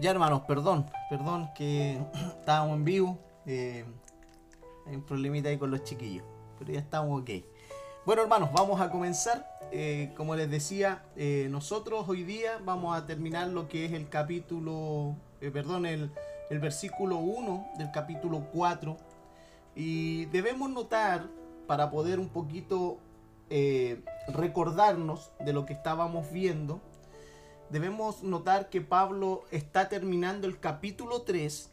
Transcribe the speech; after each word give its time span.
Ya 0.00 0.10
hermanos, 0.10 0.42
perdón, 0.48 0.90
perdón 1.08 1.50
que 1.54 2.00
estábamos 2.40 2.76
en 2.76 2.84
vivo. 2.84 3.18
eh, 3.46 3.84
hay 4.86 4.96
un 4.96 5.02
problemita 5.02 5.48
ahí 5.48 5.56
con 5.56 5.70
los 5.70 5.84
chiquillos, 5.84 6.24
pero 6.58 6.72
ya 6.72 6.80
estamos 6.80 7.22
ok. 7.22 7.30
Bueno 8.04 8.22
hermanos, 8.22 8.50
vamos 8.52 8.80
a 8.80 8.90
comenzar. 8.90 9.48
Eh, 9.70 10.12
como 10.16 10.34
les 10.34 10.50
decía, 10.50 11.04
eh, 11.16 11.46
nosotros 11.50 12.08
hoy 12.08 12.24
día 12.24 12.60
vamos 12.64 12.96
a 12.96 13.06
terminar 13.06 13.48
lo 13.48 13.68
que 13.68 13.86
es 13.86 13.92
el 13.92 14.08
capítulo, 14.08 15.16
perdón, 15.40 15.86
el, 15.86 16.10
el 16.50 16.58
versículo 16.58 17.18
1 17.18 17.68
del 17.78 17.90
capítulo 17.92 18.48
4. 18.52 18.96
Y 19.76 20.26
debemos 20.26 20.70
notar, 20.70 21.28
para 21.68 21.90
poder 21.90 22.18
un 22.18 22.28
poquito 22.28 22.98
recordarnos 24.28 25.30
de 25.38 25.52
lo 25.52 25.64
que 25.64 25.72
estábamos 25.72 26.30
viendo, 26.32 26.80
debemos 27.70 28.22
notar 28.22 28.70
que 28.70 28.80
Pablo 28.80 29.44
está 29.50 29.88
terminando 29.88 30.46
el 30.46 30.58
capítulo 30.60 31.22
3 31.22 31.70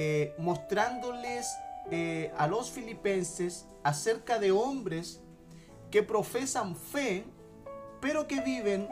eh, 0.00 0.32
mostrándoles 0.38 1.58
eh, 1.90 2.32
a 2.36 2.46
los 2.46 2.70
filipenses 2.70 3.66
acerca 3.82 4.38
de 4.38 4.52
hombres 4.52 5.20
que 5.90 6.04
profesan 6.04 6.76
fe, 6.76 7.24
pero 8.00 8.28
que 8.28 8.40
viven 8.40 8.88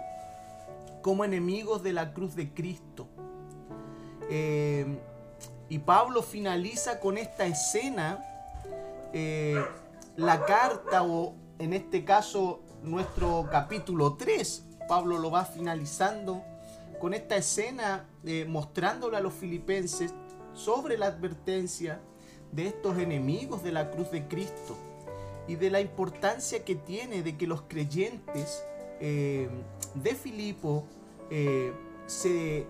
como 1.02 1.24
enemigos 1.24 1.84
de 1.84 1.92
la 1.92 2.12
cruz 2.12 2.34
de 2.34 2.52
Cristo. 2.52 3.06
Eh, 4.28 4.98
y 5.68 5.78
Pablo 5.78 6.24
finaliza 6.24 6.98
con 6.98 7.18
esta 7.18 7.46
escena 7.46 8.24
la 10.16 10.44
carta 10.44 11.04
o 11.04 11.34
en 11.58 11.72
este 11.72 12.04
caso 12.04 12.62
nuestro 12.82 13.48
capítulo 13.50 14.14
3. 14.14 14.64
Pablo 14.86 15.18
lo 15.18 15.30
va 15.30 15.44
finalizando 15.44 16.42
con 16.98 17.14
esta 17.14 17.36
escena 17.36 18.06
eh, 18.24 18.44
mostrándole 18.48 19.16
a 19.16 19.20
los 19.20 19.34
filipenses 19.34 20.14
sobre 20.54 20.96
la 20.96 21.06
advertencia 21.06 22.00
de 22.52 22.68
estos 22.68 22.98
enemigos 22.98 23.62
de 23.62 23.72
la 23.72 23.90
cruz 23.90 24.10
de 24.10 24.26
Cristo 24.26 24.76
y 25.46 25.56
de 25.56 25.70
la 25.70 25.80
importancia 25.80 26.64
que 26.64 26.74
tiene 26.74 27.22
de 27.22 27.36
que 27.36 27.46
los 27.46 27.62
creyentes 27.62 28.64
eh, 29.00 29.48
de 29.94 30.14
Filipo 30.14 30.84
eh, 31.30 31.72
se 32.06 32.66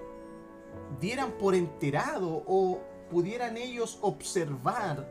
dieran 1.00 1.32
por 1.32 1.54
enterado 1.54 2.42
o 2.46 2.80
pudieran 3.10 3.56
ellos 3.56 3.98
observar, 4.00 5.06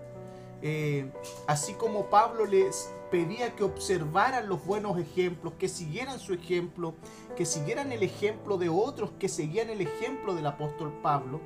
así 1.47 1.73
como 1.73 2.09
Pablo 2.09 2.45
les 2.45 2.89
pedía 3.11 3.55
que 3.55 3.63
observaran 3.63 4.49
los 4.49 4.65
buenos 4.65 4.97
ejemplos, 4.97 5.53
que 5.57 5.67
siguieran 5.67 6.19
su 6.19 6.33
ejemplo, 6.33 6.95
que 7.35 7.45
siguieran 7.45 7.91
el 7.91 8.03
ejemplo 8.03 8.57
de 8.57 8.69
otros 8.69 9.11
que 9.19 9.29
seguían 9.29 9.69
el 9.69 9.81
ejemplo 9.81 10.35
del 10.35 10.47
apóstol 10.47 10.93
Pablo, 11.01 11.39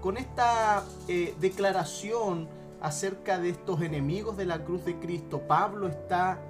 con 0.00 0.16
esta 0.16 0.84
eh, 1.08 1.34
declaración 1.40 2.48
acerca 2.80 3.38
de 3.38 3.50
estos 3.50 3.80
enemigos 3.80 4.36
de 4.36 4.46
la 4.46 4.64
cruz 4.64 4.84
de 4.84 4.98
Cristo, 4.98 5.42
Pablo 5.48 5.88
está 5.88 6.40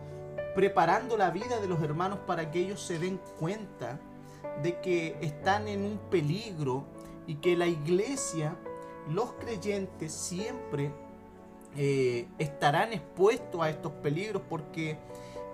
preparando 0.55 1.16
la 1.16 1.31
vida 1.31 1.60
de 1.60 1.69
los 1.69 1.83
hermanos 1.83 2.19
para 2.27 2.50
que 2.50 2.60
ellos 2.60 2.81
se 2.81 2.98
den 2.98 3.20
cuenta 3.38 4.00
de 4.62 4.81
que 4.81 5.16
están 5.20 5.69
en 5.69 5.84
un 5.84 5.98
peligro 6.10 6.84
y 7.27 7.36
que 7.36 7.56
la 7.56 7.66
iglesia, 7.66 8.56
los 9.08 9.33
creyentes 9.34 10.12
siempre 10.12 10.92
eh, 11.77 12.27
estarán 12.38 12.92
expuestos 12.92 13.60
a 13.60 13.69
estos 13.69 13.92
peligros 13.92 14.42
porque 14.48 14.98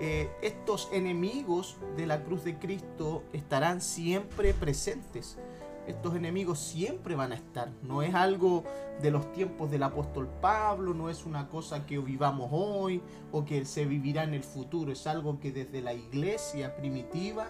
eh, 0.01 0.31
estos 0.41 0.89
enemigos 0.93 1.77
de 1.97 2.07
la 2.07 2.23
cruz 2.23 2.45
de 2.45 2.59
Cristo 2.59 3.25
estarán 3.33 3.81
siempre 3.81 4.55
presentes. 4.55 5.39
Estos 5.87 6.15
enemigos 6.15 6.61
siempre 6.61 7.17
van 7.17 7.33
a 7.33 7.35
estar. 7.35 7.73
No 7.83 8.03
es 8.03 8.15
algo 8.15 8.63
de 9.01 9.11
los 9.11 9.33
tiempos 9.33 9.71
del 9.71 9.83
apóstol 9.83 10.29
Pablo, 10.41 10.95
no 10.95 11.11
es 11.11 11.27
una 11.27 11.49
cosa 11.49 11.87
que 11.87 11.99
vivamos 11.99 12.51
hoy 12.53 13.03
o 13.33 13.45
que 13.45 13.65
se 13.65 13.85
vivirá 13.85 14.23
en 14.23 14.35
el 14.35 14.45
futuro. 14.45 14.93
Es 14.93 15.09
algo 15.09 15.41
que 15.41 15.51
desde 15.51 15.83
la 15.83 15.93
iglesia 15.93 16.77
primitiva 16.77 17.49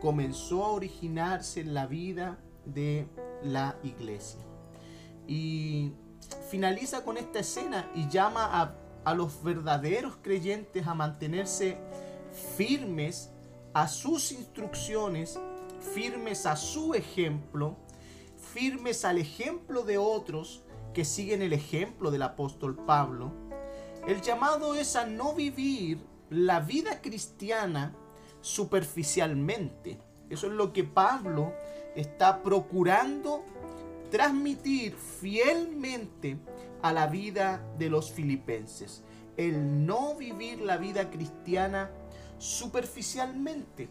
comenzó 0.00 0.64
a 0.64 0.72
originarse 0.72 1.60
en 1.60 1.74
la 1.74 1.86
vida 1.86 2.38
de 2.64 3.06
la 3.42 3.76
iglesia. 3.84 4.40
Y 5.28 5.92
finaliza 6.50 7.04
con 7.04 7.16
esta 7.16 7.40
escena 7.40 7.90
y 7.94 8.08
llama 8.08 8.48
a, 8.60 8.74
a 9.04 9.14
los 9.14 9.42
verdaderos 9.42 10.16
creyentes 10.22 10.86
a 10.86 10.94
mantenerse 10.94 11.78
firmes 12.56 13.30
a 13.72 13.88
sus 13.88 14.32
instrucciones, 14.32 15.38
firmes 15.94 16.46
a 16.46 16.56
su 16.56 16.94
ejemplo, 16.94 17.76
firmes 18.52 19.04
al 19.04 19.18
ejemplo 19.18 19.82
de 19.82 19.98
otros 19.98 20.62
que 20.94 21.04
siguen 21.04 21.42
el 21.42 21.52
ejemplo 21.52 22.10
del 22.10 22.22
apóstol 22.22 22.76
Pablo. 22.76 23.32
El 24.06 24.20
llamado 24.22 24.74
es 24.74 24.96
a 24.96 25.06
no 25.06 25.34
vivir 25.34 25.98
la 26.30 26.60
vida 26.60 27.00
cristiana 27.00 27.94
superficialmente. 28.40 29.98
Eso 30.30 30.46
es 30.46 30.52
lo 30.52 30.72
que 30.72 30.84
Pablo 30.84 31.52
está 31.94 32.42
procurando 32.42 33.44
transmitir 34.10 34.94
fielmente 34.94 36.36
a 36.82 36.92
la 36.92 37.06
vida 37.06 37.62
de 37.78 37.90
los 37.90 38.10
filipenses. 38.10 39.02
El 39.36 39.86
no 39.86 40.14
vivir 40.16 40.60
la 40.60 40.76
vida 40.76 41.10
cristiana 41.10 41.90
superficialmente, 42.38 43.88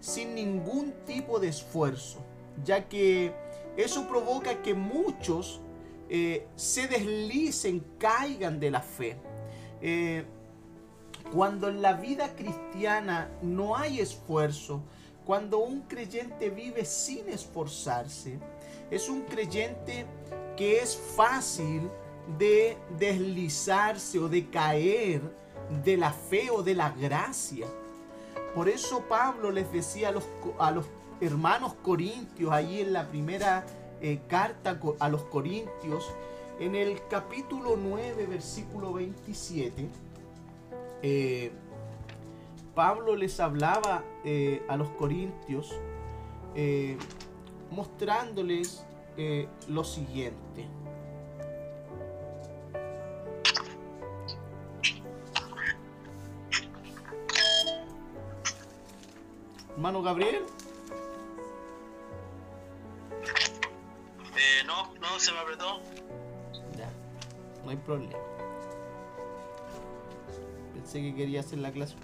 sin 0.00 0.34
ningún 0.34 0.92
tipo 1.06 1.40
de 1.40 1.48
esfuerzo, 1.48 2.20
ya 2.64 2.88
que 2.88 3.32
eso 3.76 4.06
provoca 4.06 4.62
que 4.62 4.74
muchos 4.74 5.60
eh, 6.08 6.46
se 6.54 6.86
deslicen, 6.86 7.84
caigan 7.98 8.60
de 8.60 8.70
la 8.70 8.82
fe. 8.82 9.16
Eh, 9.80 10.24
cuando 11.32 11.68
en 11.68 11.80
la 11.80 11.94
vida 11.94 12.36
cristiana 12.36 13.30
no 13.42 13.76
hay 13.76 14.00
esfuerzo, 14.00 14.82
cuando 15.24 15.58
un 15.58 15.82
creyente 15.82 16.50
vive 16.50 16.84
sin 16.84 17.28
esforzarse, 17.28 18.38
es 18.90 19.08
un 19.08 19.22
creyente 19.22 20.06
que 20.56 20.80
es 20.80 20.96
fácil 20.96 21.90
de 22.38 22.76
deslizarse 22.98 24.18
o 24.18 24.28
de 24.28 24.48
caer 24.48 25.20
de 25.84 25.96
la 25.96 26.12
fe 26.12 26.50
o 26.50 26.62
de 26.62 26.74
la 26.74 26.90
gracia. 26.90 27.66
Por 28.54 28.68
eso 28.68 29.02
Pablo 29.08 29.50
les 29.50 29.70
decía 29.72 30.08
a 30.08 30.12
los, 30.12 30.24
a 30.58 30.70
los 30.70 30.86
hermanos 31.20 31.74
corintios, 31.82 32.52
allí 32.52 32.80
en 32.80 32.92
la 32.92 33.08
primera 33.08 33.64
eh, 34.00 34.20
carta 34.28 34.78
a 35.00 35.08
los 35.08 35.22
corintios, 35.22 36.12
en 36.60 36.76
el 36.76 37.00
capítulo 37.08 37.76
9, 37.76 38.26
versículo 38.26 38.92
27, 38.92 39.88
eh, 41.02 41.50
Pablo 42.74 43.16
les 43.16 43.40
hablaba 43.40 44.04
eh, 44.24 44.62
a 44.68 44.76
los 44.76 44.88
corintios 44.90 45.72
mostrándoles 47.70 48.84
eh, 49.16 49.48
lo 49.68 49.84
siguiente. 49.84 50.68
Hermano 59.70 60.02
Gabriel, 60.02 60.42
Eh, 64.36 64.64
no, 64.66 64.92
no, 65.00 65.18
se 65.20 65.32
me 65.32 65.38
apretó. 65.38 65.80
ya, 66.76 66.90
no 67.64 67.70
hay 67.70 67.76
problema. 67.76 68.18
Pensé 70.74 71.00
que 71.02 71.14
quería 71.14 71.40
hacer 71.40 71.58
la 71.60 71.70
clase 71.72 71.94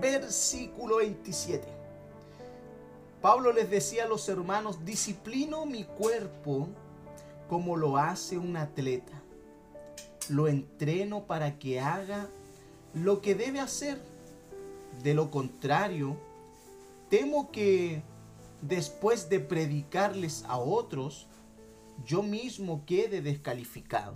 versículo 0.00 0.96
27. 0.96 1.66
Pablo 3.20 3.52
les 3.52 3.68
decía 3.68 4.04
a 4.04 4.08
los 4.08 4.28
hermanos, 4.28 4.84
disciplino 4.84 5.66
mi 5.66 5.84
cuerpo 5.84 6.68
como 7.48 7.76
lo 7.76 7.98
hace 7.98 8.38
un 8.38 8.56
atleta. 8.56 9.20
Lo 10.28 10.48
entreno 10.48 11.24
para 11.24 11.58
que 11.58 11.80
haga 11.80 12.28
lo 12.94 13.20
que 13.20 13.34
debe 13.34 13.60
hacer. 13.60 14.00
De 15.02 15.14
lo 15.14 15.30
contrario, 15.30 16.16
temo 17.08 17.50
que 17.50 18.02
después 18.62 19.28
de 19.28 19.40
predicarles 19.40 20.44
a 20.46 20.58
otros, 20.58 21.26
yo 22.04 22.22
mismo 22.22 22.84
quede 22.86 23.20
descalificado. 23.20 24.14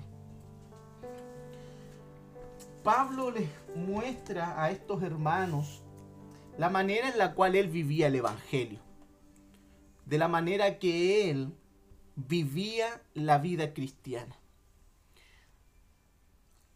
Pablo 2.84 3.30
les 3.30 3.48
muestra 3.74 4.62
a 4.62 4.70
estos 4.70 5.02
hermanos 5.02 5.82
la 6.58 6.68
manera 6.68 7.08
en 7.08 7.16
la 7.16 7.32
cual 7.32 7.56
él 7.56 7.68
vivía 7.68 8.08
el 8.08 8.16
Evangelio, 8.16 8.78
de 10.04 10.18
la 10.18 10.28
manera 10.28 10.78
que 10.78 11.30
él 11.30 11.54
vivía 12.14 13.00
la 13.14 13.38
vida 13.38 13.72
cristiana. 13.72 14.36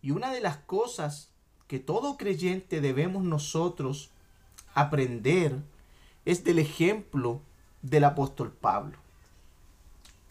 Y 0.00 0.12
una 0.12 0.32
de 0.32 0.40
las 0.40 0.56
cosas 0.56 1.31
que 1.66 1.78
todo 1.78 2.16
creyente 2.16 2.81
debemos 2.81 3.22
nosotros 3.22 4.11
aprender 4.72 5.56
es 6.25 6.43
del 6.43 6.58
ejemplo 6.58 7.43
del 7.82 8.04
apóstol 8.04 8.50
Pablo. 8.50 8.96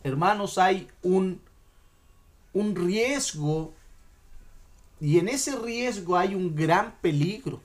Hermanos, 0.03 0.57
hay 0.57 0.87
un, 1.03 1.39
un 2.53 2.75
riesgo 2.75 3.75
y 4.99 5.19
en 5.19 5.29
ese 5.29 5.55
riesgo 5.55 6.17
hay 6.17 6.35
un 6.35 6.55
gran 6.55 6.95
peligro. 7.01 7.61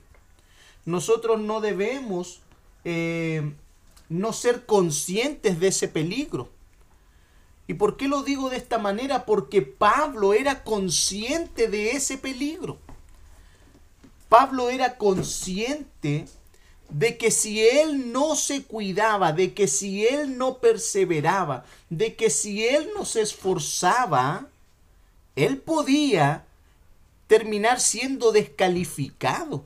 Nosotros 0.85 1.39
no 1.39 1.61
debemos 1.61 2.41
eh, 2.83 3.53
no 4.09 4.33
ser 4.33 4.65
conscientes 4.65 5.59
de 5.59 5.67
ese 5.67 5.87
peligro. 5.87 6.49
¿Y 7.67 7.75
por 7.75 7.97
qué 7.97 8.07
lo 8.07 8.23
digo 8.23 8.49
de 8.49 8.57
esta 8.57 8.77
manera? 8.77 9.25
Porque 9.25 9.61
Pablo 9.61 10.33
era 10.33 10.63
consciente 10.63 11.69
de 11.69 11.91
ese 11.91 12.17
peligro. 12.17 12.77
Pablo 14.27 14.69
era 14.69 14.97
consciente 14.97 16.25
de 16.89 17.17
que 17.17 17.31
si 17.31 17.65
él 17.65 18.11
no 18.11 18.35
se 18.35 18.63
cuidaba, 18.63 19.31
de 19.31 19.53
que 19.53 19.67
si 19.67 20.05
él 20.05 20.37
no 20.37 20.57
perseveraba, 20.57 21.65
de 21.89 22.15
que 22.15 22.29
si 22.29 22.67
él 22.67 22.89
no 22.95 23.05
se 23.05 23.21
esforzaba, 23.21 24.47
él 25.35 25.57
podía 25.59 26.45
terminar 27.33 27.79
siendo 27.79 28.31
descalificado. 28.31 29.65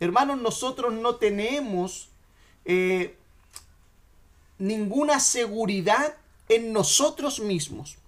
Hermanos, 0.00 0.40
nosotros 0.40 0.94
no 0.94 1.16
tenemos 1.16 2.08
eh, 2.64 3.18
ninguna 4.56 5.20
seguridad 5.20 6.16
en 6.48 6.72
nosotros 6.72 7.40
mismos, 7.40 7.98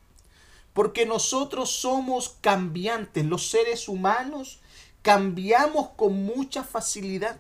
porque 0.73 1.05
nosotros 1.05 1.71
somos 1.71 2.39
cambiantes, 2.41 3.23
los 3.27 3.51
seres 3.51 3.87
humanos 3.87 4.61
cambiamos 5.03 5.91
con 5.91 6.15
mucha 6.25 6.65
facilidad. 6.65 7.39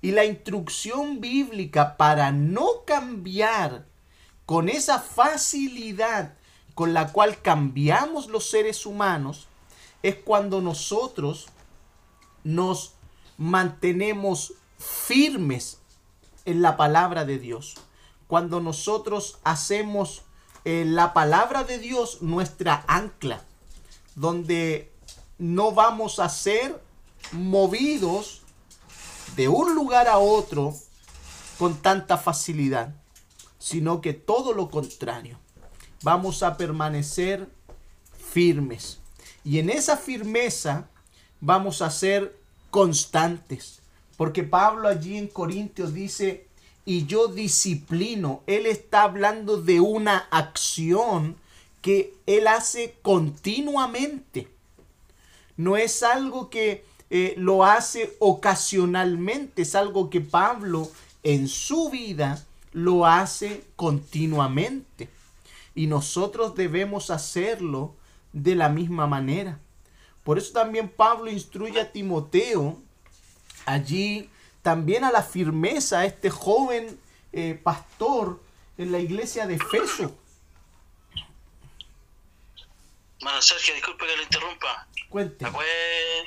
Y 0.00 0.12
la 0.12 0.24
instrucción 0.24 1.20
bíblica 1.20 1.98
para 1.98 2.32
no 2.32 2.86
cambiar 2.86 3.84
con 4.46 4.70
esa 4.70 4.98
facilidad 4.98 6.38
con 6.74 6.94
la 6.94 7.12
cual 7.12 7.40
cambiamos 7.42 8.28
los 8.28 8.48
seres 8.48 8.86
humanos 8.86 9.48
es 10.02 10.16
cuando 10.16 10.60
nosotros 10.60 11.48
nos 12.44 12.94
mantenemos 13.36 14.54
firmes 14.78 15.78
en 16.44 16.62
la 16.62 16.76
palabra 16.76 17.24
de 17.24 17.38
Dios. 17.38 17.76
Cuando 18.26 18.60
nosotros 18.60 19.38
hacemos 19.44 20.22
eh, 20.64 20.84
la 20.86 21.12
palabra 21.12 21.64
de 21.64 21.78
Dios 21.78 22.22
nuestra 22.22 22.84
ancla, 22.88 23.42
donde 24.14 24.92
no 25.38 25.72
vamos 25.72 26.18
a 26.18 26.28
ser 26.28 26.80
movidos 27.32 28.42
de 29.36 29.48
un 29.48 29.74
lugar 29.74 30.08
a 30.08 30.18
otro 30.18 30.74
con 31.58 31.76
tanta 31.76 32.18
facilidad, 32.18 32.94
sino 33.58 34.00
que 34.00 34.12
todo 34.12 34.52
lo 34.52 34.70
contrario, 34.70 35.38
vamos 36.02 36.42
a 36.42 36.56
permanecer 36.56 37.48
firmes. 38.16 38.98
Y 39.44 39.58
en 39.58 39.70
esa 39.70 39.96
firmeza 39.96 40.88
vamos 41.40 41.82
a 41.82 41.90
ser 41.90 42.36
constantes. 42.70 43.80
Porque 44.16 44.42
Pablo 44.42 44.88
allí 44.88 45.16
en 45.16 45.26
Corintios 45.26 45.94
dice, 45.94 46.46
y 46.84 47.06
yo 47.06 47.28
disciplino. 47.28 48.42
Él 48.46 48.66
está 48.66 49.02
hablando 49.02 49.60
de 49.60 49.80
una 49.80 50.28
acción 50.30 51.36
que 51.80 52.14
él 52.26 52.46
hace 52.46 52.96
continuamente. 53.02 54.48
No 55.56 55.76
es 55.76 56.02
algo 56.02 56.50
que 56.50 56.84
eh, 57.10 57.34
lo 57.36 57.64
hace 57.64 58.16
ocasionalmente, 58.20 59.62
es 59.62 59.74
algo 59.74 60.08
que 60.08 60.20
Pablo 60.20 60.90
en 61.22 61.48
su 61.48 61.90
vida 61.90 62.42
lo 62.72 63.06
hace 63.06 63.64
continuamente. 63.76 65.08
Y 65.74 65.86
nosotros 65.86 66.54
debemos 66.54 67.10
hacerlo 67.10 67.94
de 68.32 68.54
la 68.54 68.68
misma 68.68 69.06
manera. 69.06 69.58
Por 70.24 70.38
eso 70.38 70.52
también 70.52 70.88
Pablo 70.88 71.30
instruye 71.30 71.80
a 71.80 71.90
Timoteo 71.92 72.80
allí 73.66 74.30
también 74.62 75.04
a 75.04 75.10
la 75.10 75.22
firmeza 75.22 76.00
a 76.00 76.06
este 76.06 76.30
joven 76.30 76.98
eh, 77.32 77.58
pastor 77.62 78.40
en 78.78 78.92
la 78.92 78.98
iglesia 78.98 79.46
de 79.46 79.54
Efeso. 79.56 80.16
Mano 83.22 83.40
Sergio, 83.42 83.74
disculpe 83.74 84.06
que 84.06 84.16
lo 84.16 84.22
interrumpa. 84.22 84.88
Cuente. 85.08 85.44
¿Me 85.44 85.50
puede 85.52 86.20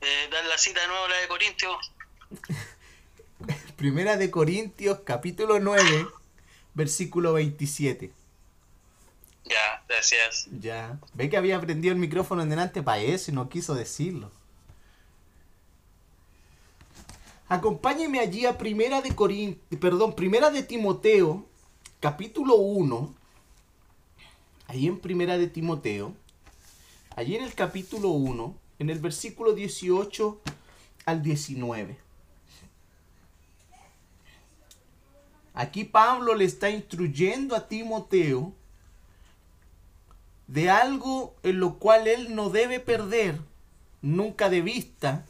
eh, 0.00 0.28
dar 0.30 0.44
la 0.46 0.58
cita 0.58 0.80
de 0.80 0.88
nuevo, 0.88 1.08
la 1.08 1.16
de 1.16 1.28
Corintios? 1.28 1.92
Primera 3.76 4.16
de 4.16 4.30
Corintios, 4.30 5.00
capítulo 5.04 5.58
9, 5.58 6.06
versículo 6.74 7.32
27. 7.34 8.12
Ya, 9.48 9.84
gracias. 9.88 10.48
Ya. 10.60 10.98
Ve 11.14 11.30
que 11.30 11.36
había 11.36 11.60
prendido 11.60 11.92
el 11.92 12.00
micrófono 12.00 12.42
en 12.42 12.50
delante 12.50 12.82
para 12.82 13.00
eso 13.00 13.30
y 13.30 13.34
no 13.34 13.48
quiso 13.48 13.74
decirlo. 13.74 14.30
Acompáñeme 17.48 18.18
allí 18.18 18.44
a 18.44 18.58
Primera 18.58 19.00
de 19.02 19.14
perdón, 19.78 20.16
Primera 20.16 20.50
de 20.50 20.64
Timoteo, 20.64 21.46
capítulo 22.00 22.56
1. 22.56 23.14
Ahí 24.66 24.88
en 24.88 24.98
Primera 24.98 25.38
de 25.38 25.46
Timoteo, 25.46 26.12
allí 27.14 27.36
en 27.36 27.44
el 27.44 27.54
capítulo 27.54 28.08
1, 28.08 28.56
en 28.80 28.90
el 28.90 28.98
versículo 28.98 29.52
18 29.52 30.40
al 31.04 31.22
19. 31.22 31.96
Aquí 35.54 35.84
Pablo 35.84 36.34
le 36.34 36.44
está 36.44 36.68
instruyendo 36.68 37.54
a 37.54 37.68
Timoteo 37.68 38.52
de 40.46 40.70
algo 40.70 41.34
en 41.42 41.60
lo 41.60 41.78
cual 41.78 42.06
él 42.06 42.34
no 42.34 42.50
debe 42.50 42.80
perder 42.80 43.40
nunca 44.02 44.48
de 44.48 44.60
vista 44.60 45.24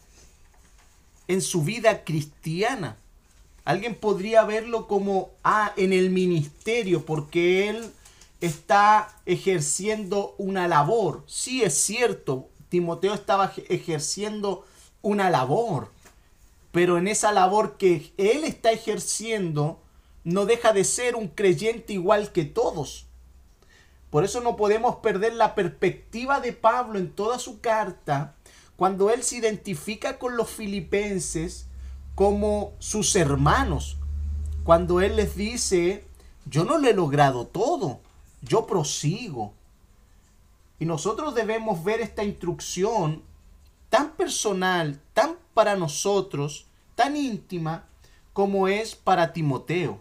en 1.29 1.41
su 1.43 1.63
vida 1.63 2.05
cristiana. 2.05 2.97
Alguien 3.65 3.95
podría 3.95 4.45
verlo 4.45 4.87
como, 4.87 5.31
ah, 5.43 5.73
en 5.77 5.93
el 5.93 6.11
ministerio, 6.11 7.05
porque 7.05 7.69
él 7.69 7.91
está 8.41 9.17
ejerciendo 9.27 10.35
una 10.39 10.69
labor. 10.69 11.25
Sí, 11.27 11.63
es 11.63 11.75
cierto, 11.75 12.49
Timoteo 12.69 13.15
estaba 13.15 13.53
ejerciendo 13.69 14.65
una 15.03 15.31
labor, 15.31 15.91
pero 16.71 16.99
en 16.99 17.09
esa 17.09 17.33
labor 17.33 17.77
que 17.77 18.13
él 18.19 18.45
está 18.45 18.71
ejerciendo, 18.71 19.81
no 20.25 20.47
deja 20.47 20.73
de 20.73 20.85
ser 20.85 21.17
un 21.17 21.29
creyente 21.29 21.93
igual 21.93 22.33
que 22.33 22.45
todos. 22.45 23.06
Por 24.17 24.25
eso 24.25 24.41
no 24.41 24.57
podemos 24.57 24.97
perder 24.97 25.35
la 25.35 25.55
perspectiva 25.55 26.41
de 26.41 26.55
Pablo 26.55 26.99
en 26.99 27.11
toda 27.11 27.39
su 27.39 27.61
carta, 27.61 28.35
cuando 28.77 29.11
él 29.11 29.23
se 29.23 29.37
identifica 29.37 30.19
con 30.19 30.39
los 30.39 30.49
filipenses 30.49 31.67
como 32.15 32.73
sus 32.79 33.15
hermanos, 33.15 33.99
cuando 34.65 35.03
él 35.03 35.17
les 35.17 35.37
dice, 35.37 36.07
yo 36.47 36.65
no 36.65 36.79
lo 36.79 36.89
he 36.89 36.95
logrado 36.95 37.47
todo, 37.47 38.01
yo 38.41 38.67
prosigo. 38.67 39.53
Y 40.79 40.87
nosotros 40.87 41.35
debemos 41.35 41.85
ver 41.85 42.01
esta 42.01 42.25
instrucción 42.25 43.23
tan 43.91 44.13
personal, 44.13 44.99
tan 45.13 45.37
para 45.53 45.77
nosotros, 45.77 46.65
tan 46.95 47.17
íntima, 47.17 47.85
como 48.33 48.67
es 48.67 48.95
para 48.95 49.35
Timoteo. 49.35 50.01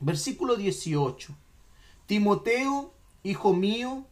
Versículo 0.00 0.56
18. 0.56 1.34
Timoteo, 2.04 2.92
hijo 3.30 3.52
mío, 3.52 4.04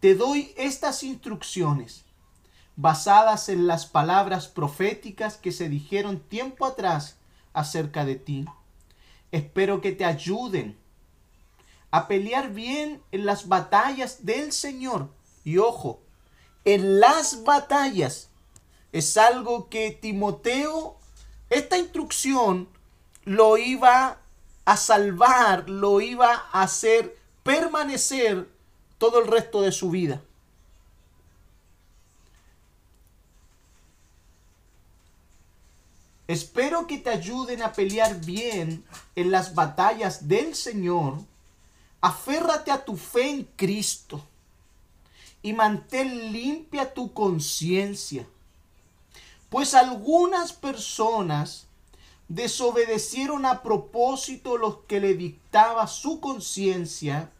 te 0.00 0.14
doy 0.14 0.52
estas 0.56 1.02
instrucciones 1.02 2.04
basadas 2.76 3.48
en 3.48 3.66
las 3.66 3.86
palabras 3.86 4.46
proféticas 4.46 5.36
que 5.36 5.50
se 5.50 5.68
dijeron 5.68 6.20
tiempo 6.20 6.64
atrás 6.64 7.16
acerca 7.52 8.04
de 8.04 8.14
ti. 8.14 8.44
Espero 9.32 9.80
que 9.80 9.90
te 9.90 10.04
ayuden 10.04 10.78
a 11.90 12.06
pelear 12.06 12.52
bien 12.52 13.02
en 13.10 13.26
las 13.26 13.48
batallas 13.48 14.24
del 14.24 14.52
Señor. 14.52 15.10
Y 15.42 15.58
ojo, 15.58 16.00
en 16.64 17.00
las 17.00 17.42
batallas 17.42 18.30
es 18.92 19.16
algo 19.16 19.68
que 19.68 19.90
Timoteo, 19.90 20.96
esta 21.50 21.76
instrucción 21.76 22.68
lo 23.24 23.56
iba 23.56 24.20
a 24.64 24.76
salvar, 24.76 25.68
lo 25.68 26.00
iba 26.00 26.44
a 26.52 26.62
hacer 26.62 27.17
permanecer 27.48 28.46
todo 28.98 29.20
el 29.20 29.26
resto 29.26 29.62
de 29.62 29.72
su 29.72 29.88
vida. 29.88 30.20
Espero 36.26 36.86
que 36.86 36.98
te 36.98 37.08
ayuden 37.08 37.62
a 37.62 37.72
pelear 37.72 38.20
bien 38.20 38.84
en 39.16 39.30
las 39.30 39.54
batallas 39.54 40.28
del 40.28 40.54
Señor. 40.54 41.20
Aférrate 42.02 42.70
a 42.70 42.84
tu 42.84 42.98
fe 42.98 43.30
en 43.30 43.44
Cristo 43.56 44.22
y 45.40 45.54
mantén 45.54 46.30
limpia 46.30 46.92
tu 46.92 47.14
conciencia. 47.14 48.26
Pues 49.48 49.72
algunas 49.72 50.52
personas 50.52 51.66
desobedecieron 52.28 53.46
a 53.46 53.62
propósito 53.62 54.58
lo 54.58 54.84
que 54.84 55.00
le 55.00 55.14
dictaba 55.14 55.86
su 55.86 56.20
conciencia 56.20 57.32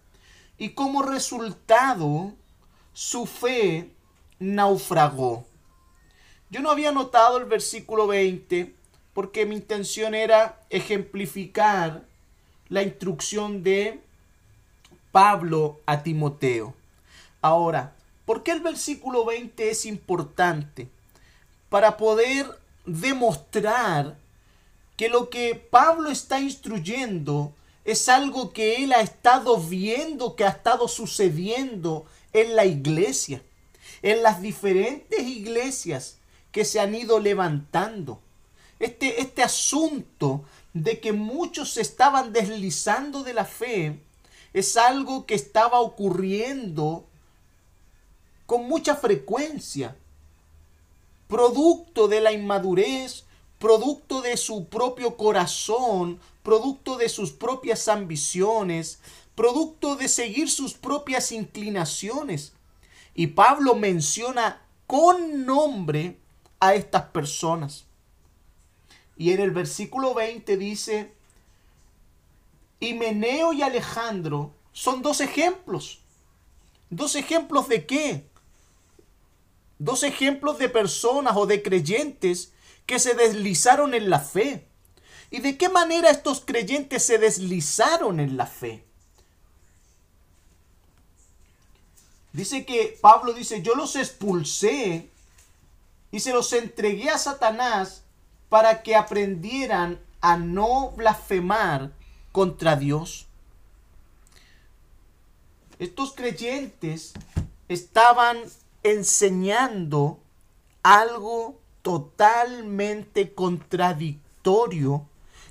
y 0.58 0.70
como 0.70 1.02
resultado 1.02 2.32
su 2.92 3.26
fe 3.26 3.90
naufragó. 4.40 5.46
Yo 6.50 6.60
no 6.60 6.70
había 6.70 6.92
notado 6.92 7.38
el 7.38 7.44
versículo 7.44 8.06
20 8.06 8.74
porque 9.14 9.46
mi 9.46 9.54
intención 9.54 10.14
era 10.14 10.60
ejemplificar 10.70 12.04
la 12.68 12.82
instrucción 12.82 13.62
de 13.62 14.00
Pablo 15.12 15.80
a 15.86 16.02
Timoteo. 16.02 16.74
Ahora, 17.40 17.94
¿por 18.24 18.42
qué 18.42 18.52
el 18.52 18.60
versículo 18.60 19.24
20 19.24 19.70
es 19.70 19.86
importante? 19.86 20.88
Para 21.68 21.96
poder 21.96 22.46
demostrar 22.84 24.16
que 24.96 25.08
lo 25.08 25.30
que 25.30 25.54
Pablo 25.54 26.10
está 26.10 26.40
instruyendo 26.40 27.52
es 27.84 28.08
algo 28.08 28.52
que 28.52 28.84
él 28.84 28.92
ha 28.92 29.00
estado 29.00 29.56
viendo, 29.58 30.36
que 30.36 30.44
ha 30.44 30.50
estado 30.50 30.88
sucediendo 30.88 32.06
en 32.32 32.56
la 32.56 32.64
iglesia, 32.64 33.42
en 34.02 34.22
las 34.22 34.42
diferentes 34.42 35.20
iglesias 35.20 36.18
que 36.52 36.64
se 36.64 36.80
han 36.80 36.94
ido 36.94 37.18
levantando. 37.20 38.20
Este, 38.78 39.20
este 39.20 39.42
asunto 39.42 40.44
de 40.72 41.00
que 41.00 41.12
muchos 41.12 41.72
se 41.72 41.80
estaban 41.80 42.32
deslizando 42.32 43.22
de 43.22 43.34
la 43.34 43.44
fe 43.44 44.00
es 44.52 44.76
algo 44.76 45.26
que 45.26 45.34
estaba 45.34 45.80
ocurriendo 45.80 47.06
con 48.46 48.66
mucha 48.66 48.96
frecuencia, 48.96 49.96
producto 51.26 52.08
de 52.08 52.20
la 52.20 52.32
inmadurez, 52.32 53.24
producto 53.58 54.22
de 54.22 54.36
su 54.36 54.66
propio 54.66 55.16
corazón, 55.16 56.20
producto 56.42 56.96
de 56.96 57.08
sus 57.08 57.32
propias 57.32 57.88
ambiciones, 57.88 59.00
producto 59.34 59.96
de 59.96 60.08
seguir 60.08 60.50
sus 60.50 60.74
propias 60.74 61.32
inclinaciones. 61.32 62.52
Y 63.14 63.28
Pablo 63.28 63.74
menciona 63.74 64.62
con 64.86 65.44
nombre 65.44 66.18
a 66.60 66.74
estas 66.74 67.04
personas. 67.04 67.84
Y 69.16 69.32
en 69.32 69.40
el 69.40 69.50
versículo 69.50 70.14
20 70.14 70.56
dice, 70.56 71.12
Himeneo 72.80 73.52
y 73.52 73.62
Alejandro 73.62 74.52
son 74.72 75.02
dos 75.02 75.20
ejemplos. 75.20 76.00
¿Dos 76.90 77.16
ejemplos 77.16 77.68
de 77.68 77.84
qué? 77.84 78.24
Dos 79.78 80.04
ejemplos 80.04 80.58
de 80.58 80.68
personas 80.68 81.36
o 81.36 81.46
de 81.46 81.62
creyentes 81.62 82.52
que 82.88 82.98
se 82.98 83.12
deslizaron 83.12 83.92
en 83.92 84.08
la 84.08 84.18
fe. 84.18 84.66
¿Y 85.30 85.40
de 85.40 85.58
qué 85.58 85.68
manera 85.68 86.08
estos 86.08 86.40
creyentes 86.40 87.04
se 87.04 87.18
deslizaron 87.18 88.18
en 88.18 88.38
la 88.38 88.46
fe? 88.46 88.82
Dice 92.32 92.64
que 92.64 92.98
Pablo 93.02 93.34
dice, 93.34 93.60
yo 93.60 93.74
los 93.74 93.94
expulsé 93.94 95.10
y 96.10 96.20
se 96.20 96.32
los 96.32 96.50
entregué 96.54 97.10
a 97.10 97.18
Satanás 97.18 98.04
para 98.48 98.82
que 98.82 98.96
aprendieran 98.96 100.00
a 100.22 100.38
no 100.38 100.92
blasfemar 100.92 101.92
contra 102.32 102.74
Dios. 102.74 103.26
Estos 105.78 106.14
creyentes 106.14 107.12
estaban 107.68 108.38
enseñando 108.82 110.20
algo 110.82 111.60
totalmente 111.82 113.34
contradictorio 113.34 115.06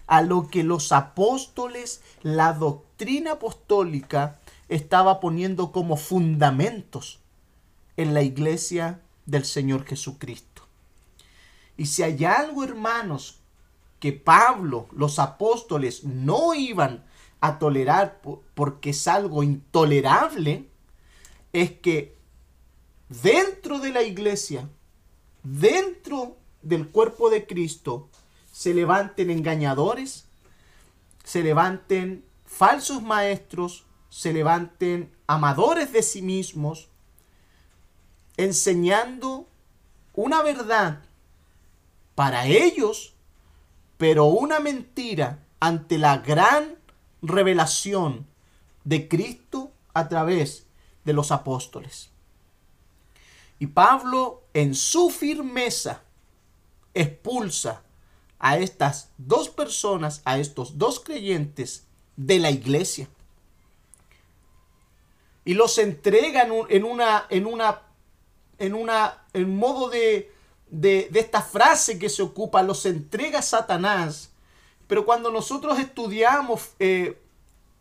a 0.07 0.21
lo 0.21 0.47
que 0.47 0.63
los 0.63 0.91
apóstoles, 0.91 2.01
la 2.21 2.53
doctrina 2.53 3.33
apostólica, 3.33 4.39
estaba 4.69 5.19
poniendo 5.19 5.71
como 5.71 5.97
fundamentos 5.97 7.19
en 7.97 8.13
la 8.13 8.21
iglesia 8.21 9.01
del 9.25 9.45
Señor 9.45 9.85
Jesucristo. 9.85 10.63
Y 11.75 11.87
si 11.87 12.03
hay 12.03 12.25
algo, 12.25 12.63
hermanos, 12.63 13.39
que 13.99 14.13
Pablo, 14.13 14.87
los 14.91 15.19
apóstoles, 15.19 16.03
no 16.03 16.53
iban 16.53 17.03
a 17.39 17.59
tolerar 17.59 18.21
porque 18.55 18.91
es 18.91 19.07
algo 19.07 19.43
intolerable, 19.43 20.67
es 21.53 21.71
que 21.71 22.15
dentro 23.09 23.79
de 23.79 23.91
la 23.91 24.03
iglesia 24.03 24.69
dentro 25.53 26.37
del 26.61 26.89
cuerpo 26.89 27.29
de 27.29 27.47
Cristo 27.47 28.09
se 28.51 28.73
levanten 28.73 29.29
engañadores, 29.29 30.25
se 31.23 31.43
levanten 31.43 32.25
falsos 32.45 33.01
maestros, 33.01 33.85
se 34.09 34.33
levanten 34.33 35.13
amadores 35.27 35.93
de 35.93 36.03
sí 36.03 36.21
mismos, 36.21 36.89
enseñando 38.35 39.47
una 40.13 40.41
verdad 40.41 41.03
para 42.15 42.45
ellos, 42.47 43.13
pero 43.97 44.25
una 44.25 44.59
mentira 44.59 45.43
ante 45.59 45.97
la 45.97 46.17
gran 46.17 46.75
revelación 47.21 48.27
de 48.83 49.07
Cristo 49.07 49.71
a 49.93 50.07
través 50.07 50.65
de 51.05 51.13
los 51.13 51.31
apóstoles. 51.31 52.09
Y 53.59 53.67
Pablo 53.67 54.43
en 54.53 54.75
su 54.75 55.09
firmeza 55.09 56.01
expulsa 56.93 57.83
a 58.39 58.57
estas 58.57 59.11
dos 59.17 59.49
personas, 59.49 60.21
a 60.25 60.37
estos 60.37 60.77
dos 60.77 60.99
creyentes 60.99 61.85
de 62.15 62.39
la 62.39 62.51
iglesia. 62.51 63.07
Y 65.45 65.53
los 65.53 65.77
entrega 65.77 66.43
en, 66.43 66.83
una, 66.83 67.25
en 67.29 67.45
una, 67.45 67.81
en 68.59 68.73
una, 68.73 69.23
en 69.33 69.55
modo 69.55 69.89
de, 69.89 70.31
de, 70.69 71.09
esta 71.13 71.41
frase 71.41 71.97
que 71.97 72.09
se 72.09 72.21
ocupa, 72.21 72.61
los 72.63 72.85
entrega 72.85 73.41
Satanás. 73.41 74.31
Pero 74.87 75.05
cuando 75.05 75.31
nosotros 75.31 75.79
estudiamos 75.79 76.71
eh, 76.79 77.17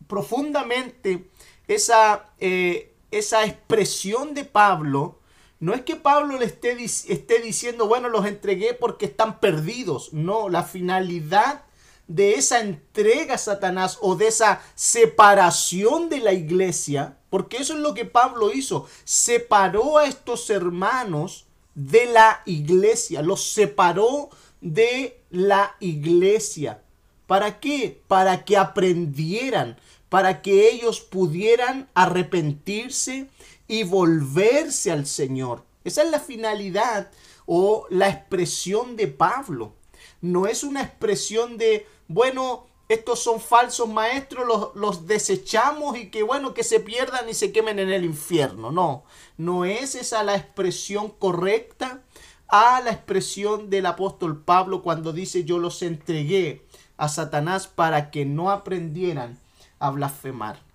profundamente 0.07 1.29
esa, 1.67 2.31
eh, 2.39 2.95
esa 3.11 3.45
expresión 3.45 4.35
de 4.35 4.45
Pablo, 4.45 5.19
no 5.59 5.75
es 5.75 5.83
que 5.83 5.97
Pablo 5.97 6.39
le 6.39 6.45
esté, 6.45 6.77
esté 6.83 7.39
diciendo, 7.41 7.89
bueno, 7.89 8.09
los 8.09 8.27
entregué 8.27 8.75
porque 8.75 9.07
están 9.07 9.41
perdidos. 9.41 10.13
No, 10.13 10.49
la 10.49 10.65
finalidad 10.65 11.63
de 12.09 12.35
esa 12.35 12.61
entrega 12.61 13.35
a 13.35 13.39
Satanás 13.39 13.99
o 14.01 14.17
de 14.17 14.29
esa 14.29 14.61
separación 14.75 16.09
de 16.09 16.21
la 16.21 16.33
iglesia, 16.33 17.17
porque 17.31 17.57
eso 17.57 17.73
es 17.75 17.81
lo 17.81 17.95
que 17.95 18.05
Pablo 18.05 18.53
hizo, 18.53 18.87
separó 19.05 19.99
a 19.99 20.07
estos 20.07 20.51
hermanos 20.51 21.47
de 21.75 22.07
la 22.07 22.43
iglesia, 22.47 23.23
los 23.23 23.53
separó 23.53 24.31
de 24.61 25.21
la 25.31 25.75
iglesia. 25.81 26.83
¿Para 27.27 27.59
qué? 27.61 28.01
Para 28.07 28.45
que 28.45 28.57
aprendieran, 28.57 29.79
para 30.09 30.43
que 30.43 30.71
ellos 30.71 31.01
pudieran 31.01 31.89
arrepentirse 31.95 33.29
y 33.69 33.85
volverse 33.85 34.91
al 34.93 35.07
Señor. 35.07 35.65
Esa 35.85 36.03
es 36.03 36.11
la 36.11 36.21
finalidad 36.21 37.11
o 37.47 37.87
la 37.91 38.09
expresión 38.09 38.97
de 38.97 39.09
Pablo. 39.09 39.75
No 40.21 40.47
es 40.47 40.65
una 40.65 40.83
expresión 40.83 41.59
de, 41.59 41.87
bueno, 42.09 42.67
estos 42.89 43.21
son 43.23 43.41
falsos 43.41 43.89
maestros, 43.89 44.47
los, 44.47 44.75
los, 44.77 45.07
desechamos 45.07 45.97
y 45.99 46.11
que 46.11 46.23
bueno, 46.23 46.55
que 46.55 46.65
se 46.65 46.81
pierdan 46.81 47.29
y 47.29 47.35
se 47.35 47.53
quemen 47.53 47.79
en 47.79 47.91
el 47.91 48.05
infierno. 48.05 48.71
No, 48.71 49.05
no 49.37 49.65
es 49.65 49.95
esa 49.95 50.23
la 50.23 50.37
expresión 50.37 51.11
correcta 51.11 52.03
a 52.49 52.81
la 52.81 52.93
expresión 52.93 53.71
del 53.71 53.87
apóstol 53.87 54.43
Pablo 54.43 54.83
cuando 54.83 55.13
dice 55.13 55.45
yo 55.45 55.59
los 55.59 55.83
entregué 55.83 56.65
a 56.97 57.09
Satanás 57.09 57.67
para 57.67 58.11
que 58.11 58.25
no 58.25 58.51
aprendieran 58.51 59.39
a 59.81 59.91
blasfemar 59.91 60.66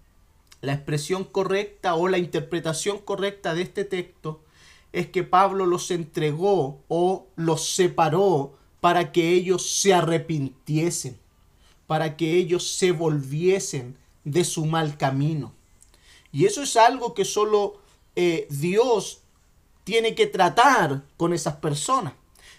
la 0.61 0.73
expresión 0.73 1.23
correcta 1.23 1.95
o 1.95 2.07
la 2.07 2.17
interpretación 2.17 2.99
correcta 2.99 3.53
de 3.53 3.63
este 3.63 3.83
texto 3.83 4.41
es 4.93 5.07
que 5.07 5.23
Pablo 5.23 5.65
los 5.65 5.89
entregó 5.91 6.81
o 6.87 7.27
los 7.35 7.67
separó 7.67 8.57
para 8.79 9.11
que 9.11 9.29
ellos 9.29 9.69
se 9.69 9.93
arrepintiesen, 9.93 11.17
para 11.87 12.17
que 12.17 12.35
ellos 12.35 12.67
se 12.67 12.91
volviesen 12.91 13.97
de 14.23 14.43
su 14.43 14.65
mal 14.65 14.97
camino. 14.97 15.53
Y 16.31 16.45
eso 16.45 16.61
es 16.61 16.77
algo 16.77 17.13
que 17.13 17.25
solo 17.25 17.81
eh, 18.15 18.47
Dios 18.49 19.21
tiene 19.83 20.15
que 20.15 20.27
tratar 20.27 21.03
con 21.17 21.33
esas 21.33 21.55
personas. 21.55 22.13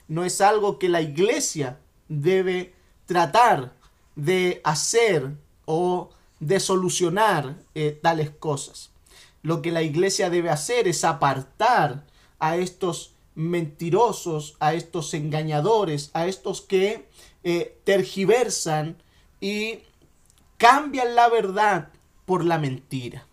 No 0.09 0.25
es 0.25 0.41
algo 0.41 0.79
que 0.79 0.89
la 0.89 1.01
iglesia 1.01 1.79
debe 2.09 2.75
tratar 3.07 3.73
de 4.17 4.61
hacer 4.65 5.33
o 5.65 6.11
de 6.43 6.59
solucionar 6.59 7.57
eh, 7.77 7.99
tales 8.03 8.31
cosas. 8.31 8.91
Lo 9.43 9.63
que 9.63 9.71
la 9.71 9.83
iglesia 9.83 10.29
debe 10.29 10.51
hacer 10.51 10.89
es 10.89 11.05
apartar 11.05 12.05
a 12.41 12.57
estos 12.57 13.15
mentirosos, 13.37 14.57
a 14.59 14.75
estos 14.75 15.15
engañadores, 15.15 16.11
a 16.15 16.27
estos 16.27 16.61
que 16.61 17.07
eh, 17.45 17.79
tergiversan 17.85 18.97
y 19.41 19.79
cambian 20.59 21.15
la 21.15 21.29
verdad 21.29 21.91
por 22.27 22.45
la 22.45 22.59
mentira. 22.59 23.25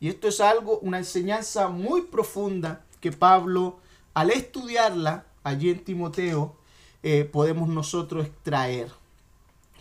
Y 0.00 0.08
esto 0.08 0.28
es 0.28 0.40
algo, 0.40 0.78
una 0.78 0.98
enseñanza 0.98 1.68
muy 1.68 2.02
profunda 2.02 2.84
que 3.00 3.12
Pablo, 3.12 3.80
al 4.14 4.30
estudiarla 4.30 5.26
allí 5.42 5.68
en 5.68 5.84
Timoteo, 5.84 6.56
eh, 7.02 7.28
podemos 7.30 7.68
nosotros 7.68 8.24
extraer. 8.26 8.90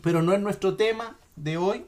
Pero 0.01 0.21
no 0.21 0.33
es 0.33 0.41
nuestro 0.41 0.75
tema 0.75 1.17
de 1.37 1.55
hoy. 1.55 1.85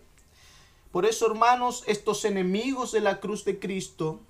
Por 0.96 1.06
eso, 1.06 1.30
hermanos, 1.30 1.84
estos 1.88 2.24
enemigos 2.24 2.94
de 2.94 3.02
la 3.02 3.20
cruz 3.20 3.44
de 3.44 3.60
Cristo 3.60 4.22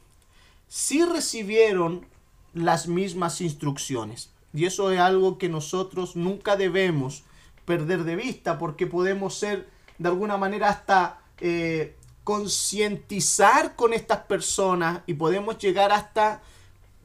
sí 0.68 1.06
recibieron 1.06 2.08
las 2.56 2.88
mismas 2.88 3.40
instrucciones. 3.40 4.32
Y 4.52 4.66
eso 4.66 4.90
es 4.90 5.00
algo 5.00 5.38
que 5.38 5.48
nosotros 5.48 6.16
nunca 6.16 6.56
debemos 6.56 7.24
perder 7.66 8.04
de 8.04 8.16
vista 8.16 8.58
porque 8.58 8.88
podemos 8.88 9.36
ser 9.36 9.70
de 10.00 10.10
alguna 10.10 10.38
manera 10.38 10.70
hasta 10.70 11.22
eh, 11.40 11.96
concientizar 12.24 13.76
con 13.76 13.94
estas 13.94 14.22
personas 14.22 15.02
y 15.06 15.14
podemos 15.14 15.60
llegar 15.60 15.92
hasta 15.92 16.42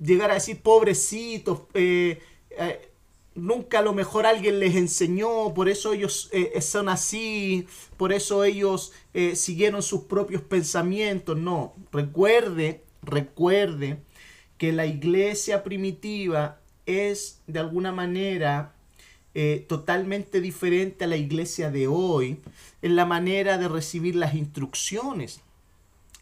llegar 0.00 0.30
a 0.30 0.34
decir 0.34 0.62
pobrecitos, 0.62 1.64
eh, 1.74 2.22
eh, 2.48 2.89
nunca 3.40 3.80
a 3.80 3.82
lo 3.82 3.92
mejor 3.92 4.26
alguien 4.26 4.60
les 4.60 4.76
enseñó, 4.76 5.52
por 5.54 5.68
eso 5.68 5.92
ellos 5.92 6.28
eh, 6.32 6.60
son 6.60 6.88
así, 6.88 7.66
por 7.96 8.12
eso 8.12 8.44
ellos 8.44 8.92
siguieron 9.34 9.82
sus 9.82 10.02
propios 10.02 10.42
pensamientos. 10.42 11.36
No, 11.36 11.74
recuerde, 11.90 12.84
recuerde 13.02 13.98
que 14.56 14.72
la 14.72 14.86
iglesia 14.86 15.64
primitiva 15.64 16.60
es 16.86 17.40
de 17.46 17.58
alguna 17.58 17.92
manera 17.92 18.74
totalmente 19.68 20.40
diferente 20.40 21.04
a 21.04 21.08
la 21.08 21.16
iglesia 21.16 21.70
de 21.70 21.86
hoy 21.86 22.40
en 22.82 22.96
la 22.96 23.06
manera 23.06 23.58
de 23.58 23.68
recibir 23.68 24.16
las 24.16 24.34
instrucciones. 24.34 25.40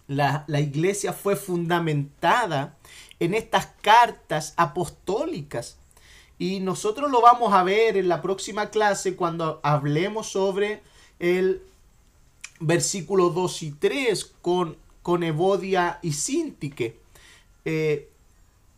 La, 0.08 0.46
iglesia 0.48 1.12
fue 1.12 1.36
fundamentada 1.36 2.76
en 3.20 3.34
estas 3.34 3.66
cartas 3.82 4.54
apostólicas. 4.56 5.76
Y 6.38 6.60
nosotros 6.60 7.10
lo 7.10 7.20
vamos 7.20 7.52
a 7.52 7.64
ver 7.64 7.96
en 7.96 8.08
la 8.08 8.22
próxima 8.22 8.70
clase 8.70 9.16
cuando 9.16 9.60
hablemos 9.62 10.28
sobre 10.28 10.82
el 11.18 11.62
versículo 12.60 13.30
2 13.30 13.62
y 13.64 13.70
3 13.72 14.24
con, 14.40 14.76
con 15.02 15.24
Evodia 15.24 15.98
y 16.02 16.12
Sintique. 16.12 17.00
Eh, 17.64 18.08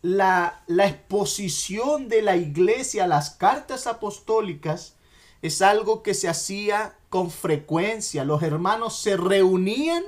la, 0.01 0.63
la, 0.65 0.87
exposición 0.87 2.09
de 2.09 2.23
la 2.23 2.35
iglesia 2.35 3.03
a 3.03 3.07
las 3.07 3.29
cartas 3.29 3.85
apostólicas 3.85 4.95
es 5.43 5.61
algo 5.61 6.01
que 6.01 6.15
se 6.15 6.27
hacía 6.27 6.95
con 7.09 7.29
frecuencia. 7.29 8.25
Los 8.25 8.41
hermanos 8.41 8.99
se 8.99 9.17
reunían 9.17 10.03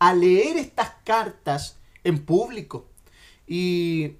a 0.00 0.14
leer 0.14 0.56
estas 0.56 0.90
cartas 1.04 1.76
en 2.02 2.24
público. 2.24 2.86
Y 3.46 4.14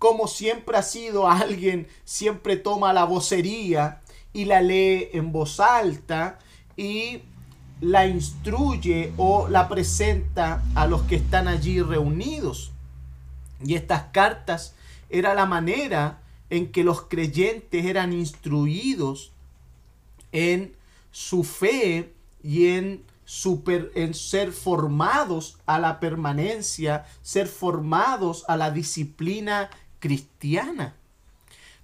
como 0.00 0.28
siempre 0.28 0.78
ha 0.78 0.82
sido 0.82 1.28
alguien, 1.28 1.86
siempre 2.06 2.56
toma 2.56 2.94
la 2.94 3.04
vocería 3.04 4.00
y 4.32 4.46
la 4.46 4.62
lee 4.62 5.10
en 5.12 5.30
voz 5.30 5.60
alta 5.60 6.38
y 6.74 7.20
la 7.82 8.06
instruye 8.06 9.12
o 9.18 9.46
la 9.48 9.68
presenta 9.68 10.62
a 10.74 10.86
los 10.86 11.02
que 11.02 11.16
están 11.16 11.48
allí 11.48 11.82
reunidos. 11.82 12.72
Y 13.62 13.74
estas 13.74 14.04
cartas 14.04 14.74
era 15.10 15.34
la 15.34 15.44
manera 15.44 16.22
en 16.48 16.72
que 16.72 16.82
los 16.82 17.02
creyentes 17.02 17.84
eran 17.84 18.14
instruidos 18.14 19.32
en 20.32 20.74
su 21.10 21.44
fe 21.44 22.14
y 22.42 22.68
en, 22.68 23.04
en 23.94 24.14
ser 24.14 24.52
formados 24.52 25.58
a 25.66 25.78
la 25.78 26.00
permanencia, 26.00 27.04
ser 27.20 27.48
formados 27.48 28.46
a 28.48 28.56
la 28.56 28.70
disciplina 28.70 29.68
cristiana. 30.00 30.94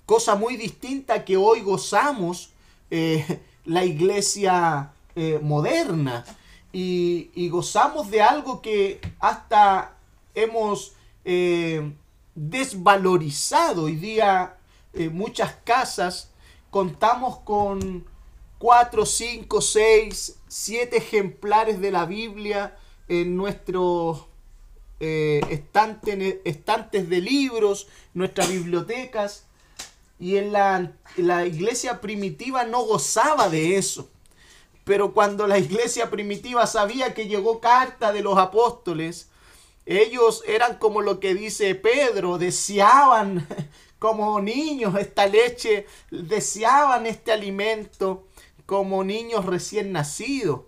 Cosa 0.04 0.34
muy 0.34 0.56
distinta 0.56 1.24
que 1.24 1.36
hoy 1.36 1.60
gozamos 1.60 2.50
eh, 2.90 3.40
la 3.64 3.84
iglesia 3.84 4.92
eh, 5.14 5.38
moderna 5.42 6.24
y, 6.72 7.48
gozamos 7.48 8.10
de 8.10 8.20
algo 8.20 8.60
que 8.60 9.00
hasta 9.18 9.96
hemos 10.34 10.92
eh, 11.24 11.92
desvalorizado. 12.34 13.84
Hoy 13.84 13.96
día 13.96 14.56
muchas 15.12 15.54
casas 15.64 16.30
contamos 16.70 17.38
con 17.40 18.06
cuatro, 18.58 19.04
cinco, 19.04 19.60
seis, 19.60 20.38
siete 20.48 20.98
ejemplares 20.98 21.80
de 21.80 21.90
la 21.90 22.06
Biblia 22.06 22.76
en 23.08 23.36
nuestros 23.36 24.26
eh, 25.00 25.40
estantes 26.44 27.08
de 27.08 27.20
libros, 27.20 27.88
nuestras 28.14 28.48
bibliotecas. 28.48 29.46
Y 30.18 30.36
en 30.36 30.52
la, 30.52 30.92
la 31.16 31.46
iglesia 31.46 32.00
primitiva 32.00 32.64
no 32.64 32.82
gozaba 32.82 33.48
de 33.48 33.76
eso. 33.76 34.08
Pero 34.84 35.12
cuando 35.12 35.46
la 35.46 35.58
iglesia 35.58 36.10
primitiva 36.10 36.66
sabía 36.66 37.12
que 37.12 37.26
llegó 37.26 37.60
carta 37.60 38.12
de 38.12 38.22
los 38.22 38.38
apóstoles, 38.38 39.28
ellos 39.84 40.42
eran 40.46 40.78
como 40.78 41.00
lo 41.00 41.20
que 41.20 41.34
dice 41.34 41.74
Pedro, 41.74 42.38
deseaban 42.38 43.46
como 43.98 44.40
niños 44.40 44.98
esta 44.98 45.26
leche, 45.26 45.86
deseaban 46.10 47.06
este 47.06 47.32
alimento 47.32 48.26
como 48.66 49.04
niños 49.04 49.46
recién 49.46 49.92
nacidos. 49.92 50.62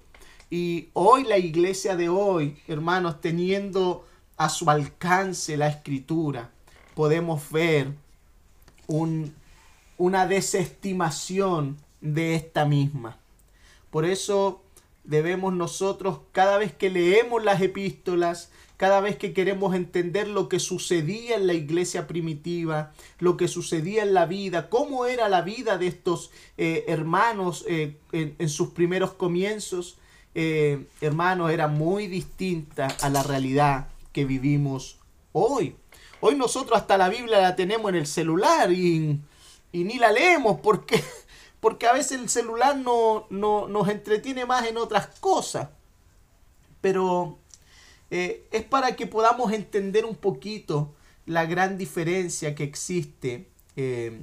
Y 0.50 0.88
hoy 0.94 1.24
la 1.24 1.36
iglesia 1.36 1.94
de 1.96 2.08
hoy, 2.08 2.62
hermanos, 2.68 3.20
teniendo 3.20 4.06
a 4.38 4.48
su 4.48 4.70
alcance 4.70 5.56
la 5.56 5.68
escritura, 5.68 6.50
podemos 6.94 7.50
ver 7.50 7.88
un, 8.86 9.34
una 9.98 10.26
desestimación 10.26 11.76
de 12.00 12.36
esta 12.36 12.64
misma. 12.64 13.18
Por 13.90 14.04
eso 14.04 14.62
debemos 15.04 15.52
nosotros, 15.52 16.20
cada 16.32 16.56
vez 16.56 16.72
que 16.72 16.88
leemos 16.88 17.42
las 17.42 17.60
epístolas, 17.60 18.50
cada 18.76 19.00
vez 19.00 19.16
que 19.16 19.32
queremos 19.32 19.74
entender 19.74 20.28
lo 20.28 20.48
que 20.48 20.60
sucedía 20.60 21.34
en 21.34 21.48
la 21.48 21.54
iglesia 21.54 22.06
primitiva, 22.06 22.92
lo 23.18 23.36
que 23.36 23.48
sucedía 23.48 24.04
en 24.04 24.14
la 24.14 24.26
vida, 24.26 24.68
cómo 24.68 25.06
era 25.06 25.28
la 25.28 25.42
vida 25.42 25.78
de 25.78 25.88
estos 25.88 26.30
eh, 26.56 26.84
hermanos 26.86 27.64
eh, 27.68 27.96
en, 28.12 28.48
sus 28.48 28.68
primeros 28.68 29.14
comienzos, 29.14 29.98
eh, 30.36 30.86
hermanos, 31.00 31.50
era 31.50 31.66
muy 31.66 32.06
distinta 32.06 32.86
a 33.00 33.08
la 33.08 33.24
realidad 33.24 33.88
que 34.12 34.24
vivimos 34.24 34.98
hoy. 35.32 35.76
Hoy 36.20 36.34
nosotros 36.34 36.78
hasta 36.78 36.98
la 36.98 37.08
Biblia 37.08 37.40
la 37.40 37.56
tenemos 37.56 37.88
en 37.90 37.96
el 37.96 38.06
celular 38.06 38.72
y, 38.72 39.20
ni 39.72 39.98
la 39.98 40.10
leemos 40.12 40.60
porque, 40.60 41.02
porque 41.60 41.86
a 41.86 41.92
veces 41.92 42.20
el 42.20 42.28
celular 42.28 42.76
no, 42.76 43.26
no, 43.30 43.68
nos 43.68 43.88
entretiene 43.88 44.44
más 44.46 44.66
en 44.66 44.76
otras 44.76 45.06
cosas. 45.20 45.68
Pero 46.80 47.38
eh, 48.10 48.46
es 48.50 48.64
para 48.64 48.96
que 48.96 49.06
podamos 49.06 49.52
entender 49.52 50.04
un 50.04 50.16
poquito 50.16 50.94
la 51.26 51.44
gran 51.44 51.76
diferencia 51.76 52.54
que 52.54 52.64
existe 52.64 53.46
eh, 53.76 54.18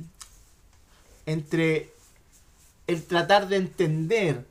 entre 1.26 1.91
el 2.88 3.04
tratar 3.06 3.48
de 3.48 3.58
entender 3.58 4.45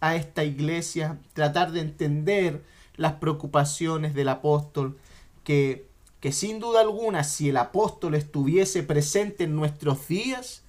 a 0.00 0.14
esta 0.14 0.44
iglesia, 0.44 1.18
tratar 1.34 1.72
de 1.72 1.80
entender 1.80 2.62
las 2.98 3.14
preocupaciones 3.14 4.12
del 4.12 4.28
apóstol, 4.28 4.98
que, 5.44 5.86
que 6.20 6.32
sin 6.32 6.60
duda 6.60 6.82
alguna 6.82 7.24
si 7.24 7.48
el 7.48 7.56
apóstol 7.56 8.14
estuviese 8.14 8.82
presente 8.82 9.44
en 9.44 9.56
nuestros 9.56 10.06
días, 10.06 10.60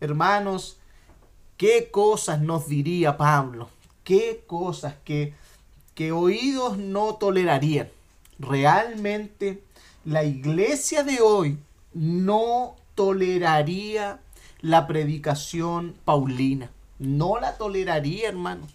hermanos, 0.00 0.78
qué 1.58 1.90
cosas 1.90 2.40
nos 2.40 2.66
diría 2.66 3.18
Pablo, 3.18 3.68
qué 4.04 4.42
cosas 4.46 4.94
que 5.04 5.34
que 5.94 6.12
oídos 6.12 6.78
no 6.78 7.14
tolerarían. 7.16 7.88
Realmente 8.38 9.62
la 10.04 10.24
iglesia 10.24 11.04
de 11.04 11.20
hoy 11.20 11.58
no 11.92 12.76
toleraría 12.94 14.20
la 14.60 14.86
predicación 14.86 15.94
paulina. 16.04 16.70
No 16.98 17.38
la 17.38 17.56
toleraría, 17.58 18.28
hermanos. 18.28 18.70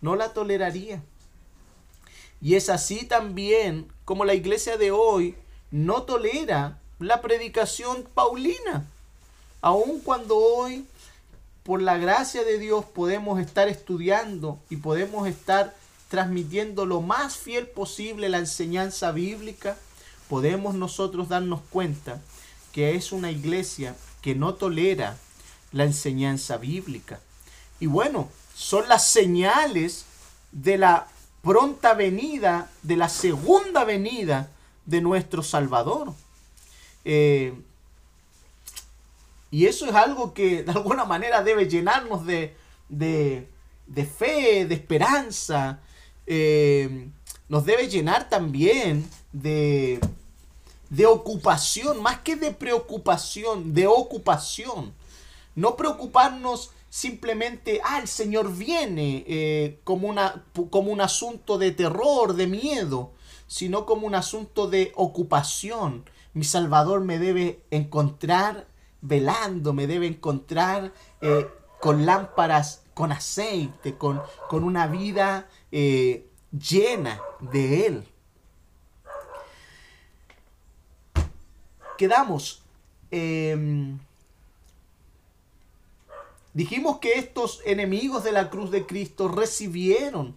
No 0.00 0.16
la 0.16 0.32
toleraría. 0.32 1.02
Y 2.40 2.54
es 2.54 2.68
así 2.68 3.04
también 3.04 3.88
como 4.04 4.24
la 4.24 4.34
iglesia 4.34 4.76
de 4.76 4.90
hoy 4.90 5.34
no 5.70 6.02
tolera 6.02 6.78
la 6.98 7.20
predicación 7.20 8.08
paulina. 8.14 8.86
Aun 9.60 10.00
cuando 10.00 10.36
hoy, 10.36 10.86
por 11.62 11.82
la 11.82 11.98
gracia 11.98 12.44
de 12.44 12.58
Dios, 12.58 12.84
podemos 12.84 13.40
estar 13.40 13.68
estudiando 13.68 14.58
y 14.70 14.76
podemos 14.76 15.26
estar 15.28 15.74
transmitiendo 16.08 16.86
lo 16.86 17.00
más 17.00 17.36
fiel 17.36 17.66
posible 17.66 18.28
la 18.28 18.38
enseñanza 18.38 19.12
bíblica, 19.12 19.76
podemos 20.28 20.74
nosotros 20.74 21.28
darnos 21.28 21.60
cuenta 21.70 22.20
que 22.72 22.94
es 22.94 23.12
una 23.12 23.30
iglesia 23.30 23.94
que 24.22 24.34
no 24.34 24.54
tolera 24.54 25.16
la 25.72 25.84
enseñanza 25.84 26.56
bíblica. 26.56 27.20
Y 27.80 27.86
bueno, 27.86 28.28
son 28.54 28.88
las 28.88 29.06
señales 29.06 30.04
de 30.52 30.78
la 30.78 31.08
pronta 31.42 31.94
venida, 31.94 32.70
de 32.82 32.96
la 32.96 33.08
segunda 33.08 33.84
venida 33.84 34.50
de 34.86 35.00
nuestro 35.00 35.42
Salvador. 35.42 36.12
Eh, 37.04 37.54
y 39.50 39.66
eso 39.66 39.86
es 39.86 39.94
algo 39.94 40.34
que 40.34 40.62
de 40.64 40.72
alguna 40.72 41.04
manera 41.04 41.42
debe 41.42 41.68
llenarnos 41.68 42.26
de, 42.26 42.56
de, 42.88 43.46
fe, 44.04 44.66
de 44.66 44.74
esperanza. 44.74 45.80
Eh, 46.26 47.08
nos 47.48 47.64
debe 47.64 47.88
llenar 47.88 48.28
también 48.28 49.08
de, 49.32 50.00
de 50.90 51.06
ocupación, 51.06 52.02
más 52.02 52.20
que 52.20 52.36
de 52.36 52.52
preocupación, 52.52 53.72
de 53.72 53.86
ocupación. 53.86 54.92
No 55.54 55.76
preocuparnos 55.76 56.70
simplemente, 56.88 57.80
ah, 57.84 57.98
el 58.00 58.08
Señor 58.08 58.54
viene 58.54 59.24
eh, 59.26 59.80
como, 59.84 60.08
una, 60.08 60.44
como 60.70 60.92
un 60.92 61.00
asunto 61.00 61.58
de 61.58 61.72
terror, 61.72 62.34
de 62.34 62.46
miedo, 62.46 63.12
sino 63.46 63.86
como 63.86 64.06
un 64.06 64.14
asunto 64.14 64.68
de 64.68 64.92
ocupación. 64.94 66.04
Mi 66.34 66.44
Salvador 66.44 67.00
me 67.00 67.18
debe 67.18 67.62
encontrar 67.70 68.66
velando, 69.00 69.72
me 69.72 69.86
debe 69.86 70.06
encontrar 70.06 70.92
eh, 71.20 71.46
con 71.80 72.06
lámparas, 72.06 72.82
con 72.94 73.12
aceite, 73.12 73.96
con, 73.96 74.20
con 74.48 74.64
una 74.64 74.86
vida 74.86 75.48
eh, 75.72 76.28
llena 76.52 77.20
de 77.40 77.86
Él. 77.86 78.04
Quedamos. 81.96 82.62
Em, 83.10 83.98
dijimos 86.58 86.98
que 86.98 87.20
estos 87.20 87.60
enemigos 87.64 88.24
de 88.24 88.32
la 88.32 88.50
cruz 88.50 88.72
de 88.72 88.84
Cristo 88.84 89.28
recibieron 89.28 90.34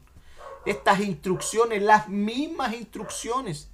estas 0.67 0.99
instrucciones, 0.99 1.81
las 1.81 2.09
mismas 2.09 2.75
instrucciones. 2.75 3.69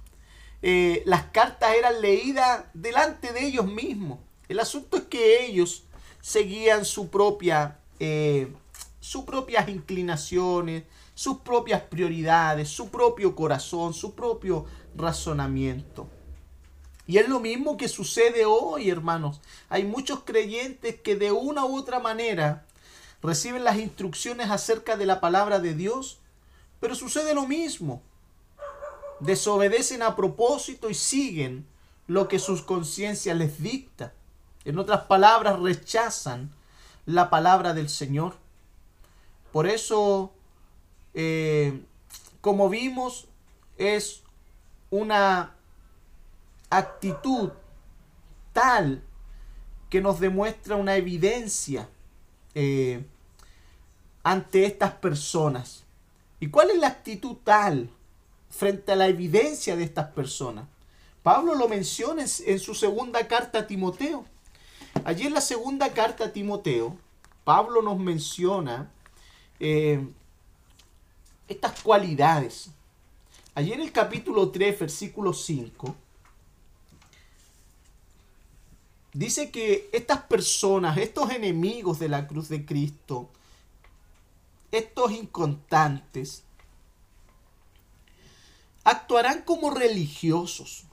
Eh, 0.62 1.02
las 1.04 1.24
cartas 1.24 1.74
eran 1.74 2.00
leídas 2.00 2.64
delante 2.72 3.34
de 3.34 3.46
ellos 3.46 3.66
mismos. 3.66 4.20
El 4.48 4.60
asunto 4.60 4.96
es 4.96 5.02
que 5.02 5.44
ellos 5.44 5.84
seguían 6.22 6.86
su 6.86 7.10
propia, 7.10 7.80
eh, 8.00 8.50
sus 8.98 9.24
propias 9.24 9.68
inclinaciones, 9.68 10.84
sus 11.12 11.40
propias 11.40 11.82
prioridades, 11.82 12.70
su 12.70 12.88
propio 12.88 13.36
corazón, 13.36 13.92
su 13.92 14.14
propio 14.14 14.64
razonamiento. 14.96 16.08
Y 17.08 17.16
es 17.16 17.26
lo 17.26 17.40
mismo 17.40 17.78
que 17.78 17.88
sucede 17.88 18.44
hoy, 18.44 18.90
hermanos. 18.90 19.40
Hay 19.70 19.84
muchos 19.84 20.24
creyentes 20.24 21.00
que 21.00 21.16
de 21.16 21.32
una 21.32 21.64
u 21.64 21.74
otra 21.74 22.00
manera 22.00 22.66
reciben 23.22 23.64
las 23.64 23.78
instrucciones 23.78 24.50
acerca 24.50 24.98
de 24.98 25.06
la 25.06 25.18
palabra 25.18 25.58
de 25.58 25.72
Dios, 25.72 26.18
pero 26.80 26.94
sucede 26.94 27.32
lo 27.32 27.46
mismo. 27.46 28.02
Desobedecen 29.20 30.02
a 30.02 30.16
propósito 30.16 30.90
y 30.90 30.94
siguen 30.94 31.66
lo 32.08 32.28
que 32.28 32.38
sus 32.38 32.60
conciencias 32.60 33.38
les 33.38 33.62
dicta. 33.62 34.12
En 34.66 34.78
otras 34.78 35.04
palabras, 35.04 35.58
rechazan 35.58 36.52
la 37.06 37.30
palabra 37.30 37.72
del 37.72 37.88
Señor. 37.88 38.34
Por 39.50 39.66
eso, 39.66 40.30
eh, 41.14 41.80
como 42.42 42.68
vimos, 42.68 43.28
es 43.78 44.24
una 44.90 45.54
actitud 46.70 47.50
tal 48.52 49.02
que 49.88 50.00
nos 50.00 50.20
demuestra 50.20 50.76
una 50.76 50.96
evidencia 50.96 51.88
eh, 52.54 53.04
ante 54.22 54.66
estas 54.66 54.92
personas. 54.92 55.84
¿Y 56.40 56.48
cuál 56.48 56.70
es 56.70 56.78
la 56.78 56.88
actitud 56.88 57.36
tal 57.42 57.90
frente 58.50 58.92
a 58.92 58.96
la 58.96 59.08
evidencia 59.08 59.76
de 59.76 59.84
estas 59.84 60.08
personas? 60.08 60.66
Pablo 61.22 61.54
lo 61.54 61.68
menciona 61.68 62.24
en 62.46 62.58
su 62.58 62.74
segunda 62.74 63.26
carta 63.26 63.60
a 63.60 63.66
Timoteo. 63.66 64.24
Allí 65.04 65.26
en 65.26 65.34
la 65.34 65.40
segunda 65.40 65.92
carta 65.92 66.26
a 66.26 66.32
Timoteo, 66.32 66.96
Pablo 67.44 67.82
nos 67.82 67.98
menciona 67.98 68.90
eh, 69.60 70.06
estas 71.48 71.80
cualidades. 71.80 72.70
Allí 73.54 73.72
en 73.72 73.80
el 73.80 73.92
capítulo 73.92 74.50
3, 74.50 74.78
versículo 74.78 75.32
5, 75.32 75.94
dice 79.12 79.50
que 79.50 79.88
estas 79.92 80.22
personas, 80.22 80.98
estos 80.98 81.30
enemigos 81.30 81.98
de 81.98 82.08
la 82.08 82.26
cruz 82.26 82.48
de 82.48 82.64
Cristo, 82.64 83.30
estos 84.70 85.12
incontantes, 85.12 86.42
actuarán 88.84 89.42
como 89.42 89.70
religiosos 89.70 90.88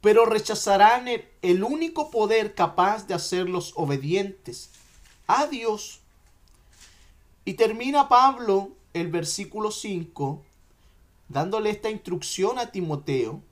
pero 0.00 0.26
rechazarán 0.26 1.06
el, 1.42 1.64
único 1.64 2.10
poder 2.10 2.54
capaz 2.54 3.06
de 3.06 3.14
hacerlos 3.14 3.72
obedientes 3.76 4.70
a 5.26 5.46
Dios. 5.46 6.00
Y 7.44 7.54
termina 7.54 8.08
Pablo 8.08 8.70
el 8.92 9.08
versículo 9.08 9.70
5 9.70 10.44
dándole 11.28 11.70
esta 11.70 11.90
instrucción 11.90 12.58
a 12.58 12.70
Timoteo. 12.70 13.42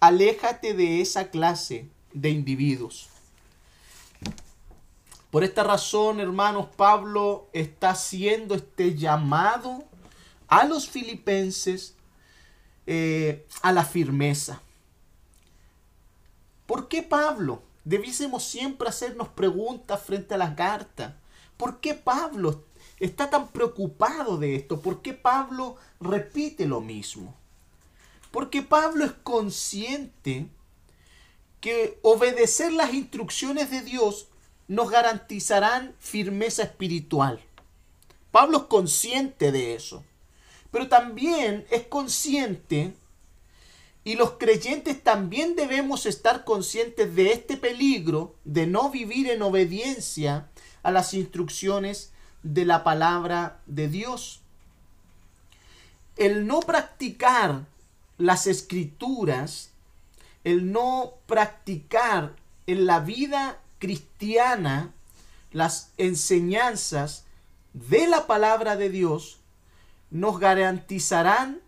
Aléjate 0.00 0.74
de 0.74 1.00
esa 1.00 1.30
clase 1.30 1.88
de 2.12 2.30
individuos. 2.30 3.08
Por 5.30 5.42
esta 5.42 5.64
razón, 5.64 6.20
hermanos, 6.20 6.68
Pablo 6.76 7.48
está 7.52 7.90
haciendo 7.90 8.54
este 8.54 8.94
llamado 8.94 9.84
a 10.46 10.64
los 10.64 10.88
filipenses 10.88 11.96
eh, 12.86 13.46
a 13.62 13.72
la 13.72 13.84
firmeza. 13.84 14.60
¿Por 16.66 16.86
qué 16.88 17.02
Pablo? 17.02 17.62
Debiésemos 17.84 18.44
siempre 18.44 18.88
hacernos 18.88 19.28
preguntas 19.28 20.00
frente 20.02 20.34
a 20.34 20.38
las 20.38 20.54
cartas. 20.54 21.14
¿Por 21.56 21.80
qué 21.80 21.94
Pablo 21.94 22.64
está 23.00 23.28
tan 23.28 23.48
preocupado 23.48 24.36
de 24.38 24.56
esto? 24.56 24.80
¿Por 24.80 25.02
qué 25.02 25.14
Pablo 25.14 25.76
repite 26.00 26.66
lo 26.66 26.80
mismo? 26.80 27.34
Porque 28.34 28.62
Pablo 28.62 29.04
es 29.04 29.12
consciente 29.12 30.48
que 31.60 32.00
obedecer 32.02 32.72
las 32.72 32.92
instrucciones 32.92 33.70
de 33.70 33.80
Dios 33.82 34.26
nos 34.66 34.90
garantizarán 34.90 35.94
firmeza 36.00 36.64
espiritual. 36.64 37.40
Pablo 38.32 38.58
es 38.58 38.64
consciente 38.64 39.52
de 39.52 39.76
eso. 39.76 40.04
Pero 40.72 40.88
también 40.88 41.64
es 41.70 41.84
consciente 41.84 42.92
y 44.02 44.16
los 44.16 44.32
creyentes 44.32 45.00
también 45.00 45.54
debemos 45.54 46.04
estar 46.04 46.42
conscientes 46.42 47.14
de 47.14 47.30
este 47.30 47.56
peligro 47.56 48.34
de 48.44 48.66
no 48.66 48.90
vivir 48.90 49.30
en 49.30 49.42
obediencia 49.42 50.50
a 50.82 50.90
las 50.90 51.14
instrucciones 51.14 52.10
de 52.42 52.64
la 52.64 52.82
palabra 52.82 53.60
de 53.66 53.86
Dios. 53.86 54.40
El 56.16 56.48
no 56.48 56.58
practicar 56.58 57.72
las 58.18 58.46
escrituras, 58.46 59.70
el 60.44 60.72
no 60.72 61.14
practicar 61.26 62.36
en 62.66 62.86
la 62.86 63.00
vida 63.00 63.60
cristiana 63.78 64.92
las 65.52 65.92
enseñanzas 65.96 67.24
de 67.72 68.06
la 68.06 68.26
palabra 68.26 68.76
de 68.76 68.90
Dios, 68.90 69.38
nos 70.10 70.38
garantizarán, 70.38 71.60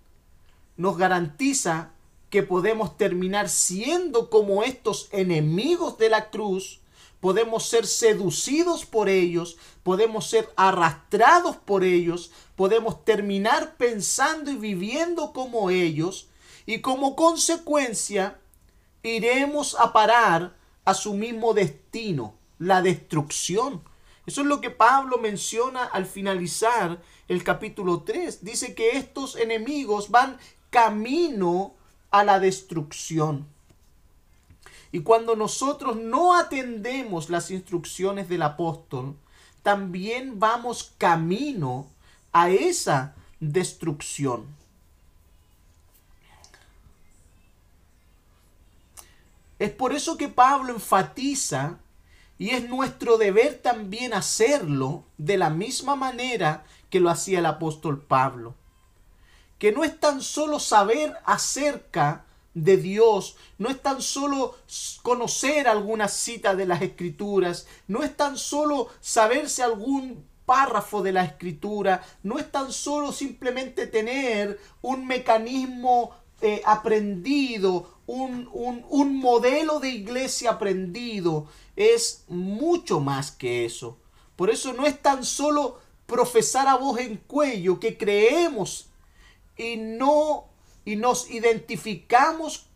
nos 0.76 0.96
garantiza 0.96 1.90
que 2.30 2.42
podemos 2.42 2.96
terminar 2.96 3.48
siendo 3.48 4.30
como 4.30 4.62
estos 4.62 5.09
enemigos 5.12 5.98
de 5.98 6.09
la 6.09 6.30
cruz, 6.30 6.80
podemos 7.20 7.68
ser 7.68 7.87
seducidos 7.87 8.85
por 8.85 9.09
ellos, 9.09 9.56
podemos 9.82 10.28
ser 10.28 10.48
arrastrados 10.56 11.56
por 11.56 11.82
ellos, 11.82 12.30
podemos 12.56 13.04
terminar 13.04 13.76
pensando 13.76 14.50
y 14.50 14.56
viviendo 14.56 15.32
como 15.32 15.70
ellos, 15.70 16.28
y 16.66 16.81
como 16.81 17.14
consecuencia 17.14 18.38
iremos 19.02 19.76
a 19.79 19.92
parar 19.92 20.57
a 20.85 20.94
su 20.94 21.14
mismo 21.14 21.55
destino, 21.55 22.35
la 22.59 22.83
destrucción. 22.83 23.83
Eso 24.26 24.40
es 24.40 24.46
lo 24.48 24.61
que 24.61 24.70
Pablo 24.70 25.18
menciona 25.18 25.85
al 25.85 26.07
finalizar 26.07 27.00
el 27.29 27.44
capítulo 27.44 28.02
3. 28.02 28.44
Dice 28.44 28.74
que 28.74 28.96
estos 28.96 29.37
enemigos 29.37 30.11
van 30.11 30.38
camino 30.70 31.74
a 32.11 32.24
la 32.24 32.40
destrucción. 32.40 33.46
Y 34.90 35.00
cuando 35.00 35.37
nosotros 35.37 35.96
no 35.96 36.35
atendemos 36.35 37.31
las 37.31 37.50
instrucciones 37.50 38.29
del 38.29 38.42
apóstol, 38.42 39.16
también 39.62 40.38
vamos 40.40 40.94
camino 40.98 41.87
a 42.33 42.50
esa 42.50 43.14
destrucción. 43.38 44.46
Es 49.58 49.70
por 49.70 49.94
eso 49.94 50.16
que 50.16 50.28
Pablo 50.28 50.72
enfatiza, 50.72 51.78
y 52.38 52.50
es 52.50 52.68
nuestro 52.68 53.16
deber 53.16 53.60
también 53.62 54.12
hacerlo 54.12 55.04
de 55.16 55.38
la 55.38 55.50
misma 55.50 55.96
manera 55.96 56.64
que 56.90 57.00
lo 57.00 57.08
hacía 57.10 57.38
el 57.38 57.46
apóstol 57.46 58.02
Pablo. 58.02 58.54
Que 59.58 59.72
no 59.72 59.84
es 59.84 59.98
tan 59.98 60.20
solo 60.20 60.60
saber 60.60 61.14
acerca 61.24 62.26
de 62.52 62.76
Dios, 62.76 63.36
no 63.58 63.68
es 63.68 63.80
tan 63.80 64.02
solo 64.02 64.56
conocer 65.02 65.68
alguna 65.68 66.08
cita 66.08 66.54
de 66.54 66.66
las 66.66 66.82
escrituras, 66.82 67.66
no 67.86 68.02
es 68.02 68.16
tan 68.16 68.36
solo 68.36 68.88
saberse 69.00 69.62
algún 69.62 70.24
párrafo 70.44 71.02
de 71.02 71.12
la 71.12 71.24
escritura, 71.24 72.02
no 72.22 72.38
es 72.38 72.50
tan 72.50 72.72
solo 72.72 73.12
simplemente 73.12 73.86
tener 73.86 74.58
un 74.80 75.06
mecanismo 75.06 76.14
eh, 76.40 76.62
aprendido, 76.64 77.95
un, 78.06 78.48
un 78.52 79.16
modelo 79.16 79.80
de 79.80 79.90
iglesia 79.90 80.52
aprendido, 80.52 81.48
es 81.74 82.24
mucho 82.28 83.00
más 83.00 83.30
que 83.30 83.64
eso. 83.64 83.98
Por 84.36 84.50
eso 84.50 84.72
no 84.72 84.86
es 84.86 85.00
tan 85.00 85.24
solo 85.24 85.80
profesar 86.06 86.68
a 86.68 86.76
voz 86.76 87.00
en 87.00 87.16
cuello 87.16 87.80
que 87.80 87.96
creemos 87.98 88.88
y 89.56 89.76
no 89.76 90.46
y 90.84 90.96
nos 90.96 91.28
identificamos 91.30 92.66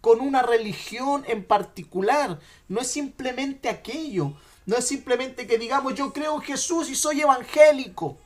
con 0.00 0.20
una 0.20 0.42
religión 0.42 1.24
en 1.26 1.44
particular. 1.44 2.38
No 2.68 2.80
es 2.80 2.88
simplemente 2.88 3.68
aquello. 3.68 4.32
No 4.64 4.76
es 4.76 4.86
simplemente 4.86 5.46
que 5.46 5.58
digamos 5.58 5.94
yo 5.94 6.12
creo 6.12 6.36
en 6.36 6.42
Jesús 6.42 6.88
y 6.88 6.94
soy 6.94 7.20
evangélico. 7.20 8.16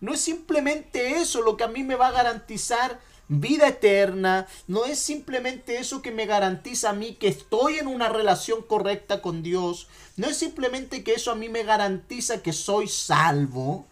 No 0.00 0.14
es 0.14 0.20
simplemente 0.20 1.20
eso 1.20 1.42
lo 1.42 1.56
que 1.56 1.64
a 1.64 1.68
mí 1.68 1.82
me 1.82 1.96
va 1.96 2.08
a 2.08 2.12
garantizar 2.12 3.00
vida 3.40 3.68
eterna. 3.68 4.46
No 4.66 4.84
es 4.84 4.98
simplemente 4.98 5.78
eso 5.78 6.02
que 6.02 6.10
me 6.10 6.26
garantiza 6.26 6.90
a 6.90 6.94
mí 6.94 7.14
que 7.14 7.28
estoy 7.28 7.78
en 7.78 7.86
una 7.86 8.08
relación 8.08 8.62
correcta 8.62 9.22
con 9.22 9.42
Dios. 9.42 9.88
No 10.16 10.28
es 10.28 10.36
simplemente 10.36 11.04
que 11.04 11.14
eso 11.14 11.30
a 11.30 11.34
mí 11.34 11.48
me 11.48 11.62
garantiza 11.62 12.42
que 12.42 12.52
soy 12.52 12.88
salvo. 12.88 13.86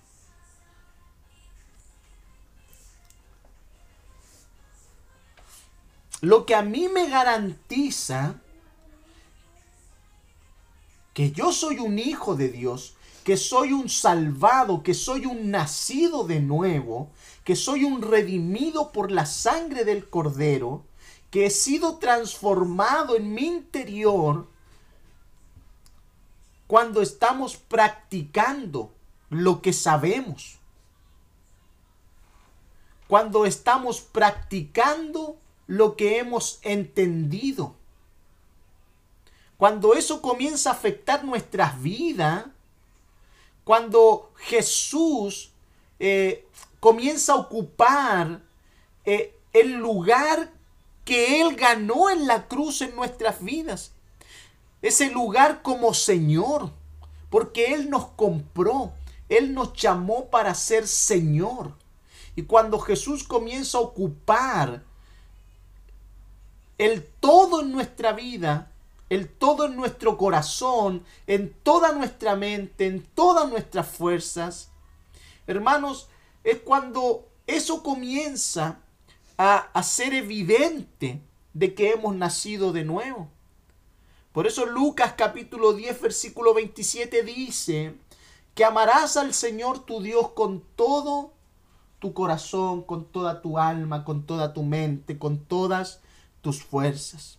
Lo 6.20 6.46
que 6.46 6.54
a 6.54 6.62
mí 6.62 6.88
me 6.88 7.08
garantiza 7.08 8.36
que 11.14 11.32
yo 11.32 11.52
soy 11.52 11.78
un 11.78 11.98
hijo 11.98 12.36
de 12.36 12.48
Dios, 12.48 12.94
que 13.24 13.36
soy 13.36 13.72
un 13.72 13.88
salvado, 13.88 14.82
que 14.82 14.94
soy 14.94 15.26
un 15.26 15.50
nacido 15.50 16.24
de 16.24 16.40
nuevo, 16.40 17.10
que 17.44 17.56
soy 17.56 17.84
un 17.84 18.02
redimido 18.02 18.92
por 18.92 19.10
la 19.10 19.26
sangre 19.26 19.84
del 19.84 20.08
cordero, 20.08 20.84
que 21.30 21.46
he 21.46 21.50
sido 21.50 21.96
transformado 21.96 23.16
en 23.16 23.32
mi 23.32 23.46
interior 23.46 24.46
cuando 26.66 27.02
estamos 27.02 27.56
practicando 27.56 28.92
lo 29.30 29.60
que 29.60 29.72
sabemos. 29.72 30.58
Cuando 33.08 33.44
estamos 33.44 34.00
practicando 34.00 35.36
lo 35.66 35.96
que 35.96 36.18
hemos 36.18 36.60
entendido. 36.62 37.74
Cuando 39.56 39.94
eso 39.94 40.20
comienza 40.22 40.70
a 40.70 40.74
afectar 40.74 41.24
nuestras 41.24 41.80
vidas, 41.82 42.46
cuando 43.64 44.32
Jesús 44.36 45.52
eh, 45.98 46.46
comienza 46.82 47.34
a 47.34 47.36
ocupar 47.36 48.42
eh, 49.04 49.38
el 49.52 49.74
lugar 49.74 50.50
que 51.04 51.40
Él 51.40 51.54
ganó 51.54 52.10
en 52.10 52.26
la 52.26 52.48
cruz 52.48 52.82
en 52.82 52.96
nuestras 52.96 53.40
vidas, 53.40 53.92
ese 54.82 55.08
lugar 55.12 55.62
como 55.62 55.94
Señor, 55.94 56.72
porque 57.30 57.72
Él 57.72 57.88
nos 57.88 58.06
compró, 58.06 58.94
Él 59.28 59.54
nos 59.54 59.74
llamó 59.74 60.26
para 60.26 60.56
ser 60.56 60.88
Señor. 60.88 61.72
Y 62.34 62.42
cuando 62.42 62.80
Jesús 62.80 63.22
comienza 63.22 63.78
a 63.78 63.82
ocupar 63.82 64.82
el 66.78 67.06
todo 67.20 67.60
en 67.60 67.70
nuestra 67.70 68.12
vida, 68.12 68.72
el 69.08 69.28
todo 69.28 69.66
en 69.66 69.76
nuestro 69.76 70.18
corazón, 70.18 71.04
en 71.28 71.54
toda 71.62 71.92
nuestra 71.92 72.34
mente, 72.34 72.86
en 72.88 73.04
todas 73.14 73.48
nuestras 73.48 73.86
fuerzas. 73.86 74.72
Hermanos, 75.46 76.08
es 76.44 76.58
cuando 76.58 77.28
eso 77.46 77.82
comienza 77.82 78.80
a, 79.36 79.82
ser 79.82 80.14
evidente 80.14 81.20
de 81.52 81.74
que 81.74 81.90
hemos 81.90 82.14
nacido 82.14 82.72
de 82.72 82.84
nuevo. 82.84 83.28
Por 84.32 84.46
eso 84.46 84.66
Lucas 84.66 85.14
capítulo 85.16 85.72
10 85.72 86.00
versículo 86.00 86.54
27 86.54 87.22
dice 87.22 87.94
que 88.54 88.64
amarás 88.64 89.16
al 89.16 89.34
Señor 89.34 89.80
tu 89.80 90.00
Dios 90.00 90.30
con 90.30 90.62
todo 90.76 91.32
tu 91.98 92.14
corazón, 92.14 92.82
con 92.82 93.04
toda 93.04 93.42
tu 93.42 93.58
alma, 93.58 94.04
con 94.04 94.24
toda 94.24 94.52
tu 94.52 94.62
mente, 94.62 95.18
con 95.18 95.38
todas 95.38 96.00
tus 96.40 96.62
fuerzas. 96.62 97.38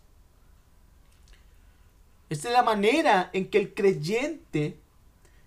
Esta 2.29 2.47
es 2.47 2.53
la 2.53 2.63
manera 2.63 3.29
en 3.33 3.49
que 3.49 3.59
el 3.59 3.73
creyente 3.73 4.79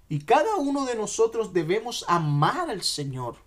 y 0.09 0.21
cada 0.21 0.57
uno 0.57 0.85
de 0.87 0.95
nosotros 0.95 1.53
debemos 1.53 2.05
amar 2.09 2.71
al 2.71 2.83
Señor. 2.83 3.46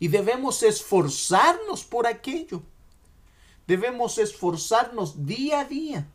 Y 0.00 0.08
debemos 0.08 0.64
esforzarnos 0.64 1.84
por 1.84 2.08
aquello. 2.08 2.62
Debemos 3.68 4.18
esforzarnos 4.18 5.24
día 5.24 5.60
a 5.60 5.64
día. 5.64 6.08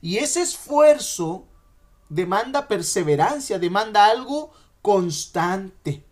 Y 0.00 0.16
ese 0.16 0.40
esfuerzo 0.40 1.46
demanda 2.08 2.68
perseverancia, 2.68 3.58
demanda 3.58 4.06
algo 4.06 4.52
constante. 4.80 6.04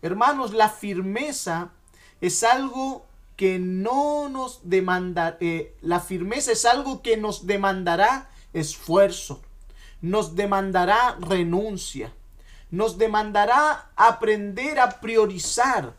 Hermanos, 0.00 0.54
la 0.54 0.70
firmeza 0.70 1.72
es 2.20 2.42
algo 2.42 3.06
que 3.36 3.58
no 3.58 4.28
nos 4.28 4.60
demanda, 4.68 5.38
eh, 5.40 5.74
la 5.80 6.00
firmeza 6.00 6.52
es 6.52 6.64
algo 6.66 7.02
que 7.02 7.16
nos 7.16 7.46
demandará 7.46 8.30
esfuerzo, 8.52 9.40
nos 10.02 10.36
demandará 10.36 11.16
renuncia, 11.20 12.12
nos 12.70 12.98
demandará 12.98 13.90
aprender 13.96 14.78
a 14.78 15.00
priorizar, 15.00 15.94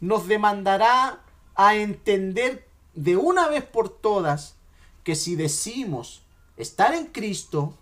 nos 0.00 0.26
demandará 0.26 1.20
a 1.54 1.74
entender 1.76 2.68
de 2.94 3.16
una 3.16 3.48
vez 3.48 3.64
por 3.64 3.88
todas 3.88 4.56
que 5.04 5.14
si 5.16 5.36
decimos 5.36 6.22
estar 6.56 6.94
en 6.94 7.06
Cristo, 7.06 7.74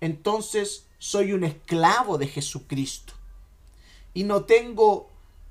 entonces 0.00 0.86
soy 0.98 1.32
un 1.32 1.44
esclavo 1.44 2.18
de 2.18 2.28
Jesucristo. 2.28 3.12
Y 4.14 4.24
no 4.24 4.44
tengo 4.44 5.10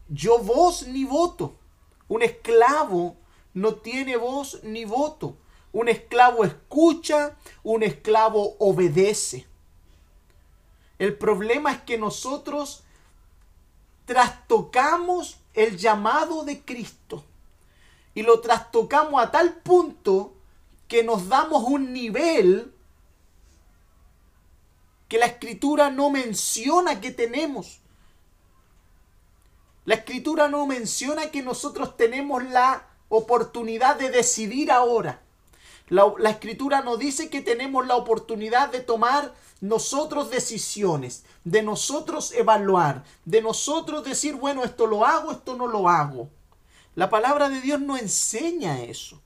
yo 0.09 0.39
voz 0.39 0.87
ni 0.87 1.05
voto. 1.05 1.55
Un 2.07 2.21
esclavo 2.21 3.15
no 3.53 3.75
tiene 3.75 4.17
voz 4.17 4.63
ni 4.63 4.85
voto. 4.85 5.37
Un 5.71 5.89
esclavo 5.89 6.43
escucha, 6.43 7.37
un 7.63 7.83
esclavo 7.83 8.55
obedece. 8.59 9.47
El 10.99 11.17
problema 11.17 11.71
es 11.71 11.81
que 11.81 11.97
nosotros 11.97 12.83
trastocamos 14.05 15.37
el 15.53 15.77
llamado 15.77 16.43
de 16.43 16.61
Cristo 16.61 17.23
y 18.13 18.21
lo 18.23 18.41
trastocamos 18.41 19.21
a 19.21 19.31
tal 19.31 19.55
punto 19.55 20.33
que 20.87 21.03
nos 21.03 21.27
damos 21.27 21.63
un 21.63 21.93
nivel 21.93 22.73
que 25.07 25.17
la 25.17 25.25
escritura 25.25 25.89
no 25.89 26.09
menciona 26.09 26.99
que 27.01 27.11
tenemos. 27.11 27.79
La 29.85 29.95
escritura 29.95 30.47
no 30.47 30.65
menciona 30.65 31.29
que 31.29 31.41
nosotros 31.41 31.97
tenemos 31.97 32.43
la 32.43 32.87
oportunidad 33.09 33.97
de 33.97 34.09
decidir 34.09 34.71
ahora. 34.71 35.21
La, 35.89 36.29
escritura 36.29 36.81
no 36.81 36.97
dice 36.97 37.29
que 37.29 37.41
tenemos 37.41 37.85
la 37.85 37.95
oportunidad 37.95 38.71
de 38.71 38.79
tomar 38.79 39.33
nosotros 39.61 40.29
decisiones, 40.29 41.23
de 41.43 41.61
nosotros 41.61 42.31
evaluar, 42.33 43.03
de 43.25 43.41
nosotros 43.41 44.03
decir, 44.03 44.35
bueno, 44.35 44.63
esto 44.63 44.87
lo 44.87 45.05
hago, 45.05 45.31
esto 45.31 45.55
no 45.55 45.67
lo 45.67 45.89
hago. 45.89 46.29
La 46.95 47.09
palabra 47.09 47.49
de 47.49 47.61
Dios 47.61 47.79
no 47.81 47.97
enseña 47.97 48.81
eso. 48.81 49.21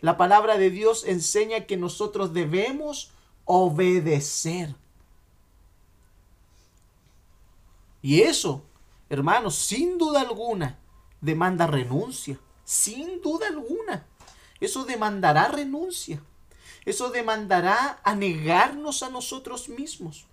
La 0.00 0.16
palabra 0.16 0.58
de 0.58 0.70
Dios 0.70 1.04
enseña 1.04 1.66
que 1.66 1.76
nosotros 1.76 2.32
debemos 2.32 3.10
obedecer. 3.44 4.74
Y 8.02 8.22
eso 8.22 8.62
hermanos, 9.08 9.54
sin 9.54 9.98
duda 9.98 10.20
alguna, 10.20 10.78
demanda 11.20 11.66
renuncia. 11.66 12.38
Sin 12.64 13.20
duda 13.20 13.48
alguna. 13.48 14.06
Eso 14.60 14.84
demandará 14.84 15.48
renuncia. 15.48 16.22
Eso 16.84 17.10
demandará 17.10 17.98
a 18.02 18.14
negarnos 18.14 19.02
a 19.02 19.10
nosotros 19.10 19.68
mismos. 19.68 20.26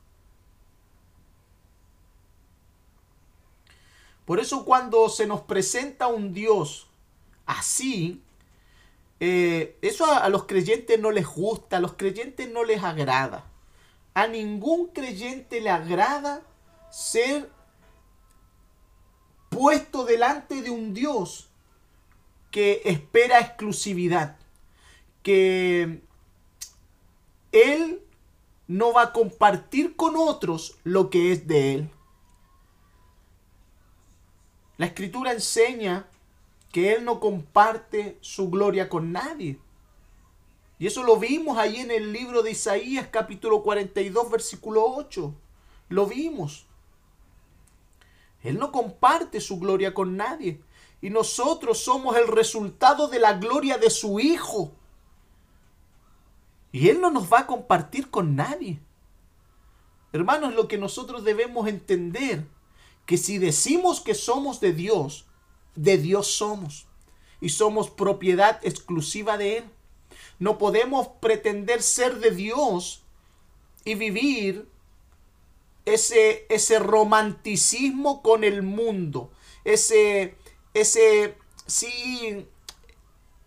Por 4.26 4.40
eso 4.40 4.66
cuando 4.66 5.10
se 5.10 5.26
nos 5.26 5.42
presenta 5.42 6.08
un 6.08 6.34
Dios 6.34 6.88
así, 7.46 8.22
eh, 9.20 9.78
eso 9.82 10.06
a, 10.06 10.18
a 10.18 10.30
los 10.30 10.46
creyentes 10.46 11.00
no 11.00 11.12
les 11.12 11.26
gusta, 11.26 11.78
a 11.78 11.80
los 11.80 11.94
creyentes 11.94 12.50
no 12.50 12.64
les 12.64 12.84
agrada. 12.84 13.46
A 14.14 14.28
ningún 14.28 14.88
creyente 14.88 15.62
le 15.62 15.70
agrada 15.70 16.42
ser 16.90 17.50
puesto 19.50 20.06
delante 20.06 20.62
de 20.62 20.70
un 20.70 20.94
Dios 20.94 21.51
que 22.52 22.82
espera 22.86 23.40
exclusividad, 23.40 24.38
que 25.24 26.02
Él 27.52 28.02
no 28.68 28.94
va 28.94 29.04
a 29.04 29.14
compartir 29.14 29.96
con 29.96 30.16
otros 30.16 30.78
lo 30.84 31.10
que 31.10 31.32
es 31.32 31.48
de 31.48 31.74
Él. 31.74 31.90
La 34.78 34.86
escritura 34.86 35.32
enseña 35.32 36.08
que 36.72 36.94
Él 36.94 37.06
no 37.06 37.20
comparte 37.20 38.18
su 38.22 38.50
gloria 38.50 38.90
con 38.90 39.12
nadie. 39.12 39.60
Y 40.80 40.88
eso 40.88 41.04
lo 41.04 41.18
vimos 41.18 41.58
ahí 41.58 41.78
en 41.78 41.92
el 41.92 42.12
libro 42.12 42.42
de 42.42 42.52
Isaías 42.52 43.08
capítulo 43.12 43.62
42 43.62 44.32
versículo 44.32 44.84
8. 44.84 45.34
Lo 45.90 46.08
vimos. 46.08 46.66
Él 48.42 48.58
no 48.58 48.72
comparte 48.72 49.40
su 49.42 49.60
gloria 49.60 49.94
con 49.94 50.18
nadie. 50.18 50.60
Y 51.02 51.10
nosotros 51.10 51.80
somos 51.80 52.16
el 52.16 52.28
resultado 52.28 53.08
de 53.08 53.20
la 53.20 53.34
gloria 53.34 53.78
de 53.78 53.90
su 53.90 54.20
Hijo. 54.20 54.72
Y 56.72 56.90
Él 56.90 57.02
no 57.02 57.10
nos 57.10 57.32
va 57.32 57.40
a 57.40 57.48
compartir 57.48 58.10
con 58.10 58.36
nadie. 58.36 58.80
Hermanos, 60.14 60.54
lo 60.54 60.68
que 60.68 60.78
nosotros 60.78 61.24
debemos 61.24 61.68
entender, 61.68 62.46
que 63.06 63.18
si 63.18 63.40
decimos 63.40 64.00
que 64.00 64.14
somos 64.14 64.60
de 64.60 64.74
Dios, 64.74 65.26
de 65.76 65.98
Dios 65.98 66.28
somos. 66.28 66.86
Y 67.40 67.50
somos 67.50 67.90
propiedad 67.90 68.60
exclusiva 68.64 69.38
de 69.38 69.58
Él. 69.58 69.64
No 70.38 70.58
podemos 70.58 71.08
pretender 71.20 71.82
ser 71.82 72.20
de 72.20 72.32
Dios 72.32 73.04
y 73.84 73.96
vivir 73.96 74.70
ese, 75.86 76.46
ese 76.50 76.80
romanticismo 76.80 78.22
con 78.22 78.44
el 78.44 78.62
mundo. 78.62 79.32
Ese, 79.64 80.36
ese, 80.74 81.36
sí, 81.66 82.46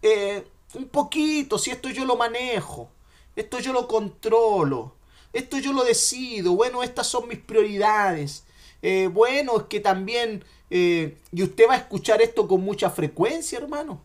eh, 0.03 0.47
un 0.75 0.89
poquito, 0.89 1.59
si 1.59 1.71
esto 1.71 1.89
yo 1.91 2.05
lo 2.05 2.17
manejo, 2.17 2.91
esto 3.37 3.59
yo 3.61 3.73
lo 3.73 3.89
controlo, 3.89 4.95
esto 5.33 5.59
yo 5.59 5.73
lo 5.73 5.85
decido, 5.85 6.55
bueno, 6.55 6.83
estas 6.83 7.07
son 7.07 7.29
mis 7.29 7.39
prioridades. 7.39 8.45
Eh, 8.83 9.09
bueno, 9.11 9.57
es 9.57 9.63
que 9.65 9.81
también, 9.81 10.45
eh, 10.69 11.19
y 11.33 11.43
usted 11.43 11.69
va 11.69 11.75
a 11.75 11.79
escuchar 11.79 12.21
esto 12.21 12.47
con 12.47 12.61
mucha 12.61 12.91
frecuencia, 12.91 13.59
hermano. 13.59 14.03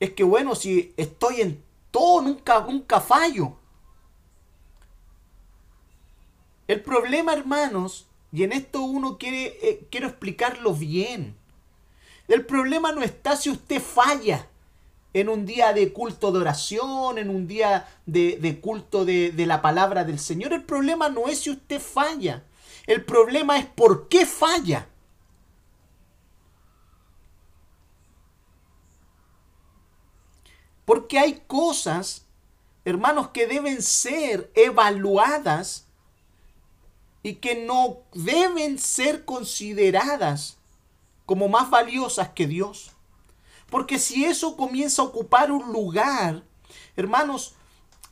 Es 0.00 0.12
que 0.12 0.22
bueno, 0.22 0.54
si 0.54 0.92
estoy 0.96 1.40
en 1.40 1.64
todo, 1.90 2.20
nunca, 2.20 2.60
nunca 2.60 3.00
fallo. 3.00 3.56
El 6.68 6.82
problema, 6.82 7.32
hermanos, 7.32 8.06
y 8.32 8.42
en 8.42 8.52
esto 8.52 8.82
uno 8.82 9.16
quiere, 9.16 9.86
quiero 9.90 10.08
explicarlo 10.08 10.74
bien. 10.74 11.36
El 12.28 12.46
problema 12.46 12.92
no 12.92 13.02
está 13.02 13.36
si 13.36 13.50
usted 13.50 13.80
falla 13.80 14.48
en 15.12 15.28
un 15.28 15.46
día 15.46 15.72
de 15.72 15.92
culto 15.92 16.32
de 16.32 16.40
oración, 16.40 17.18
en 17.18 17.30
un 17.30 17.46
día 17.46 17.86
de, 18.06 18.58
culto 18.60 19.04
de 19.04 19.44
la 19.46 19.62
palabra 19.62 20.04
del 20.04 20.18
Señor. 20.18 20.52
El 20.52 20.64
problema 20.64 21.08
no 21.08 21.28
es 21.28 21.40
si 21.40 21.50
usted 21.50 21.80
falla. 21.80 22.42
El 22.86 23.04
problema 23.04 23.58
es 23.58 23.66
por 23.66 24.08
qué 24.08 24.26
falla. 24.26 24.88
Porque 30.84 31.18
hay 31.18 31.42
cosas, 31.46 32.26
hermanos, 32.84 33.28
que 33.28 33.46
deben 33.46 33.82
ser 33.82 34.50
evaluadas 34.54 35.86
y 37.22 37.36
que 37.36 37.64
no 37.64 37.98
deben 38.12 38.78
ser 38.78 39.24
consideradas 39.24 40.58
como 41.26 41.48
más 41.48 41.70
valiosas 41.70 42.30
que 42.30 42.46
Dios. 42.46 42.92
Porque 43.70 43.98
si 43.98 44.24
eso 44.24 44.56
comienza 44.56 45.02
a 45.02 45.06
ocupar 45.06 45.50
un 45.50 45.72
lugar, 45.72 46.44
hermanos, 46.96 47.54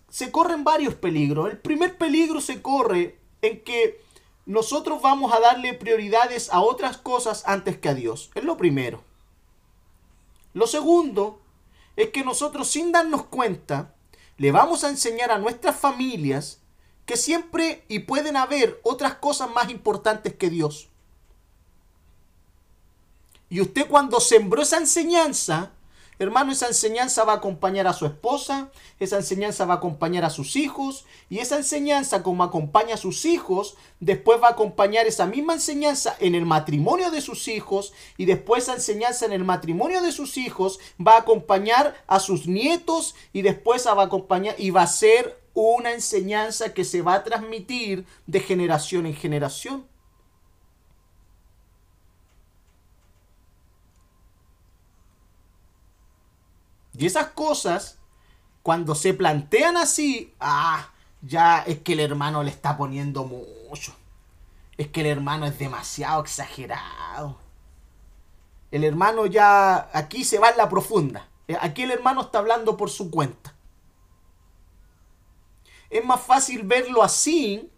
se 0.08 0.30
corren 0.30 0.64
varios 0.64 0.94
peligros. 0.94 1.50
El 1.50 1.58
primer 1.58 1.96
peligro 1.96 2.40
se 2.40 2.60
corre 2.60 3.18
en 3.42 3.62
que 3.62 4.00
nosotros 4.44 5.00
vamos 5.00 5.32
a 5.32 5.40
darle 5.40 5.74
prioridades 5.74 6.50
a 6.52 6.60
otras 6.60 6.96
cosas 6.98 7.44
antes 7.46 7.78
que 7.78 7.88
a 7.88 7.94
Dios. 7.94 8.30
Es 8.34 8.44
lo 8.44 8.56
primero. 8.56 9.02
Lo 10.52 10.66
segundo 10.66 11.40
es 11.96 12.10
que 12.10 12.24
nosotros 12.24 12.68
sin 12.68 12.92
darnos 12.92 13.24
cuenta 13.24 13.94
le 14.36 14.50
vamos 14.52 14.84
a 14.84 14.90
enseñar 14.90 15.30
a 15.30 15.38
nuestras 15.38 15.76
familias 15.76 16.60
que 17.06 17.16
siempre 17.16 17.84
y 17.88 18.00
pueden 18.00 18.36
haber 18.36 18.80
otras 18.82 19.14
cosas 19.14 19.50
más 19.50 19.70
importantes 19.70 20.34
que 20.34 20.50
Dios. 20.50 20.88
Y 23.52 23.60
usted 23.60 23.86
cuando 23.86 24.18
sembró 24.18 24.62
esa 24.62 24.78
enseñanza, 24.78 25.72
hermano, 26.18 26.52
esa 26.52 26.68
enseñanza 26.68 27.22
va 27.24 27.34
a 27.34 27.36
acompañar 27.36 27.86
a 27.86 27.92
su 27.92 28.06
esposa, 28.06 28.70
esa 28.98 29.16
enseñanza 29.16 29.66
va 29.66 29.74
a 29.74 29.76
acompañar 29.76 30.24
a 30.24 30.30
sus 30.30 30.56
hijos, 30.56 31.04
y 31.28 31.40
esa 31.40 31.58
enseñanza 31.58 32.22
como 32.22 32.44
acompaña 32.44 32.94
a 32.94 32.96
sus 32.96 33.26
hijos, 33.26 33.76
después 34.00 34.42
va 34.42 34.48
a 34.48 34.52
acompañar 34.52 35.06
esa 35.06 35.26
misma 35.26 35.52
enseñanza 35.52 36.16
en 36.18 36.34
el 36.34 36.46
matrimonio 36.46 37.10
de 37.10 37.20
sus 37.20 37.46
hijos, 37.46 37.92
y 38.16 38.24
después 38.24 38.62
esa 38.62 38.72
enseñanza 38.72 39.26
en 39.26 39.32
el 39.32 39.44
matrimonio 39.44 40.00
de 40.00 40.12
sus 40.12 40.38
hijos 40.38 40.80
va 40.98 41.16
a 41.16 41.18
acompañar 41.18 42.02
a 42.06 42.20
sus 42.20 42.46
nietos, 42.46 43.14
y 43.34 43.42
después 43.42 43.86
va 43.86 44.00
a 44.00 44.06
acompañar 44.06 44.54
y 44.56 44.70
va 44.70 44.80
a 44.80 44.86
ser 44.86 45.38
una 45.52 45.92
enseñanza 45.92 46.72
que 46.72 46.86
se 46.86 47.02
va 47.02 47.16
a 47.16 47.22
transmitir 47.22 48.06
de 48.26 48.40
generación 48.40 49.04
en 49.04 49.14
generación. 49.14 49.91
Y 56.96 57.06
esas 57.06 57.28
cosas, 57.28 57.98
cuando 58.62 58.94
se 58.94 59.14
plantean 59.14 59.76
así, 59.76 60.34
ah, 60.40 60.90
ya 61.22 61.60
es 61.60 61.78
que 61.80 61.94
el 61.94 62.00
hermano 62.00 62.42
le 62.42 62.50
está 62.50 62.76
poniendo 62.76 63.24
mucho. 63.24 63.94
Es 64.76 64.88
que 64.88 65.00
el 65.00 65.06
hermano 65.06 65.46
es 65.46 65.58
demasiado 65.58 66.22
exagerado. 66.22 67.38
El 68.70 68.84
hermano 68.84 69.26
ya 69.26 69.90
aquí 69.92 70.24
se 70.24 70.38
va 70.38 70.50
en 70.50 70.56
la 70.56 70.68
profunda. 70.68 71.28
Aquí 71.60 71.82
el 71.82 71.90
hermano 71.90 72.22
está 72.22 72.38
hablando 72.38 72.76
por 72.76 72.90
su 72.90 73.10
cuenta. 73.10 73.54
Es 75.90 76.04
más 76.04 76.20
fácil 76.20 76.62
verlo 76.62 77.02
así 77.02 77.70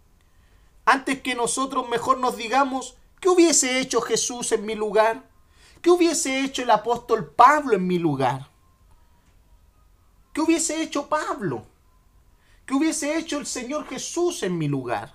antes 0.84 1.20
que 1.20 1.34
nosotros 1.34 1.88
mejor 1.88 2.18
nos 2.18 2.36
digamos, 2.36 2.96
¿qué 3.20 3.28
hubiese 3.28 3.80
hecho 3.80 4.00
Jesús 4.00 4.52
en 4.52 4.64
mi 4.64 4.74
lugar? 4.74 5.24
¿Qué 5.82 5.90
hubiese 5.90 6.40
hecho 6.40 6.62
el 6.62 6.70
apóstol 6.70 7.32
Pablo 7.34 7.74
en 7.74 7.86
mi 7.86 7.98
lugar? 7.98 8.48
¿Qué 10.34 10.40
hubiese 10.40 10.82
hecho 10.82 11.08
Pablo? 11.08 11.62
¿Qué 12.66 12.74
hubiese 12.74 13.16
hecho 13.16 13.38
el 13.38 13.46
Señor 13.46 13.86
Jesús 13.86 14.42
en 14.42 14.58
mi 14.58 14.66
lugar? 14.66 15.14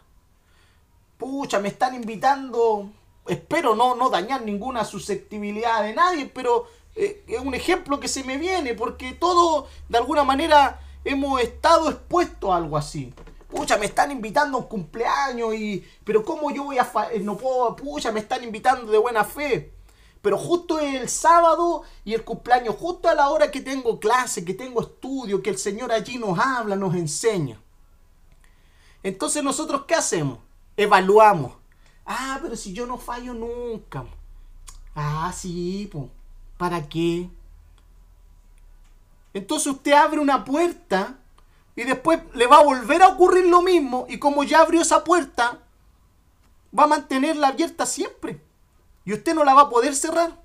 Pucha, 1.17 1.59
me 1.59 1.67
están 1.67 1.93
invitando, 1.93 2.89
espero 3.27 3.75
no, 3.75 3.95
no 3.95 4.09
dañar 4.09 4.43
ninguna 4.43 4.85
susceptibilidad 4.85 5.83
de 5.83 5.93
nadie, 5.93 6.25
pero 6.33 6.67
eh, 6.95 7.25
es 7.27 7.39
un 7.41 7.53
ejemplo 7.53 7.99
que 7.99 8.07
se 8.07 8.23
me 8.23 8.37
viene, 8.37 8.75
porque 8.75 9.11
todo, 9.11 9.67
de 9.89 9.97
alguna 9.97 10.23
manera, 10.23 10.79
hemos 11.03 11.41
estado 11.41 11.89
expuestos 11.89 12.49
a 12.49 12.55
algo 12.55 12.77
así. 12.77 13.13
Pucha, 13.49 13.77
me 13.77 13.87
están 13.87 14.11
invitando 14.11 14.57
a 14.57 14.61
un 14.61 14.67
cumpleaños 14.67 15.53
y... 15.53 15.83
Pero 16.05 16.23
¿cómo 16.23 16.49
yo 16.51 16.63
voy 16.63 16.77
a... 16.77 16.89
No 17.21 17.35
puedo... 17.35 17.75
Pucha, 17.75 18.13
me 18.13 18.21
están 18.21 18.43
invitando 18.43 18.89
de 18.89 18.97
buena 18.97 19.25
fe 19.25 19.78
pero 20.21 20.37
justo 20.37 20.79
el 20.79 21.07
sábado 21.07 21.83
y 22.03 22.13
el 22.13 22.25
cumpleaños, 22.25 22.75
justo 22.75 23.07
a 23.07 23.13
la 23.13 23.29
hora 23.29 23.51
que 23.51 23.61
tengo 23.61 23.99
clase, 23.99 24.43
que 24.43 24.53
tengo 24.53 24.81
estudio, 24.81 25.41
que 25.41 25.49
el 25.49 25.57
Señor 25.57 25.91
allí 25.91 26.17
nos 26.17 26.37
habla, 26.37 26.75
nos 26.75 26.93
enseña. 26.95 27.59
Entonces 29.01 29.43
nosotros 29.43 29.85
¿qué 29.87 29.95
hacemos? 29.95 30.39
Evaluamos. 30.75 31.53
Ah, 32.05 32.39
pero 32.41 32.55
si 32.57 32.73
yo 32.73 32.85
no 32.85 32.97
fallo 32.97 33.33
nunca. 33.33 34.05
Ah, 34.93 35.31
sí, 35.33 35.87
pues. 35.91 36.05
¿Para 36.57 36.89
qué? 36.89 37.29
Entonces 39.33 39.67
usted 39.67 39.93
abre 39.93 40.19
una 40.19 40.43
puerta 40.43 41.17
y 41.77 41.83
después 41.83 42.19
le 42.33 42.47
va 42.47 42.57
a 42.57 42.63
volver 42.63 43.01
a 43.03 43.07
ocurrir 43.07 43.45
lo 43.45 43.61
mismo 43.61 44.05
y 44.09 44.19
como 44.19 44.43
ya 44.43 44.59
abrió 44.59 44.81
esa 44.81 45.05
puerta, 45.05 45.59
va 46.77 46.83
a 46.83 46.87
mantenerla 46.87 47.49
abierta 47.49 47.85
siempre 47.85 48.41
y 49.05 49.13
usted 49.13 49.33
no 49.33 49.43
la 49.43 49.53
va 49.53 49.63
a 49.63 49.69
poder 49.69 49.95
cerrar. 49.95 50.41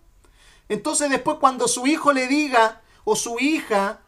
Entonces 0.68 1.10
después 1.10 1.38
cuando 1.38 1.68
su 1.68 1.86
hijo 1.86 2.12
le 2.12 2.26
diga 2.26 2.80
o 3.04 3.16
su 3.16 3.38
hija, 3.38 4.00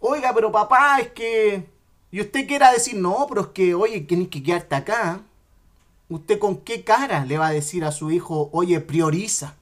oiga, 0.00 0.32
pero 0.34 0.50
papá, 0.50 0.98
es 1.00 1.08
que... 1.08 1.68
Y 2.12 2.20
usted 2.20 2.46
quiera 2.46 2.72
decir, 2.72 2.96
no, 2.96 3.26
pero 3.28 3.42
es 3.42 3.46
que, 3.48 3.74
oye, 3.74 4.00
tienes 4.00 4.28
que 4.28 4.42
quedarte 4.42 4.74
acá. 4.74 5.20
¿Usted 6.08 6.38
con 6.40 6.56
qué 6.58 6.82
cara 6.82 7.24
le 7.24 7.38
va 7.38 7.48
a 7.48 7.52
decir 7.52 7.84
a 7.84 7.92
su 7.92 8.10
hijo, 8.10 8.50
oye, 8.52 8.80
prioriza? 8.80 9.54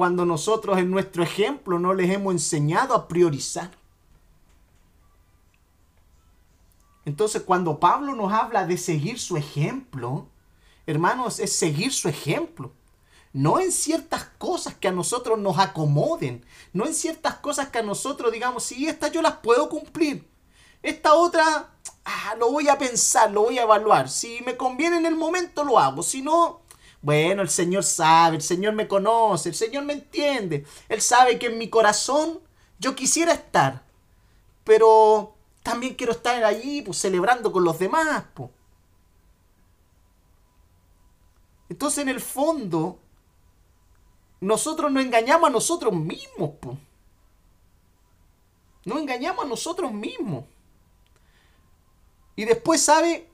cuando 0.00 0.24
nosotros 0.24 0.78
en 0.78 0.90
nuestro 0.90 1.22
ejemplo 1.22 1.78
no 1.78 1.92
les 1.92 2.08
hemos 2.08 2.32
enseñado 2.32 2.94
a 2.94 3.06
priorizar. 3.06 3.70
Entonces 7.04 7.42
cuando 7.42 7.80
Pablo 7.80 8.14
nos 8.14 8.32
habla 8.32 8.66
de 8.66 8.76
seguir 8.76 9.18
su 9.18 9.36
ejemplo, 9.36 10.28
hermanos, 10.86 11.38
es 11.40 11.54
seguir 11.54 11.92
su 11.92 12.08
ejemplo. 12.08 12.72
No 13.32 13.60
en 13.60 13.70
ciertas 13.70 14.24
cosas 14.38 14.74
que 14.74 14.88
a 14.88 14.92
nosotros 14.92 15.38
nos 15.38 15.58
acomoden, 15.58 16.44
no 16.72 16.86
en 16.86 16.94
ciertas 16.94 17.36
cosas 17.36 17.68
que 17.68 17.78
a 17.78 17.82
nosotros 17.82 18.32
digamos, 18.32 18.64
sí, 18.64 18.88
estas 18.88 19.12
yo 19.12 19.22
las 19.22 19.36
puedo 19.36 19.68
cumplir. 19.68 20.28
Esta 20.82 21.14
otra, 21.14 21.70
ah, 22.04 22.34
lo 22.38 22.50
voy 22.50 22.68
a 22.68 22.78
pensar, 22.78 23.30
lo 23.30 23.42
voy 23.42 23.58
a 23.58 23.62
evaluar. 23.62 24.08
Si 24.08 24.40
me 24.44 24.56
conviene 24.56 24.96
en 24.96 25.06
el 25.06 25.14
momento, 25.14 25.62
lo 25.62 25.78
hago. 25.78 26.02
Si 26.02 26.22
no, 26.22 26.62
bueno, 27.02 27.42
el 27.42 27.50
Señor 27.50 27.84
sabe, 27.84 28.36
el 28.36 28.42
Señor 28.42 28.74
me 28.74 28.88
conoce, 28.88 29.50
el 29.50 29.54
Señor 29.54 29.84
me 29.84 29.94
entiende. 29.94 30.66
Él 30.88 31.00
sabe 31.00 31.38
que 31.38 31.46
en 31.46 31.58
mi 31.58 31.68
corazón 31.70 32.40
yo 32.78 32.94
quisiera 32.94 33.32
estar, 33.32 33.84
pero 34.64 35.34
también 35.62 35.94
quiero 35.94 36.12
estar 36.12 36.42
allí, 36.44 36.82
pues, 36.82 36.98
celebrando 36.98 37.52
con 37.52 37.64
los 37.64 37.78
demás, 37.78 38.24
pues. 38.34 38.50
Entonces, 41.68 41.98
en 41.98 42.08
el 42.08 42.20
fondo, 42.20 42.98
nosotros 44.40 44.90
nos 44.90 45.04
engañamos 45.04 45.48
a 45.48 45.52
nosotros 45.52 45.92
mismos, 45.94 46.52
pues. 46.60 46.78
Nos 48.84 48.98
engañamos 48.98 49.44
a 49.44 49.48
nosotros 49.48 49.92
mismos. 49.92 50.44
Y 52.34 52.46
después 52.46 52.82
sabe, 52.82 53.28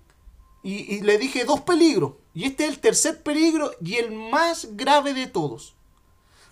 y, 0.62 1.00
le 1.00 1.16
dije 1.18 1.44
dos 1.44 1.60
peligros. 1.60 2.14
Y 2.34 2.44
este 2.44 2.64
es 2.64 2.70
el 2.70 2.80
tercer 2.80 3.22
peligro 3.22 3.70
y 3.80 3.94
el 3.94 4.10
más 4.10 4.76
grave 4.76 5.14
de 5.14 5.28
todos. 5.28 5.74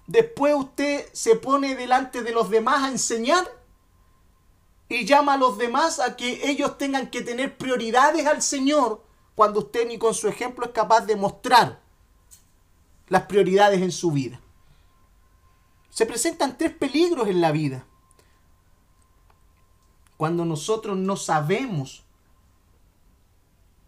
Después 0.06 0.54
usted 0.54 1.06
se 1.12 1.34
pone 1.34 1.74
delante 1.74 2.22
de 2.22 2.32
los 2.32 2.48
demás 2.48 2.84
a 2.84 2.88
enseñar 2.88 3.50
y 4.88 5.04
llama 5.06 5.34
a 5.34 5.38
los 5.38 5.58
demás 5.58 6.00
a 6.00 6.16
que 6.16 6.50
ellos 6.50 6.78
tengan 6.78 7.10
que 7.10 7.22
tener 7.22 7.56
prioridades 7.56 8.26
al 8.26 8.42
Señor 8.42 9.04
cuando 9.34 9.60
usted 9.60 9.88
ni 9.88 9.98
con 9.98 10.14
su 10.14 10.28
ejemplo 10.28 10.66
es 10.66 10.72
capaz 10.72 11.02
de 11.02 11.16
mostrar 11.16 11.80
las 13.08 13.22
prioridades 13.22 13.82
en 13.82 13.92
su 13.92 14.12
vida. 14.12 14.40
Se 15.90 16.06
presentan 16.06 16.58
tres 16.58 16.72
peligros 16.72 17.28
en 17.28 17.40
la 17.40 17.52
vida. 17.52 17.86
Cuando 20.16 20.44
nosotros 20.44 20.96
no 20.96 21.16
sabemos 21.16 22.04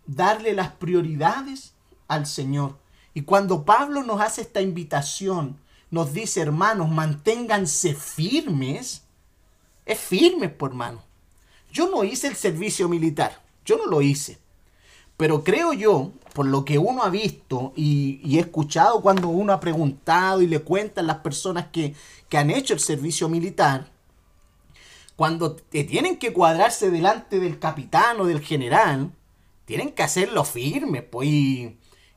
darle 0.06 0.52
las 0.52 0.72
prioridades 0.72 1.74
al 2.08 2.26
Señor. 2.26 2.78
Y 3.14 3.22
cuando 3.22 3.64
Pablo 3.64 4.02
nos 4.02 4.20
hace 4.20 4.42
esta 4.42 4.60
invitación, 4.60 5.60
nos 5.90 6.12
dice, 6.12 6.40
hermanos, 6.40 6.90
manténganse 6.90 7.94
firmes, 7.94 9.05
es 9.86 9.98
firme, 9.98 10.48
por 10.48 10.70
hermano. 10.70 11.02
Yo 11.72 11.88
no 11.88 12.04
hice 12.04 12.26
el 12.26 12.36
servicio 12.36 12.88
militar, 12.88 13.42
yo 13.64 13.78
no 13.78 13.86
lo 13.86 14.02
hice. 14.02 14.38
Pero 15.16 15.42
creo 15.44 15.72
yo, 15.72 16.12
por 16.34 16.44
lo 16.44 16.64
que 16.64 16.76
uno 16.76 17.02
ha 17.02 17.08
visto 17.08 17.72
y, 17.74 18.20
y 18.22 18.36
he 18.36 18.40
escuchado 18.40 19.00
cuando 19.00 19.28
uno 19.28 19.54
ha 19.54 19.60
preguntado 19.60 20.42
y 20.42 20.46
le 20.46 20.60
cuentan 20.60 21.06
las 21.06 21.18
personas 21.18 21.68
que, 21.72 21.94
que 22.28 22.36
han 22.36 22.50
hecho 22.50 22.74
el 22.74 22.80
servicio 22.80 23.28
militar, 23.28 23.90
cuando 25.16 25.56
tienen 25.56 26.18
que 26.18 26.34
cuadrarse 26.34 26.90
delante 26.90 27.40
del 27.40 27.58
capitán 27.58 28.20
o 28.20 28.26
del 28.26 28.42
general, 28.42 29.10
tienen 29.64 29.92
que 29.92 30.02
hacerlo 30.02 30.44
firme, 30.44 31.02
pues. 31.02 31.28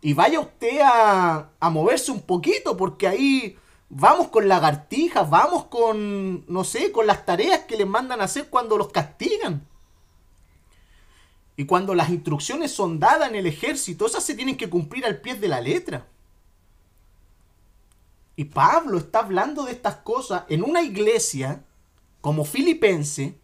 Y, 0.02 0.14
vaya 0.14 0.40
usted 0.40 0.82
a, 0.84 1.50
a, 1.60 1.70
moverse 1.70 2.12
un 2.12 2.22
poquito, 2.22 2.76
porque 2.76 3.08
ahí 3.08 3.58
vamos 3.90 4.28
con 4.30 4.48
lagartijas, 4.48 5.30
vamos 5.30 5.66
con, 5.66 6.46
no 6.48 6.64
sé, 6.64 6.92
con 6.92 7.08
las 7.08 7.26
tareas 7.26 7.62
que 7.62 7.78
les 7.78 7.88
mandan 7.88 8.22
a 8.22 8.26
hacer 8.26 8.50
cuando 8.50 8.78
los 8.78 8.90
castigan. 8.92 9.68
Y 11.58 11.66
cuando 11.66 11.94
las 11.94 12.10
instrucciones 12.10 12.72
son 12.72 13.00
dadas 13.00 13.30
en 13.30 13.36
el 13.36 13.46
ejército, 13.46 14.06
esas 14.06 14.24
se 14.24 14.36
tienen 14.36 14.56
que 14.56 14.70
cumplir 14.70 15.06
al 15.06 15.20
pie 15.20 15.36
de 15.36 15.48
la 15.50 15.60
letra. 15.60 16.08
Y 18.36 18.46
Pablo 18.46 19.00
está 19.00 19.20
hablando 19.20 19.66
de 19.66 19.74
estas 19.74 19.96
cosas 19.98 20.44
en 20.48 20.64
una 20.64 20.82
iglesia 20.82 21.66
como 22.22 22.46
filipense 22.46 23.38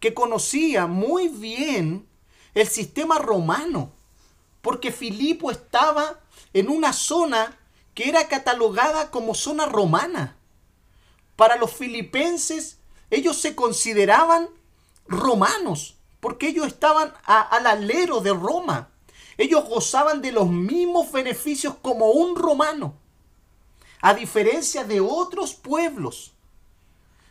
que 0.00 0.14
conocía 0.14 0.88
muy 0.88 1.28
bien 1.28 2.08
el 2.54 2.66
sistema 2.66 3.18
romano, 3.18 3.92
porque 4.60 4.90
Filipo 4.90 5.52
estaba 5.52 6.18
en 6.52 6.68
una 6.68 6.92
zona 6.92 7.56
que 7.94 8.08
era 8.08 8.28
catalogada 8.28 9.10
como 9.10 9.34
zona 9.34 9.66
romana. 9.66 10.36
Para 11.36 11.56
los 11.56 11.72
filipenses, 11.72 12.78
ellos 13.10 13.38
se 13.38 13.54
consideraban 13.54 14.48
romanos, 15.06 15.96
porque 16.20 16.48
ellos 16.48 16.66
estaban 16.66 17.12
al 17.24 17.66
alero 17.66 18.20
de 18.20 18.32
Roma. 18.32 18.90
Ellos 19.38 19.68
gozaban 19.68 20.22
de 20.22 20.32
los 20.32 20.48
mismos 20.48 21.10
beneficios 21.10 21.74
como 21.80 22.10
un 22.10 22.36
romano, 22.36 22.94
a 24.00 24.14
diferencia 24.14 24.84
de 24.84 25.00
otros 25.00 25.54
pueblos. 25.54 26.32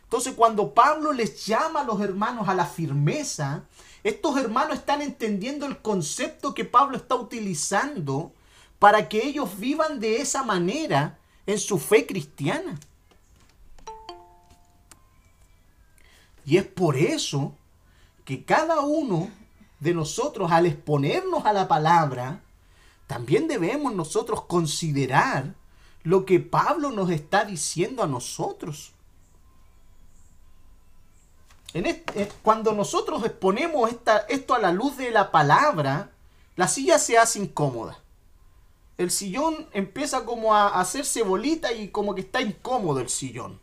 Entonces 0.04 0.34
cuando 0.34 0.74
Pablo 0.74 1.12
les 1.12 1.46
llama 1.46 1.80
a 1.80 1.84
los 1.84 2.00
hermanos 2.00 2.48
a 2.48 2.54
la 2.54 2.66
firmeza, 2.66 3.64
estos 4.04 4.36
hermanos 4.36 4.78
están 4.78 5.00
entendiendo 5.00 5.64
el 5.64 5.80
concepto 5.80 6.54
que 6.54 6.64
Pablo 6.64 6.96
está 6.96 7.14
utilizando 7.14 8.32
para 8.82 9.08
que 9.08 9.24
ellos 9.24 9.60
vivan 9.60 10.00
de 10.00 10.16
esa 10.16 10.42
manera 10.42 11.16
en 11.46 11.60
su 11.60 11.78
fe 11.78 12.04
cristiana. 12.04 12.80
Y 16.44 16.56
es 16.56 16.64
por 16.64 16.96
eso 16.96 17.54
que 18.24 18.44
cada 18.44 18.80
uno 18.80 19.30
de 19.78 19.94
nosotros 19.94 20.50
al 20.50 20.66
exponernos 20.66 21.46
a 21.46 21.52
la 21.52 21.68
palabra, 21.68 22.40
también 23.06 23.46
debemos 23.46 23.94
nosotros 23.94 24.46
considerar 24.46 25.54
lo 26.02 26.26
que 26.26 26.40
Pablo 26.40 26.90
nos 26.90 27.08
está 27.10 27.44
diciendo 27.44 28.02
a 28.02 28.08
nosotros. 28.08 28.90
Eh, 31.72 32.32
cuando 32.42 32.72
nosotros 32.72 33.24
exponemos 33.24 33.92
esto 34.28 34.54
a 34.54 34.58
la 34.58 34.72
luz 34.72 34.96
de 34.96 35.12
la 35.12 35.30
palabra, 35.30 36.10
la 36.56 36.66
silla 36.66 36.98
se 36.98 37.16
hace 37.16 37.38
incómoda. 37.38 38.01
El 39.02 39.10
sillón 39.10 39.68
empieza 39.72 40.24
como 40.24 40.54
a 40.54 40.80
hacerse 40.80 41.22
bolita 41.22 41.72
y 41.72 41.88
como 41.88 42.14
que 42.14 42.22
está 42.22 42.40
incómodo 42.40 43.00
el 43.00 43.08
sillón. 43.08 43.60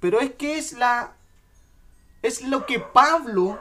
Pero 0.00 0.20
es 0.20 0.32
que 0.34 0.58
es 0.58 0.72
la 0.72 1.16
es 2.22 2.42
lo 2.42 2.64
que 2.64 2.80
Pablo 2.80 3.58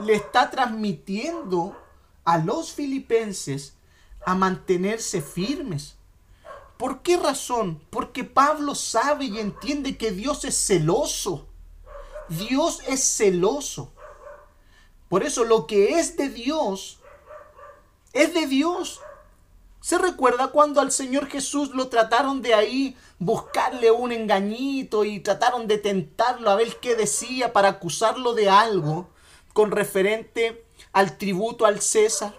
le 0.00 0.14
está 0.14 0.50
transmitiendo 0.50 1.76
a 2.24 2.38
los 2.38 2.72
filipenses 2.72 3.74
a 4.26 4.34
mantenerse 4.34 5.22
firmes. 5.22 5.96
¿Por 6.76 7.00
qué 7.02 7.16
razón? 7.16 7.80
Porque 7.90 8.24
Pablo 8.24 8.74
sabe 8.74 9.26
y 9.26 9.38
entiende 9.38 9.96
que 9.96 10.10
Dios 10.10 10.44
es 10.44 10.56
celoso 10.56 11.46
Dios 12.28 12.80
es 12.86 13.02
celoso. 13.02 13.92
Por 15.08 15.22
eso 15.22 15.44
lo 15.44 15.66
que 15.66 15.98
es 15.98 16.16
de 16.16 16.28
Dios 16.28 16.98
es 18.12 18.32
de 18.34 18.46
Dios. 18.46 19.00
¿Se 19.82 19.98
recuerda 19.98 20.52
cuando 20.52 20.80
al 20.80 20.92
Señor 20.92 21.26
Jesús 21.26 21.70
lo 21.70 21.88
trataron 21.88 22.40
de 22.40 22.54
ahí 22.54 22.96
buscarle 23.18 23.90
un 23.90 24.12
engañito 24.12 25.04
y 25.04 25.18
trataron 25.18 25.66
de 25.66 25.76
tentarlo 25.76 26.50
a 26.50 26.54
ver 26.54 26.78
qué 26.78 26.94
decía 26.94 27.52
para 27.52 27.70
acusarlo 27.70 28.32
de 28.32 28.48
algo 28.48 29.10
con 29.52 29.72
referente 29.72 30.64
al 30.92 31.18
tributo 31.18 31.66
al 31.66 31.82
César? 31.82 32.32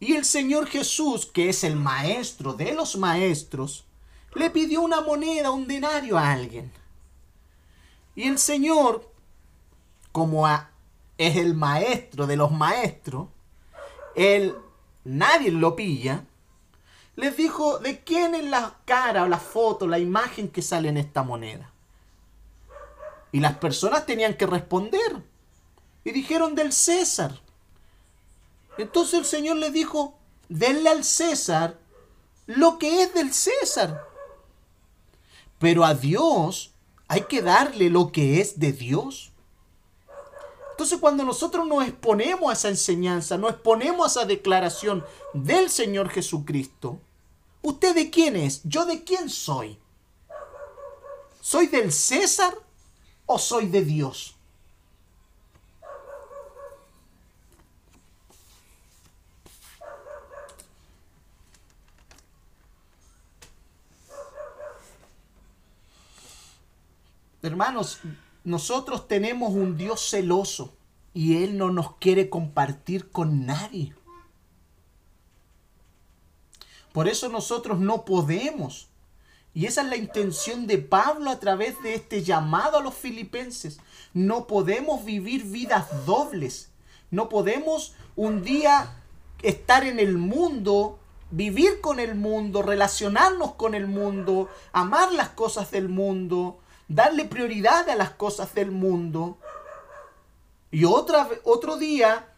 Y 0.00 0.16
el 0.16 0.26
Señor 0.26 0.66
Jesús, 0.66 1.24
que 1.24 1.48
es 1.48 1.64
el 1.64 1.76
maestro 1.76 2.52
de 2.52 2.74
los 2.74 2.98
maestros, 2.98 3.86
le 4.34 4.50
pidió 4.50 4.82
una 4.82 5.00
moneda, 5.00 5.50
un 5.50 5.66
denario 5.66 6.18
a 6.18 6.30
alguien. 6.30 6.70
Y 8.14 8.28
el 8.28 8.38
Señor, 8.38 9.10
como 10.12 10.46
es 11.16 11.36
el 11.36 11.54
maestro 11.54 12.26
de 12.26 12.36
los 12.36 12.52
maestros, 12.52 13.28
él 14.14 14.54
nadie 15.06 15.50
lo 15.50 15.76
pilla, 15.76 16.24
les 17.14 17.36
dijo 17.36 17.78
de 17.78 18.00
quién 18.00 18.34
es 18.34 18.44
la 18.44 18.76
cara 18.84 19.24
o 19.24 19.28
la 19.28 19.38
foto, 19.38 19.86
la 19.86 19.98
imagen 19.98 20.48
que 20.48 20.62
sale 20.62 20.88
en 20.88 20.98
esta 20.98 21.22
moneda. 21.22 21.72
Y 23.32 23.40
las 23.40 23.56
personas 23.56 24.04
tenían 24.06 24.34
que 24.34 24.46
responder. 24.46 25.22
Y 26.04 26.12
dijeron 26.12 26.54
del 26.54 26.72
César. 26.72 27.40
Entonces 28.78 29.18
el 29.18 29.24
Señor 29.24 29.56
les 29.56 29.72
dijo, 29.72 30.18
denle 30.48 30.90
al 30.90 31.04
César 31.04 31.78
lo 32.46 32.78
que 32.78 33.02
es 33.02 33.14
del 33.14 33.32
César. 33.32 34.04
Pero 35.58 35.84
a 35.84 35.94
Dios 35.94 36.72
hay 37.08 37.22
que 37.22 37.42
darle 37.42 37.90
lo 37.90 38.12
que 38.12 38.40
es 38.40 38.58
de 38.58 38.72
Dios. 38.72 39.32
Entonces 40.76 40.98
cuando 41.00 41.24
nosotros 41.24 41.66
nos 41.66 41.88
exponemos 41.88 42.50
a 42.50 42.52
esa 42.52 42.68
enseñanza, 42.68 43.38
nos 43.38 43.52
exponemos 43.52 44.04
a 44.04 44.20
esa 44.20 44.28
declaración 44.28 45.04
del 45.32 45.70
Señor 45.70 46.10
Jesucristo, 46.10 47.00
¿Usted 47.66 47.96
de 47.96 48.10
quién 48.10 48.36
es? 48.36 48.62
¿Yo 48.62 48.86
de 48.86 49.02
quién 49.02 49.28
soy? 49.28 49.76
¿Soy 51.40 51.66
del 51.66 51.90
César 51.92 52.54
o 53.26 53.40
soy 53.40 53.66
de 53.66 53.84
Dios? 53.84 54.36
Hermanos, 67.42 67.98
nosotros 68.46 69.08
tenemos 69.08 69.54
un 69.54 69.76
Dios 69.76 70.08
celoso 70.08 70.72
y 71.12 71.42
Él 71.42 71.58
no 71.58 71.72
nos 71.72 71.96
quiere 71.96 72.30
compartir 72.30 73.10
con 73.10 73.44
nadie. 73.44 73.92
Por 76.92 77.08
eso 77.08 77.28
nosotros 77.28 77.80
no 77.80 78.04
podemos. 78.04 78.86
Y 79.52 79.66
esa 79.66 79.82
es 79.82 79.88
la 79.88 79.96
intención 79.96 80.68
de 80.68 80.78
Pablo 80.78 81.30
a 81.30 81.40
través 81.40 81.82
de 81.82 81.94
este 81.94 82.22
llamado 82.22 82.78
a 82.78 82.82
los 82.82 82.94
filipenses. 82.94 83.80
No 84.14 84.46
podemos 84.46 85.04
vivir 85.04 85.42
vidas 85.42 86.06
dobles. 86.06 86.70
No 87.10 87.28
podemos 87.28 87.94
un 88.14 88.44
día 88.44 89.02
estar 89.42 89.84
en 89.84 89.98
el 89.98 90.18
mundo, 90.18 91.00
vivir 91.32 91.80
con 91.80 91.98
el 91.98 92.14
mundo, 92.14 92.62
relacionarnos 92.62 93.54
con 93.54 93.74
el 93.74 93.88
mundo, 93.88 94.48
amar 94.72 95.10
las 95.10 95.30
cosas 95.30 95.72
del 95.72 95.88
mundo, 95.88 96.60
darle 96.88 97.24
prioridad 97.24 97.88
a 97.88 97.96
las 97.96 98.10
cosas 98.10 98.54
del 98.54 98.70
mundo. 98.70 99.38
Y 100.70 100.84
otra, 100.84 101.28
otro 101.44 101.76
día, 101.76 102.32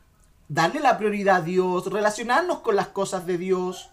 darle 0.49 0.81
la 0.81 0.99
prioridad 0.99 1.37
a 1.37 1.43
Dios, 1.43 1.87
relacionarnos 1.87 2.61
con 2.61 2.77
las 2.77 2.89
cosas 2.89 3.27
de 3.27 3.39
Dios. 3.39 3.91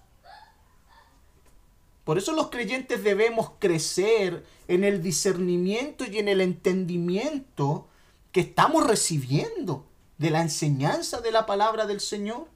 Por 2.04 2.18
eso 2.18 2.34
los 2.34 2.50
creyentes 2.50 3.04
debemos 3.04 3.52
crecer 3.60 4.46
en 4.68 4.84
el 4.84 5.02
discernimiento 5.02 6.06
y 6.06 6.20
en 6.20 6.28
el 6.28 6.40
entendimiento 6.42 7.88
que 8.32 8.42
estamos 8.42 8.86
recibiendo 8.86 9.86
de 10.18 10.30
la 10.30 10.42
enseñanza 10.42 11.22
de 11.22 11.32
la 11.32 11.46
palabra 11.46 11.86
del 11.86 12.00
Señor. 12.00 12.48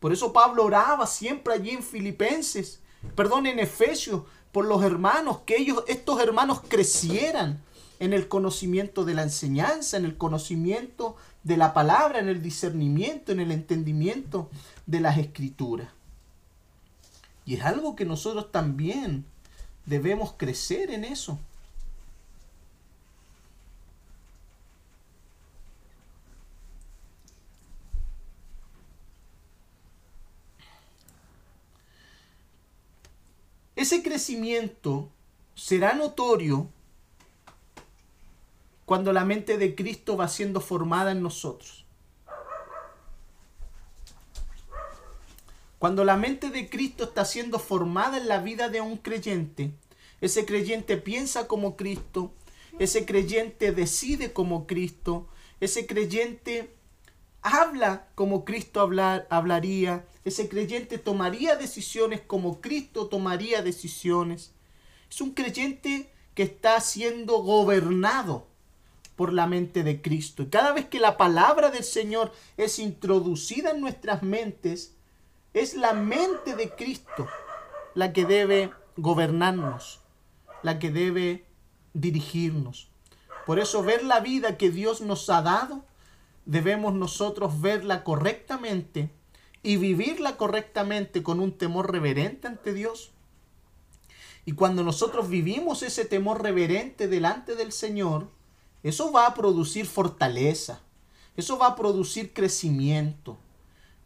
Por 0.00 0.12
eso 0.12 0.32
Pablo 0.32 0.64
oraba 0.64 1.06
siempre 1.06 1.52
allí 1.52 1.70
en 1.70 1.82
Filipenses, 1.82 2.80
perdón, 3.14 3.46
en 3.46 3.58
Efesios, 3.58 4.22
por 4.52 4.66
los 4.66 4.82
hermanos, 4.82 5.40
que 5.46 5.56
ellos, 5.56 5.84
estos 5.86 6.20
hermanos 6.20 6.60
crecieran 6.66 7.62
en 8.00 8.12
el 8.12 8.28
conocimiento 8.28 9.04
de 9.04 9.14
la 9.14 9.22
enseñanza, 9.22 9.96
en 9.96 10.04
el 10.04 10.16
conocimiento 10.16 11.16
de 11.44 11.56
la 11.56 11.74
palabra, 11.74 12.18
en 12.18 12.28
el 12.28 12.42
discernimiento, 12.42 13.32
en 13.32 13.40
el 13.40 13.52
entendimiento 13.52 14.50
de 14.86 15.00
las 15.00 15.18
escrituras. 15.18 15.88
Y 17.44 17.54
es 17.54 17.64
algo 17.64 17.96
que 17.96 18.04
nosotros 18.04 18.50
también 18.50 19.24
debemos 19.86 20.34
crecer 20.36 20.90
en 20.90 21.04
eso. 21.04 21.38
Ese 33.80 34.02
crecimiento 34.02 35.08
será 35.54 35.94
notorio 35.94 36.68
cuando 38.84 39.10
la 39.10 39.24
mente 39.24 39.56
de 39.56 39.74
Cristo 39.74 40.18
va 40.18 40.28
siendo 40.28 40.60
formada 40.60 41.12
en 41.12 41.22
nosotros. 41.22 41.86
Cuando 45.78 46.04
la 46.04 46.18
mente 46.18 46.50
de 46.50 46.68
Cristo 46.68 47.04
está 47.04 47.24
siendo 47.24 47.58
formada 47.58 48.18
en 48.18 48.28
la 48.28 48.40
vida 48.40 48.68
de 48.68 48.82
un 48.82 48.98
creyente, 48.98 49.72
ese 50.20 50.44
creyente 50.44 50.98
piensa 50.98 51.48
como 51.48 51.78
Cristo, 51.78 52.34
ese 52.78 53.06
creyente 53.06 53.72
decide 53.72 54.34
como 54.34 54.66
Cristo, 54.66 55.26
ese 55.58 55.86
creyente 55.86 56.70
habla 57.40 58.08
como 58.14 58.44
Cristo 58.44 58.82
hablar, 58.82 59.26
hablaría, 59.30 60.04
ese 60.24 60.48
creyente 60.48 60.98
tomaría 60.98 61.56
decisiones 61.56 62.20
como 62.20 62.60
Cristo 62.60 63.06
tomaría 63.06 63.62
decisiones. 63.62 64.52
Es 65.10 65.20
un 65.20 65.32
creyente 65.32 66.10
que 66.34 66.42
está 66.42 66.80
siendo 66.80 67.38
gobernado 67.38 68.46
por 69.16 69.32
la 69.32 69.46
mente 69.46 69.82
de 69.82 70.00
Cristo. 70.00 70.42
Y 70.42 70.46
cada 70.46 70.72
vez 70.72 70.86
que 70.86 71.00
la 71.00 71.16
palabra 71.16 71.70
del 71.70 71.84
Señor 71.84 72.32
es 72.56 72.78
introducida 72.78 73.70
en 73.70 73.80
nuestras 73.80 74.22
mentes, 74.22 74.94
es 75.52 75.74
la 75.74 75.94
mente 75.94 76.54
de 76.54 76.70
Cristo 76.70 77.28
la 77.94 78.12
que 78.12 78.24
debe 78.24 78.70
gobernarnos, 78.96 80.00
la 80.62 80.78
que 80.78 80.90
debe 80.90 81.44
dirigirnos. 81.92 82.88
Por 83.46 83.58
eso 83.58 83.82
ver 83.82 84.04
la 84.04 84.20
vida 84.20 84.56
que 84.56 84.70
Dios 84.70 85.00
nos 85.00 85.28
ha 85.28 85.42
dado, 85.42 85.84
debemos 86.44 86.94
nosotros 86.94 87.60
verla 87.60 88.04
correctamente 88.04 89.10
y 89.62 89.76
vivirla 89.76 90.36
correctamente 90.36 91.22
con 91.22 91.40
un 91.40 91.52
temor 91.52 91.92
reverente 91.92 92.46
ante 92.46 92.72
Dios. 92.72 93.10
Y 94.46 94.52
cuando 94.52 94.82
nosotros 94.82 95.28
vivimos 95.28 95.82
ese 95.82 96.04
temor 96.04 96.42
reverente 96.42 97.08
delante 97.08 97.56
del 97.56 97.72
Señor, 97.72 98.28
eso 98.82 99.12
va 99.12 99.26
a 99.26 99.34
producir 99.34 99.86
fortaleza, 99.86 100.80
eso 101.36 101.58
va 101.58 101.68
a 101.68 101.76
producir 101.76 102.32
crecimiento, 102.32 103.38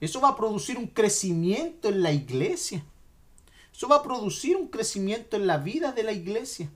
eso 0.01 0.21
va 0.21 0.31
a 0.31 0.37
producir 0.37 0.77
un 0.77 0.89
crecimiento 0.89 1.89
en 1.89 2.03
la 2.03 2.13
iglesia, 2.13 2.85
eso 3.73 3.89
va 3.89 3.97
a 3.97 4.03
producir 4.03 4.57
un 4.57 4.69
crecimiento 4.69 5.37
en 5.37 5.47
la 5.47 5.59
vida 5.59 5.93
de 5.93 6.03
la 6.03 6.13
iglesia. 6.13 6.71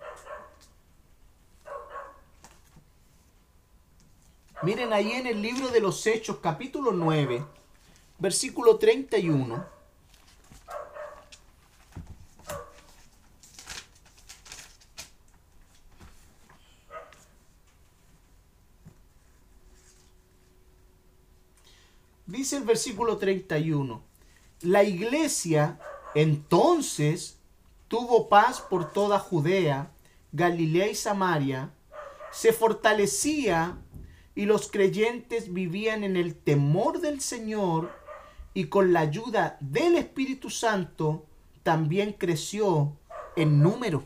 Miren 4.62 4.92
ahí 4.92 5.12
en 5.12 5.26
el 5.26 5.40
libro 5.40 5.68
de 5.68 5.80
los 5.80 6.04
Hechos, 6.06 6.38
capítulo 6.38 6.92
9, 6.92 7.44
versículo 8.18 8.78
31. 8.78 9.78
Dice 22.26 22.58
el 22.58 22.64
versículo 22.64 23.16
31, 23.16 24.02
la 24.60 24.84
iglesia 24.84 25.80
entonces 26.14 27.38
tuvo 27.88 28.28
paz 28.28 28.60
por 28.60 28.92
toda 28.92 29.18
Judea, 29.18 29.90
Galilea 30.32 30.88
y 30.88 30.94
Samaria, 30.94 31.72
se 32.30 32.52
fortalecía 32.52 33.78
y 34.34 34.44
los 34.44 34.70
creyentes 34.70 35.52
vivían 35.52 36.04
en 36.04 36.16
el 36.16 36.34
temor 36.34 37.00
del 37.00 37.22
Señor 37.22 37.90
y 38.58 38.64
con 38.64 38.92
la 38.92 38.98
ayuda 38.98 39.56
del 39.60 39.94
Espíritu 39.94 40.50
Santo 40.50 41.24
también 41.62 42.12
creció 42.12 42.96
en 43.36 43.62
número. 43.62 44.02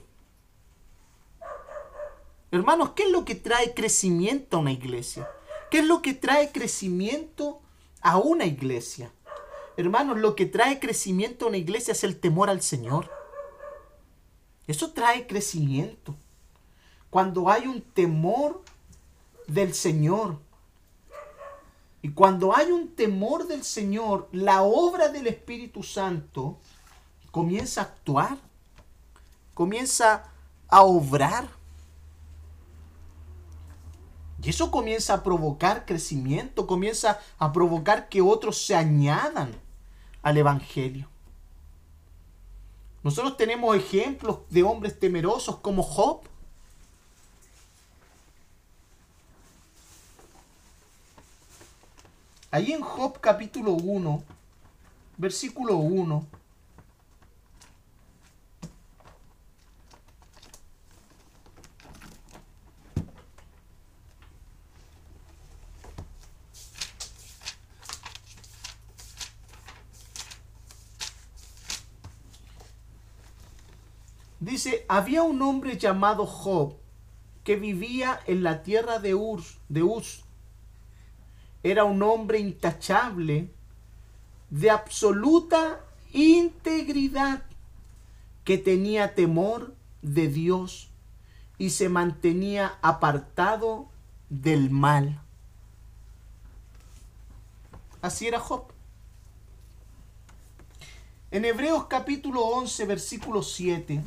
Hermanos, 2.51 2.91
¿qué 2.91 3.05
es 3.05 3.11
lo 3.11 3.25
que 3.25 3.35
trae 3.35 3.73
crecimiento 3.73 4.59
a 4.59 4.61
una 4.61 4.73
iglesia? 4.73 5.27
¿Qué 5.71 5.79
es 5.79 5.87
lo 5.87 6.03
que 6.03 6.13
trae 6.13 6.53
crecimiento 6.53 7.63
a 8.03 8.19
una 8.19 8.45
iglesia? 8.45 9.11
Hermanos, 9.79 10.19
lo 10.19 10.37
que 10.37 10.45
trae 10.45 10.79
crecimiento 10.79 11.47
a 11.47 11.49
una 11.49 11.57
iglesia 11.57 11.93
es 11.93 12.05
el 12.05 12.21
temor 12.21 12.51
al 12.51 12.61
Señor. 12.61 13.11
Eso 14.67 14.93
trae 14.93 15.27
crecimiento. 15.27 16.15
Cuando 17.09 17.49
hay 17.49 17.69
un 17.69 17.81
temor 17.81 18.63
del 19.47 19.73
Señor. 19.73 20.37
Y 22.03 22.11
cuando 22.11 22.55
hay 22.55 22.73
un 22.73 22.89
temor 22.97 23.47
del 23.47 23.63
Señor, 23.63 24.29
la 24.33 24.63
obra 24.63 25.09
del 25.09 25.29
Espíritu 25.29 25.85
Santo 25.85 26.59
comienza 27.31 27.81
a 27.81 27.85
actuar, 27.85 28.39
comienza 29.55 30.25
a 30.67 30.83
obrar. 30.83 31.49
Y 34.43 34.51
eso 34.51 34.73
comienza 34.73 35.15
a 35.15 35.23
provocar 35.23 35.87
crecimiento, 35.87 36.67
comienza 36.67 37.21
a 37.39 37.53
provocar 37.53 38.09
que 38.09 38.21
otros 38.21 38.67
se 38.67 38.75
añadan 38.75 39.55
al 40.23 40.37
Evangelio. 40.37 41.09
Nosotros 43.05 43.37
tenemos 43.37 43.77
ejemplos 43.77 44.39
de 44.51 44.65
hombres 44.65 44.99
temerosos 44.99 45.59
como 45.59 45.85
Job, 45.85 46.23
Ahí 52.55 52.73
en 52.73 52.83
Job 52.83 53.19
capítulo 53.19 53.73
1, 53.73 54.23
versículo 55.17 55.77
1. 55.77 56.27
Dice, 74.41 74.85
había 74.91 75.23
un 75.23 75.41
hombre 75.41 75.79
llamado 75.79 76.27
Job 76.27 76.77
que 77.45 77.57
vivía 77.57 78.21
en 78.27 78.43
la 78.43 78.63
tierra 78.63 78.99
de 78.99 79.15
Uz, 79.15 79.57
de 79.71 79.83
Uz. 79.83 80.25
Era 81.63 81.85
un 81.85 82.03
hombre 82.03 82.39
intachable, 82.39 83.49
de 84.51 84.71
absoluta 84.71 85.81
integridad, 86.13 87.43
que 88.45 88.59
tenía 88.59 89.15
temor 89.15 89.75
de 90.03 90.29
Dios 90.29 90.91
y 91.59 91.71
se 91.71 91.89
mantenía 91.89 92.79
apartado 92.83 93.89
del 94.29 94.71
mal. 94.71 95.23
Así 98.01 98.27
era 98.27 98.41
Job. 98.41 98.65
En 101.31 101.45
Hebreos 101.45 101.87
capítulo 101.87 102.41
11, 102.43 102.85
versículo 102.85 103.43
7. 103.43 104.03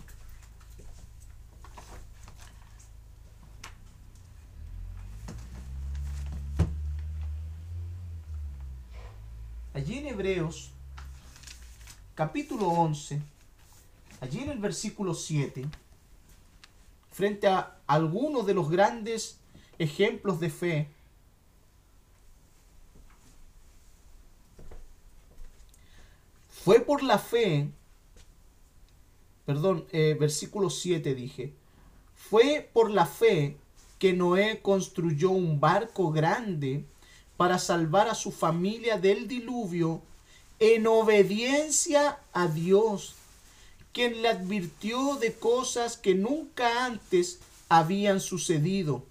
Allí 9.76 9.98
en 9.98 10.08
Hebreos 10.08 10.72
capítulo 12.14 12.70
11, 12.70 13.22
allí 14.22 14.40
en 14.40 14.52
el 14.52 14.58
versículo 14.58 15.14
7, 15.14 15.66
frente 17.12 17.48
a 17.48 17.78
algunos 17.86 18.46
de 18.46 18.54
los 18.54 18.70
grandes 18.70 19.38
ejemplos 19.78 20.40
de 20.40 20.50
fe, 20.50 20.88
fue 26.50 26.80
por 26.80 27.04
la 27.04 27.20
fe, 27.20 27.70
perdón, 29.46 29.88
eh, 29.92 30.16
versículo 30.18 30.70
7 30.70 31.14
dije, 31.16 31.54
fue 32.16 32.70
por 32.72 32.92
la 32.92 33.06
fe 33.06 33.58
que 34.00 34.14
Noé 34.14 34.62
construyó 34.62 35.32
un 35.32 35.60
barco 35.60 36.14
grande 36.14 36.86
para 37.38 37.60
salvar 37.60 38.08
a 38.08 38.16
su 38.16 38.32
familia 38.32 38.98
del 38.98 39.28
diluvio 39.28 40.02
en 40.60 40.88
obediencia 40.88 42.20
a 42.34 42.48
Dios, 42.48 43.16
quien 43.92 44.22
le 44.22 44.30
advirtió 44.30 45.16
de 45.16 45.34
cosas 45.34 45.98
que 45.98 46.16
nunca 46.16 46.86
antes 46.86 47.40
habían 47.70 48.20
sucedido. 48.20 49.04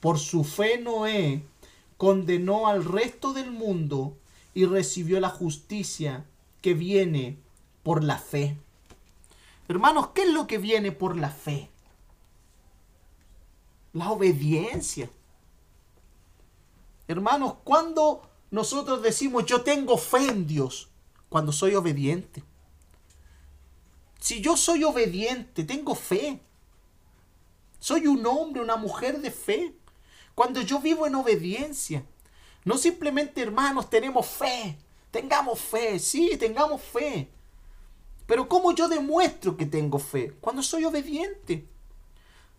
Por 0.00 0.18
su 0.18 0.44
fe 0.44 0.78
Noé 0.78 1.42
condenó 1.96 2.68
al 2.68 2.84
resto 2.84 3.32
del 3.32 3.50
mundo 3.50 4.16
y 4.54 4.64
recibió 4.66 5.20
la 5.20 5.30
justicia 5.30 6.24
que 6.62 6.74
viene 6.74 7.36
por 7.82 8.02
la 8.04 8.18
fe. 8.18 8.56
Hermanos, 9.68 10.08
¿qué 10.14 10.22
es 10.22 10.30
lo 10.30 10.46
que 10.46 10.58
viene 10.58 10.92
por 10.92 11.16
la 11.16 11.30
fe? 11.30 11.68
La 13.92 14.10
obediencia. 14.10 15.10
Hermanos, 17.08 17.54
cuando 17.64 18.28
nosotros 18.50 19.02
decimos 19.02 19.46
yo 19.46 19.62
tengo 19.62 19.96
fe 19.96 20.28
en 20.28 20.46
Dios? 20.46 20.88
Cuando 21.28 21.52
soy 21.52 21.74
obediente. 21.74 22.42
Si 24.20 24.40
yo 24.40 24.56
soy 24.56 24.84
obediente, 24.84 25.64
tengo 25.64 25.94
fe. 25.94 26.40
Soy 27.78 28.06
un 28.06 28.26
hombre, 28.26 28.62
una 28.62 28.76
mujer 28.76 29.20
de 29.20 29.30
fe. 29.30 29.74
Cuando 30.34 30.60
yo 30.62 30.80
vivo 30.80 31.06
en 31.06 31.14
obediencia. 31.14 32.04
No 32.64 32.76
simplemente, 32.78 33.42
hermanos, 33.42 33.88
tenemos 33.88 34.26
fe. 34.26 34.76
Tengamos 35.10 35.60
fe, 35.60 35.98
sí, 35.98 36.36
tengamos 36.36 36.82
fe. 36.82 37.30
Pero 38.26 38.48
¿cómo 38.48 38.72
yo 38.72 38.88
demuestro 38.88 39.56
que 39.56 39.66
tengo 39.66 39.98
fe? 39.98 40.32
Cuando 40.40 40.62
soy 40.62 40.84
obediente. 40.84 41.66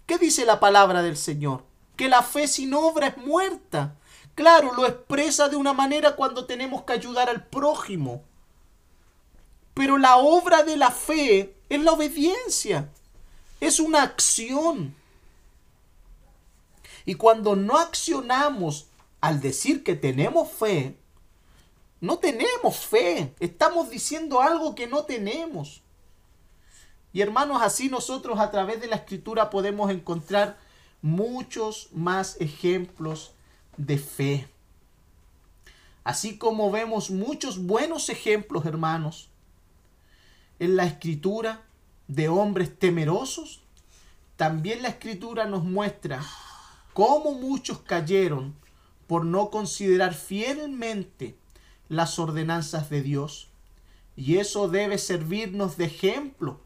¿Qué 0.06 0.18
dice 0.18 0.46
la 0.46 0.60
palabra 0.60 1.04
del 1.04 1.18
Señor? 1.18 1.66
Que 1.98 2.08
la 2.08 2.24
fe 2.24 2.48
sin 2.48 2.74
obra 2.74 3.08
es 3.08 3.18
muerta. 3.18 3.98
Claro, 4.38 4.72
lo 4.76 4.86
expresa 4.86 5.50
de 5.50 5.56
una 5.56 5.74
manera 5.74 6.16
cuando 6.16 6.46
tenemos 6.46 6.84
que 6.84 6.94
ayudar 6.94 7.28
al 7.28 7.48
prójimo. 7.48 8.24
Pero 9.74 9.98
la 9.98 10.18
obra 10.18 10.62
de 10.62 10.78
la 10.78 10.92
fe 10.92 11.56
es 11.70 11.82
la 11.82 11.94
obediencia. 11.94 12.88
Es 13.60 13.80
una 13.80 14.04
acción. 14.04 14.94
Y 17.04 17.16
cuando 17.16 17.56
no 17.56 17.80
accionamos 17.80 18.86
al 19.22 19.42
decir 19.42 19.84
que 19.84 19.96
tenemos 19.96 20.52
fe, 20.52 20.96
no 22.00 22.20
tenemos 22.20 22.78
fe. 22.86 23.34
Estamos 23.40 23.90
diciendo 23.90 24.40
algo 24.40 24.76
que 24.76 24.86
no 24.86 25.04
tenemos. 25.06 25.82
Y 27.12 27.22
hermanos, 27.22 27.64
así 27.64 27.90
nosotros 27.90 28.40
a 28.40 28.52
través 28.52 28.82
de 28.82 28.88
la 28.88 28.98
escritura 28.98 29.50
podemos 29.50 29.90
encontrar 29.90 30.60
muchos 31.02 31.90
más 31.92 32.40
ejemplos 32.40 33.34
de 33.78 33.98
fe. 33.98 34.48
Así 36.04 36.38
como 36.38 36.72
vemos 36.72 37.10
muchos 37.10 37.66
buenos 37.66 38.10
ejemplos, 38.10 38.66
hermanos, 38.66 39.30
en 40.60 40.76
la 40.76 40.86
escritura 40.86 41.62
de 42.08 42.30
hombres 42.30 42.78
temerosos, 42.78 43.62
también 44.36 44.82
la 44.82 44.90
escritura 44.90 45.46
nos 45.46 45.64
muestra 45.64 46.24
cómo 46.94 47.34
muchos 47.34 47.80
cayeron 47.80 48.56
por 49.08 49.26
no 49.26 49.50
considerar 49.50 50.14
fielmente 50.14 51.36
las 51.90 52.20
ordenanzas 52.20 52.90
de 52.90 53.02
Dios. 53.02 53.50
Y 54.16 54.38
eso 54.38 54.68
debe 54.68 54.98
servirnos 54.98 55.78
de 55.78 55.86
ejemplo, 55.86 56.60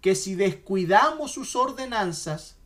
que 0.00 0.14
si 0.14 0.34
descuidamos 0.34 1.32
sus 1.32 1.54
ordenanzas, 1.54 2.56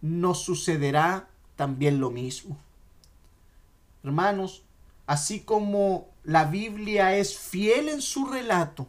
nos 0.00 0.42
sucederá 0.42 1.28
también 1.56 1.98
lo 2.00 2.10
mismo. 2.10 2.58
Hermanos, 4.06 4.62
así 5.06 5.40
como 5.40 6.10
la 6.22 6.44
Biblia 6.44 7.16
es 7.16 7.36
fiel 7.36 7.88
en 7.88 8.00
su 8.00 8.24
relato 8.26 8.86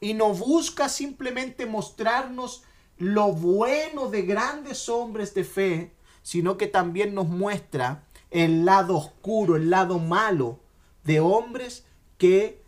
y 0.00 0.14
no 0.14 0.32
busca 0.32 0.88
simplemente 0.88 1.66
mostrarnos 1.66 2.62
lo 2.96 3.32
bueno 3.32 4.08
de 4.08 4.22
grandes 4.22 4.88
hombres 4.88 5.34
de 5.34 5.44
fe, 5.44 5.92
sino 6.22 6.56
que 6.56 6.68
también 6.68 7.14
nos 7.14 7.28
muestra 7.28 8.04
el 8.30 8.64
lado 8.64 8.96
oscuro, 8.96 9.56
el 9.56 9.68
lado 9.68 9.98
malo 9.98 10.58
de 11.04 11.20
hombres 11.20 11.84
que 12.16 12.62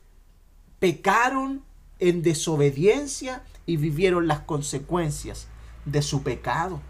pecaron 0.78 1.64
en 1.98 2.20
desobediencia 2.20 3.44
y 3.64 3.78
vivieron 3.78 4.26
las 4.26 4.40
consecuencias 4.40 5.48
de 5.86 6.02
su 6.02 6.22
pecado. 6.22 6.82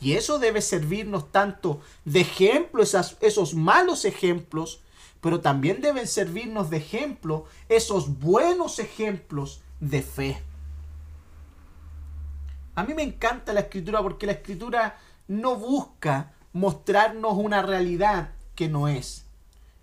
Y 0.00 0.14
eso 0.14 0.38
debe 0.38 0.62
servirnos 0.62 1.32
tanto 1.32 1.80
de 2.04 2.20
ejemplo, 2.20 2.82
esos 2.82 3.54
malos 3.54 4.04
ejemplos, 4.04 4.80
pero 5.20 5.40
también 5.40 5.80
deben 5.80 6.06
servirnos 6.06 6.70
de 6.70 6.76
ejemplo 6.76 7.46
esos 7.68 8.20
buenos 8.20 8.78
ejemplos 8.78 9.62
de 9.80 10.02
fe. 10.02 10.42
A 12.76 12.84
mí 12.84 12.94
me 12.94 13.02
encanta 13.02 13.52
la 13.52 13.60
escritura 13.60 14.00
porque 14.02 14.26
la 14.26 14.32
escritura 14.32 14.98
no 15.26 15.56
busca 15.56 16.32
mostrarnos 16.52 17.34
una 17.34 17.60
realidad 17.62 18.30
que 18.54 18.68
no 18.68 18.86
es. 18.86 19.24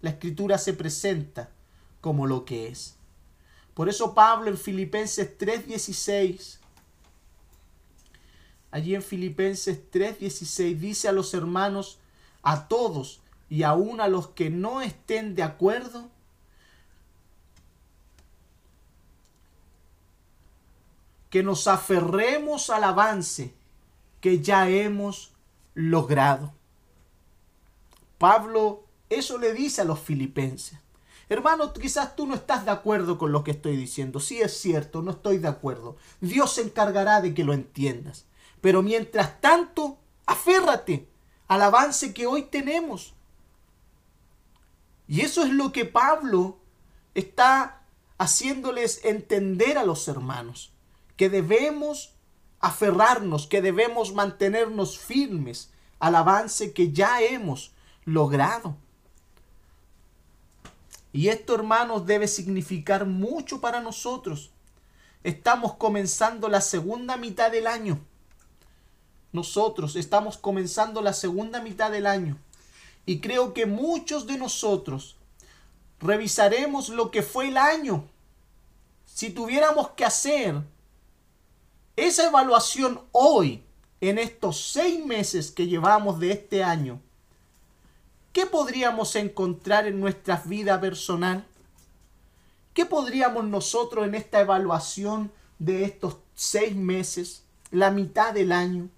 La 0.02 0.12
escritura 0.12 0.58
se 0.58 0.74
presenta 0.74 1.50
como 2.00 2.26
lo 2.26 2.46
que 2.46 2.68
es. 2.68 2.96
Por 3.74 3.90
eso 3.90 4.16
Pablo 4.16 4.50
en 4.50 4.58
Filipenses 4.58 5.38
3:16 5.38 6.60
allí 8.76 8.94
en 8.94 9.02
Filipenses 9.02 9.80
3:16 9.90 10.78
dice 10.78 11.08
a 11.08 11.14
los 11.14 11.34
hermanos, 11.34 11.98
a 12.44 12.68
todos 12.68 13.22
y 13.50 13.64
aún 13.64 14.02
a 14.02 14.10
los 14.10 14.28
que 14.28 14.50
no 14.50 14.82
estén 14.82 15.34
de 15.34 15.44
acuerdo, 15.44 16.10
que 21.30 21.42
nos 21.42 21.68
aferremos 21.68 22.70
al 22.70 22.84
avance 22.84 23.54
que 24.20 24.42
ya 24.42 24.68
hemos 24.68 25.32
logrado. 25.74 26.54
Pablo 28.18 28.84
eso 29.10 29.38
le 29.38 29.54
dice 29.54 29.84
a 29.84 29.86
los 29.86 30.02
filipenses. 30.02 30.80
Hermano, 31.30 31.72
quizás 31.72 32.18
tú 32.18 32.28
no 32.28 32.36
estás 32.36 32.66
de 32.66 32.72
acuerdo 32.72 33.18
con 33.18 33.32
lo 33.32 33.42
que 33.46 33.52
estoy 33.52 33.78
diciendo. 33.78 34.20
Sí 34.20 34.42
es 34.42 34.60
cierto, 34.60 35.02
no 35.02 35.12
estoy 35.12 35.38
de 35.38 35.48
acuerdo. 35.48 35.96
Dios 36.20 36.56
se 36.56 36.62
encargará 36.62 37.22
de 37.22 37.34
que 37.34 37.46
lo 37.46 37.54
entiendas. 37.54 38.26
Pero 38.66 38.82
mientras 38.82 39.40
tanto, 39.42 40.00
aférrate 40.26 41.08
al 41.48 41.62
avance 41.62 42.16
que 42.16 42.26
hoy 42.26 42.42
tenemos. 42.42 43.14
Y 45.08 45.22
eso 45.22 45.44
es 45.44 45.52
lo 45.52 45.72
que 45.72 45.86
Pablo 45.86 46.58
está 47.14 47.84
haciéndoles 48.18 49.06
entender 49.06 49.78
a 49.78 49.84
los 49.84 50.08
hermanos, 50.08 50.74
que 51.16 51.30
debemos 51.30 52.16
aferrarnos, 52.60 53.46
que 53.46 53.62
debemos 53.62 54.16
mantenernos 54.16 54.98
firmes 54.98 55.70
al 56.00 56.16
avance 56.16 56.74
que 56.74 56.92
ya 56.92 57.22
hemos 57.22 57.72
logrado. 58.04 58.78
Y 61.14 61.28
esto, 61.28 61.54
hermanos, 61.54 62.08
debe 62.08 62.28
significar 62.28 63.06
mucho 63.06 63.62
para 63.62 63.80
nosotros, 63.80 64.50
estamos 65.24 65.76
comenzando 65.76 66.50
la 66.50 66.62
segunda 66.62 67.16
mitad 67.16 67.52
del 67.52 67.68
año. 67.68 68.04
Nosotros 69.36 69.98
estamos 69.98 70.38
comenzando 70.38 71.02
la 71.02 71.12
segunda 71.12 71.62
mitad 71.62 71.92
del 71.92 72.08
año. 72.08 72.38
Y 73.06 73.20
creo 73.20 73.54
que 73.54 73.66
muchos 73.66 74.28
de 74.28 74.38
nosotros 74.38 75.18
revisaremos 76.00 76.88
lo 76.88 77.12
que 77.12 77.22
fue 77.22 77.50
el 77.50 77.58
año. 77.58 78.06
Si 79.06 79.32
tuviéramos 79.32 79.90
que 79.90 80.06
hacer 80.06 80.62
esa 81.98 82.28
evaluación 82.28 83.02
hoy, 83.12 83.62
en 84.00 84.20
estos 84.20 84.72
seis 84.72 85.06
meses 85.06 85.52
que 85.52 85.68
llevamos 85.68 86.18
de 86.22 86.32
este 86.32 86.64
año, 86.64 87.02
¿qué 88.32 88.46
podríamos 88.46 89.18
encontrar 89.18 89.86
en 89.86 90.00
nuestra 90.00 90.42
vida 90.46 90.80
personal? 90.80 91.46
¿Qué 92.74 92.86
podríamos 92.86 93.44
nosotros 93.44 94.08
en 94.08 94.16
esta 94.16 94.40
evaluación 94.40 95.30
de 95.60 95.84
estos 95.84 96.20
seis 96.36 96.74
meses, 96.74 97.44
la 97.70 97.92
mitad 97.92 98.34
del 98.34 98.54
año? 98.54 98.90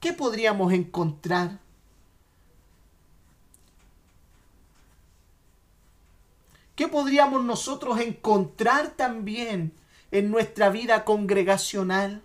¿Qué 0.00 0.14
podríamos 0.14 0.72
encontrar? 0.72 1.58
¿Qué 6.74 6.88
podríamos 6.88 7.44
nosotros 7.44 8.00
encontrar 8.00 8.96
también 8.96 9.74
en 10.10 10.30
nuestra 10.30 10.70
vida 10.70 11.04
congregacional? 11.04 12.22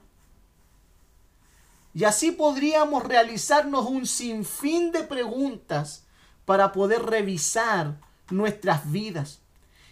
Y 1.94 2.06
así 2.06 2.32
podríamos 2.32 3.04
realizarnos 3.04 3.86
un 3.88 4.08
sinfín 4.08 4.94
de 4.94 5.04
preguntas 5.04 6.06
para 6.46 6.72
poder 6.72 7.04
revisar 7.04 8.00
nuestras 8.30 8.90
vidas. 8.90 9.42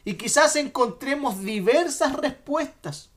Y 0.05 0.13
quizás 0.13 0.55
encontremos 0.55 1.41
diversas 1.41 2.13
respuestas, 2.13 3.09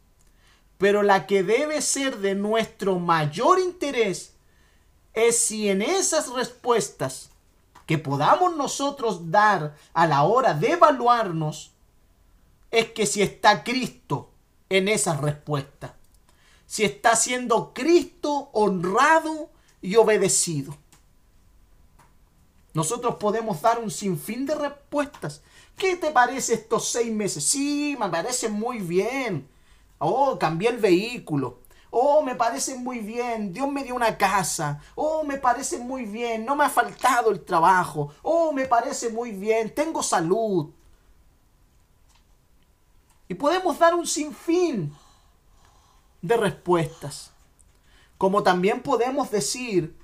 pero 0.79 1.05
la 1.05 1.29
que 1.29 1.45
debe 1.45 1.81
ser 1.83 2.19
de 2.19 2.35
nuestro 2.35 2.99
mayor 2.99 3.61
interés 3.61 4.36
es 5.17 5.39
si 5.39 5.71
en 5.71 5.81
esas 5.83 6.29
respuestas 6.29 7.31
que 7.87 7.97
podamos 7.99 8.55
nosotros 8.55 9.31
dar 9.31 9.75
a 9.95 10.07
la 10.07 10.23
hora 10.25 10.53
de 10.53 10.73
evaluarnos, 10.73 11.73
es 12.71 12.91
que 12.91 13.07
si 13.07 13.23
está 13.23 13.65
Cristo 13.65 14.31
en 14.69 14.89
esas 14.89 15.19
respuestas, 15.21 15.93
si 16.67 16.85
está 16.85 17.17
siendo 17.17 17.73
Cristo 17.73 18.51
honrado 18.53 19.49
y 19.81 19.97
obedecido. 19.97 20.77
Nosotros 22.75 23.15
podemos 23.15 23.63
dar 23.63 23.79
un 23.79 23.91
sinfín 23.91 24.45
de 24.45 24.55
respuestas. 24.55 25.41
¿Qué 25.79 25.97
te 25.97 26.11
parece 26.11 26.55
estos 26.55 26.91
seis 26.91 27.11
meses? 27.11 27.43
Sí, 27.43 27.97
me 27.99 28.11
parece 28.11 28.51
muy 28.51 28.81
bien. 28.81 29.49
Oh, 29.99 30.39
cambié 30.39 30.69
el 30.69 30.77
vehículo. 30.77 31.61
Oh, 31.99 32.21
me 32.21 32.35
parece 32.35 32.75
muy 32.75 32.99
bien. 32.99 33.55
Dios 33.55 33.73
me 33.73 33.83
dio 33.83 33.95
una 33.95 34.19
casa. 34.19 34.83
Oh, 34.95 35.25
me 35.25 35.39
parece 35.39 35.79
muy 35.79 36.05
bien. 36.05 36.45
No 36.45 36.55
me 36.55 36.67
ha 36.67 36.69
faltado 36.69 37.31
el 37.31 37.43
trabajo. 37.43 38.13
Oh, 38.21 38.53
me 38.53 38.67
parece 38.67 39.09
muy 39.09 39.31
bien. 39.31 39.75
Tengo 39.75 40.03
salud. 40.03 40.71
Y 43.29 43.35
podemos 43.35 43.79
dar 43.79 43.95
un 43.95 44.07
sinfín 44.07 44.95
de 46.21 46.37
respuestas. 46.37 47.31
Como 48.19 48.43
también 48.43 48.83
podemos 48.83 49.31
decir, 49.31 49.97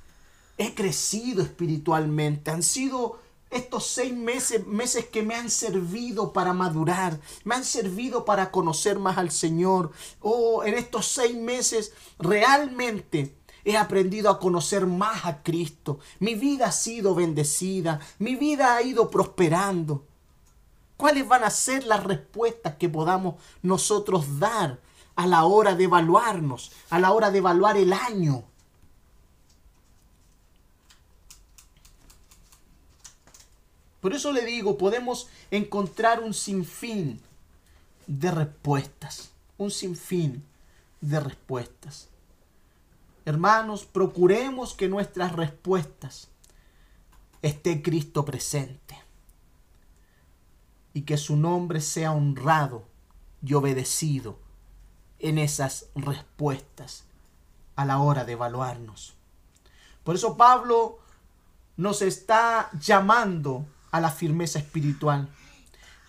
he 0.57 0.74
crecido 0.74 1.43
espiritualmente. 1.43 2.51
Han 2.51 2.62
sido 2.62 3.20
estos 3.53 3.86
seis 3.86 4.14
meses, 4.14 4.66
meses 4.66 5.07
que 5.07 5.22
me 5.22 5.34
han 5.34 5.50
servido 5.50 6.32
para 6.32 6.53
madurar, 6.53 7.20
me 7.44 7.55
han 7.55 7.64
servido 7.64 8.24
para 8.24 8.50
conocer 8.50 8.98
más 8.98 9.18
al 9.18 9.30
Señor. 9.30 9.92
Oh, 10.20 10.64
en 10.64 10.74
estos 10.74 11.07
seis 11.07 11.36
meses 11.36 11.92
realmente 12.18 13.36
he 13.64 13.76
aprendido 13.76 14.30
a 14.30 14.38
conocer 14.38 14.86
más 14.86 15.26
a 15.26 15.42
Cristo. 15.42 15.98
Mi 16.18 16.34
vida 16.34 16.66
ha 16.66 16.72
sido 16.72 17.14
bendecida, 17.14 18.00
mi 18.18 18.36
vida 18.36 18.74
ha 18.74 18.82
ido 18.82 19.11
prosperando. 19.11 20.07
¿Cuáles 20.96 21.26
van 21.28 21.44
a 21.44 21.50
ser 21.50 21.84
las 21.84 22.05
respuestas 22.05 22.76
que 22.76 22.88
podamos 22.88 23.34
nosotros 23.62 24.38
dar 24.38 24.80
a 25.14 25.26
la 25.26 25.44
hora 25.44 25.74
de 25.74 25.84
evaluarnos, 25.84 26.72
a 26.90 26.98
la 26.98 27.12
hora 27.12 27.30
de 27.30 27.38
evaluar 27.38 27.76
el 27.76 27.92
año? 27.92 28.44
Por 34.03 34.12
eso 34.12 34.32
le 34.32 34.44
digo, 34.44 34.76
podemos 34.76 35.28
encontrar 35.53 36.24
un 36.24 36.34
sinfín 36.34 37.20
de 38.09 38.32
respuestas, 38.32 39.30
un 39.59 39.70
sinfín 39.70 40.42
de 41.00 41.20
respuestas. 41.20 42.09
Hermanos, 43.24 43.84
procuremos 43.84 44.74
que 44.74 44.88
nuestras 44.88 45.34
respuestas 45.34 46.26
esté 47.42 47.80
Cristo 47.80 48.24
presente 48.24 49.00
y 50.94 51.03
que 51.03 51.16
su 51.16 51.36
nombre 51.36 51.80
sea 51.80 52.11
honrado 52.11 52.82
y 53.40 53.55
obedecido 53.55 54.36
en 55.20 55.38
esas 55.38 55.86
respuestas 55.94 57.05
a 57.76 57.84
la 57.84 58.00
hora 58.00 58.24
de 58.24 58.32
evaluarnos. 58.32 59.14
Por 60.03 60.16
eso 60.16 60.36
Pablo 60.36 60.98
nos 61.76 62.03
está 62.03 62.68
llamando 62.80 63.64
a 63.93 64.01
la 64.01 64.11
firmeza 64.11 64.59
espiritual. 64.59 65.28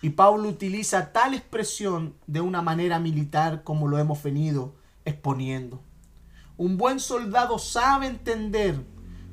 Y 0.02 0.10
Pablo 0.10 0.48
utiliza 0.48 1.12
tal 1.12 1.34
expresión 1.34 2.14
de 2.26 2.40
una 2.40 2.60
manera 2.60 2.98
militar 2.98 3.62
como 3.62 3.86
lo 3.86 3.98
hemos 3.98 4.22
venido 4.22 4.74
exponiendo. 5.04 5.80
Un 6.56 6.76
buen 6.76 7.00
soldado 7.00 7.58
sabe 7.58 8.06
entender 8.06 8.84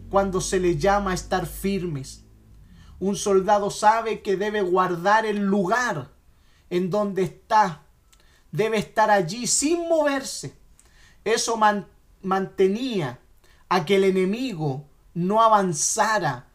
cuando 0.09 0.41
se 0.41 0.59
le 0.59 0.77
llama 0.77 1.11
a 1.11 1.15
estar 1.15 1.45
firmes. 1.45 2.23
Un 2.99 3.15
soldado 3.15 3.69
sabe 3.69 4.21
que 4.21 4.37
debe 4.37 4.61
guardar 4.61 5.25
el 5.25 5.37
lugar 5.45 6.11
en 6.69 6.89
donde 6.89 7.23
está. 7.23 7.83
Debe 8.51 8.77
estar 8.77 9.09
allí 9.09 9.47
sin 9.47 9.87
moverse. 9.87 10.55
Eso 11.23 11.59
mantenía 12.21 13.19
a 13.69 13.85
que 13.85 13.95
el 13.95 14.03
enemigo 14.03 14.85
no 15.13 15.41
avanzara 15.41 16.47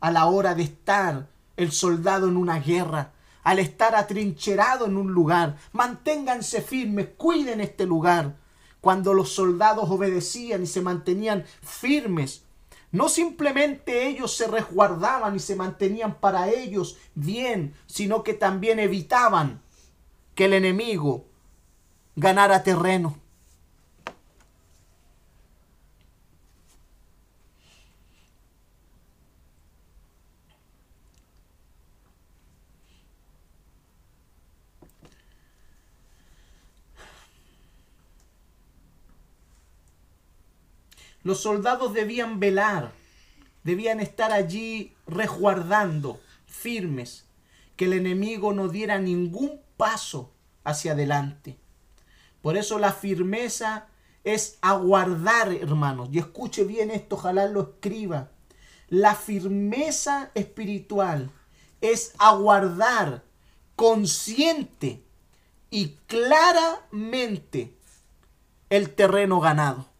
a 0.00 0.10
la 0.10 0.26
hora 0.26 0.54
de 0.54 0.62
estar 0.62 1.31
el 1.62 1.72
soldado 1.72 2.28
en 2.28 2.36
una 2.36 2.58
guerra, 2.58 3.12
al 3.42 3.58
estar 3.58 3.94
atrincherado 3.94 4.86
en 4.86 4.96
un 4.96 5.12
lugar. 5.12 5.56
Manténganse 5.72 6.62
firmes, 6.62 7.08
cuiden 7.16 7.60
este 7.60 7.86
lugar. 7.86 8.36
Cuando 8.80 9.14
los 9.14 9.32
soldados 9.32 9.90
obedecían 9.90 10.64
y 10.64 10.66
se 10.66 10.80
mantenían 10.80 11.44
firmes, 11.62 12.44
no 12.90 13.08
simplemente 13.08 14.06
ellos 14.06 14.36
se 14.36 14.48
resguardaban 14.48 15.34
y 15.36 15.38
se 15.38 15.56
mantenían 15.56 16.14
para 16.14 16.50
ellos 16.50 16.98
bien, 17.14 17.74
sino 17.86 18.22
que 18.22 18.34
también 18.34 18.78
evitaban 18.78 19.62
que 20.34 20.44
el 20.44 20.52
enemigo 20.52 21.24
ganara 22.16 22.62
terreno. 22.62 23.21
Los 41.22 41.40
soldados 41.40 41.94
debían 41.94 42.40
velar, 42.40 42.92
debían 43.64 44.00
estar 44.00 44.32
allí 44.32 44.94
resguardando, 45.06 46.20
firmes, 46.46 47.26
que 47.76 47.84
el 47.86 47.92
enemigo 47.92 48.52
no 48.52 48.68
diera 48.68 48.98
ningún 48.98 49.60
paso 49.76 50.32
hacia 50.64 50.92
adelante. 50.92 51.58
Por 52.40 52.56
eso 52.56 52.78
la 52.78 52.92
firmeza 52.92 53.86
es 54.24 54.58
aguardar, 54.60 55.52
hermanos. 55.52 56.08
Y 56.12 56.18
escuche 56.18 56.64
bien 56.64 56.90
esto, 56.90 57.16
ojalá 57.16 57.46
lo 57.46 57.62
escriba. 57.62 58.30
La 58.88 59.14
firmeza 59.14 60.30
espiritual 60.34 61.30
es 61.80 62.14
aguardar 62.18 63.24
consciente 63.76 65.02
y 65.70 65.96
claramente 66.06 67.74
el 68.70 68.90
terreno 68.90 69.40
ganado. 69.40 69.91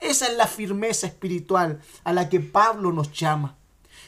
Esa 0.00 0.26
es 0.26 0.36
la 0.36 0.46
firmeza 0.46 1.06
espiritual 1.06 1.80
a 2.04 2.12
la 2.12 2.28
que 2.28 2.40
Pablo 2.40 2.92
nos 2.92 3.12
llama. 3.12 3.56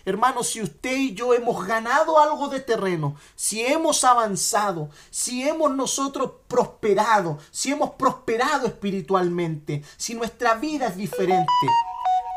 Hermanos, 0.04 0.48
si 0.48 0.62
usted 0.62 0.96
y 0.96 1.14
yo 1.14 1.34
hemos 1.34 1.66
ganado 1.66 2.18
algo 2.18 2.48
de 2.48 2.60
terreno, 2.60 3.16
si 3.34 3.64
hemos 3.64 4.02
avanzado, 4.04 4.88
si 5.10 5.46
hemos 5.46 5.74
nosotros 5.74 6.32
prosperado, 6.48 7.38
si 7.50 7.70
hemos 7.72 7.90
prosperado 7.90 8.66
espiritualmente, 8.66 9.82
si 9.96 10.14
nuestra 10.14 10.54
vida 10.54 10.86
es 10.86 10.96
diferente, 10.96 11.46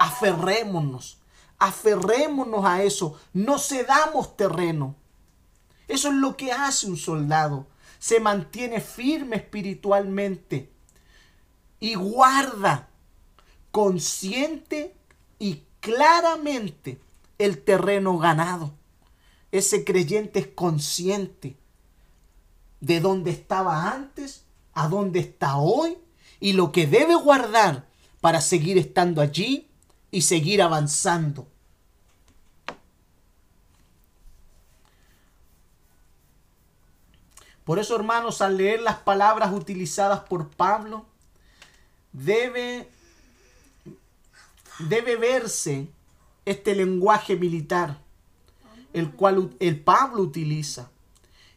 aferrémonos, 0.02 1.20
aferrémonos 1.58 2.66
a 2.66 2.84
eso, 2.84 3.18
no 3.32 3.58
cedamos 3.60 4.36
terreno. 4.36 4.96
Eso 5.88 6.10
es 6.10 6.16
lo 6.16 6.36
que 6.36 6.52
hace 6.52 6.88
un 6.88 6.98
soldado. 6.98 7.68
se 8.00 8.20
mantiene 8.20 8.82
firme 8.82 9.38
espiritualmente 9.38 10.70
y 11.80 11.96
guarda 11.96 12.90
consciente 13.74 14.96
y 15.40 15.64
claramente 15.80 17.02
el 17.40 17.64
terreno 17.64 18.20
ganado. 18.20 18.72
Ese 19.52 19.84
creyente 19.84 20.40
es 20.42 20.48
consciente 20.48 21.58
de 22.82 23.00
dónde 23.00 23.32
estaba 23.32 23.92
antes, 23.92 24.46
a 24.74 24.88
dónde 24.88 25.22
está 25.22 25.58
hoy 25.58 25.98
y 26.40 26.54
lo 26.54 26.72
que 26.72 26.86
debe 26.86 27.16
guardar 27.16 27.88
para 28.22 28.42
seguir 28.42 28.78
estando 28.78 29.22
allí 29.22 29.68
y 30.12 30.22
seguir 30.22 30.62
avanzando. 30.62 31.48
Por 37.64 37.80
eso, 37.80 37.96
hermanos, 37.96 38.42
al 38.42 38.58
leer 38.58 38.82
las 38.82 38.98
palabras 38.98 39.52
utilizadas 39.52 40.20
por 40.20 40.50
Pablo, 40.50 41.08
debe, 42.12 42.88
debe 44.90 45.16
verse 45.16 45.88
este 46.46 46.76
lenguaje 46.76 47.36
militar, 47.36 48.00
el 48.94 49.12
cual 49.12 49.56
el 49.60 49.80
Pablo 49.80 50.24
utiliza. 50.24 50.92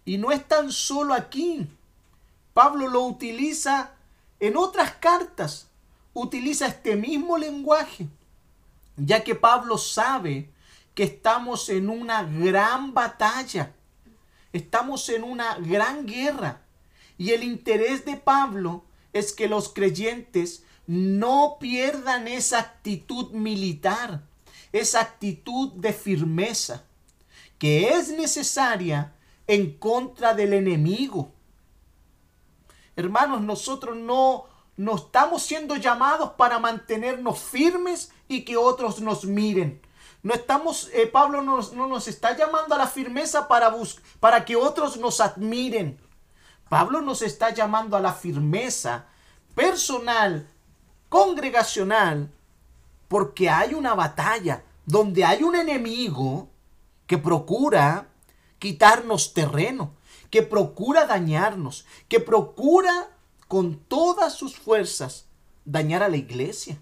Y 0.05 0.19
no 0.19 0.31
es 0.31 0.47
tan 0.47 0.71
solo 0.71 1.15
aquí. 1.15 1.67
Pablo 2.55 2.89
lo 2.89 3.03
utiliza 3.03 3.95
en 4.41 4.57
otras 4.57 4.93
cartas. 4.93 5.69
Utiliza 6.15 6.67
este 6.67 6.97
mismo 6.97 7.37
lenguaje, 7.37 8.09
ya 8.97 9.23
que 9.23 9.35
Pablo 9.35 9.77
sabe 9.77 10.49
que 10.95 11.03
estamos 11.03 11.69
en 11.69 11.91
una 11.91 12.23
gran 12.23 12.95
batalla. 12.95 13.75
Estamos 14.53 15.11
en 15.11 15.25
una 15.25 15.59
gran 15.59 16.07
guerra. 16.07 16.63
Y 17.19 17.33
el 17.33 17.45
interés 17.45 18.07
de 18.07 18.17
Pablo 18.17 18.85
es 19.13 19.33
que 19.33 19.49
los 19.49 19.69
creyentes 19.69 20.63
no 20.87 21.57
pierdan 21.59 22.29
esa 22.29 22.59
actitud 22.59 23.33
militar, 23.33 24.23
esa 24.73 25.01
actitud 25.01 25.73
de 25.73 25.93
firmeza, 25.93 26.85
que 27.59 27.91
es 27.91 28.11
necesaria 28.11 29.15
en 29.47 29.73
contra 29.79 30.35
del 30.35 30.53
enemigo. 30.53 31.33
Hermanos, 32.95 33.43
nosotros 33.43 33.97
no, 33.97 34.45
no 34.77 34.97
estamos 34.97 35.43
siendo 35.43 35.77
llamados 35.77 36.33
para 36.33 36.59
mantenernos 36.59 37.39
firmes 37.39 38.13
y 38.29 38.45
que 38.45 38.57
otros 38.57 39.01
nos 39.01 39.25
miren. 39.25 39.81
No 40.23 40.35
estamos, 40.35 40.91
eh, 40.93 41.07
Pablo 41.07 41.43
no, 41.43 41.61
no, 41.75 41.87
nos 41.87 42.09
está 42.09 42.37
llamando 42.37 42.75
a 42.75 42.79
la 42.79 42.87
firmeza 42.87 43.47
para, 43.47 43.75
para 44.19 44.45
que 44.45 44.57
otros 44.57 44.97
nos 44.97 45.21
admiren. 45.21 46.01
Pablo 46.69 47.01
nos 47.01 47.23
está 47.23 47.51
llamando 47.51 47.97
a 47.97 48.01
la 48.01 48.13
firmeza 48.13 49.07
personal, 49.55 50.49
congregacional, 51.09 52.31
porque 53.09 53.49
hay 53.49 53.75
una 53.75 53.95
batalla 53.95 54.63
donde 54.85 55.25
hay 55.25 55.43
un 55.43 55.57
enemigo 55.57 56.49
que 57.07 57.19
procura 57.19 58.09
quitarnos 58.59 59.35
terreno, 59.35 59.95
que 60.31 60.43
procura 60.43 61.07
dañarnos, 61.07 61.87
que 62.09 62.21
procura 62.21 63.11
con 63.49 63.77
todas 63.77 64.35
sus 64.35 64.57
fuerzas 64.57 65.27
dañar 65.65 66.03
a 66.03 66.09
la 66.09 66.17
iglesia. 66.17 66.79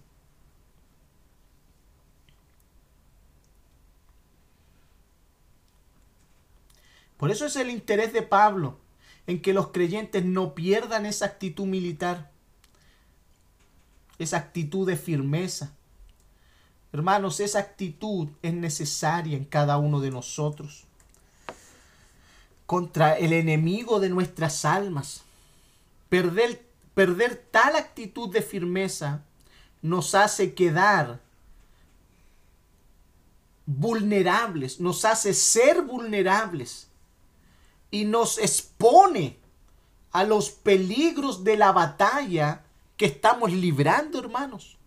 Por 7.16 7.30
eso 7.30 7.46
es 7.46 7.56
el 7.56 7.70
interés 7.70 8.12
de 8.12 8.22
Pablo 8.22 8.78
en 9.26 9.40
que 9.40 9.54
los 9.54 9.68
creyentes 9.68 10.24
no 10.24 10.54
pierdan 10.54 11.06
esa 11.06 11.24
actitud 11.24 11.64
militar, 11.64 12.30
esa 14.18 14.36
actitud 14.38 14.86
de 14.86 14.96
firmeza. 14.96 15.72
Hermanos, 16.92 17.40
esa 17.40 17.58
actitud 17.58 18.28
es 18.42 18.54
necesaria 18.54 19.36
en 19.36 19.44
cada 19.44 19.78
uno 19.78 20.00
de 20.00 20.10
nosotros 20.10 20.84
contra 22.66 23.18
el 23.18 23.32
enemigo 23.32 24.00
de 24.00 24.08
nuestras 24.08 24.64
almas. 24.64 25.22
Perder, 26.08 26.64
perder 26.94 27.36
tal 27.50 27.76
actitud 27.76 28.32
de 28.32 28.42
firmeza 28.42 29.22
nos 29.82 30.14
hace 30.14 30.54
quedar 30.54 31.20
vulnerables, 33.66 34.80
nos 34.80 35.04
hace 35.04 35.34
ser 35.34 35.82
vulnerables 35.82 36.88
y 37.90 38.04
nos 38.04 38.38
expone 38.38 39.38
a 40.12 40.24
los 40.24 40.50
peligros 40.50 41.44
de 41.44 41.56
la 41.56 41.72
batalla 41.72 42.63
que 42.96 43.06
estamos 43.06 43.52
librando, 43.52 44.18
hermanos. 44.18 44.78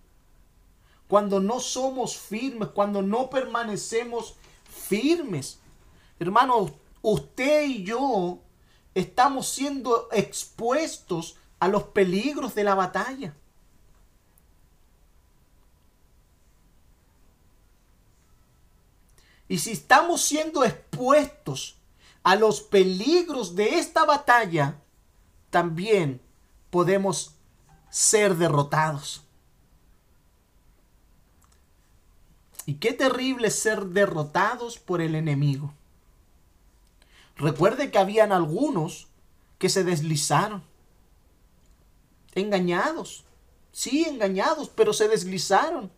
Cuando 1.08 1.40
no 1.40 1.60
somos 1.60 2.18
firmes, 2.18 2.70
cuando 2.70 3.02
no 3.02 3.30
permanecemos 3.30 4.36
firmes. 4.66 5.60
Hermanos, 6.20 6.72
usted 7.02 7.66
y 7.66 7.84
yo 7.84 8.40
estamos 8.94 9.48
siendo 9.48 10.10
expuestos 10.12 11.38
a 11.60 11.68
los 11.68 11.84
peligros 11.84 12.56
de 12.56 12.64
la 12.64 12.76
batalla. 12.76 13.36
Y 19.48 19.60
si 19.60 19.72
estamos 19.72 20.22
siendo 20.22 20.64
expuestos 20.64 21.78
a 22.24 22.36
los 22.36 22.62
peligros 22.62 23.56
de 23.56 23.80
esta 23.80 24.04
batalla, 24.04 24.82
también 25.50 26.22
podemos 26.70 27.37
ser 27.98 28.36
derrotados. 28.36 29.24
Y 32.68 32.76
qué 32.76 32.94
terrible 32.94 33.50
ser 33.50 33.86
derrotados 33.86 34.78
por 34.78 35.02
el 35.02 35.16
enemigo. 35.16 35.74
Recuerde 37.38 37.90
que 37.90 37.98
habían 37.98 38.32
algunos 38.32 39.08
que 39.58 39.70
se 39.70 39.84
deslizaron. 39.84 40.62
Engañados. 42.36 43.26
Sí, 43.72 44.06
engañados, 44.08 44.70
pero 44.70 44.94
se 44.94 45.08
deslizaron. 45.08 45.92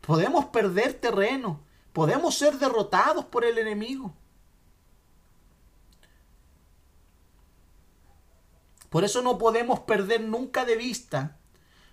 Podemos 0.00 0.46
perder 0.46 0.94
terreno. 0.94 1.60
Podemos 1.92 2.36
ser 2.36 2.58
derrotados 2.58 3.24
por 3.24 3.44
el 3.44 3.56
enemigo. 3.58 4.12
Por 8.94 9.02
eso 9.02 9.22
no 9.22 9.38
podemos 9.38 9.80
perder 9.80 10.20
nunca 10.20 10.64
de 10.64 10.76
vista 10.76 11.36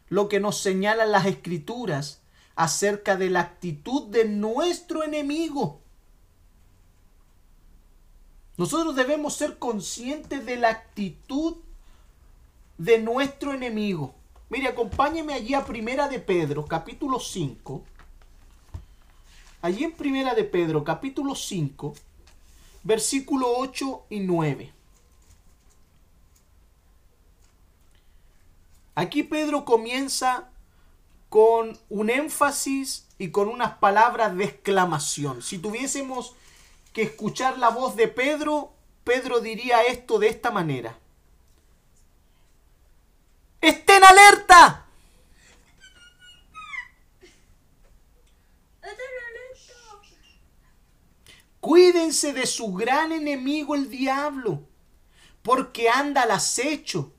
lo 0.09 0.29
que 0.29 0.39
nos 0.39 0.59
señalan 0.59 1.11
las 1.11 1.25
escrituras 1.25 2.21
acerca 2.55 3.15
de 3.15 3.31
la 3.31 3.39
actitud 3.39 4.09
de 4.09 4.25
nuestro 4.25 5.01
enemigo. 5.01 5.81
Nosotros 8.55 8.95
debemos 8.95 9.33
ser 9.33 9.57
conscientes 9.57 10.45
de 10.45 10.57
la 10.57 10.69
actitud 10.69 11.55
de 12.77 12.99
nuestro 12.99 13.51
enemigo. 13.51 14.13
Mire, 14.51 14.67
acompáñeme 14.67 15.33
allí 15.33 15.55
a 15.55 15.65
Primera 15.65 16.07
de 16.07 16.19
Pedro, 16.19 16.67
capítulo 16.67 17.19
5. 17.19 17.83
Allí 19.63 19.85
en 19.85 19.93
Primera 19.93 20.35
de 20.35 20.43
Pedro, 20.43 20.83
capítulo 20.83 21.33
5, 21.33 21.95
versículo 22.83 23.47
8 23.57 24.03
y 24.11 24.19
9. 24.19 24.80
Aquí 28.95 29.23
Pedro 29.23 29.63
comienza 29.65 30.49
con 31.29 31.79
un 31.89 32.09
énfasis 32.09 33.07
y 33.17 33.31
con 33.31 33.47
unas 33.47 33.77
palabras 33.77 34.35
de 34.35 34.43
exclamación. 34.43 35.41
Si 35.41 35.57
tuviésemos 35.57 36.35
que 36.91 37.03
escuchar 37.03 37.57
la 37.57 37.69
voz 37.69 37.95
de 37.95 38.09
Pedro, 38.09 38.73
Pedro 39.03 39.39
diría 39.39 39.83
esto 39.83 40.19
de 40.19 40.27
esta 40.27 40.51
manera. 40.51 40.97
¡Estén 43.61 44.03
alerta! 44.03 44.85
Cuídense 51.61 52.33
de 52.33 52.47
su 52.47 52.73
gran 52.73 53.11
enemigo 53.11 53.75
el 53.75 53.89
diablo, 53.89 54.63
porque 55.43 55.89
anda 55.89 56.23
al 56.23 56.31
acecho 56.31 57.13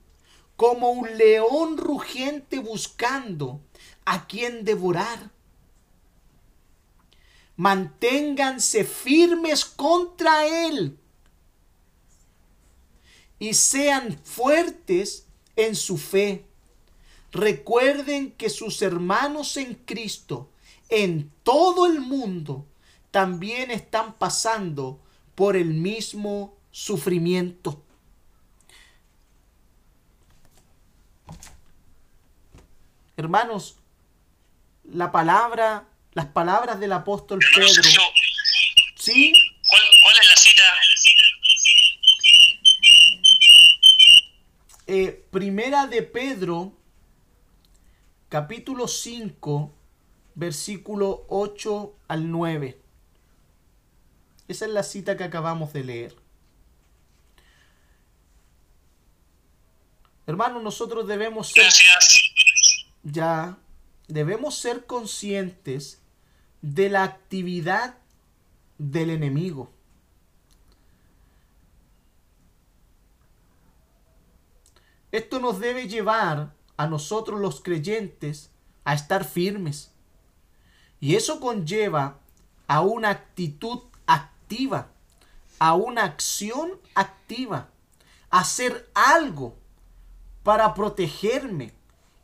como 0.62 0.92
un 0.92 1.18
león 1.18 1.76
rugiente 1.76 2.60
buscando 2.60 3.60
a 4.04 4.28
quien 4.28 4.64
devorar 4.64 5.32
manténganse 7.56 8.84
firmes 8.84 9.64
contra 9.64 10.46
Él 10.46 10.96
y 13.40 13.54
sean 13.54 14.16
fuertes 14.22 15.26
en 15.56 15.74
su 15.74 15.98
fe. 15.98 16.46
Recuerden 17.32 18.30
que 18.30 18.48
sus 18.48 18.82
hermanos 18.82 19.56
en 19.56 19.74
Cristo 19.74 20.48
en 20.88 21.32
todo 21.42 21.86
el 21.86 21.98
mundo 21.98 22.66
también 23.10 23.72
están 23.72 24.16
pasando 24.16 25.00
por 25.34 25.56
el 25.56 25.74
mismo 25.74 26.54
sufrimiento. 26.70 27.82
Hermanos, 33.16 33.76
la 34.84 35.12
palabra, 35.12 35.84
las 36.12 36.26
palabras 36.26 36.80
del 36.80 36.92
apóstol 36.92 37.40
Pedro. 37.54 37.82
¿Sí? 38.96 39.32
¿Cuál, 39.68 39.82
¿Cuál, 40.02 40.14
es 40.20 40.28
la 40.28 40.36
cita? 40.36 40.62
Eh, 44.86 45.24
primera 45.30 45.86
de 45.86 46.02
Pedro, 46.02 46.72
capítulo 48.28 48.88
5, 48.88 49.72
versículo 50.34 51.26
8 51.28 51.94
al 52.08 52.30
9. 52.30 52.78
Esa 54.48 54.64
es 54.64 54.70
la 54.70 54.82
cita 54.82 55.16
que 55.16 55.24
acabamos 55.24 55.72
de 55.72 55.84
leer. 55.84 56.16
Hermanos, 60.26 60.62
nosotros 60.62 61.06
debemos 61.06 61.48
ser... 61.48 61.64
Ya, 63.02 63.58
debemos 64.08 64.58
ser 64.58 64.86
conscientes 64.86 66.00
de 66.60 66.88
la 66.88 67.02
actividad 67.02 67.98
del 68.78 69.10
enemigo. 69.10 69.70
Esto 75.10 75.40
nos 75.40 75.60
debe 75.60 75.88
llevar 75.88 76.54
a 76.76 76.86
nosotros 76.86 77.40
los 77.40 77.60
creyentes 77.60 78.50
a 78.84 78.94
estar 78.94 79.24
firmes. 79.24 79.92
Y 81.00 81.16
eso 81.16 81.40
conlleva 81.40 82.20
a 82.66 82.80
una 82.80 83.10
actitud 83.10 83.80
activa, 84.06 84.88
a 85.58 85.74
una 85.74 86.04
acción 86.04 86.80
activa, 86.94 87.68
hacer 88.30 88.88
algo 88.94 89.56
para 90.42 90.72
protegerme 90.72 91.74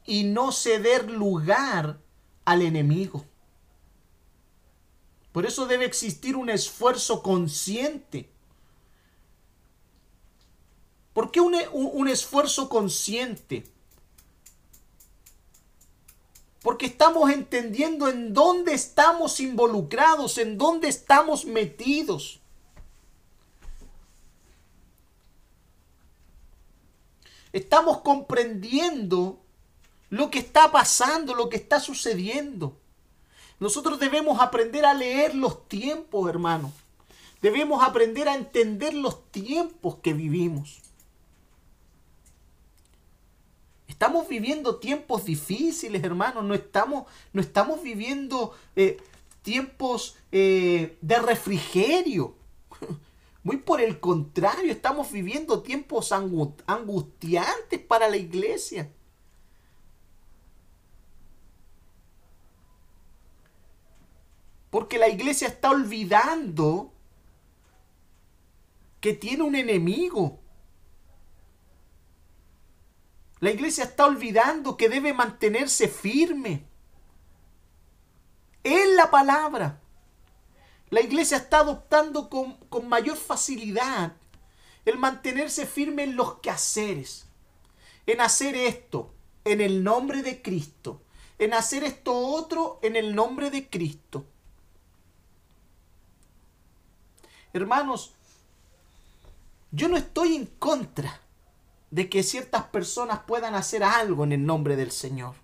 y 0.09 0.25
no 0.25 0.53
ceder 0.53 1.11
lugar 1.11 2.01
al 2.47 2.63
enemigo. 2.63 3.27
Por 5.33 5.45
eso 5.45 5.67
debe 5.67 5.85
existir 5.85 6.35
un 6.35 6.49
esfuerzo 6.49 7.23
consciente. 7.23 8.31
¿Por 11.13 11.31
qué 11.31 11.43
un, 11.43 11.55
un, 11.75 12.09
esfuerzo 12.09 12.71
consciente? 12.71 13.71
Porque 16.63 16.87
estamos 16.87 17.31
entendiendo 17.31 18.09
en 18.09 18.33
dónde 18.33 18.73
estamos 18.73 19.41
involucrados, 19.41 20.39
en 20.39 20.57
dónde 20.57 20.89
estamos 20.89 21.45
metidos. 21.45 22.41
Estamos 27.53 28.01
comprendiendo 28.01 29.43
lo 30.11 30.31
que 30.31 30.39
está 30.39 30.73
pasando, 30.73 31.35
lo 31.35 31.49
que 31.49 31.57
está 31.57 31.81
sucediendo. 31.81 32.79
Nosotros 33.61 33.99
debemos 33.99 34.41
aprender 34.41 34.85
a 34.85 34.95
leer 34.95 35.35
los 35.35 35.69
tiempos, 35.69 36.29
hermano. 36.29 36.73
Debemos 37.43 37.83
aprender 37.83 38.29
a 38.29 38.35
entender 38.35 38.95
los 38.95 39.31
tiempos 39.31 39.97
que 39.97 40.13
vivimos. 40.13 40.81
Estamos 43.87 44.29
viviendo 44.29 44.77
tiempos 44.77 45.25
difíciles, 45.25 46.03
hermano. 46.05 46.43
No 46.43 46.55
estamos, 46.55 47.05
no 47.33 47.41
estamos 47.41 47.83
viviendo 47.83 48.55
eh, 48.77 48.99
tiempos 49.43 50.17
eh, 50.31 50.97
de 51.01 51.19
refrigerio. 51.19 52.35
Muy 53.43 53.57
por 53.57 53.81
el 53.81 53.99
contrario, 53.99 54.71
estamos 54.71 55.11
viviendo 55.11 55.63
tiempos 55.63 56.13
angustiantes 56.13 57.81
para 57.81 58.09
la 58.09 58.17
iglesia. 58.17 58.91
Porque 64.71 64.99
la 64.99 65.09
iglesia 65.09 65.49
está 65.49 65.71
olvidando 65.71 66.93
que 69.01 69.15
tiene 69.15 69.43
un 69.43 69.55
enemigo. 69.55 70.39
La 73.41 73.51
iglesia 73.51 73.85
está 73.85 74.07
olvidando 74.07 74.77
que 74.77 74.89
debe 74.89 75.13
mantenerse 75.13 75.89
firme 75.89 76.65
en 78.65 78.97
la 78.97 79.11
palabra. 79.11 79.81
La 80.91 81.01
iglesia 81.01 81.37
está 81.37 81.59
adoptando 81.61 82.29
con, 82.29 82.55
con, 82.69 82.89
mayor 82.89 83.17
facilidad 83.17 84.15
el 84.85 84.99
mantenerse 84.99 85.67
firme 85.67 86.05
en 86.05 86.17
los 86.17 86.41
quehaceres, 86.41 87.27
en 88.07 88.23
hacer 88.23 88.57
esto 88.57 89.15
en 89.45 89.61
el 89.61 89.85
nombre 89.85 90.23
de 90.23 90.41
Cristo, 90.41 91.03
en 91.39 91.53
hacer 91.53 91.85
esto 91.85 92.17
otro 92.17 92.79
en 92.83 92.97
el 92.97 93.15
nombre 93.15 93.51
de 93.51 93.69
Cristo. 93.69 94.25
Hermanos, 97.53 98.15
yo 99.71 99.89
no 99.89 99.97
estoy 99.97 100.35
en 100.35 100.47
contra 100.47 101.21
de 101.91 102.09
que 102.09 102.23
ciertas 102.23 102.65
personas 102.65 103.21
puedan 103.21 103.55
hacer 103.55 103.83
algo 103.83 104.25
en 104.25 104.33
el 104.33 104.45
nombre 104.45 104.77
del 104.77 104.91
Señor. 104.91 105.35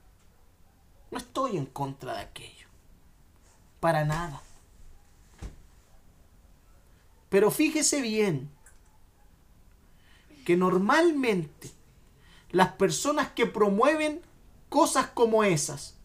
No 1.11 1.19
estoy 1.19 1.57
en 1.57 1.67
contra 1.67 2.15
de 2.15 2.21
aquello. 2.21 2.69
Para 3.81 4.05
nada. 4.05 4.43
Pero 7.29 7.51
fíjese 7.51 8.01
bien 8.01 8.51
que 10.45 10.57
normalmente 10.57 11.71
las 12.51 12.73
personas 12.73 13.31
que 13.31 13.47
promueven 13.47 14.23
cosas 14.69 15.09
como 15.09 15.43
esas, 15.43 15.97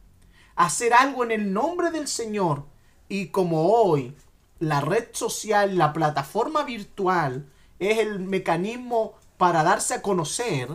hacer 0.56 0.93
algo 0.93 1.24
en 1.24 1.32
el 1.32 1.54
nombre 1.54 1.91
del 1.91 2.08
Señor, 2.08 2.66
y 3.08 3.28
como 3.30 3.74
hoy 3.74 4.16
la 4.60 4.82
red 4.82 5.10
social, 5.14 5.78
la 5.78 5.93
plataforma 5.93 6.64
virtual, 6.64 7.49
es 7.80 7.97
el 7.99 8.20
mecanismo 8.20 9.14
para 9.38 9.64
darse 9.64 9.93
a 9.93 10.01
conocer, 10.01 10.70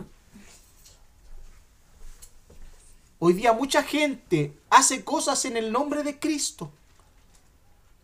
hoy 3.19 3.33
día 3.33 3.53
mucha 3.53 3.83
gente 3.83 4.57
hace 4.69 5.03
cosas 5.03 5.45
en 5.45 5.55
el 5.55 5.71
nombre 5.71 6.03
de 6.03 6.19
Cristo, 6.19 6.71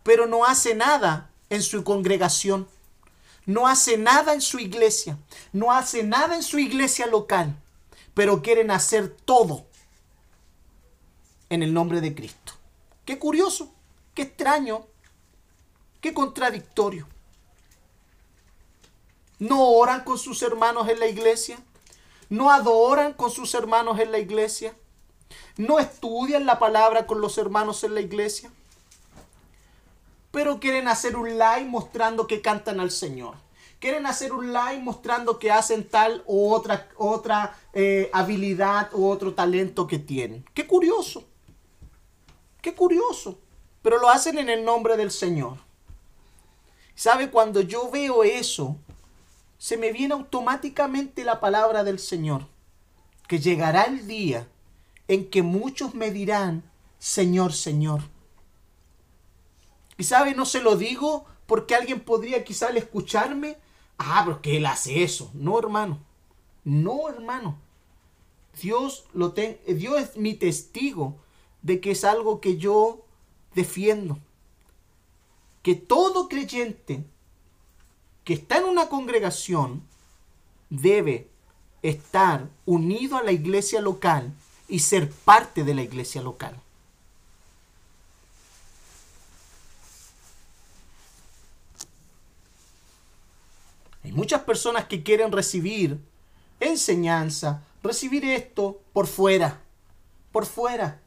pero 0.03 0.27
no 0.27 0.45
hace 0.45 0.75
nada 0.75 1.32
en 1.49 1.63
su 1.63 1.84
congregación, 1.84 2.67
no 3.45 3.67
hace 3.67 3.97
nada 3.97 4.34
en 4.34 4.41
su 4.41 4.59
iglesia, 4.59 5.17
no 5.51 5.71
hace 5.71 6.03
nada 6.03 6.36
en 6.36 6.43
su 6.43 6.59
iglesia 6.59 7.07
local, 7.07 7.55
pero 8.13 8.41
quieren 8.41 8.69
hacer 8.69 9.09
todo 9.09 9.65
en 11.49 11.63
el 11.63 11.73
nombre 11.73 12.01
de 12.01 12.13
Cristo. 12.13 12.53
Qué 13.03 13.17
curioso, 13.17 13.73
qué 14.13 14.21
extraño, 14.21 14.86
Qué 16.01 16.13
contradictorio. 16.13 17.07
No 19.37 19.69
oran 19.69 20.03
con 20.03 20.17
sus 20.17 20.41
hermanos 20.41 20.89
en 20.89 20.99
la 20.99 21.07
iglesia. 21.07 21.59
No 22.29 22.51
adoran 22.51 23.13
con 23.13 23.29
sus 23.29 23.53
hermanos 23.53 23.99
en 23.99 24.11
la 24.11 24.19
iglesia. 24.19 24.73
No 25.57 25.79
estudian 25.79 26.45
la 26.45 26.59
palabra 26.59 27.05
con 27.05 27.21
los 27.21 27.37
hermanos 27.37 27.83
en 27.83 27.93
la 27.93 28.01
iglesia. 28.01 28.51
Pero 30.31 30.59
quieren 30.59 30.87
hacer 30.87 31.15
un 31.15 31.29
live 31.37 31.65
mostrando 31.65 32.25
que 32.25 32.41
cantan 32.41 32.79
al 32.79 32.89
Señor. 32.89 33.35
Quieren 33.79 34.05
hacer 34.05 34.31
un 34.31 34.53
live 34.53 34.79
mostrando 34.79 35.39
que 35.39 35.51
hacen 35.51 35.87
tal 35.87 36.23
o 36.25 36.53
otra, 36.53 36.87
otra 36.97 37.57
eh, 37.73 38.09
habilidad 38.13 38.89
o 38.93 39.09
otro 39.09 39.33
talento 39.33 39.87
que 39.87 39.99
tienen. 39.99 40.45
Qué 40.53 40.67
curioso. 40.67 41.25
Qué 42.61 42.75
curioso. 42.75 43.39
Pero 43.81 43.99
lo 43.99 44.09
hacen 44.09 44.37
en 44.37 44.49
el 44.49 44.63
nombre 44.63 44.97
del 44.97 45.11
Señor. 45.11 45.57
¿Sabe? 46.95 47.29
Cuando 47.29 47.61
yo 47.61 47.89
veo 47.89 48.23
eso, 48.23 48.77
se 49.57 49.77
me 49.77 49.91
viene 49.91 50.13
automáticamente 50.13 51.23
la 51.23 51.39
palabra 51.39 51.83
del 51.83 51.99
Señor, 51.99 52.47
que 53.27 53.39
llegará 53.39 53.83
el 53.83 54.07
día 54.07 54.47
en 55.07 55.29
que 55.29 55.43
muchos 55.43 55.93
me 55.93 56.11
dirán, 56.11 56.63
Señor, 56.99 57.53
Señor. 57.53 58.01
Y 59.97 60.03
sabe, 60.03 60.33
no 60.33 60.45
se 60.45 60.61
lo 60.61 60.77
digo 60.77 61.25
porque 61.45 61.75
alguien 61.75 61.99
podría 61.99 62.43
quizá 62.43 62.69
escucharme, 62.69 63.57
ah, 63.97 64.23
pero 64.25 64.41
que 64.41 64.57
él 64.57 64.65
hace 64.65 65.03
eso. 65.03 65.29
No, 65.33 65.59
hermano. 65.59 65.99
No, 66.63 67.09
hermano. 67.09 67.59
Dios, 68.61 69.05
lo 69.13 69.29
Dios 69.29 69.99
es 69.99 70.17
mi 70.17 70.33
testigo 70.33 71.17
de 71.61 71.79
que 71.79 71.91
es 71.91 72.03
algo 72.03 72.41
que 72.41 72.57
yo 72.57 73.05
defiendo 73.53 74.17
que 75.62 75.76
todo 75.76 76.28
creyente 76.28 77.03
que 78.24 78.34
está 78.34 78.57
en 78.57 78.66
una 78.66 78.89
congregación 78.89 79.84
debe 80.70 81.28
estar 81.82 82.47
unido 82.66 83.18
a 83.18 83.24
la 83.24 83.32
iglesia 83.32 83.82
local 83.82 84.34
y 84.68 84.80
ser 84.80 85.09
parte 85.09 85.64
de 85.64 85.74
la 85.74 85.82
iglesia 85.82 86.22
local. 86.22 86.55
Hay 94.03 94.12
muchas 94.12 94.41
personas 94.41 94.86
que 94.86 95.03
quieren 95.03 95.32
recibir 95.32 95.99
enseñanza, 96.59 97.64
recibir 97.84 98.26
esto 98.26 98.82
por 98.93 99.07
fuera, 99.07 99.62
por 100.32 100.45
fuera. 100.45 100.99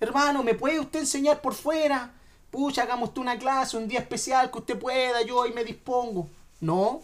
Hermano, 0.00 0.42
¿me 0.42 0.54
puede 0.54 0.80
usted 0.80 1.00
enseñar 1.00 1.42
por 1.42 1.54
fuera? 1.54 2.17
Pucha, 2.50 2.82
hagamos 2.82 3.10
usted 3.10 3.20
una 3.20 3.38
clase, 3.38 3.76
un 3.76 3.88
día 3.88 4.00
especial 4.00 4.50
que 4.50 4.58
usted 4.58 4.78
pueda, 4.78 5.22
yo 5.22 5.42
ahí 5.42 5.52
me 5.52 5.64
dispongo. 5.64 6.28
No, 6.60 7.02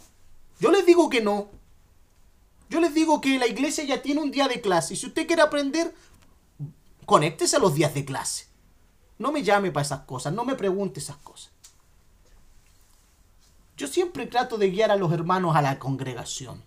yo 0.59 0.71
les 0.71 0.87
digo 0.87 1.09
que 1.11 1.21
no. 1.21 1.49
Yo 2.71 2.81
les 2.81 2.95
digo 2.95 3.21
que 3.21 3.39
la 3.39 3.47
iglesia 3.47 3.85
ya 3.85 4.03
tiene 4.03 4.23
un 4.23 4.31
día 4.31 4.49
de 4.49 4.61
clase 4.61 4.95
y 4.95 4.97
si 4.97 5.07
usted 5.07 5.27
quiere 5.27 5.43
aprender, 5.43 5.95
conéctese 7.05 7.57
a 7.57 7.61
los 7.61 7.75
días 7.75 7.95
de 7.95 8.05
clase. 8.05 8.47
No 9.19 9.31
me 9.33 9.43
llame 9.43 9.71
para 9.71 9.85
esas 9.85 10.01
cosas, 10.01 10.33
no 10.33 10.45
me 10.45 10.55
pregunte 10.55 10.99
esas 10.99 11.17
cosas. 11.19 11.53
Yo 13.77 13.87
siempre 13.87 14.27
trato 14.27 14.57
de 14.57 14.71
guiar 14.71 14.91
a 14.91 14.97
los 14.97 15.13
hermanos 15.13 15.57
a 15.57 15.63
la 15.63 15.79
congregación, 15.79 16.63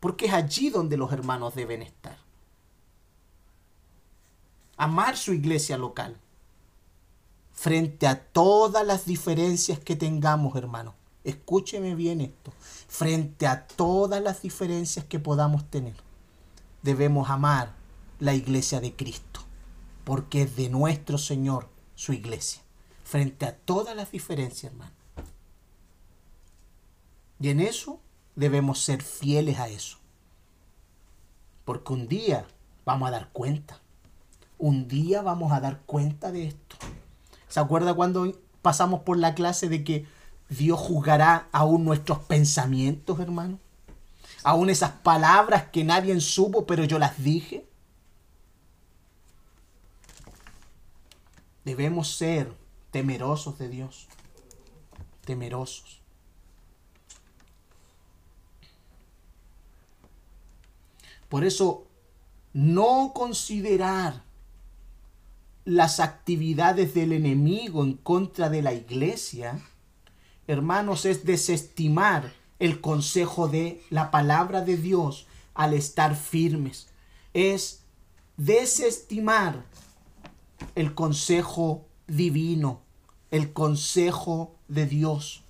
porque 0.00 0.26
es 0.26 0.32
allí 0.32 0.70
donde 0.70 0.96
los 0.96 1.12
hermanos 1.12 1.54
deben 1.54 1.82
estar. 1.82 2.18
Amar 4.76 5.16
su 5.16 5.32
iglesia 5.32 5.78
local, 5.78 6.20
frente 7.52 8.06
a 8.06 8.24
todas 8.24 8.86
las 8.86 9.04
diferencias 9.04 9.78
que 9.78 9.96
tengamos, 9.96 10.56
hermanos. 10.56 10.94
Escúcheme 11.24 11.94
bien 11.94 12.20
esto. 12.20 12.52
Frente 12.88 13.46
a 13.46 13.66
todas 13.66 14.22
las 14.22 14.42
diferencias 14.42 15.04
que 15.04 15.18
podamos 15.18 15.68
tener, 15.70 15.94
debemos 16.82 17.30
amar 17.30 17.74
la 18.18 18.34
iglesia 18.34 18.80
de 18.80 18.94
Cristo, 18.94 19.40
porque 20.04 20.42
es 20.42 20.56
de 20.56 20.68
nuestro 20.68 21.18
Señor 21.18 21.68
su 21.94 22.12
iglesia. 22.12 22.62
Frente 23.04 23.46
a 23.46 23.56
todas 23.56 23.94
las 23.94 24.10
diferencias, 24.10 24.72
hermano. 24.72 24.92
Y 27.40 27.48
en 27.48 27.60
eso 27.60 28.00
debemos 28.36 28.80
ser 28.80 29.02
fieles 29.02 29.58
a 29.58 29.68
eso. 29.68 29.98
Porque 31.64 31.92
un 31.92 32.08
día 32.08 32.46
vamos 32.84 33.08
a 33.08 33.12
dar 33.12 33.30
cuenta. 33.32 33.80
Un 34.58 34.86
día 34.86 35.22
vamos 35.22 35.52
a 35.52 35.60
dar 35.60 35.80
cuenta 35.80 36.30
de 36.30 36.46
esto. 36.46 36.76
¿Se 37.52 37.60
acuerda 37.60 37.92
cuando 37.92 38.32
pasamos 38.62 39.02
por 39.02 39.18
la 39.18 39.34
clase 39.34 39.68
de 39.68 39.84
que 39.84 40.06
Dios 40.48 40.80
juzgará 40.80 41.50
aún 41.52 41.84
nuestros 41.84 42.20
pensamientos, 42.20 43.20
hermano? 43.20 43.58
Aún 44.42 44.70
esas 44.70 44.92
palabras 44.92 45.64
que 45.64 45.84
nadie 45.84 46.18
supo, 46.22 46.64
pero 46.64 46.84
yo 46.84 46.98
las 46.98 47.22
dije. 47.22 47.66
Debemos 51.66 52.16
ser 52.16 52.50
temerosos 52.90 53.58
de 53.58 53.68
Dios. 53.68 54.08
Temerosos. 55.26 56.00
Por 61.28 61.44
eso, 61.44 61.86
no 62.54 63.12
considerar 63.14 64.22
las 65.64 66.00
actividades 66.00 66.94
del 66.94 67.12
enemigo 67.12 67.84
en 67.84 67.94
contra 67.94 68.50
de 68.50 68.62
la 68.62 68.72
iglesia, 68.72 69.60
hermanos, 70.46 71.04
es 71.04 71.24
desestimar 71.24 72.32
el 72.58 72.80
consejo 72.80 73.48
de 73.48 73.82
la 73.90 74.10
palabra 74.10 74.60
de 74.62 74.76
Dios 74.76 75.26
al 75.54 75.74
estar 75.74 76.16
firmes. 76.16 76.88
Es 77.32 77.82
desestimar 78.36 79.64
el 80.74 80.94
consejo 80.94 81.86
divino, 82.06 82.80
el 83.30 83.52
consejo 83.52 84.54
de 84.68 84.86
Dios. 84.86 85.44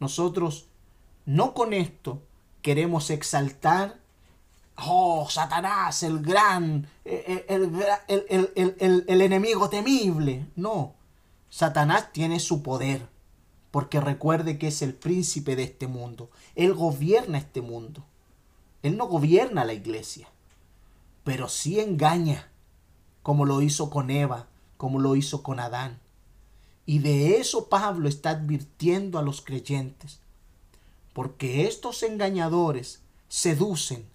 Nosotros 0.00 0.66
no 1.24 1.54
con 1.54 1.72
esto 1.72 2.22
queremos 2.60 3.10
exaltar, 3.10 4.00
oh, 4.76 5.28
Satanás, 5.28 6.02
el 6.02 6.20
gran, 6.20 6.86
el, 7.04 7.44
el, 8.06 9.04
el, 9.06 9.20
enemigo 9.20 9.68
temible. 9.68 10.46
No, 10.56 10.94
Satanás 11.50 12.12
tiene 12.12 12.40
su 12.40 12.62
poder, 12.62 13.08
porque 13.70 14.00
recuerde 14.00 14.58
que 14.58 14.68
es 14.68 14.82
el 14.82 14.94
príncipe 14.94 15.56
de 15.56 15.64
este 15.64 15.86
mundo. 15.86 16.30
Él 16.54 16.74
gobierna 16.74 17.38
este 17.38 17.60
mundo. 17.60 18.04
Él 18.82 18.96
no 18.96 19.06
gobierna 19.06 19.64
la 19.64 19.74
iglesia, 19.74 20.28
pero 21.24 21.48
sí 21.48 21.78
engaña, 21.78 22.50
como 23.22 23.44
lo 23.44 23.62
hizo 23.62 23.90
con 23.90 24.10
Eva, 24.10 24.48
como 24.76 24.98
lo 24.98 25.14
hizo 25.14 25.42
con 25.42 25.60
Adán. 25.60 26.00
Y 26.84 26.98
de 26.98 27.36
eso 27.36 27.68
Pablo 27.68 28.08
está 28.08 28.30
advirtiendo 28.30 29.18
a 29.18 29.22
los 29.22 29.40
creyentes 29.40 30.22
porque 31.12 31.66
estos 31.66 32.02
engañadores 32.02 33.00
seducen 33.28 34.06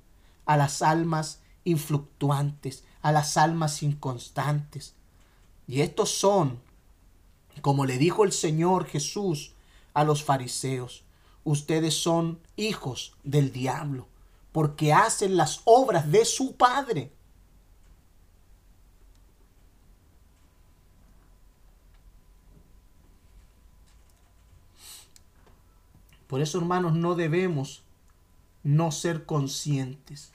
a 0.48 0.58
las 0.58 0.82
almas 0.82 1.42
influctuantes, 1.66 2.84
a 3.04 3.12
las 3.12 3.38
almas 3.38 3.84
inconstantes. 3.84 4.96
Y 5.68 5.82
estos 5.82 6.10
son, 6.10 6.60
como 7.62 7.86
le 7.86 7.98
dijo 7.98 8.24
el 8.24 8.32
Señor 8.32 8.86
Jesús 8.86 9.54
a 9.94 10.04
los 10.04 10.24
fariseos, 10.24 11.04
ustedes 11.44 11.94
son 12.02 12.40
hijos 12.56 13.16
del 13.24 13.52
diablo, 13.52 14.08
porque 14.52 14.94
hacen 14.94 15.38
las 15.38 15.62
obras 15.66 16.10
de 16.12 16.26
su 16.26 16.56
Padre. 16.56 17.12
Por 26.28 26.42
eso, 26.42 26.58
hermanos, 26.58 26.94
no 26.94 27.16
debemos 27.16 27.84
no 28.64 28.92
ser 28.92 29.26
conscientes. 29.26 30.32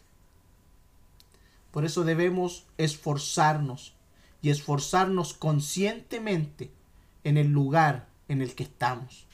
Por 1.72 1.84
eso 1.84 2.04
debemos 2.04 2.66
esforzarnos 2.78 3.96
y 4.42 4.50
esforzarnos 4.50 5.34
conscientemente 5.34 6.70
en 7.24 7.38
el 7.38 7.48
lugar 7.48 8.08
en 8.28 8.42
el 8.42 8.54
que 8.54 8.64
estamos. 8.64 9.26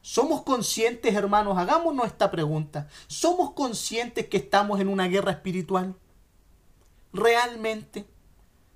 ¿Somos 0.00 0.42
conscientes, 0.42 1.14
hermanos? 1.14 1.58
Hagámonos 1.58 2.06
esta 2.06 2.30
pregunta. 2.30 2.88
¿Somos 3.08 3.50
conscientes 3.52 4.28
que 4.28 4.38
estamos 4.38 4.80
en 4.80 4.88
una 4.88 5.08
guerra 5.08 5.32
espiritual? 5.32 5.96
¿Realmente? 7.12 8.06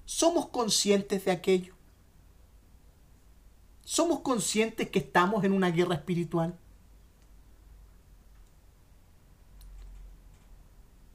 ¿Somos 0.04 0.48
conscientes 0.48 1.24
de 1.24 1.30
aquello? 1.30 1.74
¿Somos 3.84 4.20
conscientes 4.20 4.90
que 4.90 4.98
estamos 4.98 5.44
en 5.44 5.52
una 5.52 5.70
guerra 5.70 5.94
espiritual? 5.94 6.58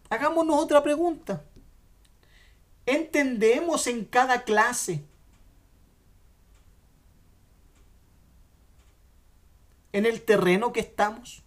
Hagámonos 0.10 0.64
otra 0.64 0.82
pregunta. 0.82 1.44
¿Entendemos 2.88 3.86
en 3.88 4.06
cada 4.06 4.46
clase 4.46 5.04
en 9.92 10.06
el 10.06 10.22
terreno 10.24 10.72
que 10.72 10.80
estamos? 10.80 11.44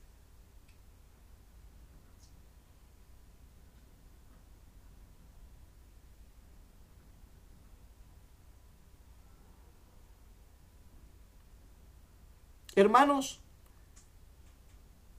Hermanos, 12.77 13.41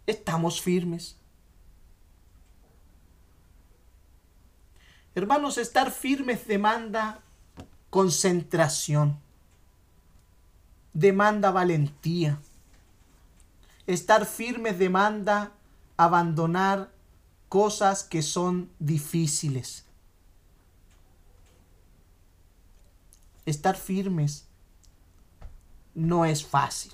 estamos 0.06 0.61
firmes. 0.61 1.20
Hermanos, 5.13 5.57
estar 5.57 5.91
firmes 5.91 6.47
demanda 6.47 7.19
concentración, 7.89 9.19
demanda 10.93 11.51
valentía. 11.51 12.39
Estar 13.88 14.25
firmes 14.25 14.79
demanda 14.79 15.51
abandonar 15.97 16.91
cosas 17.49 18.03
que 18.03 18.21
son 18.21 18.71
difíciles. 18.79 19.85
Estar 23.45 23.75
firmes 23.75 24.45
no 25.93 26.23
es 26.23 26.45
fácil. 26.45 26.93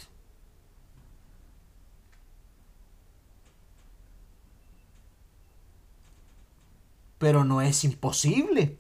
Pero 7.18 7.44
no 7.44 7.62
es 7.62 7.84
imposible. 7.84 8.78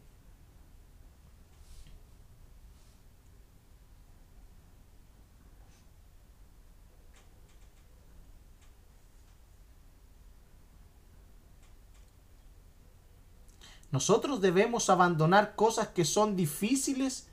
Nosotros 13.91 14.41
debemos 14.41 14.89
abandonar 14.89 15.55
cosas 15.55 15.87
que 15.87 16.05
son 16.05 16.35
difíciles 16.35 17.27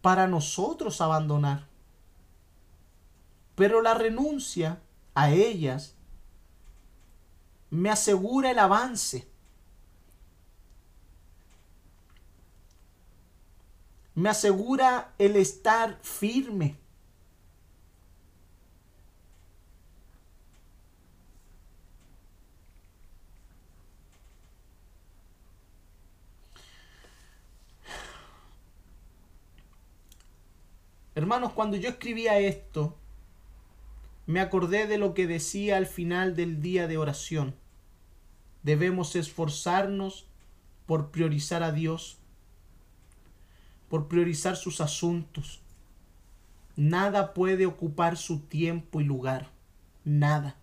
para 0.00 0.26
nosotros 0.26 1.00
abandonar. 1.00 1.66
Pero 3.54 3.82
la 3.82 3.94
renuncia 3.94 4.80
a 5.14 5.30
ellas 5.30 5.94
me 7.70 7.90
asegura 7.90 8.50
el 8.50 8.58
avance. 8.58 9.31
Me 14.14 14.28
asegura 14.28 15.14
el 15.18 15.36
estar 15.36 15.98
firme. 16.02 16.76
Hermanos, 31.14 31.52
cuando 31.52 31.76
yo 31.76 31.90
escribía 31.90 32.38
esto, 32.38 32.96
me 34.26 34.40
acordé 34.40 34.86
de 34.86 34.96
lo 34.98 35.12
que 35.12 35.26
decía 35.26 35.76
al 35.76 35.86
final 35.86 36.34
del 36.36 36.62
día 36.62 36.86
de 36.86 36.96
oración. 36.96 37.54
Debemos 38.62 39.14
esforzarnos 39.14 40.26
por 40.86 41.10
priorizar 41.10 41.62
a 41.62 41.72
Dios, 41.72 42.18
por 43.92 44.08
priorizar 44.08 44.56
sus 44.56 44.80
asuntos. 44.80 45.60
Nada 46.76 47.34
puede 47.34 47.66
ocupar 47.66 48.16
su 48.16 48.38
tiempo 48.38 49.02
y 49.02 49.04
lugar. 49.04 49.50
Nada. 50.02 50.56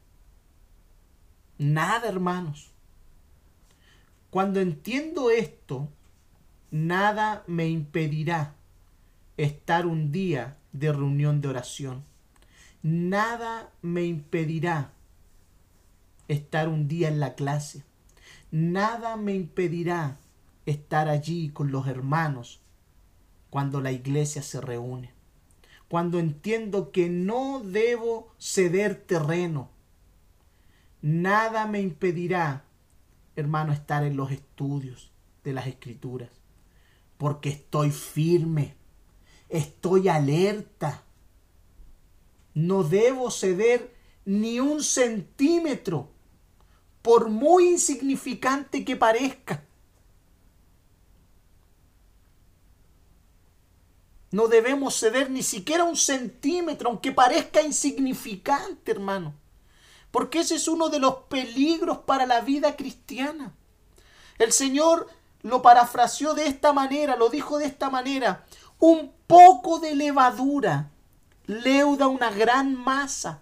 Nada, 1.59 2.09
hermanos. 2.09 2.71
Cuando 4.31 4.59
entiendo 4.61 5.29
esto, 5.29 5.89
nada 6.71 7.43
me 7.45 7.69
impedirá 7.69 8.55
estar 9.37 9.85
un 9.85 10.11
día 10.11 10.57
de 10.71 10.91
reunión 10.91 11.39
de 11.39 11.49
oración. 11.49 12.03
Nada 12.81 13.69
me 13.83 14.05
impedirá 14.05 14.91
estar 16.27 16.67
un 16.67 16.87
día 16.87 17.09
en 17.09 17.19
la 17.19 17.35
clase. 17.35 17.83
Nada 18.49 19.17
me 19.17 19.35
impedirá 19.35 20.17
estar 20.65 21.07
allí 21.07 21.51
con 21.51 21.71
los 21.71 21.85
hermanos 21.85 22.61
cuando 23.49 23.81
la 23.81 23.91
iglesia 23.91 24.43
se 24.43 24.61
reúne. 24.61 25.13
Cuando 25.87 26.19
entiendo 26.19 26.91
que 26.91 27.09
no 27.09 27.61
debo 27.63 28.33
ceder 28.37 28.95
terreno. 28.95 29.69
Nada 31.01 31.65
me 31.65 31.81
impedirá, 31.81 32.65
hermano, 33.35 33.73
estar 33.73 34.03
en 34.03 34.17
los 34.17 34.31
estudios 34.31 35.11
de 35.43 35.53
las 35.53 35.67
escrituras. 35.67 36.29
Porque 37.17 37.49
estoy 37.49 37.91
firme 37.91 38.79
Estoy 39.49 40.07
alerta. 40.07 41.03
No 42.53 42.83
debo 42.83 43.31
ceder 43.31 43.95
ni 44.25 44.59
un 44.59 44.83
centímetro, 44.83 46.11
por 47.01 47.29
muy 47.29 47.69
insignificante 47.69 48.85
que 48.85 48.95
parezca. 48.95 49.65
No 54.31 54.47
debemos 54.47 54.99
ceder 54.99 55.31
ni 55.31 55.41
siquiera 55.41 55.83
un 55.83 55.97
centímetro, 55.97 56.89
aunque 56.89 57.11
parezca 57.11 57.61
insignificante, 57.61 58.91
hermano. 58.91 59.33
Porque 60.11 60.39
ese 60.39 60.55
es 60.55 60.67
uno 60.67 60.89
de 60.89 60.99
los 60.99 61.15
peligros 61.29 61.99
para 61.99 62.25
la 62.25 62.41
vida 62.41 62.75
cristiana. 62.75 63.53
El 64.37 64.51
Señor 64.51 65.07
lo 65.41 65.61
parafraseó 65.61 66.33
de 66.33 66.47
esta 66.47 66.73
manera, 66.73 67.15
lo 67.15 67.29
dijo 67.29 67.57
de 67.57 67.65
esta 67.65 67.89
manera 67.89 68.45
un 68.79 69.13
poco 69.27 69.79
de 69.79 69.95
levadura 69.95 70.91
leuda 71.45 72.07
una 72.07 72.29
gran 72.29 72.75
masa. 72.75 73.41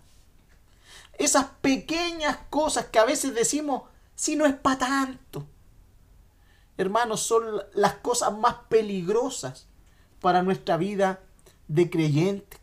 Esas 1.18 1.48
pequeñas 1.62 2.38
cosas 2.50 2.86
que 2.86 3.00
a 3.00 3.06
veces 3.06 3.34
decimos, 3.34 3.84
si 4.16 4.36
no 4.36 4.46
es 4.46 4.54
para 4.56 4.80
tanto. 4.80 5.46
Hermanos, 6.78 7.22
son 7.22 7.62
las 7.74 7.96
cosas 7.96 8.38
más 8.38 8.56
peligrosas 8.70 9.68
para 10.22 10.44
nuestra 10.44 10.78
vida 10.78 11.20
de 11.68 11.90
creyente, 11.90 12.58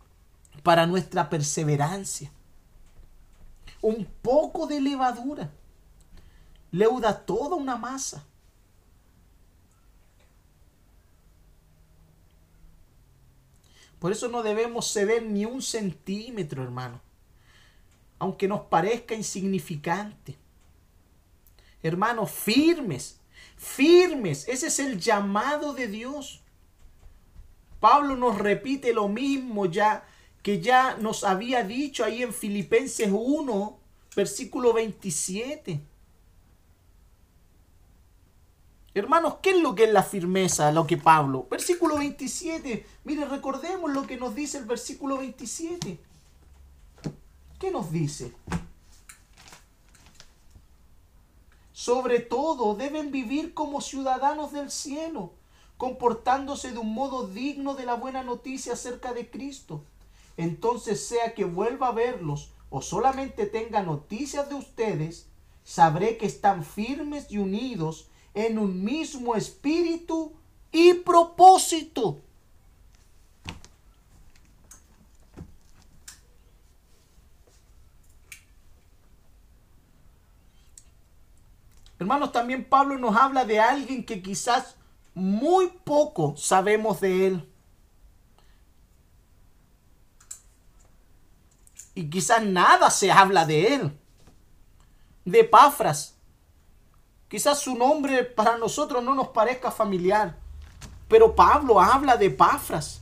para 0.63 0.87
nuestra 0.87 1.31
perseverancia. 1.31 2.31
Un 3.81 4.07
poco 4.23 4.67
de 4.67 4.81
levadura 4.81 5.51
leuda 6.75 7.25
toda 7.25 7.55
una 7.55 7.77
masa. 7.77 8.25
Por 14.01 14.11
eso 14.11 14.29
no 14.29 14.43
debemos 14.43 14.93
ceder 14.93 15.23
ni 15.23 15.45
un 15.45 15.63
centímetro, 15.63 16.65
hermano. 16.65 17.01
Aunque 18.19 18.49
nos 18.49 18.63
parezca 18.63 19.15
insignificante. 19.15 20.37
Hermanos, 21.81 22.33
firmes, 22.33 23.21
firmes. 23.57 24.49
Ese 24.49 24.67
es 24.67 24.81
el 24.81 24.99
llamado 24.99 25.75
de 25.75 25.87
Dios. 25.87 26.43
Pablo 27.85 28.16
nos 28.16 28.39
repite 28.39 28.94
lo 28.94 29.09
mismo 29.09 29.66
ya 29.66 30.06
que 30.43 30.59
ya 30.59 30.97
nos 30.97 31.23
había 31.23 31.65
dicho 31.65 32.02
ahí 32.02 32.23
en 32.23 32.32
Filipenses 32.32 33.11
1, 33.12 33.78
versículo 34.16 34.73
27. 34.73 35.82
Hermanos, 38.94 39.35
¿qué 39.43 39.51
es 39.51 39.61
lo 39.61 39.74
que 39.74 39.85
es 39.85 39.93
la 39.93 40.02
firmeza? 40.02 40.73
Lo 40.73 40.86
que 40.86 40.97
Pablo. 40.97 41.47
Versículo 41.51 41.98
27. 41.98 42.86
Mire, 43.05 43.27
recordemos 43.27 43.93
lo 43.93 44.06
que 44.06 44.16
nos 44.16 44.35
dice 44.35 44.56
el 44.56 44.65
versículo 44.65 45.19
27. 45.19 46.01
¿Qué 47.59 47.70
nos 47.70 47.93
dice? 47.93 48.32
Sobre 51.70 52.20
todo 52.20 52.77
deben 52.77 53.11
vivir 53.11 53.52
como 53.52 53.82
ciudadanos 53.82 54.52
del 54.52 54.70
cielo, 54.70 55.35
comportándose 55.77 56.73
de 56.73 56.79
un 56.79 56.95
modo 56.95 57.27
digno 57.27 57.75
de 57.75 57.87
la 57.87 57.95
buena 57.95 58.23
noticia 58.23 58.75
acerca 58.75 59.13
de 59.13 59.31
Cristo. 59.31 59.85
Entonces 60.37 61.07
sea 61.07 61.35
que 61.35 61.45
vuelva 61.45 61.89
a 61.89 61.93
verlos 61.93 62.53
o 62.71 62.83
solamente 62.83 63.47
tenga 63.47 63.83
noticias 63.83 64.49
de 64.49 64.57
ustedes, 64.57 65.29
sabré 65.63 66.17
que 66.17 66.27
están 66.27 66.65
firmes 66.65 67.31
y 67.31 67.39
unidos 67.39 68.09
en 68.35 68.59
un 68.59 68.85
mismo 68.85 69.37
espíritu 69.37 70.33
y 70.73 70.95
propósito. 70.95 72.21
Hermanos, 81.99 82.33
también 82.33 82.65
Pablo 82.65 82.99
nos 82.99 83.17
habla 83.17 83.45
de 83.45 83.61
alguien 83.61 84.05
que 84.05 84.21
quizás 84.21 84.77
muy 85.15 85.69
poco 85.69 86.36
sabemos 86.36 87.01
de 87.01 87.27
él. 87.27 87.51
Y 91.95 92.11
quizás 92.11 92.43
nada 92.43 92.91
se 92.91 93.12
habla 93.12 93.45
de 93.45 93.74
él. 93.74 93.99
De 95.24 95.45
Pafras. 95.45 96.15
Quizás 97.35 97.59
su 97.59 97.74
nombre 97.74 98.23
para 98.23 98.59
nosotros 98.59 99.03
no 99.03 99.12
nos 99.12 99.28
parezca 99.31 99.73
familiar, 99.73 100.36
pero 101.09 101.35
Pablo 101.35 101.81
habla 101.81 102.16
de 102.16 102.27
Epafras, 102.27 103.01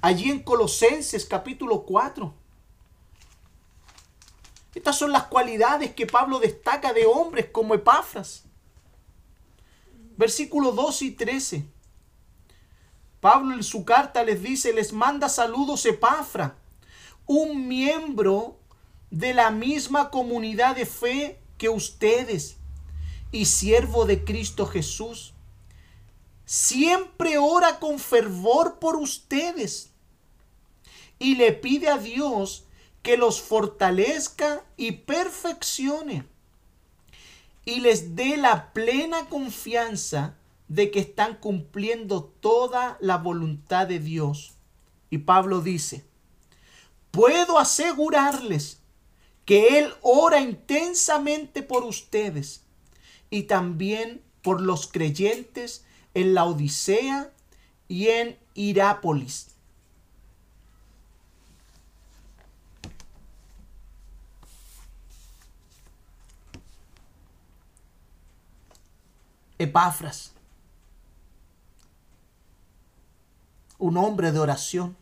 allí 0.00 0.30
en 0.30 0.42
Colosenses 0.42 1.24
capítulo 1.24 1.82
4. 1.84 2.34
Estas 4.74 4.98
son 4.98 5.12
las 5.12 5.28
cualidades 5.28 5.94
que 5.94 6.06
Pablo 6.06 6.40
destaca 6.40 6.92
de 6.92 7.06
hombres 7.06 7.50
como 7.52 7.72
Epafras. 7.72 8.47
Versículos 10.18 10.74
2 10.74 11.02
y 11.02 11.10
13. 11.12 11.64
Pablo 13.20 13.54
en 13.54 13.62
su 13.62 13.84
carta 13.84 14.24
les 14.24 14.42
dice, 14.42 14.72
les 14.72 14.92
manda 14.92 15.28
saludos 15.28 15.86
Epafra, 15.86 16.56
un 17.26 17.68
miembro 17.68 18.56
de 19.10 19.32
la 19.32 19.52
misma 19.52 20.10
comunidad 20.10 20.74
de 20.74 20.86
fe 20.86 21.40
que 21.56 21.68
ustedes 21.68 22.56
y 23.30 23.44
siervo 23.44 24.06
de 24.06 24.24
Cristo 24.24 24.66
Jesús, 24.66 25.34
siempre 26.44 27.38
ora 27.38 27.78
con 27.78 28.00
fervor 28.00 28.80
por 28.80 28.96
ustedes 28.96 29.90
y 31.20 31.36
le 31.36 31.52
pide 31.52 31.90
a 31.90 31.98
Dios 31.98 32.64
que 33.02 33.16
los 33.16 33.40
fortalezca 33.40 34.64
y 34.76 34.92
perfeccione 34.92 36.26
y 37.68 37.80
les 37.80 38.16
dé 38.16 38.38
la 38.38 38.72
plena 38.72 39.28
confianza 39.28 40.38
de 40.68 40.90
que 40.90 41.00
están 41.00 41.36
cumpliendo 41.36 42.24
toda 42.24 42.96
la 42.98 43.18
voluntad 43.18 43.86
de 43.86 43.98
Dios. 43.98 44.54
Y 45.10 45.18
Pablo 45.18 45.60
dice, 45.60 46.06
puedo 47.10 47.58
asegurarles 47.58 48.80
que 49.44 49.78
Él 49.78 49.92
ora 50.00 50.40
intensamente 50.40 51.62
por 51.62 51.84
ustedes 51.84 52.62
y 53.28 53.42
también 53.42 54.22
por 54.40 54.62
los 54.62 54.86
creyentes 54.86 55.84
en 56.14 56.32
la 56.32 56.46
Odisea 56.46 57.34
y 57.86 58.08
en 58.08 58.38
Irápolis. 58.54 59.57
Epafras, 69.58 70.32
un 73.78 73.96
hombre 73.96 74.32
de 74.32 74.38
oración. 74.38 74.96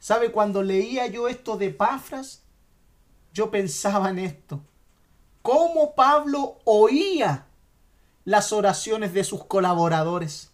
¿Sabe? 0.00 0.32
Cuando 0.32 0.62
leía 0.62 1.06
yo 1.06 1.28
esto 1.28 1.56
de 1.56 1.66
Epafras, 1.66 2.42
yo 3.32 3.50
pensaba 3.50 4.10
en 4.10 4.18
esto. 4.20 4.60
¿Cómo 5.42 5.94
Pablo 5.94 6.58
oía 6.64 7.46
las 8.24 8.52
oraciones 8.52 9.12
de 9.12 9.22
sus 9.22 9.44
colaboradores? 9.44 10.50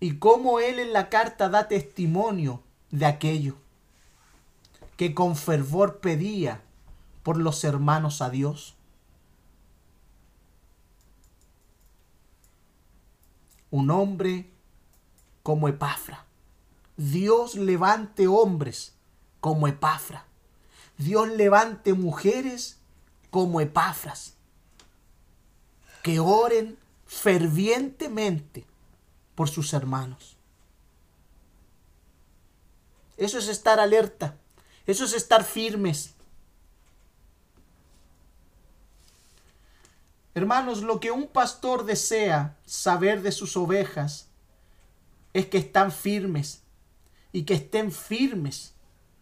Y 0.00 0.16
cómo 0.16 0.60
él 0.60 0.78
en 0.78 0.94
la 0.94 1.10
carta 1.10 1.50
da 1.50 1.68
testimonio 1.68 2.62
de 2.90 3.04
aquello 3.04 3.56
que 4.96 5.14
con 5.14 5.36
fervor 5.36 6.00
pedía 6.00 6.62
por 7.22 7.36
los 7.36 7.64
hermanos 7.64 8.22
a 8.22 8.30
Dios. 8.30 8.76
Un 13.70 13.90
hombre 13.90 14.50
como 15.42 15.68
Epafra. 15.68 16.26
Dios 16.96 17.54
levante 17.54 18.26
hombres 18.26 18.94
como 19.40 19.68
Epafra. 19.68 20.26
Dios 20.98 21.28
levante 21.28 21.94
mujeres 21.94 22.78
como 23.30 23.60
Epafras. 23.60 24.34
Que 26.02 26.20
oren 26.20 26.78
fervientemente 27.06 28.66
por 29.40 29.48
sus 29.48 29.72
hermanos. 29.72 30.36
Eso 33.16 33.38
es 33.38 33.48
estar 33.48 33.80
alerta. 33.80 34.36
Eso 34.86 35.06
es 35.06 35.14
estar 35.14 35.44
firmes. 35.44 36.12
Hermanos, 40.34 40.82
lo 40.82 41.00
que 41.00 41.10
un 41.10 41.26
pastor 41.26 41.86
desea 41.86 42.58
saber 42.66 43.22
de 43.22 43.32
sus 43.32 43.56
ovejas 43.56 44.26
es 45.32 45.46
que 45.46 45.56
están 45.56 45.90
firmes 45.90 46.60
y 47.32 47.44
que 47.44 47.54
estén 47.54 47.92
firmes 47.92 48.74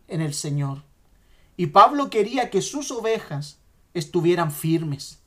en 0.08 0.20
el 0.20 0.34
Señor. 0.34 0.82
Y 1.56 1.68
Pablo 1.68 2.10
quería 2.10 2.50
que 2.50 2.60
sus 2.60 2.90
ovejas 2.90 3.58
estuvieran 3.94 4.50
firmes 4.50 5.20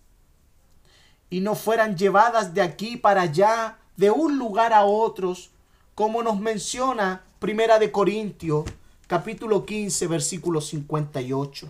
y 1.29 1.39
no 1.39 1.55
fueran 1.55 1.95
llevadas 1.95 2.53
de 2.53 2.61
aquí 2.61 2.97
para 2.97 3.21
allá, 3.21 3.77
de 3.97 4.11
un 4.11 4.37
lugar 4.37 4.73
a 4.73 4.85
otros, 4.85 5.51
como 5.95 6.23
nos 6.23 6.39
menciona 6.39 7.23
Primera 7.39 7.79
de 7.79 7.91
Corintios 7.91 8.65
capítulo 9.11 9.65
15, 9.65 10.07
versículo 10.07 10.61
58. 10.61 11.67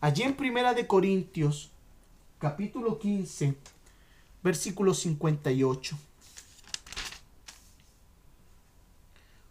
Allí 0.00 0.22
en 0.22 0.34
Primera 0.34 0.72
de 0.72 0.86
Corintios, 0.86 1.70
capítulo 2.38 2.98
15, 2.98 3.54
versículo 4.42 4.94
58. 4.94 5.98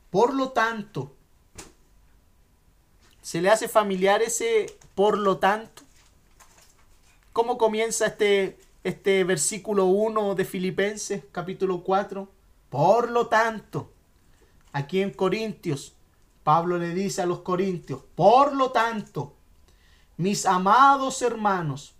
Por 0.09 0.33
lo 0.33 0.49
tanto, 0.49 1.13
¿se 3.21 3.41
le 3.41 3.51
hace 3.51 3.67
familiar 3.67 4.23
ese 4.23 4.75
por 4.95 5.19
lo 5.19 5.37
tanto? 5.37 5.83
¿Cómo 7.33 7.57
comienza 7.57 8.07
este 8.07 8.57
este 8.83 9.23
versículo 9.23 9.85
1 9.85 10.35
de 10.35 10.45
Filipenses 10.45 11.23
capítulo 11.31 11.83
4. 11.83 12.27
Por 12.69 13.11
lo 13.11 13.27
tanto, 13.27 13.91
aquí 14.71 15.01
en 15.01 15.11
Corintios, 15.11 15.93
Pablo 16.43 16.77
le 16.77 16.93
dice 16.93 17.21
a 17.21 17.25
los 17.25 17.41
Corintios, 17.41 18.01
por 18.15 18.55
lo 18.55 18.71
tanto, 18.71 19.35
mis 20.17 20.45
amados 20.45 21.21
hermanos, 21.21 21.93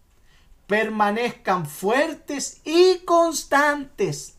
permanezcan 0.66 1.68
fuertes 1.68 2.62
y 2.64 3.00
constantes. 3.00 4.38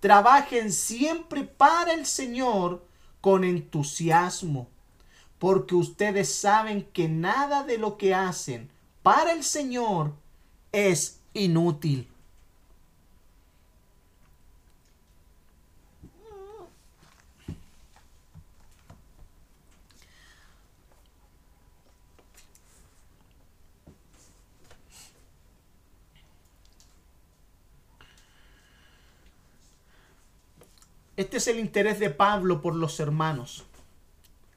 Trabajen 0.00 0.72
siempre 0.72 1.44
para 1.44 1.92
el 1.92 2.06
Señor 2.06 2.84
con 3.20 3.44
entusiasmo, 3.44 4.66
porque 5.38 5.74
ustedes 5.74 6.34
saben 6.34 6.88
que 6.92 7.08
nada 7.08 7.62
de 7.62 7.78
lo 7.78 7.98
que 7.98 8.14
hacen 8.14 8.70
para 9.10 9.32
el 9.32 9.42
Señor 9.42 10.12
es 10.70 11.18
inútil. 11.34 12.08
Este 31.16 31.38
es 31.38 31.48
el 31.48 31.58
interés 31.58 31.98
de 31.98 32.10
Pablo 32.10 32.62
por 32.62 32.76
los 32.76 33.00
hermanos. 33.00 33.64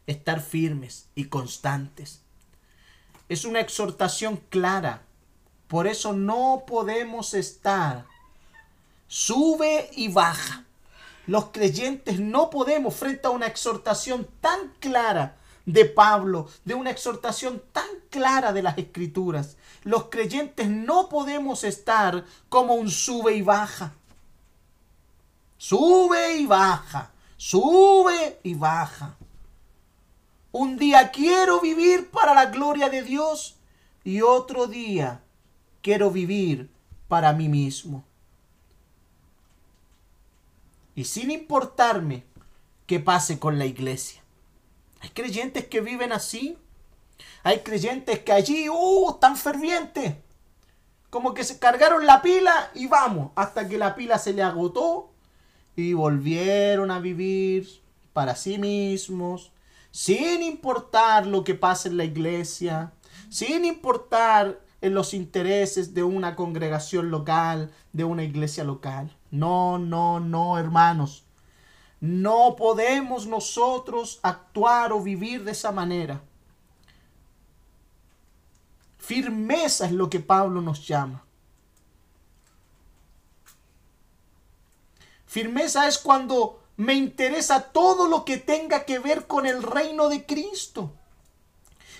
Estar 0.05 0.41
firmes 0.41 1.09
y 1.15 1.23
constantes. 1.23 2.23
Es 3.30 3.45
una 3.45 3.60
exhortación 3.60 4.38
clara 4.50 5.04
por 5.74 5.88
eso 5.88 6.14
no 6.14 6.66
podemos 6.68 7.34
estar. 7.34 8.06
Sube 9.08 9.90
y 9.94 10.08
baja. 10.08 10.66
Los 11.26 11.45
creyentes 11.45 12.20
no 12.20 12.52
podemos, 12.52 12.94
frente 12.95 13.26
a 13.26 13.32
una 13.32 13.48
exhortación 13.48 14.28
tan 14.40 14.72
clara 14.80 15.36
de 15.66 15.86
Pablo, 15.86 16.48
de 16.64 16.76
una 16.76 16.91
exhortación 16.91 17.64
tan 17.72 17.88
clara 18.12 18.54
de 18.54 18.62
las 18.62 18.78
escrituras, 18.78 19.58
los 19.82 20.10
creyentes 20.10 20.68
no 20.70 21.10
podemos 21.10 21.64
estar 21.64 22.24
como 22.50 22.76
un 22.76 22.91
sube 22.91 23.34
y 23.34 23.41
baja. 23.41 23.94
Sube 25.58 26.38
y 26.38 26.45
baja, 26.45 27.10
sube 27.36 28.40
y 28.44 28.54
baja. 28.54 29.18
Un 30.53 30.77
día 30.77 31.09
quiero 31.09 31.59
vivir 31.61 32.11
para 32.11 32.35
la 32.35 32.45
gloria 32.45 32.88
de 32.88 33.01
Dios 33.01 33.57
y 34.03 34.21
otro 34.21 34.67
día 34.67 35.23
quiero 35.81 36.11
vivir 36.11 36.69
para 37.07 37.34
mí 37.34 37.49
mismo. 37.49 38.03
Y 40.93 41.05
sin 41.05 41.31
importarme 41.31 42.23
qué 42.85 42.99
pase 42.99 43.39
con 43.39 43.57
la 43.57 43.65
iglesia. 43.65 44.21
Hay 44.99 45.09
creyentes 45.09 45.65
que 45.65 45.81
viven 45.81 46.11
así. 46.11 46.55
Hay 47.41 47.61
creyentes 47.61 48.19
que 48.19 48.31
allí, 48.31 48.69
¡uh! 48.69 49.17
tan 49.19 49.35
fervientes. 49.35 50.17
Como 51.09 51.34
que 51.34 51.45
se 51.45 51.57
cargaron 51.57 52.05
la 52.05 52.21
pila 52.21 52.69
y 52.75 52.85
vamos, 52.85 53.31
hasta 53.34 53.67
que 53.67 53.80
la 53.80 53.95
pila 53.95 54.19
se 54.19 54.34
le 54.34 54.43
agotó 54.43 55.09
y 55.75 55.93
volvieron 55.93 56.91
a 56.91 56.99
vivir 56.99 57.81
para 58.13 58.35
sí 58.35 58.59
mismos, 58.59 59.51
sin 59.94 60.41
importar 60.41 61.28
lo 61.28 61.44
que 61.44 61.53
pase 61.53 61.88
en 61.88 61.98
la 61.98 62.03
iglesia, 62.03 62.94
sin 63.30 63.64
importar 63.64 64.60
en 64.82 64.95
los 64.95 65.14
intereses 65.14 65.94
de 65.94 66.02
una 66.02 66.36
congregación 66.36 67.11
local, 67.11 67.72
de 67.94 68.03
una 68.03 68.24
iglesia 68.24 68.64
local. 68.64 69.15
No, 69.30 69.78
no, 69.78 70.20
no, 70.20 70.57
hermanos. 70.57 71.26
No 72.02 72.56
podemos 72.57 73.28
nosotros 73.28 74.20
actuar 74.24 74.91
o 74.91 74.99
vivir 74.99 75.44
de 75.44 75.52
esa 75.52 75.72
manera. 75.72 76.24
Firmeza 78.98 79.86
es 79.86 79.91
lo 79.91 80.10
que 80.10 80.20
Pablo 80.20 80.60
nos 80.60 80.88
llama. 80.88 81.24
Firmeza 85.28 85.88
es 85.88 85.99
cuando 85.99 86.62
me 86.76 86.95
interesa 86.95 87.72
todo 87.72 88.08
lo 88.08 88.26
que 88.26 88.38
tenga 88.38 88.86
que 88.86 89.00
ver 89.00 89.28
con 89.28 89.45
el 89.45 89.62
reino 89.62 90.10
de 90.10 90.26
Cristo. 90.26 90.94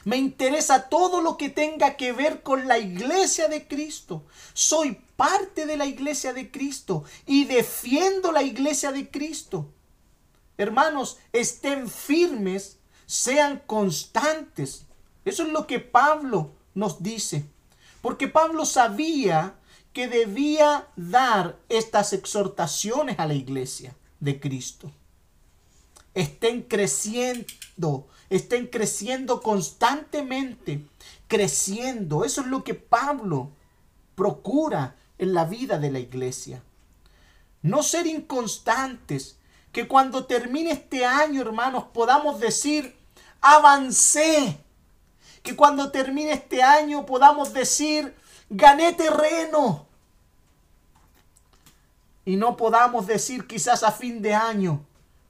Me 0.04 0.18
interesa 0.18 0.90
todo 0.90 1.22
lo 1.22 1.38
que 1.38 1.50
tenga 1.50 1.96
que 1.96 2.12
ver 2.12 2.42
con 2.42 2.68
la 2.68 2.78
iglesia 2.78 3.48
de 3.48 3.68
Cristo. 3.68 4.26
Soy 4.54 5.00
parte 5.16 5.66
de 5.66 5.78
la 5.78 5.86
iglesia 5.86 6.34
de 6.34 6.52
Cristo 6.52 7.04
y 7.26 7.46
defiendo 7.46 8.32
la 8.32 8.44
iglesia 8.44 8.92
de 8.92 9.10
Cristo. 9.10 9.70
Hermanos, 10.58 11.20
estén 11.32 11.90
firmes, 11.90 12.80
sean 13.06 13.62
constantes. 13.66 14.86
Eso 15.24 15.44
es 15.44 15.50
lo 15.50 15.68
que 15.68 15.80
Pablo 15.80 16.52
nos 16.74 17.02
dice. 17.02 17.46
Porque 18.02 18.28
Pablo 18.28 18.66
sabía 18.66 19.56
que 19.94 20.08
debía 20.08 20.88
dar 20.98 21.58
estas 21.70 22.12
exhortaciones 22.12 23.20
a 23.20 23.28
la 23.28 23.36
iglesia 23.36 23.96
de 24.24 24.40
Cristo. 24.40 24.92
Estén 26.14 26.62
creciendo 26.64 28.08
estén 28.36 28.68
creciendo 28.68 29.42
constantemente, 29.42 30.86
creciendo. 31.28 32.26
Eso 32.26 32.42
es 32.42 32.48
lo 32.48 32.64
que 32.64 32.74
Pablo 32.74 33.52
procura 34.16 34.96
en 35.20 35.34
la 35.34 35.46
vida 35.46 35.78
de 35.78 35.92
la 35.92 36.00
iglesia. 36.00 36.64
No 37.62 37.84
ser 37.84 38.08
inconstantes, 38.08 39.38
que 39.72 39.88
cuando 39.88 40.26
termine 40.26 40.72
este 40.72 41.06
año, 41.06 41.42
hermanos, 41.42 41.86
podamos 41.94 42.40
decir, 42.40 42.96
avancé. 43.42 44.58
Que 45.44 45.56
cuando 45.56 45.92
termine 45.92 46.32
este 46.34 46.64
año 46.64 47.06
podamos 47.06 47.54
decir, 47.54 48.16
gané 48.50 48.94
terreno. 48.94 49.88
Y 52.26 52.36
no 52.38 52.56
podamos 52.56 53.08
decir 53.08 53.48
quizás 53.48 53.84
a 53.84 53.92
fin 53.92 54.22
de 54.22 54.34
año, 54.34 54.86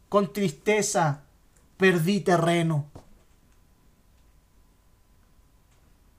con 0.10 0.32
tristeza, 0.32 1.24
perdí 1.78 2.20
terreno. 2.20 2.86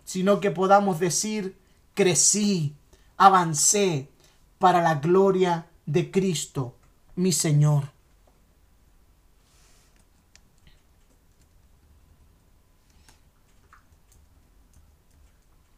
Sino 0.05 0.41
que 0.41 0.51
podamos 0.51 0.99
decir, 0.99 1.57
crecí, 1.95 2.75
avancé 3.17 4.09
para 4.59 4.83
la 4.83 4.97
gloria 4.97 5.67
de 5.87 6.11
Cristo, 6.11 6.75
mi 7.15 7.33
Señor. 7.33 7.95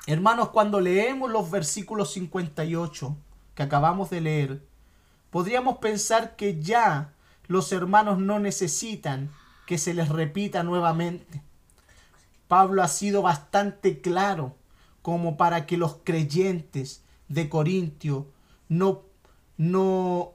Hermanos, 0.06 0.50
cuando 0.50 0.80
leemos 0.80 1.30
los 1.30 1.50
versículos 1.50 2.12
58 2.12 3.16
que 3.56 3.62
acabamos 3.64 4.08
de 4.10 4.20
leer, 4.20 4.62
podríamos 5.30 5.78
pensar 5.78 6.36
que 6.36 6.60
ya 6.60 7.12
los 7.46 7.72
hermanos 7.72 8.18
no 8.18 8.38
necesitan 8.38 9.30
que 9.66 9.78
se 9.78 9.94
les 9.94 10.08
repita 10.08 10.62
nuevamente. 10.62 11.42
Pablo 12.48 12.82
ha 12.82 12.88
sido 12.88 13.22
bastante 13.22 14.00
claro 14.00 14.54
como 15.02 15.36
para 15.36 15.66
que 15.66 15.76
los 15.76 15.98
creyentes 16.04 17.02
de 17.28 17.48
Corintio 17.48 18.28
no, 18.68 19.02
no, 19.56 20.32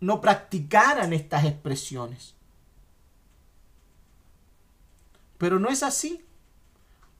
no 0.00 0.20
practicaran 0.20 1.12
estas 1.12 1.44
expresiones. 1.44 2.34
Pero 5.38 5.58
no 5.58 5.68
es 5.68 5.82
así. 5.82 6.24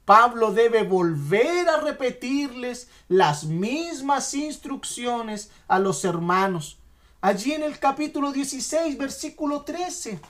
Pablo 0.05 0.53
debe 0.53 0.85
volver 0.85 1.69
a 1.69 1.81
repetirles 1.81 2.89
las 3.09 3.45
mismas 3.45 4.33
instrucciones 4.35 5.51
a 5.67 5.81
los 5.81 6.05
hermanos. 6.05 6.79
Allí 7.27 7.55
en 7.55 7.65
el 7.65 7.81
capítulo 7.81 8.31
16, 8.31 8.97
versículo 8.97 9.63
13, 9.63 10.21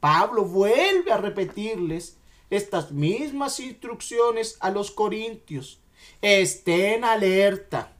Pablo 0.00 0.44
vuelve 0.44 1.12
a 1.12 1.18
repetirles 1.18 2.16
estas 2.50 2.90
mismas 2.90 3.60
instrucciones 3.60 4.56
a 4.58 4.70
los 4.70 4.90
corintios. 4.90 5.78
Estén 6.20 7.04
alerta, 7.04 7.92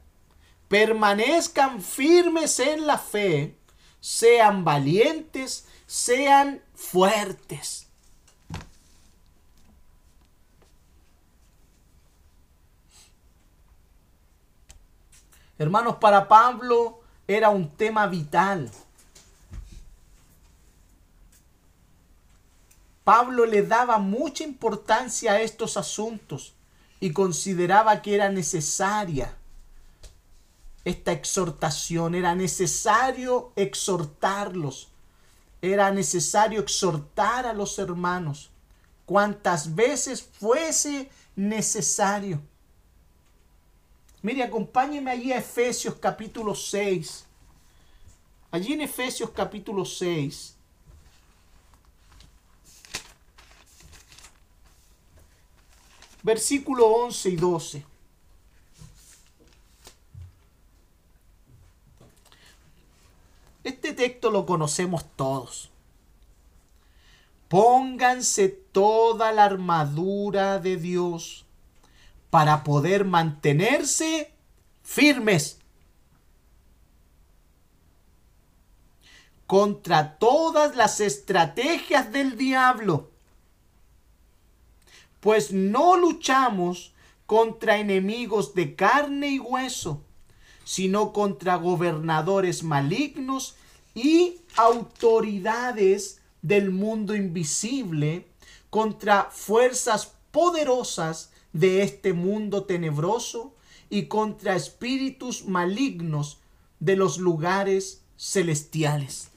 permanezcan 0.67 1.81
firmes 1.81 2.59
en 2.59 2.85
la 2.85 2.97
fe, 2.97 3.55
sean 4.01 4.65
valientes, 4.65 5.65
sean 5.85 6.61
fuertes. 6.75 7.87
Hermanos, 15.57 15.95
para 16.01 16.27
Pablo 16.27 17.06
era 17.27 17.49
un 17.49 17.69
tema 17.69 18.07
vital. 18.07 18.71
Pablo 23.03 23.45
le 23.45 23.63
daba 23.63 23.99
mucha 23.99 24.43
importancia 24.43 25.33
a 25.33 25.41
estos 25.41 25.77
asuntos 25.77 26.53
y 26.99 27.11
consideraba 27.11 28.01
que 28.01 28.15
era 28.15 28.29
necesaria 28.29 29.33
esta 30.83 31.11
exhortación, 31.11 32.15
era 32.15 32.33
necesario 32.33 33.51
exhortarlos, 33.55 34.89
era 35.61 35.91
necesario 35.91 36.61
exhortar 36.61 37.45
a 37.45 37.53
los 37.53 37.77
hermanos 37.77 38.51
cuantas 39.05 39.75
veces 39.75 40.21
fuese 40.21 41.09
necesario. 41.35 42.41
Mire, 44.27 44.43
acompáñeme 44.43 45.09
allí 45.09 45.31
a 45.31 45.37
Efesios 45.37 45.95
capítulo 45.95 46.53
6. 46.53 47.25
Allí 48.51 48.73
en 48.73 48.81
Efesios 48.81 49.29
capítulo 49.29 49.85
6. 49.85 50.57
Versículo 56.23 56.87
11 56.87 57.29
y 57.29 57.35
12. 57.37 57.85
Este 63.63 63.93
texto 63.93 64.29
lo 64.29 64.45
conocemos 64.45 65.05
todos. 65.15 65.69
Pónganse 67.47 68.49
toda 68.49 69.31
la 69.31 69.45
armadura 69.45 70.59
de 70.59 70.75
Dios 70.75 71.46
para 72.37 72.63
poder 72.63 73.03
mantenerse 73.03 74.31
firmes 74.83 75.57
contra 79.47 80.19
todas 80.19 80.75
las 80.75 80.99
estrategias 80.99 82.11
del 82.11 82.37
diablo. 82.37 83.09
Pues 85.19 85.51
no 85.51 85.97
luchamos 85.97 86.93
contra 87.25 87.79
enemigos 87.79 88.53
de 88.53 88.75
carne 88.75 89.29
y 89.29 89.39
hueso, 89.39 90.03
sino 90.63 91.13
contra 91.13 91.55
gobernadores 91.55 92.61
malignos 92.61 93.55
y 93.95 94.41
autoridades 94.57 96.21
del 96.43 96.69
mundo 96.69 97.15
invisible, 97.15 98.27
contra 98.69 99.23
fuerzas 99.31 100.13
poderosas 100.29 101.31
de 101.53 101.83
este 101.83 102.13
mundo 102.13 102.65
tenebroso 102.65 103.55
y 103.89 104.05
contra 104.05 104.55
espíritus 104.55 105.45
malignos 105.45 106.39
de 106.79 106.95
los 106.95 107.17
lugares 107.17 108.03
celestiales. 108.17 109.31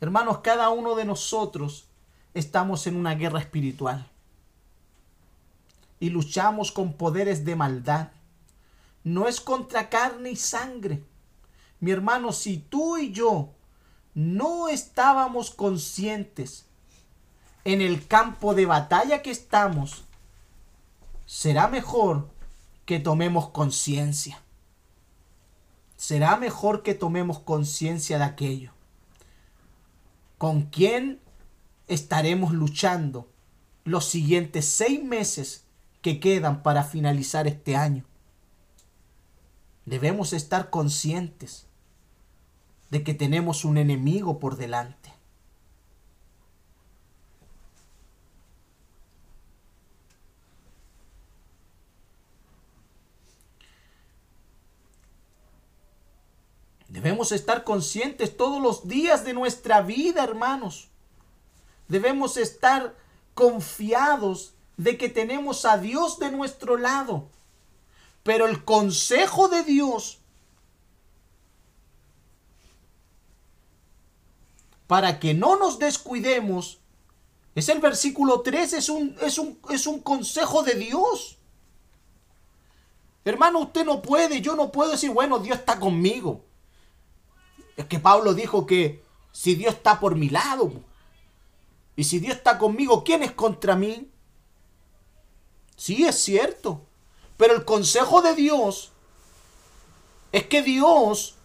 Hermanos, 0.00 0.38
cada 0.38 0.68
uno 0.70 0.96
de 0.96 1.04
nosotros 1.04 1.84
estamos 2.34 2.86
en 2.86 2.96
una 2.96 3.14
guerra 3.14 3.38
espiritual 3.38 4.08
y 6.00 6.10
luchamos 6.10 6.72
con 6.72 6.94
poderes 6.94 7.44
de 7.44 7.54
maldad. 7.54 8.10
No 9.04 9.28
es 9.28 9.40
contra 9.40 9.88
carne 9.88 10.32
y 10.32 10.36
sangre. 10.36 11.04
Mi 11.78 11.92
hermano, 11.92 12.32
si 12.32 12.58
tú 12.58 12.98
y 12.98 13.12
yo 13.12 13.50
no 14.14 14.68
estábamos 14.68 15.50
conscientes 15.50 16.66
en 17.64 17.80
el 17.80 18.06
campo 18.06 18.54
de 18.54 18.66
batalla 18.66 19.22
que 19.22 19.30
estamos, 19.30 20.04
será 21.26 21.68
mejor 21.68 22.28
que 22.84 22.98
tomemos 22.98 23.50
conciencia. 23.50 24.42
Será 25.96 26.36
mejor 26.36 26.82
que 26.82 26.94
tomemos 26.94 27.38
conciencia 27.38 28.18
de 28.18 28.24
aquello. 28.24 28.72
¿Con 30.36 30.62
quién 30.62 31.20
estaremos 31.86 32.52
luchando 32.52 33.28
los 33.84 34.06
siguientes 34.06 34.66
seis 34.66 35.02
meses 35.02 35.64
que 36.00 36.18
quedan 36.18 36.64
para 36.64 36.82
finalizar 36.82 37.46
este 37.46 37.76
año? 37.76 38.04
Debemos 39.86 40.32
estar 40.32 40.70
conscientes 40.70 41.66
de 42.92 43.02
que 43.02 43.14
tenemos 43.14 43.64
un 43.64 43.78
enemigo 43.78 44.38
por 44.38 44.58
delante. 44.58 45.10
Debemos 56.88 57.32
estar 57.32 57.64
conscientes 57.64 58.36
todos 58.36 58.60
los 58.60 58.86
días 58.86 59.24
de 59.24 59.32
nuestra 59.32 59.80
vida, 59.80 60.22
hermanos. 60.22 60.90
Debemos 61.88 62.36
estar 62.36 62.94
confiados 63.32 64.52
de 64.76 64.98
que 64.98 65.08
tenemos 65.08 65.64
a 65.64 65.78
Dios 65.78 66.18
de 66.18 66.30
nuestro 66.30 66.76
lado. 66.76 67.30
Pero 68.22 68.46
el 68.46 68.64
consejo 68.64 69.48
de 69.48 69.64
Dios 69.64 70.21
para 74.92 75.18
que 75.18 75.32
no 75.32 75.56
nos 75.56 75.78
descuidemos, 75.78 76.78
es 77.54 77.70
el 77.70 77.80
versículo 77.80 78.42
3, 78.42 78.74
es 78.74 78.90
un, 78.90 79.16
es 79.22 79.38
un, 79.38 79.58
es 79.70 79.86
un 79.86 80.00
consejo 80.00 80.62
de 80.62 80.74
Dios. 80.74 81.38
Hermano, 83.24 83.60
usted 83.60 83.86
no 83.86 84.02
puede, 84.02 84.42
yo 84.42 84.54
no 84.54 84.70
puedo 84.70 84.90
decir, 84.90 85.10
bueno, 85.10 85.38
Dios 85.38 85.60
está 85.60 85.80
conmigo. 85.80 86.44
Es 87.74 87.86
que 87.86 88.00
Pablo 88.00 88.34
dijo 88.34 88.66
que 88.66 89.02
si 89.32 89.54
Dios 89.54 89.72
está 89.76 89.98
por 89.98 90.14
mi 90.14 90.28
lado, 90.28 90.70
y 91.96 92.04
si 92.04 92.18
Dios 92.18 92.36
está 92.36 92.58
conmigo, 92.58 93.02
¿quién 93.02 93.22
es 93.22 93.32
contra 93.32 93.74
mí? 93.74 94.10
Sí, 95.74 96.04
es 96.04 96.22
cierto. 96.22 96.82
Pero 97.38 97.54
el 97.54 97.64
consejo 97.64 98.20
de 98.20 98.34
Dios 98.34 98.92
es 100.32 100.46
que 100.48 100.60
Dios 100.60 101.36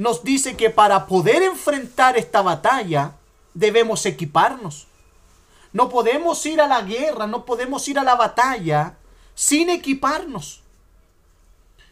nos 0.00 0.24
dice 0.24 0.56
que 0.56 0.70
para 0.70 1.06
poder 1.06 1.42
enfrentar 1.42 2.16
esta 2.16 2.40
batalla 2.40 3.18
debemos 3.52 4.06
equiparnos. 4.06 4.86
No 5.74 5.90
podemos 5.90 6.46
ir 6.46 6.62
a 6.62 6.66
la 6.66 6.80
guerra, 6.80 7.26
no 7.26 7.44
podemos 7.44 7.86
ir 7.86 7.98
a 7.98 8.02
la 8.02 8.14
batalla 8.14 8.96
sin 9.34 9.68
equiparnos. 9.68 10.62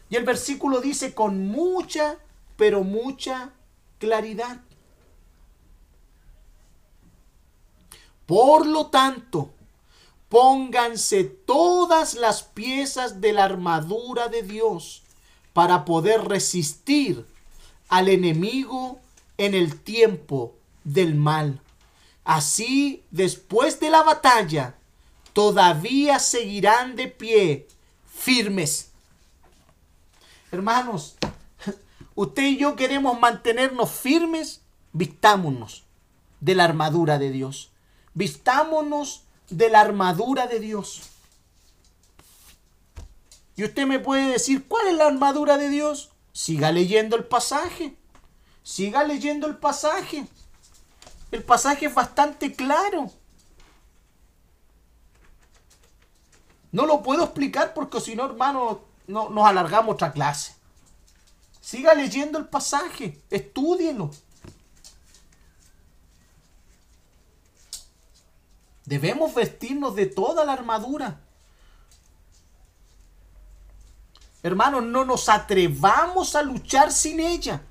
Y 0.09 0.15
el 0.15 0.23
versículo 0.23 0.81
dice 0.81 1.13
con 1.13 1.49
mucha, 1.49 2.17
pero 2.57 2.83
mucha 2.83 3.51
claridad. 3.99 4.59
Por 8.25 8.65
lo 8.65 8.87
tanto, 8.87 9.51
pónganse 10.29 11.25
todas 11.25 12.15
las 12.15 12.41
piezas 12.41 13.21
de 13.21 13.33
la 13.33 13.43
armadura 13.43 14.29
de 14.29 14.41
Dios 14.41 15.03
para 15.53 15.85
poder 15.85 16.27
resistir 16.27 17.28
al 17.89 18.07
enemigo 18.07 18.99
en 19.37 19.53
el 19.53 19.79
tiempo 19.81 20.55
del 20.83 21.15
mal. 21.15 21.59
Así, 22.23 23.03
después 23.11 23.79
de 23.79 23.89
la 23.89 24.03
batalla, 24.03 24.75
todavía 25.33 26.19
seguirán 26.19 26.95
de 26.95 27.07
pie, 27.07 27.67
firmes. 28.05 28.91
Hermanos, 30.51 31.17
usted 32.15 32.43
y 32.43 32.57
yo 32.57 32.75
queremos 32.75 33.19
mantenernos 33.19 33.91
firmes, 33.91 34.61
vistámonos 34.93 35.83
de 36.39 36.55
la 36.55 36.65
armadura 36.65 37.17
de 37.17 37.31
Dios. 37.31 37.71
Vistámonos 38.13 39.23
de 39.49 39.69
la 39.69 39.81
armadura 39.81 40.47
de 40.47 40.59
Dios. 40.59 41.01
Y 43.55 43.63
usted 43.63 43.85
me 43.87 43.99
puede 43.99 44.31
decir, 44.31 44.65
¿cuál 44.67 44.87
es 44.87 44.95
la 44.95 45.07
armadura 45.07 45.57
de 45.57 45.69
Dios? 45.69 46.08
Siga 46.31 46.71
leyendo 46.71 47.15
el 47.15 47.25
pasaje. 47.25 47.95
Siga 48.63 49.03
leyendo 49.03 49.47
el 49.47 49.57
pasaje. 49.57 50.25
El 51.31 51.43
pasaje 51.43 51.87
es 51.87 51.93
bastante 51.93 52.53
claro. 52.53 53.11
No 56.71 56.85
lo 56.85 57.01
puedo 57.01 57.23
explicar 57.23 57.73
porque 57.73 57.99
si 57.99 58.15
no, 58.15 58.25
hermano, 58.25 58.81
no, 59.07 59.29
nos 59.29 59.45
alargamos 59.45 59.95
otra 59.95 60.11
clase. 60.11 60.55
Siga 61.61 61.93
leyendo 61.93 62.37
el 62.37 62.47
pasaje, 62.47 63.21
estúdielo. 63.29 64.11
Debemos 68.85 69.35
vestirnos 69.35 69.95
de 69.95 70.07
toda 70.07 70.45
la 70.45 70.53
armadura. 70.53 71.21
Hermanos, 74.41 74.83
no 74.83 75.03
nos 75.03 75.27
atrevamos 75.29 76.35
a 76.35 76.41
luchar 76.41 76.91
sin 76.91 77.19
ella. 77.19 77.61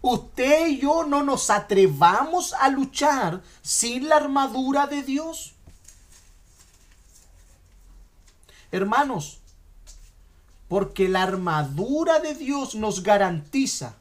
Usted 0.00 0.68
y 0.68 0.78
yo 0.80 1.04
no 1.04 1.22
nos 1.22 1.50
atrevamos 1.50 2.52
a 2.54 2.68
luchar 2.68 3.42
sin 3.62 4.08
la 4.08 4.16
armadura 4.16 4.86
de 4.86 5.02
Dios. 5.02 5.54
Hermanos, 8.72 9.40
porque 10.68 11.08
la 11.08 11.22
armadura 11.22 12.18
de 12.18 12.34
Dios 12.34 12.74
nos 12.74 13.02
garantiza 13.02 13.96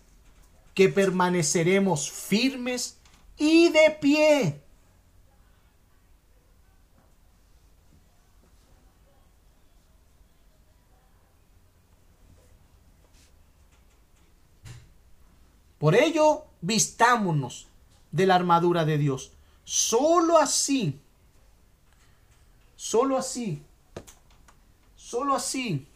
que 0.73 0.89
permaneceremos 0.89 2.11
firmes 2.11 2.97
y 3.37 3.69
de 3.69 3.91
pie 4.01 4.64
Por 15.77 15.95
ello, 15.95 16.45
vistámonos 16.61 17.67
de 18.11 18.25
la 18.25 18.35
armadura 18.35 18.85
de 18.85 18.97
Dios. 18.97 19.31
Solo 19.63 20.37
así, 20.37 20.99
solo 22.75 23.17
así, 23.17 23.61
solo 24.95 25.35
así. 25.35 25.87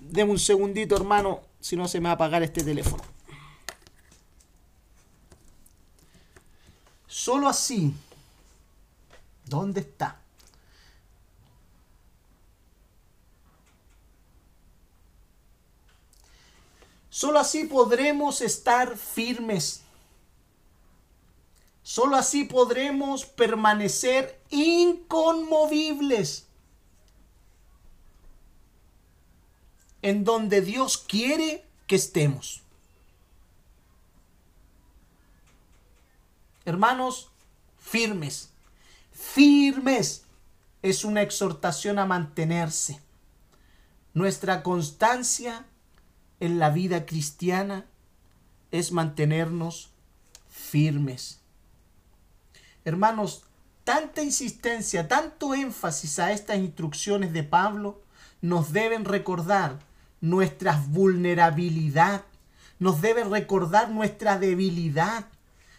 Deme 0.00 0.30
un 0.30 0.38
segundito, 0.38 0.94
hermano, 0.94 1.40
si 1.58 1.74
no 1.74 1.88
se 1.88 1.98
me 1.98 2.04
va 2.04 2.10
a 2.10 2.14
apagar 2.14 2.42
este 2.42 2.62
teléfono. 2.62 3.02
Solo 7.06 7.48
así. 7.48 7.94
¿Dónde 9.46 9.80
está? 9.80 10.21
Solo 17.22 17.38
así 17.38 17.66
podremos 17.66 18.40
estar 18.40 18.96
firmes. 18.96 19.84
Solo 21.84 22.16
así 22.16 22.42
podremos 22.42 23.24
permanecer 23.24 24.42
inconmovibles. 24.50 26.48
En 30.02 30.24
donde 30.24 30.62
Dios 30.62 30.98
quiere 30.98 31.64
que 31.86 31.94
estemos. 31.94 32.64
Hermanos, 36.64 37.30
firmes. 37.78 38.50
Firmes 39.12 40.24
es 40.82 41.04
una 41.04 41.22
exhortación 41.22 42.00
a 42.00 42.04
mantenerse. 42.04 43.00
Nuestra 44.12 44.64
constancia 44.64 45.66
en 46.42 46.58
la 46.58 46.70
vida 46.70 47.06
cristiana 47.06 47.86
es 48.72 48.90
mantenernos 48.90 49.92
firmes. 50.48 51.40
Hermanos, 52.84 53.44
tanta 53.84 54.24
insistencia, 54.24 55.06
tanto 55.06 55.54
énfasis 55.54 56.18
a 56.18 56.32
estas 56.32 56.56
instrucciones 56.56 57.32
de 57.32 57.44
Pablo 57.44 58.02
nos 58.40 58.72
deben 58.72 59.04
recordar 59.04 59.78
nuestra 60.20 60.82
vulnerabilidad, 60.88 62.24
nos 62.80 63.00
deben 63.00 63.30
recordar 63.30 63.90
nuestra 63.90 64.36
debilidad. 64.36 65.26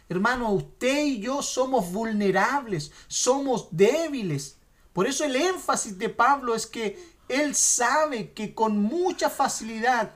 Hermano, 0.08 0.50
usted 0.52 1.08
y 1.08 1.20
yo 1.20 1.42
somos 1.42 1.92
vulnerables, 1.92 2.94
somos 3.10 3.68
débiles. 3.72 4.56
Por 4.94 5.08
eso 5.08 5.26
el 5.26 5.36
énfasis 5.36 5.98
de 5.98 6.08
Pablo 6.08 6.56
es 6.56 6.66
que 6.66 7.06
él 7.28 7.54
sabe 7.54 8.32
que 8.32 8.56
con 8.56 8.82
mucha 8.82 9.30
facilidad 9.30 10.14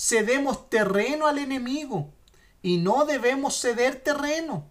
cedemos 0.00 0.70
terreno 0.70 1.26
al 1.26 1.36
enemigo 1.36 2.10
y 2.62 2.78
no 2.78 3.04
debemos 3.04 3.60
ceder 3.60 3.96
terreno. 3.96 4.66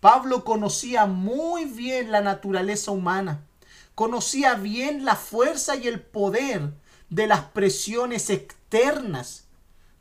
Pablo 0.00 0.44
conocía 0.44 1.06
muy 1.06 1.64
bien 1.64 2.12
la 2.12 2.20
naturaleza 2.20 2.90
humana, 2.90 3.46
conocía 3.94 4.54
bien 4.54 5.06
la 5.06 5.16
fuerza 5.16 5.76
y 5.76 5.88
el 5.88 6.02
poder 6.02 6.74
de 7.08 7.26
las 7.26 7.40
presiones 7.40 8.28
externas 8.28 9.46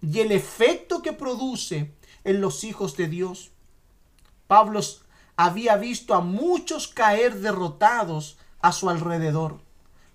y 0.01 0.19
el 0.19 0.33
efecto 0.33 1.01
que 1.01 1.13
produce 1.13 1.93
en 2.25 2.41
los 2.41 2.65
hijos 2.65 2.97
de 2.97 3.07
Dios. 3.07 3.51
Pablo 4.47 4.81
había 5.37 5.77
visto 5.77 6.15
a 6.15 6.19
muchos 6.19 6.89
caer 6.89 7.39
derrotados 7.39 8.37
a 8.59 8.73
su 8.73 8.89
alrededor. 8.89 9.61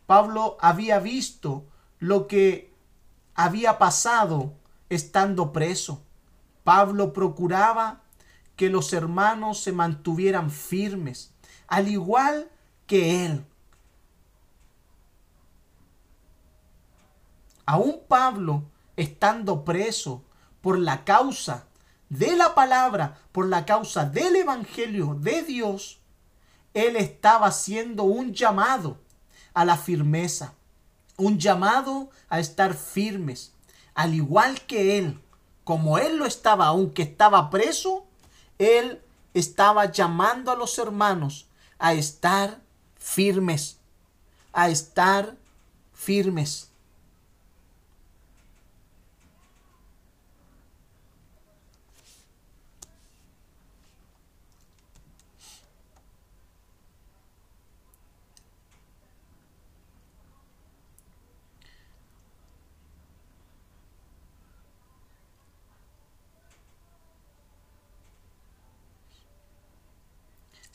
Pablo 0.07 0.59
había 0.61 0.99
visto 0.99 1.65
lo 1.99 2.27
que 2.27 2.68
había 3.39 3.79
pasado 3.79 4.53
estando 4.89 5.53
preso. 5.53 6.03
Pablo 6.65 7.13
procuraba 7.13 8.01
que 8.57 8.69
los 8.69 8.93
hermanos 8.93 9.61
se 9.61 9.71
mantuvieran 9.71 10.51
firmes, 10.51 11.33
al 11.69 11.87
igual 11.87 12.51
que 12.89 13.25
él. 13.25 13.47
Aún 17.65 18.01
Pablo, 18.09 18.65
estando 18.97 19.65
preso 19.65 20.25
por 20.61 20.77
la 20.77 21.05
causa 21.05 21.69
de 22.09 22.35
la 22.35 22.57
palabra, 22.57 23.19
por 23.31 23.47
la 23.47 23.65
causa 23.65 24.05
del 24.05 24.35
Evangelio 24.35 25.15
de 25.15 25.45
Dios, 25.45 26.01
él 26.75 26.97
estaba 26.97 27.47
haciendo 27.47 28.03
un 28.03 28.33
llamado 28.33 28.99
a 29.55 29.65
la 29.65 29.77
firmeza 29.77 30.55
un 31.19 31.39
llamado 31.39 32.11
a 32.31 32.41
estar 32.41 32.75
firmes, 32.75 33.53
al 33.95 34.15
igual 34.15 34.63
que 34.63 34.97
él, 34.99 35.21
como 35.65 35.99
él 35.99 36.17
lo 36.17 36.25
estaba, 36.25 36.67
aunque 36.69 37.03
estaba 37.03 37.51
preso, 37.51 38.07
él 38.59 39.03
estaba 39.35 39.91
llamando 39.91 40.51
a 40.51 40.57
los 40.57 40.79
hermanos 40.79 41.47
a 41.79 41.93
estar 41.93 42.61
firmes, 42.97 43.79
a 44.53 44.71
estar 44.71 45.37
firmes. 45.93 46.68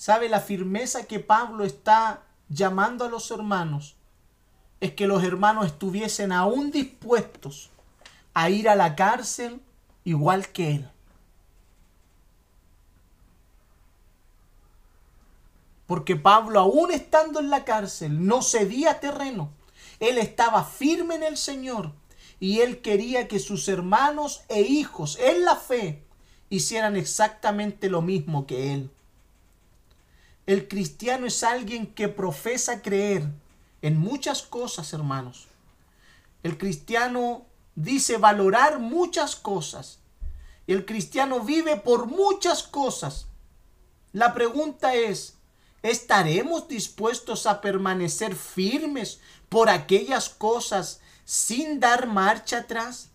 ¿Sabe 0.03 0.27
la 0.27 0.41
firmeza 0.41 1.05
que 1.05 1.21
Pablo 1.21 1.63
está 1.63 2.23
llamando 2.49 3.05
a 3.05 3.09
los 3.09 3.31
hermanos? 3.31 3.95
Es 4.81 4.91
que 4.91 5.07
los 5.07 5.23
hermanos 5.23 5.67
estuviesen 5.67 6.33
aún 6.33 6.71
dispuestos 6.71 7.69
a 8.33 8.49
ir 8.49 8.67
a 8.67 8.75
la 8.75 8.97
cárcel 8.97 9.61
igual 10.03 10.49
que 10.49 10.75
él. 10.75 10.89
Porque 15.87 16.17
Pablo, 16.17 16.59
aún 16.59 16.91
estando 16.91 17.39
en 17.39 17.49
la 17.49 17.63
cárcel, 17.63 18.27
no 18.27 18.41
cedía 18.41 18.99
terreno. 18.99 19.51
Él 20.01 20.17
estaba 20.17 20.65
firme 20.65 21.15
en 21.15 21.23
el 21.23 21.37
Señor 21.37 21.93
y 22.41 22.59
él 22.59 22.81
quería 22.81 23.29
que 23.29 23.39
sus 23.39 23.69
hermanos 23.69 24.43
e 24.49 24.63
hijos 24.63 25.17
en 25.21 25.45
la 25.45 25.55
fe 25.55 26.03
hicieran 26.49 26.97
exactamente 26.97 27.89
lo 27.89 28.01
mismo 28.01 28.45
que 28.45 28.73
él. 28.73 28.91
El 30.45 30.67
cristiano 30.67 31.25
es 31.25 31.43
alguien 31.43 31.87
que 31.87 32.09
profesa 32.09 32.81
creer 32.81 33.29
en 33.81 33.97
muchas 33.97 34.41
cosas, 34.41 34.91
hermanos. 34.91 35.47
El 36.43 36.57
cristiano 36.57 37.45
dice 37.75 38.17
valorar 38.17 38.79
muchas 38.79 39.37
cosas. 39.37 39.99
El 40.67 40.85
cristiano 40.85 41.39
vive 41.39 41.77
por 41.77 42.07
muchas 42.07 42.63
cosas. 42.63 43.27
La 44.11 44.33
pregunta 44.33 44.95
es, 44.95 45.35
¿estaremos 45.81 46.67
dispuestos 46.67 47.45
a 47.45 47.61
permanecer 47.61 48.35
firmes 48.35 49.19
por 49.47 49.69
aquellas 49.69 50.27
cosas 50.27 50.99
sin 51.23 51.79
dar 51.79 52.07
marcha 52.07 52.59
atrás? 52.59 53.09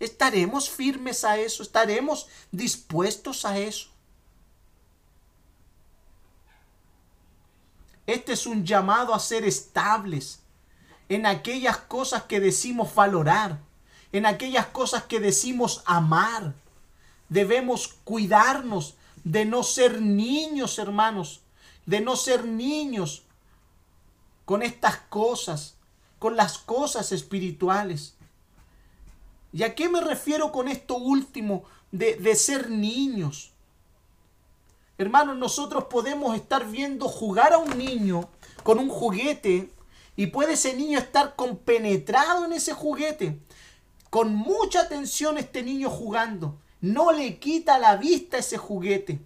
¿Estaremos 0.00 0.70
firmes 0.70 1.24
a 1.24 1.36
eso? 1.36 1.62
¿Estaremos 1.62 2.26
dispuestos 2.50 3.44
a 3.44 3.58
eso? 3.58 3.90
Este 8.06 8.32
es 8.32 8.46
un 8.46 8.64
llamado 8.64 9.14
a 9.14 9.20
ser 9.20 9.44
estables 9.44 10.40
en 11.10 11.26
aquellas 11.26 11.76
cosas 11.76 12.22
que 12.24 12.40
decimos 12.40 12.94
valorar, 12.94 13.58
en 14.10 14.24
aquellas 14.24 14.66
cosas 14.66 15.04
que 15.04 15.20
decimos 15.20 15.82
amar. 15.84 16.54
Debemos 17.28 17.88
cuidarnos 18.02 18.94
de 19.22 19.44
no 19.44 19.62
ser 19.62 20.00
niños, 20.00 20.78
hermanos, 20.78 21.42
de 21.84 22.00
no 22.00 22.16
ser 22.16 22.46
niños 22.46 23.22
con 24.46 24.62
estas 24.62 24.96
cosas, 24.96 25.74
con 26.18 26.36
las 26.36 26.58
cosas 26.58 27.12
espirituales. 27.12 28.14
¿Y 29.52 29.62
a 29.62 29.74
qué 29.74 29.88
me 29.88 30.00
refiero 30.00 30.52
con 30.52 30.68
esto 30.68 30.96
último 30.96 31.64
de, 31.90 32.16
de 32.16 32.34
ser 32.36 32.70
niños? 32.70 33.52
Hermanos, 34.98 35.36
nosotros 35.36 35.84
podemos 35.84 36.36
estar 36.36 36.68
viendo 36.68 37.08
jugar 37.08 37.52
a 37.52 37.58
un 37.58 37.78
niño 37.78 38.28
con 38.62 38.78
un 38.78 38.88
juguete 38.88 39.70
y 40.14 40.26
puede 40.26 40.52
ese 40.52 40.76
niño 40.76 40.98
estar 40.98 41.34
compenetrado 41.36 42.44
en 42.44 42.52
ese 42.52 42.74
juguete. 42.74 43.40
Con 44.10 44.34
mucha 44.34 44.80
atención 44.80 45.38
este 45.38 45.62
niño 45.62 45.88
jugando. 45.88 46.58
No 46.80 47.12
le 47.12 47.38
quita 47.38 47.78
la 47.78 47.96
vista 47.96 48.38
ese 48.38 48.58
juguete. 48.58 49.20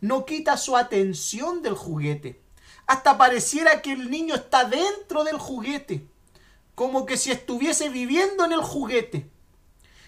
No 0.00 0.24
quita 0.24 0.56
su 0.56 0.76
atención 0.76 1.62
del 1.62 1.74
juguete. 1.74 2.40
Hasta 2.86 3.16
pareciera 3.16 3.82
que 3.82 3.92
el 3.92 4.10
niño 4.10 4.34
está 4.34 4.64
dentro 4.64 5.22
del 5.22 5.38
juguete. 5.38 6.04
Como 6.74 7.06
que 7.06 7.16
si 7.16 7.30
estuviese 7.30 7.88
viviendo 7.88 8.44
en 8.44 8.52
el 8.52 8.62
juguete. 8.62 9.30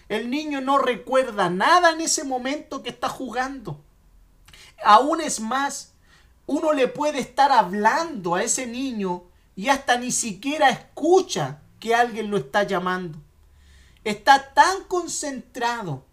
El 0.07 0.29
niño 0.29 0.61
no 0.61 0.77
recuerda 0.77 1.49
nada 1.49 1.91
en 1.91 2.01
ese 2.01 2.23
momento 2.23 2.83
que 2.83 2.89
está 2.89 3.09
jugando. 3.09 3.81
Aún 4.83 5.21
es 5.21 5.39
más, 5.39 5.93
uno 6.45 6.73
le 6.73 6.87
puede 6.87 7.19
estar 7.19 7.51
hablando 7.51 8.35
a 8.35 8.43
ese 8.43 8.67
niño 8.67 9.23
y 9.55 9.69
hasta 9.69 9.97
ni 9.97 10.11
siquiera 10.11 10.69
escucha 10.69 11.61
que 11.79 11.95
alguien 11.95 12.29
lo 12.29 12.37
está 12.37 12.63
llamando. 12.63 13.19
Está 14.03 14.53
tan 14.53 14.83
concentrado 14.83 16.05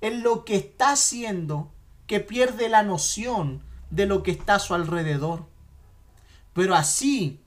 en 0.00 0.22
lo 0.22 0.44
que 0.44 0.56
está 0.56 0.92
haciendo 0.92 1.72
que 2.06 2.20
pierde 2.20 2.68
la 2.68 2.82
noción 2.82 3.62
de 3.90 4.06
lo 4.06 4.22
que 4.22 4.30
está 4.30 4.56
a 4.56 4.60
su 4.60 4.74
alrededor. 4.74 5.46
Pero 6.52 6.74
así 6.74 7.40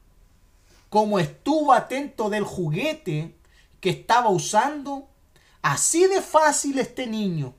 como 0.89 1.19
estuvo 1.19 1.73
atento 1.73 2.29
del 2.29 2.43
juguete 2.43 3.35
que 3.79 3.89
estaba 3.89 4.29
usando, 4.29 5.07
así 5.61 6.07
de 6.07 6.21
fácil 6.21 6.79
este 6.79 7.07
niño 7.07 7.53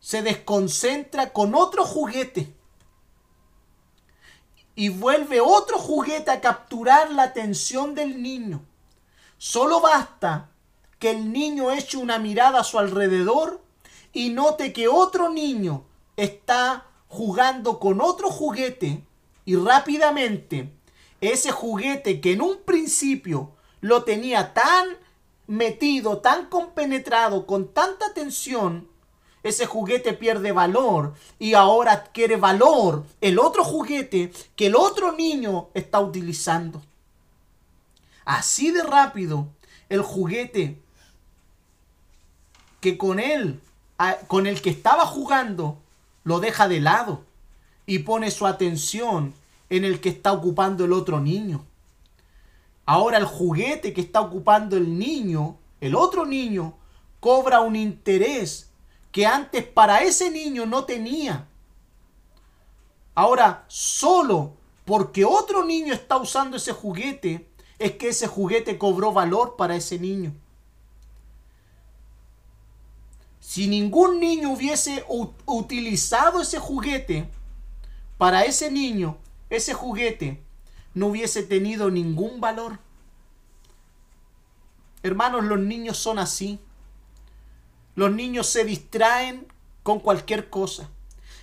se 0.00 0.22
desconcentra 0.22 1.32
con 1.32 1.54
otro 1.54 1.84
juguete 1.84 2.54
y 4.76 4.90
vuelve 4.90 5.40
otro 5.40 5.78
juguete 5.78 6.30
a 6.30 6.40
capturar 6.40 7.10
la 7.10 7.24
atención 7.24 7.94
del 7.96 8.22
niño. 8.22 8.62
Solo 9.38 9.80
basta 9.80 10.50
que 11.00 11.10
el 11.10 11.32
niño 11.32 11.72
eche 11.72 11.96
una 11.96 12.18
mirada 12.18 12.60
a 12.60 12.64
su 12.64 12.78
alrededor 12.78 13.60
y 14.12 14.30
note 14.30 14.72
que 14.72 14.86
otro 14.86 15.28
niño 15.28 15.84
está 16.16 16.86
jugando 17.08 17.80
con 17.80 18.00
otro 18.00 18.30
juguete 18.30 19.04
y 19.44 19.56
rápidamente 19.56 20.72
ese 21.20 21.50
juguete 21.50 22.20
que 22.20 22.32
en 22.32 22.42
un 22.42 22.58
principio 22.58 23.52
lo 23.80 24.04
tenía 24.04 24.54
tan 24.54 24.86
metido, 25.46 26.18
tan 26.18 26.46
compenetrado, 26.46 27.46
con 27.46 27.72
tanta 27.72 28.06
atención, 28.06 28.88
ese 29.42 29.66
juguete 29.66 30.12
pierde 30.12 30.50
valor 30.50 31.14
y 31.38 31.54
ahora 31.54 31.92
adquiere 31.92 32.36
valor 32.36 33.04
el 33.20 33.38
otro 33.38 33.62
juguete 33.62 34.32
que 34.56 34.66
el 34.66 34.74
otro 34.74 35.12
niño 35.12 35.68
está 35.72 36.00
utilizando. 36.00 36.82
Así 38.24 38.72
de 38.72 38.82
rápido, 38.82 39.46
el 39.88 40.02
juguete 40.02 40.82
que 42.80 42.98
con 42.98 43.20
él, 43.20 43.60
con 44.26 44.46
el 44.46 44.60
que 44.60 44.70
estaba 44.70 45.06
jugando, 45.06 45.78
lo 46.24 46.40
deja 46.40 46.66
de 46.66 46.80
lado 46.80 47.22
y 47.86 48.00
pone 48.00 48.32
su 48.32 48.46
atención 48.46 49.32
en 49.70 49.84
el 49.84 50.00
que 50.00 50.08
está 50.08 50.32
ocupando 50.32 50.84
el 50.84 50.92
otro 50.92 51.20
niño. 51.20 51.64
Ahora 52.86 53.18
el 53.18 53.24
juguete 53.24 53.92
que 53.92 54.00
está 54.00 54.20
ocupando 54.20 54.76
el 54.76 54.96
niño, 54.96 55.58
el 55.80 55.96
otro 55.96 56.24
niño, 56.24 56.78
cobra 57.18 57.60
un 57.60 57.74
interés 57.74 58.70
que 59.10 59.26
antes 59.26 59.64
para 59.64 60.02
ese 60.02 60.30
niño 60.30 60.66
no 60.66 60.84
tenía. 60.84 61.48
Ahora, 63.16 63.64
solo 63.66 64.52
porque 64.84 65.24
otro 65.24 65.64
niño 65.64 65.92
está 65.92 66.16
usando 66.16 66.58
ese 66.58 66.72
juguete, 66.72 67.48
es 67.78 67.92
que 67.92 68.10
ese 68.10 68.28
juguete 68.28 68.78
cobró 68.78 69.12
valor 69.12 69.56
para 69.56 69.74
ese 69.74 69.98
niño. 69.98 70.32
Si 73.40 73.66
ningún 73.66 74.20
niño 74.20 74.52
hubiese 74.52 75.04
utilizado 75.46 76.40
ese 76.40 76.60
juguete, 76.60 77.28
para 78.18 78.44
ese 78.44 78.70
niño, 78.70 79.16
ese 79.50 79.74
juguete 79.74 80.45
no 80.96 81.08
hubiese 81.08 81.42
tenido 81.42 81.90
ningún 81.90 82.40
valor. 82.40 82.78
Hermanos, 85.02 85.44
los 85.44 85.58
niños 85.58 85.98
son 85.98 86.18
así. 86.18 86.58
Los 87.94 88.12
niños 88.12 88.46
se 88.46 88.64
distraen 88.64 89.46
con 89.82 90.00
cualquier 90.00 90.48
cosa. 90.48 90.88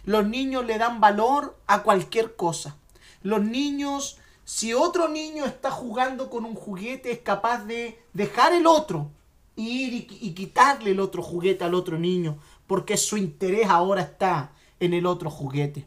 Los 0.05 0.25
niños 0.25 0.65
le 0.65 0.79
dan 0.79 0.99
valor 0.99 1.55
a 1.67 1.83
cualquier 1.83 2.35
cosa. 2.35 2.77
Los 3.21 3.43
niños, 3.43 4.17
si 4.43 4.73
otro 4.73 5.07
niño 5.07 5.45
está 5.45 5.69
jugando 5.69 6.31
con 6.31 6.45
un 6.45 6.55
juguete, 6.55 7.11
es 7.11 7.19
capaz 7.19 7.63
de 7.65 8.03
dejar 8.13 8.53
el 8.53 8.65
otro 8.65 9.11
y 9.55 9.69
ir 9.69 10.07
y, 10.19 10.33
quitarle 10.33 10.91
el 10.91 10.99
otro 10.99 11.21
juguete 11.21 11.63
al 11.63 11.75
otro 11.75 11.99
niño, 11.99 12.39
porque 12.65 12.97
su 12.97 13.17
interés 13.17 13.69
ahora 13.69 14.01
está 14.01 14.51
en 14.79 14.95
el 14.95 15.05
otro 15.05 15.29
juguete. 15.29 15.85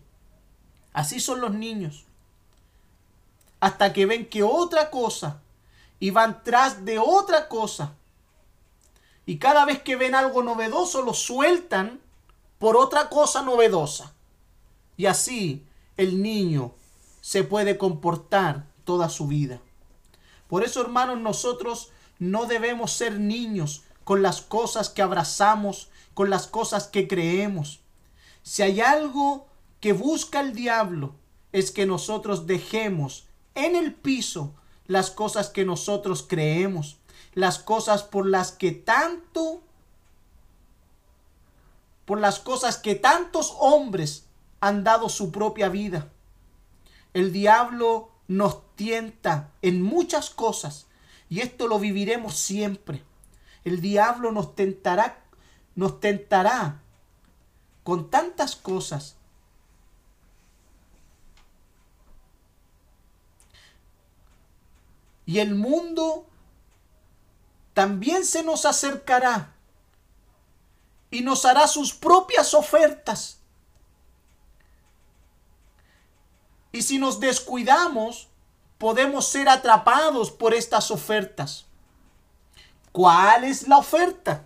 Así 0.92 1.18
son 1.18 1.40
los 1.40 1.52
niños. 1.52 2.05
Hasta 3.60 3.92
que 3.92 4.06
ven 4.06 4.28
que 4.28 4.42
otra 4.42 4.90
cosa 4.90 5.40
y 5.98 6.10
van 6.10 6.42
tras 6.44 6.84
de 6.84 6.98
otra 6.98 7.48
cosa 7.48 7.94
y 9.26 9.38
cada 9.38 9.64
vez 9.64 9.82
que 9.82 9.96
ven 9.96 10.14
algo 10.14 10.44
novedoso 10.44 11.02
lo 11.02 11.12
sueltan 11.12 12.00
por 12.58 12.76
otra 12.76 13.08
cosa 13.08 13.42
novedosa. 13.42 14.14
Y 14.96 15.06
así 15.06 15.66
el 15.96 16.22
niño 16.22 16.72
se 17.20 17.42
puede 17.42 17.76
comportar 17.76 18.66
toda 18.84 19.08
su 19.08 19.26
vida. 19.26 19.60
Por 20.46 20.62
eso, 20.62 20.80
hermanos, 20.80 21.18
nosotros 21.18 21.90
no 22.20 22.46
debemos 22.46 22.92
ser 22.92 23.18
niños 23.18 23.82
con 24.04 24.22
las 24.22 24.40
cosas 24.40 24.88
que 24.88 25.02
abrazamos, 25.02 25.88
con 26.14 26.30
las 26.30 26.46
cosas 26.46 26.86
que 26.86 27.08
creemos. 27.08 27.80
Si 28.44 28.62
hay 28.62 28.80
algo 28.80 29.48
que 29.80 29.92
busca 29.92 30.38
el 30.38 30.54
diablo, 30.54 31.14
es 31.50 31.72
que 31.72 31.84
nosotros 31.84 32.46
dejemos 32.46 33.25
en 33.56 33.74
el 33.74 33.92
piso 33.92 34.54
las 34.86 35.10
cosas 35.10 35.48
que 35.48 35.64
nosotros 35.64 36.24
creemos, 36.28 36.98
las 37.34 37.58
cosas 37.58 38.04
por 38.04 38.26
las 38.26 38.52
que 38.52 38.70
tanto 38.70 39.62
por 42.04 42.20
las 42.20 42.38
cosas 42.38 42.78
que 42.78 42.94
tantos 42.94 43.54
hombres 43.58 44.26
han 44.60 44.84
dado 44.84 45.08
su 45.08 45.32
propia 45.32 45.68
vida. 45.68 46.08
El 47.14 47.32
diablo 47.32 48.10
nos 48.28 48.62
tienta 48.76 49.50
en 49.60 49.82
muchas 49.82 50.30
cosas 50.30 50.86
y 51.28 51.40
esto 51.40 51.66
lo 51.66 51.80
viviremos 51.80 52.36
siempre. 52.36 53.02
El 53.64 53.80
diablo 53.80 54.30
nos 54.30 54.54
tentará, 54.54 55.18
nos 55.74 55.98
tentará 55.98 56.80
con 57.82 58.08
tantas 58.08 58.54
cosas. 58.54 59.15
Y 65.26 65.40
el 65.40 65.54
mundo 65.54 66.26
también 67.74 68.24
se 68.24 68.42
nos 68.42 68.64
acercará 68.64 69.52
y 71.10 71.20
nos 71.20 71.44
hará 71.44 71.66
sus 71.66 71.92
propias 71.92 72.54
ofertas. 72.54 73.40
Y 76.72 76.82
si 76.82 76.98
nos 76.98 77.20
descuidamos, 77.20 78.28
podemos 78.78 79.26
ser 79.28 79.48
atrapados 79.48 80.30
por 80.30 80.54
estas 80.54 80.90
ofertas. 80.90 81.66
¿Cuál 82.92 83.44
es 83.44 83.66
la 83.66 83.78
oferta? 83.78 84.44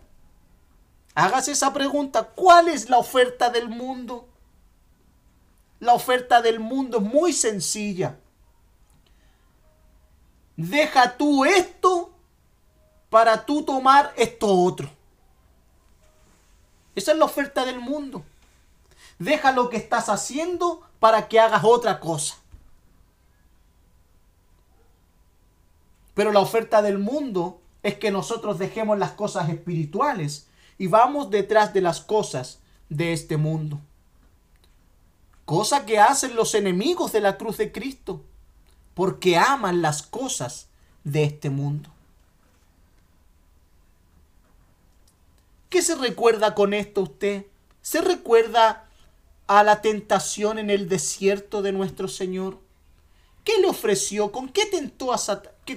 Hágase 1.15 1.53
esa 1.53 1.73
pregunta. 1.73 2.25
¿Cuál 2.25 2.69
es 2.69 2.89
la 2.89 2.99
oferta 2.99 3.51
del 3.51 3.69
mundo? 3.69 4.29
La 5.79 5.95
oferta 5.95 6.41
del 6.41 6.61
mundo 6.61 6.99
es 6.99 7.03
muy 7.05 7.33
sencilla. 7.33 8.19
Deja 10.63 11.17
tú 11.17 11.47
esto 11.47 12.11
para 13.09 13.47
tú 13.47 13.63
tomar 13.63 14.13
esto 14.19 14.47
otro. 14.47 14.91
Esa 16.95 17.13
es 17.13 17.19
la 17.19 17.25
oferta 17.25 17.65
del 17.65 17.81
mundo. 17.81 18.25
Deja 19.19 19.53
lo 19.53 19.71
que 19.71 19.79
estás 19.79 20.11
haciendo 20.11 20.83
para 20.99 21.29
que 21.29 21.41
hagas 21.41 21.65
otra 21.65 21.99
cosa. 21.99 22.37
Pero 26.13 26.31
la 26.31 26.41
oferta 26.41 26.83
del 26.83 26.99
mundo 26.99 27.63
es 27.83 27.95
que 27.95 28.11
nosotros 28.11 28.59
dejemos 28.59 28.99
las 28.99 29.13
cosas 29.13 29.49
espirituales 29.49 30.47
y 30.77 30.89
vamos 30.89 31.31
detrás 31.31 31.73
de 31.73 31.81
las 31.81 32.03
cosas 32.03 32.59
de 32.91 33.15
este 33.15 33.39
mundo. 33.39 33.81
Cosa 35.47 35.87
que 35.87 35.99
hacen 35.99 36.37
los 36.37 36.55
enemigos 36.55 37.13
de 37.13 37.23
la 37.23 37.39
cruz 37.39 37.57
de 37.57 37.73
Cristo, 37.73 38.25
porque 38.95 39.37
aman 39.37 39.83
las 39.83 40.03
cosas 40.03 40.69
de 41.05 41.25
este 41.25 41.51
mundo. 41.51 41.91
¿Qué 45.69 45.83
se 45.83 45.95
recuerda 45.95 46.55
con 46.55 46.75
esto 46.75 47.03
usted? 47.03 47.47
¿Se 47.81 48.01
recuerda 48.01 48.89
a 49.47 49.63
la 49.63 49.81
tentación 49.81 50.59
en 50.59 50.69
el 50.69 50.89
desierto 50.89 51.63
de 51.63 51.73
nuestro 51.73 52.09
Señor? 52.09 52.59
¿Qué 53.45 53.59
le 53.61 53.69
ofreció? 53.69 54.33
¿Con 54.33 54.49
qué 54.49 54.67
tentó, 54.67 55.13
a 55.13 55.19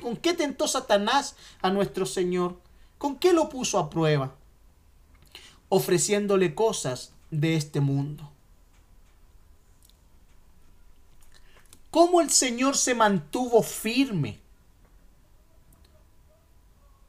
¿Con 0.01 0.17
qué 0.17 0.33
tentó 0.33 0.67
Satanás 0.67 1.35
a 1.61 1.69
nuestro 1.69 2.05
Señor? 2.05 2.59
¿Con 2.97 3.17
qué 3.17 3.33
lo 3.33 3.49
puso 3.49 3.77
a 3.77 3.89
prueba? 3.89 4.35
Ofreciéndole 5.69 6.55
cosas 6.55 7.13
de 7.29 7.55
este 7.55 7.79
mundo. 7.79 8.32
¿Cómo 11.93 12.21
el 12.21 12.31
Señor 12.31 12.75
se 12.75 12.95
mantuvo 12.95 13.61
firme? 13.61 14.39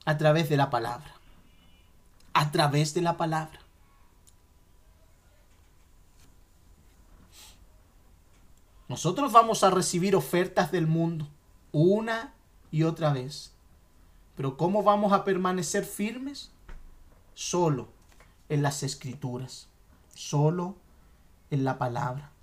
A 0.05 0.19
través 0.19 0.51
de 0.51 0.59
la 0.59 0.69
palabra. 0.69 1.11
A 2.35 2.51
través 2.51 2.93
de 2.93 3.01
la 3.01 3.17
palabra. 3.17 3.61
Nosotros 8.87 9.33
vamos 9.33 9.65
a 9.65 9.71
recibir 9.71 10.15
ofertas 10.15 10.71
del 10.71 10.87
mundo 10.87 11.29
una 11.73 12.35
y 12.71 12.83
otra 12.83 13.11
vez. 13.11 13.55
Pero 14.37 14.59
¿cómo 14.59 14.83
vamos 14.83 15.15
a 15.15 15.25
permanecer 15.25 15.87
firmes? 15.87 16.53
Solo 17.33 17.89
en 18.51 18.61
las 18.61 18.83
escrituras, 18.83 19.67
solo 20.15 20.77
en 21.51 21.65
la 21.65 21.79
palabra. 21.79 22.34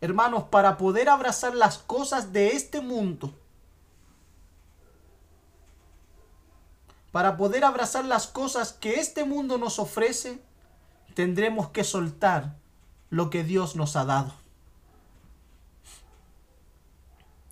Hermanos, 0.00 0.44
para 0.44 0.76
poder 0.76 1.08
abrazar 1.08 1.54
las 1.54 1.78
cosas 1.78 2.32
de 2.32 2.48
este 2.48 2.80
mundo, 2.80 3.34
Para 7.12 7.36
poder 7.36 7.64
abrazar 7.64 8.04
las 8.04 8.26
cosas 8.26 8.72
que 8.72 9.00
este 9.00 9.24
mundo 9.24 9.58
nos 9.58 9.78
ofrece, 9.78 10.40
tendremos 11.14 11.70
que 11.70 11.82
soltar 11.82 12.56
lo 13.10 13.30
que 13.30 13.42
Dios 13.42 13.74
nos 13.74 13.96
ha 13.96 14.04
dado. 14.04 14.32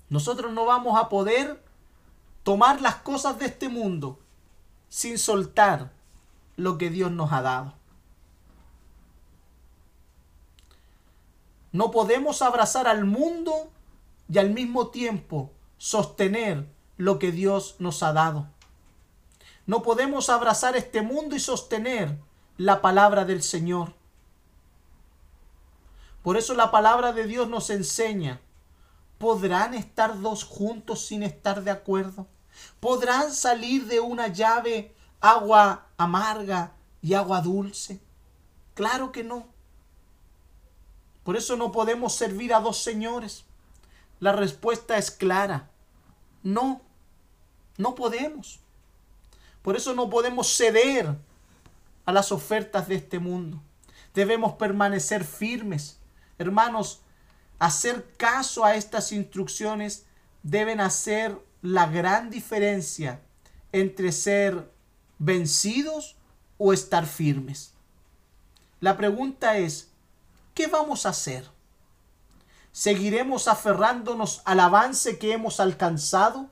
Nosotros 0.09 0.53
no 0.53 0.65
vamos 0.65 0.97
a 0.97 1.09
poder 1.09 1.61
tomar 2.43 2.81
las 2.81 2.95
cosas 2.95 3.37
de 3.37 3.47
este 3.47 3.69
mundo 3.69 4.17
sin 4.87 5.19
soltar 5.19 5.91
lo 6.55 6.77
que 6.77 6.89
Dios 6.89 7.11
nos 7.11 7.31
ha 7.33 7.41
dado. 7.41 7.73
No 11.71 11.91
podemos 11.91 12.41
abrazar 12.41 12.87
al 12.87 13.05
mundo 13.05 13.71
y 14.27 14.37
al 14.37 14.51
mismo 14.51 14.87
tiempo 14.87 15.51
sostener 15.77 16.67
lo 16.97 17.19
que 17.19 17.31
Dios 17.31 17.75
nos 17.79 18.03
ha 18.03 18.13
dado. 18.13 18.47
No 19.65 19.83
podemos 19.83 20.29
abrazar 20.29 20.75
este 20.75 21.01
mundo 21.01 21.35
y 21.35 21.39
sostener 21.39 22.17
la 22.57 22.81
palabra 22.81 23.23
del 23.23 23.43
Señor. 23.43 23.93
Por 26.23 26.37
eso 26.37 26.53
la 26.53 26.71
palabra 26.71 27.13
de 27.13 27.25
Dios 27.25 27.47
nos 27.47 27.69
enseña, 27.69 28.41
¿podrán 29.17 29.73
estar 29.73 30.19
dos 30.19 30.43
juntos 30.43 31.05
sin 31.05 31.23
estar 31.23 31.63
de 31.63 31.71
acuerdo? 31.71 32.27
¿Podrán 32.79 33.31
salir 33.31 33.85
de 33.85 33.99
una 33.99 34.27
llave 34.27 34.93
agua 35.21 35.87
amarga 35.97 36.73
y 37.01 37.13
agua 37.13 37.41
dulce? 37.41 38.01
Claro 38.73 39.11
que 39.11 39.23
no. 39.23 39.47
Por 41.23 41.37
eso 41.37 41.55
no 41.55 41.71
podemos 41.71 42.15
servir 42.15 42.53
a 42.53 42.59
dos 42.59 42.81
señores. 42.81 43.45
La 44.19 44.31
respuesta 44.31 44.97
es 44.97 45.11
clara. 45.11 45.69
No, 46.43 46.81
no 47.77 47.95
podemos. 47.95 48.59
Por 49.61 49.75
eso 49.75 49.93
no 49.93 50.09
podemos 50.09 50.55
ceder 50.55 51.15
a 52.05 52.11
las 52.11 52.31
ofertas 52.31 52.87
de 52.87 52.95
este 52.95 53.19
mundo. 53.19 53.61
Debemos 54.13 54.53
permanecer 54.53 55.23
firmes. 55.23 55.99
Hermanos, 56.37 57.01
hacer 57.59 58.15
caso 58.17 58.65
a 58.65 58.75
estas 58.75 59.11
instrucciones 59.11 60.05
deben 60.41 60.79
hacer 60.79 61.37
la 61.61 61.87
gran 61.87 62.29
diferencia 62.29 63.21
entre 63.71 64.11
ser 64.11 64.71
vencidos 65.19 66.15
o 66.57 66.73
estar 66.73 67.05
firmes. 67.05 67.73
La 68.79 68.97
pregunta 68.97 69.57
es, 69.57 69.88
¿qué 70.59 70.67
vamos 70.67 71.05
a 71.05 71.09
hacer? 71.11 71.49
¿Seguiremos 72.73 73.47
aferrándonos 73.47 74.41
al 74.43 74.59
avance 74.59 75.17
que 75.17 75.31
hemos 75.31 75.61
alcanzado? 75.61 76.49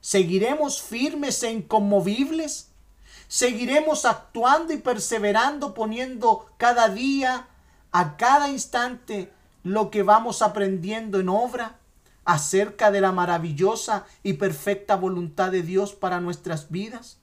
¿Seguiremos 0.00 0.80
firmes 0.80 1.42
e 1.42 1.50
inconmovibles? 1.50 2.68
¿Seguiremos 3.26 4.04
actuando 4.04 4.72
y 4.72 4.76
perseverando 4.76 5.74
poniendo 5.74 6.46
cada 6.58 6.88
día, 6.88 7.48
a 7.90 8.16
cada 8.16 8.50
instante, 8.50 9.32
lo 9.64 9.90
que 9.90 10.04
vamos 10.04 10.40
aprendiendo 10.40 11.18
en 11.18 11.28
obra 11.28 11.80
acerca 12.24 12.92
de 12.92 13.00
la 13.00 13.10
maravillosa 13.10 14.06
y 14.22 14.34
perfecta 14.34 14.94
voluntad 14.94 15.50
de 15.50 15.62
Dios 15.62 15.92
para 15.92 16.20
nuestras 16.20 16.70
vidas? 16.70 17.18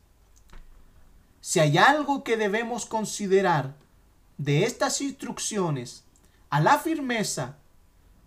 Si 1.39 1.61
hay 1.61 1.77
algo 1.77 2.25
que 2.25 2.35
debemos 2.35 2.85
considerar 2.85 3.81
de 4.43 4.65
estas 4.65 4.99
instrucciones 4.99 6.03
a 6.49 6.59
la 6.59 6.77
firmeza, 6.77 7.55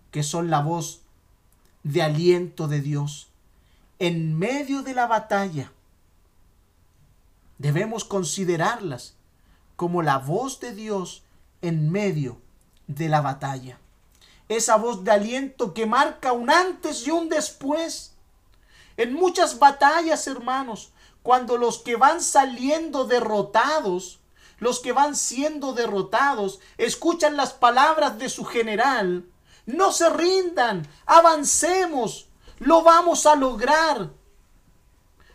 que 0.09 0.23
son 0.23 0.49
la 0.49 0.61
voz 0.61 1.01
de 1.83 2.01
aliento 2.01 2.67
de 2.67 2.81
Dios, 2.81 3.29
en 3.99 4.37
medio 4.37 4.81
de 4.81 4.95
la 4.95 5.05
batalla. 5.05 5.71
Debemos 7.59 8.03
considerarlas 8.03 9.15
como 9.75 10.01
la 10.01 10.17
voz 10.17 10.59
de 10.59 10.73
Dios 10.73 11.23
en 11.61 11.91
medio 11.91 12.41
de 12.87 13.09
la 13.09 13.21
batalla. 13.21 13.79
Esa 14.49 14.75
voz 14.77 15.03
de 15.03 15.11
aliento 15.11 15.73
que 15.75 15.85
marca 15.85 16.31
un 16.31 16.49
antes 16.49 17.05
y 17.05 17.11
un 17.11 17.29
después. 17.29 18.13
En 18.95 19.13
muchas 19.13 19.59
batallas, 19.59 20.25
hermanos, 20.25 20.91
cuando 21.21 21.57
los 21.57 21.77
que 21.79 21.95
van 21.95 22.21
saliendo 22.21 23.05
derrotados, 23.05 24.19
los 24.59 24.79
que 24.79 24.91
van 24.91 25.15
siendo 25.15 25.73
derrotados, 25.73 26.59
escuchan 26.77 27.37
las 27.37 27.53
palabras 27.53 28.17
de 28.17 28.29
su 28.29 28.45
general, 28.45 29.25
No 29.65 29.91
se 29.91 30.09
rindan, 30.09 30.87
avancemos, 31.05 32.29
lo 32.59 32.83
vamos 32.83 33.25
a 33.25 33.35
lograr. 33.35 34.11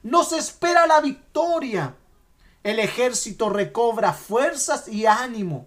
Nos 0.03 0.32
espera 0.32 0.86
la 0.86 1.03
victoria. 1.03 1.97
El 2.62 2.78
ejército 2.78 3.51
recobra 3.51 4.15
fuerzas 4.15 4.89
y 4.89 5.05
ánimo. 5.05 5.66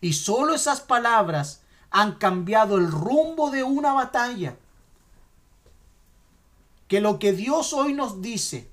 Y 0.00 0.14
solo 0.14 0.54
esas 0.54 0.80
palabras 0.80 1.62
han 1.90 2.16
cambiado 2.16 2.76
el 2.76 2.90
rumbo 2.90 3.52
de 3.52 3.62
una 3.62 3.92
batalla. 3.92 4.56
Que 6.88 7.00
lo 7.00 7.20
que 7.20 7.32
Dios 7.32 7.72
hoy 7.72 7.92
nos 7.92 8.20
dice 8.20 8.68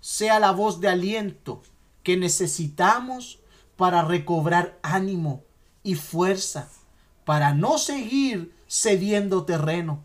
sea 0.00 0.40
la 0.40 0.50
voz 0.50 0.80
de 0.80 0.88
aliento 0.88 1.62
que 2.04 2.16
necesitamos 2.16 3.40
para 3.76 4.02
recobrar 4.02 4.78
ánimo 4.82 5.42
y 5.82 5.96
fuerza, 5.96 6.68
para 7.24 7.54
no 7.54 7.78
seguir 7.78 8.54
cediendo 8.68 9.44
terreno, 9.44 10.04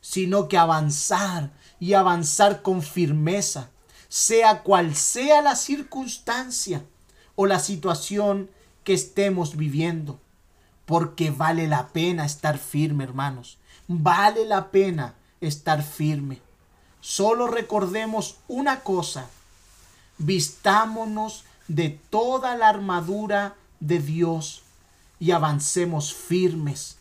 sino 0.00 0.48
que 0.48 0.56
avanzar 0.56 1.52
y 1.78 1.92
avanzar 1.92 2.62
con 2.62 2.80
firmeza, 2.82 3.70
sea 4.08 4.62
cual 4.62 4.94
sea 4.94 5.42
la 5.42 5.56
circunstancia 5.56 6.84
o 7.34 7.46
la 7.46 7.58
situación 7.58 8.50
que 8.84 8.94
estemos 8.94 9.56
viviendo, 9.56 10.20
porque 10.86 11.30
vale 11.30 11.66
la 11.66 11.88
pena 11.88 12.24
estar 12.24 12.58
firme, 12.58 13.04
hermanos, 13.04 13.58
vale 13.88 14.44
la 14.44 14.70
pena 14.70 15.14
estar 15.40 15.82
firme. 15.82 16.40
Solo 17.00 17.48
recordemos 17.48 18.36
una 18.48 18.80
cosa, 18.80 19.28
vistámonos 20.22 21.44
de 21.68 21.90
toda 22.10 22.56
la 22.56 22.68
armadura 22.68 23.54
de 23.80 23.98
Dios 23.98 24.62
y 25.18 25.30
avancemos 25.30 26.14
firmes. 26.14 26.96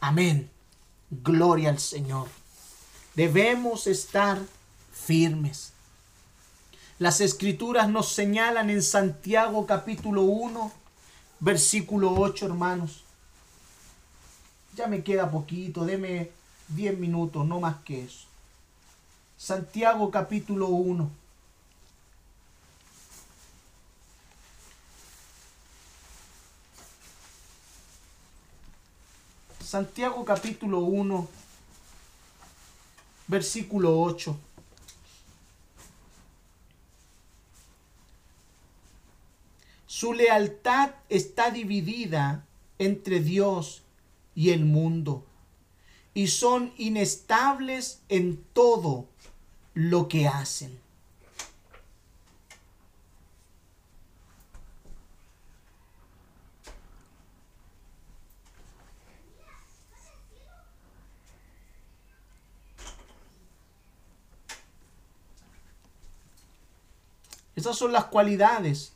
Amén. 0.00 0.50
Gloria 1.10 1.70
al 1.70 1.78
Señor. 1.78 2.28
Debemos 3.14 3.86
estar 3.86 4.40
firmes. 4.92 5.72
Las 6.98 7.20
escrituras 7.20 7.88
nos 7.88 8.12
señalan 8.12 8.70
en 8.70 8.82
Santiago 8.82 9.66
capítulo 9.66 10.22
1, 10.22 10.72
versículo 11.40 12.12
8, 12.14 12.46
hermanos. 12.46 13.04
Ya 14.76 14.86
me 14.86 15.02
queda 15.02 15.30
poquito, 15.30 15.84
deme 15.84 16.30
10 16.68 16.98
minutos, 16.98 17.46
no 17.46 17.60
más 17.60 17.76
que 17.84 18.04
eso. 18.04 18.26
Santiago 19.36 20.10
capítulo 20.10 20.68
1. 20.68 21.23
Santiago 29.74 30.24
capítulo 30.24 30.82
1, 30.82 31.28
versículo 33.26 34.00
8. 34.02 34.38
Su 39.84 40.12
lealtad 40.12 40.90
está 41.08 41.50
dividida 41.50 42.46
entre 42.78 43.18
Dios 43.18 43.82
y 44.36 44.50
el 44.50 44.64
mundo 44.64 45.26
y 46.14 46.28
son 46.28 46.72
inestables 46.76 48.00
en 48.08 48.44
todo 48.52 49.08
lo 49.74 50.06
que 50.06 50.28
hacen. 50.28 50.83
Esas 67.56 67.76
son 67.76 67.92
las 67.92 68.06
cualidades 68.06 68.92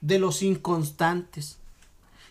de 0.00 0.18
los 0.18 0.42
inconstantes. 0.42 1.58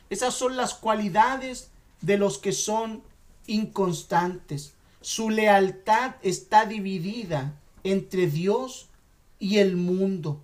Esas 0.10 0.34
son 0.34 0.56
las 0.56 0.76
cualidades 0.76 1.70
de 2.02 2.18
los 2.18 2.38
que 2.38 2.52
son 2.52 3.02
inconstantes. 3.48 4.74
Su 5.02 5.30
lealtad 5.30 6.16
está 6.22 6.66
dividida 6.66 7.54
entre 7.84 8.28
Dios 8.28 8.88
y 9.40 9.58
el 9.58 9.76
mundo 9.76 10.40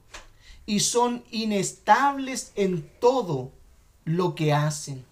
y 0.65 0.81
son 0.81 1.23
inestables 1.31 2.51
en 2.55 2.87
todo 2.99 3.51
lo 4.05 4.35
que 4.35 4.53
hacen. 4.53 5.05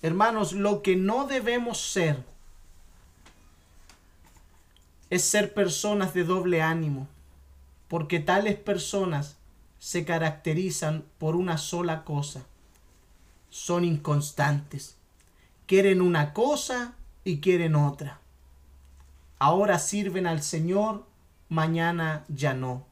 Hermanos, 0.00 0.52
lo 0.52 0.82
que 0.82 0.96
no 0.96 1.26
debemos 1.26 1.80
ser 1.80 2.22
es 5.10 5.24
ser 5.24 5.54
personas 5.54 6.14
de 6.14 6.24
doble 6.24 6.62
ánimo, 6.62 7.08
porque 7.88 8.20
tales 8.20 8.56
personas 8.56 9.36
se 9.78 10.04
caracterizan 10.04 11.04
por 11.18 11.34
una 11.34 11.58
sola 11.58 12.04
cosa. 12.04 12.44
Son 13.50 13.84
inconstantes. 13.84 14.96
Quieren 15.66 16.00
una 16.00 16.32
cosa 16.32 16.94
y 17.24 17.40
quieren 17.40 17.74
otra. 17.74 18.20
Ahora 19.38 19.78
sirven 19.78 20.26
al 20.26 20.42
Señor, 20.42 21.04
mañana 21.48 22.24
ya 22.28 22.54
no. 22.54 22.84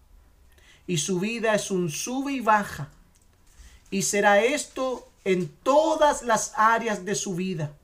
Y 0.86 0.98
su 0.98 1.20
vida 1.20 1.54
es 1.54 1.70
un 1.70 1.90
sube 1.90 2.32
y 2.32 2.40
baja. 2.40 2.88
Y 3.90 4.02
será 4.02 4.40
esto 4.40 5.08
en 5.26 5.48
todas 5.48 6.22
las 6.22 6.52
áreas 6.56 7.04
de 7.04 7.16
su 7.16 7.34
vida, 7.34 7.76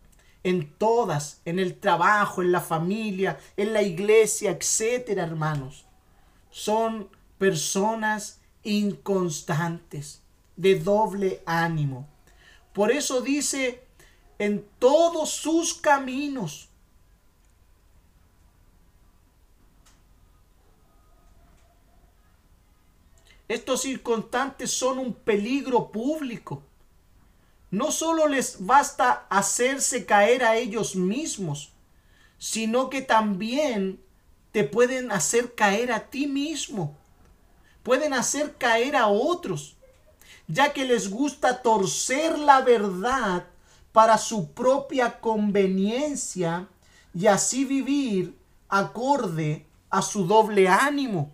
en 0.44 0.72
todas, 0.74 1.40
en 1.44 1.58
el 1.58 1.76
trabajo, 1.76 2.40
en 2.40 2.52
la 2.52 2.60
familia, 2.60 3.36
en 3.56 3.72
la 3.72 3.82
iglesia, 3.82 4.52
etcétera, 4.52 5.24
hermanos. 5.24 5.84
Son 6.52 7.08
personas 7.38 8.38
inconstantes, 8.62 10.22
de 10.56 10.78
doble 10.78 11.42
ánimo. 11.44 12.06
Por 12.72 12.92
eso 12.92 13.20
dice, 13.20 13.82
en 14.38 14.64
todos 14.78 15.30
sus 15.30 15.74
caminos. 15.74 16.68
Estos 23.48 23.84
inconstantes 23.84 24.70
son 24.70 25.00
un 25.00 25.12
peligro 25.12 25.90
público 25.90 26.62
no 27.72 27.90
solo 27.90 28.28
les 28.28 28.66
basta 28.66 29.24
hacerse 29.30 30.04
caer 30.04 30.44
a 30.44 30.56
ellos 30.56 30.94
mismos, 30.94 31.72
sino 32.38 32.90
que 32.90 33.00
también 33.00 33.98
te 34.52 34.62
pueden 34.62 35.10
hacer 35.10 35.54
caer 35.54 35.90
a 35.90 36.10
ti 36.10 36.26
mismo. 36.26 36.94
Pueden 37.82 38.12
hacer 38.12 38.56
caer 38.58 38.94
a 38.94 39.06
otros, 39.06 39.74
ya 40.46 40.74
que 40.74 40.84
les 40.84 41.08
gusta 41.08 41.62
torcer 41.62 42.38
la 42.38 42.60
verdad 42.60 43.46
para 43.90 44.18
su 44.18 44.52
propia 44.52 45.18
conveniencia 45.18 46.68
y 47.14 47.26
así 47.26 47.64
vivir 47.64 48.36
acorde 48.68 49.64
a 49.88 50.02
su 50.02 50.26
doble 50.26 50.68
ánimo. 50.68 51.32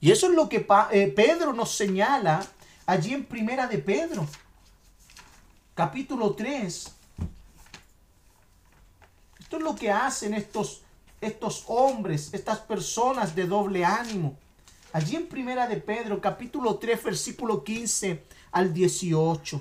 Y 0.00 0.12
eso 0.12 0.28
es 0.28 0.34
lo 0.34 0.48
que 0.48 0.64
eh, 0.92 1.12
Pedro 1.16 1.52
nos 1.52 1.72
señala 1.72 2.46
allí 2.86 3.12
en 3.12 3.24
Primera 3.24 3.66
de 3.66 3.78
Pedro 3.78 4.28
capítulo 5.74 6.34
3. 6.34 6.94
Esto 9.40 9.56
es 9.56 9.62
lo 9.62 9.74
que 9.74 9.90
hacen 9.90 10.34
estos, 10.34 10.82
estos 11.20 11.64
hombres, 11.66 12.32
estas 12.32 12.60
personas 12.60 13.34
de 13.34 13.46
doble 13.46 13.84
ánimo. 13.84 14.38
Allí 14.92 15.16
en 15.16 15.26
Primera 15.26 15.66
de 15.66 15.76
Pedro, 15.76 16.20
capítulo 16.20 16.76
3, 16.76 17.02
versículo 17.02 17.64
15 17.64 18.24
al 18.52 18.72
18. 18.72 19.60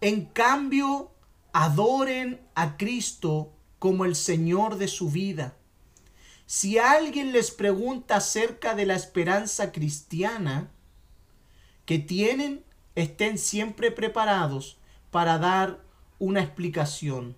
En 0.00 0.24
cambio, 0.26 1.10
adoren 1.52 2.40
a 2.54 2.76
Cristo 2.76 3.52
como 3.78 4.06
el 4.06 4.16
Señor 4.16 4.76
de 4.76 4.88
su 4.88 5.10
vida. 5.10 5.54
Si 6.46 6.78
alguien 6.78 7.32
les 7.32 7.50
pregunta 7.50 8.16
acerca 8.16 8.74
de 8.74 8.86
la 8.86 8.94
esperanza 8.94 9.72
cristiana, 9.72 10.70
que 11.86 11.98
tienen 11.98 12.64
estén 12.94 13.38
siempre 13.38 13.90
preparados 13.90 14.78
para 15.10 15.38
dar 15.38 15.80
una 16.18 16.40
explicación, 16.40 17.36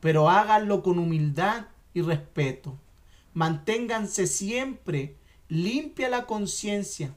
pero 0.00 0.28
háganlo 0.28 0.82
con 0.82 0.98
humildad 0.98 1.66
y 1.94 2.02
respeto. 2.02 2.78
Manténganse 3.34 4.26
siempre 4.26 5.16
limpia 5.48 6.08
la 6.08 6.26
conciencia. 6.26 7.14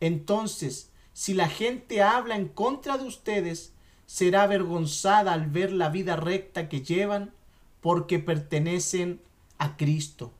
Entonces, 0.00 0.90
si 1.12 1.34
la 1.34 1.48
gente 1.48 2.02
habla 2.02 2.36
en 2.36 2.48
contra 2.48 2.98
de 2.98 3.04
ustedes, 3.04 3.72
será 4.06 4.42
avergonzada 4.42 5.32
al 5.32 5.46
ver 5.46 5.72
la 5.72 5.88
vida 5.88 6.16
recta 6.16 6.68
que 6.68 6.82
llevan 6.82 7.32
porque 7.80 8.18
pertenecen 8.18 9.20
a 9.58 9.76
Cristo. 9.76 10.32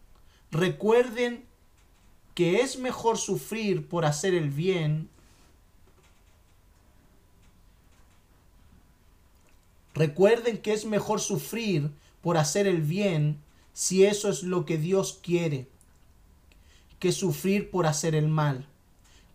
Recuerden 0.51 1.45
que 2.35 2.61
es 2.61 2.79
mejor 2.79 3.19
sufrir 3.19 3.89
por 3.89 4.05
hacer 4.05 4.35
el 4.35 4.51
bien 4.51 5.09
Recuerden 9.95 10.59
que 10.59 10.73
es 10.73 10.85
mejor 10.85 11.21
sufrir 11.21 11.93
por 12.23 12.39
hacer 12.39 12.67
el 12.67 12.81
bien 12.81 13.43
si 13.73 14.05
eso 14.05 14.29
es 14.29 14.43
lo 14.43 14.65
que 14.65 14.79
Dios 14.79 15.19
quiere, 15.23 15.69
que 16.99 17.13
sufrir 17.13 17.71
por 17.71 17.87
hacer 17.87 18.15
el 18.15 18.29
mal. 18.29 18.67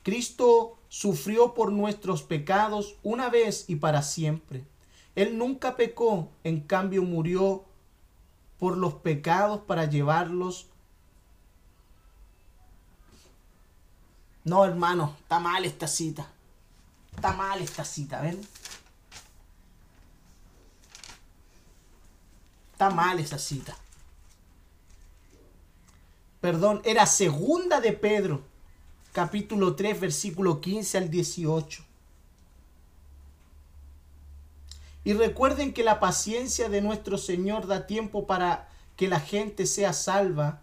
Cristo 0.03 0.77
sufrió 0.89 1.53
por 1.53 1.71
nuestros 1.71 2.23
pecados 2.23 2.95
una 3.03 3.29
vez 3.29 3.65
y 3.67 3.75
para 3.75 4.01
siempre. 4.01 4.65
Él 5.15 5.37
nunca 5.37 5.75
pecó, 5.75 6.29
en 6.43 6.61
cambio 6.61 7.03
murió 7.03 7.65
por 8.57 8.77
los 8.77 8.95
pecados 8.95 9.61
para 9.61 9.85
llevarlos. 9.85 10.67
No, 14.43 14.63
hermano, 14.63 15.15
está 15.19 15.39
mal 15.39 15.65
esta 15.65 15.87
cita. 15.87 16.27
Está 17.15 17.33
mal 17.33 17.61
esta 17.61 17.83
cita, 17.83 18.21
¿ven? 18.21 18.39
Está 22.77 22.91
mal 22.91 23.17
esa 23.17 23.39
cita. 23.39 23.75
Perdón, 26.39 26.79
era 26.85 27.07
segunda 27.07 27.81
de 27.81 27.91
Pedro, 27.91 28.43
capítulo 29.13 29.75
3, 29.75 29.99
versículo 29.99 30.61
15 30.61 30.99
al 30.99 31.09
18. 31.09 31.83
Y 35.05 35.13
recuerden 35.13 35.73
que 35.73 35.83
la 35.83 35.99
paciencia 35.99 36.69
de 36.69 36.83
nuestro 36.83 37.17
Señor 37.17 37.65
da 37.65 37.87
tiempo 37.87 38.27
para 38.27 38.69
que 38.95 39.07
la 39.07 39.21
gente 39.21 39.65
sea 39.65 39.91
salva. 39.91 40.61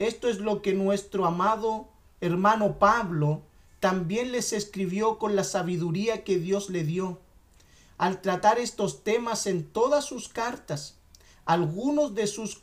Esto 0.00 0.28
es 0.28 0.40
lo 0.40 0.62
que 0.62 0.74
nuestro 0.74 1.26
amado 1.26 1.86
hermano 2.20 2.80
Pablo 2.80 3.42
también 3.78 4.32
les 4.32 4.52
escribió 4.52 5.16
con 5.16 5.36
la 5.36 5.44
sabiduría 5.44 6.24
que 6.24 6.38
Dios 6.38 6.70
le 6.70 6.82
dio. 6.82 7.20
Al 7.98 8.20
tratar 8.20 8.58
estos 8.58 9.04
temas 9.04 9.46
en 9.46 9.64
todas 9.64 10.04
sus 10.04 10.28
cartas, 10.28 10.96
algunos 11.44 12.14
de 12.14 12.26
sus 12.26 12.58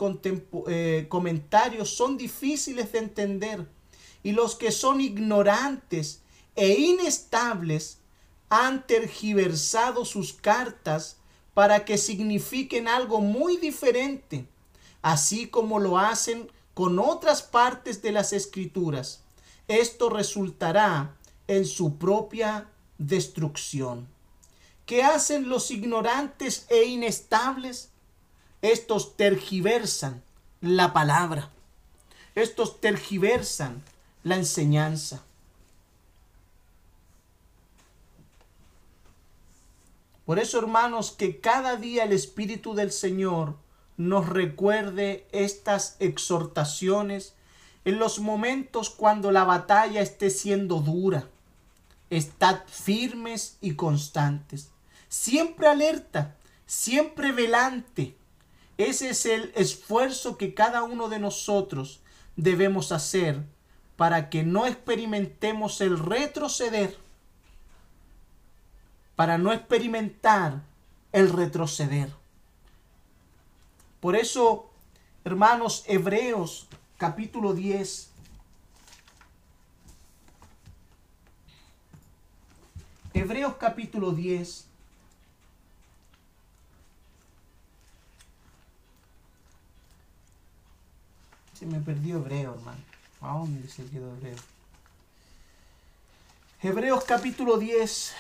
eh, 0.68 1.06
comentarios 1.10 1.90
son 1.90 2.18
difíciles 2.18 2.92
de 2.92 3.00
entender 3.00 3.68
y 4.24 4.32
los 4.32 4.56
que 4.56 4.72
son 4.72 5.02
ignorantes 5.02 6.22
e 6.56 6.74
inestables 6.74 8.00
han 8.50 8.86
tergiversado 8.88 10.06
sus 10.06 10.34
cartas 10.34 11.18
para 11.54 11.86
que 11.86 11.98
signifiquen 11.98 12.88
algo 12.88 13.22
muy 13.22 13.58
diferente, 13.58 14.48
así 15.02 15.48
como 15.48 15.80
lo 15.80 15.98
hacen 15.98 16.50
con 16.74 17.00
otras 17.00 17.42
partes 17.42 18.02
de 18.02 18.12
las 18.12 18.34
escrituras. 18.34 19.24
Esto 19.68 20.10
resultará 20.10 21.16
en 21.48 21.66
su 21.66 21.98
propia 21.98 22.70
destrucción. 22.98 24.08
¿Qué 24.86 25.04
hacen 25.04 25.50
los 25.50 25.70
ignorantes 25.70 26.66
e 26.70 26.86
inestables? 26.86 27.92
Estos 28.62 29.16
tergiversan 29.16 30.22
la 30.62 30.92
palabra. 30.92 31.50
Estos 32.36 32.82
tergiversan 32.82 33.84
la 34.24 34.36
enseñanza. 34.36 35.24
Por 40.26 40.38
eso, 40.38 40.60
hermanos, 40.60 41.12
que 41.12 41.40
cada 41.40 41.76
día 41.76 42.04
el 42.04 42.12
Espíritu 42.12 42.76
del 42.76 42.92
Señor 42.92 43.56
nos 43.98 44.30
recuerde 44.30 45.26
estas 45.32 45.96
exhortaciones 46.00 47.34
en 47.84 47.98
los 47.98 48.20
momentos 48.20 48.92
cuando 48.92 49.32
la 49.32 49.44
batalla 49.44 50.02
esté 50.02 50.30
siendo 50.30 50.82
dura. 50.82 51.28
Estad 52.12 52.62
firmes 52.68 53.58
y 53.60 53.74
constantes, 53.74 54.70
siempre 55.08 55.68
alerta, 55.68 56.36
siempre 56.68 57.32
velante, 57.32 58.16
ese 58.80 59.10
es 59.10 59.26
el 59.26 59.52
esfuerzo 59.56 60.38
que 60.38 60.54
cada 60.54 60.84
uno 60.84 61.10
de 61.10 61.20
nosotros 61.20 62.00
debemos 62.38 62.94
hacer 62.94 63.44
para 63.98 64.30
que 64.30 64.44
no 64.44 64.66
experimentemos 64.66 65.82
el 65.82 66.00
retroceder, 66.00 66.98
para 69.18 69.38
no 69.38 69.52
experimentar 69.52 70.62
el 71.12 71.30
retroceder. 71.30 72.10
Por 74.00 74.16
eso, 74.16 74.70
hermanos, 75.26 75.84
Hebreos 75.86 76.70
capítulo 76.98 77.54
10, 77.54 78.12
Hebreos 83.14 83.56
capítulo 83.60 84.14
10, 84.14 84.69
Se 91.60 91.66
me 91.66 91.82
perdió 91.82 92.20
Hebreo, 92.20 92.54
hermano. 92.54 92.80
¿A 93.20 93.34
dónde 93.34 93.68
se 93.68 93.84
quedó 93.88 94.16
Hebreo? 94.16 94.38
Hebreos 96.62 97.04
capítulo 97.04 97.58
10, 97.58 98.14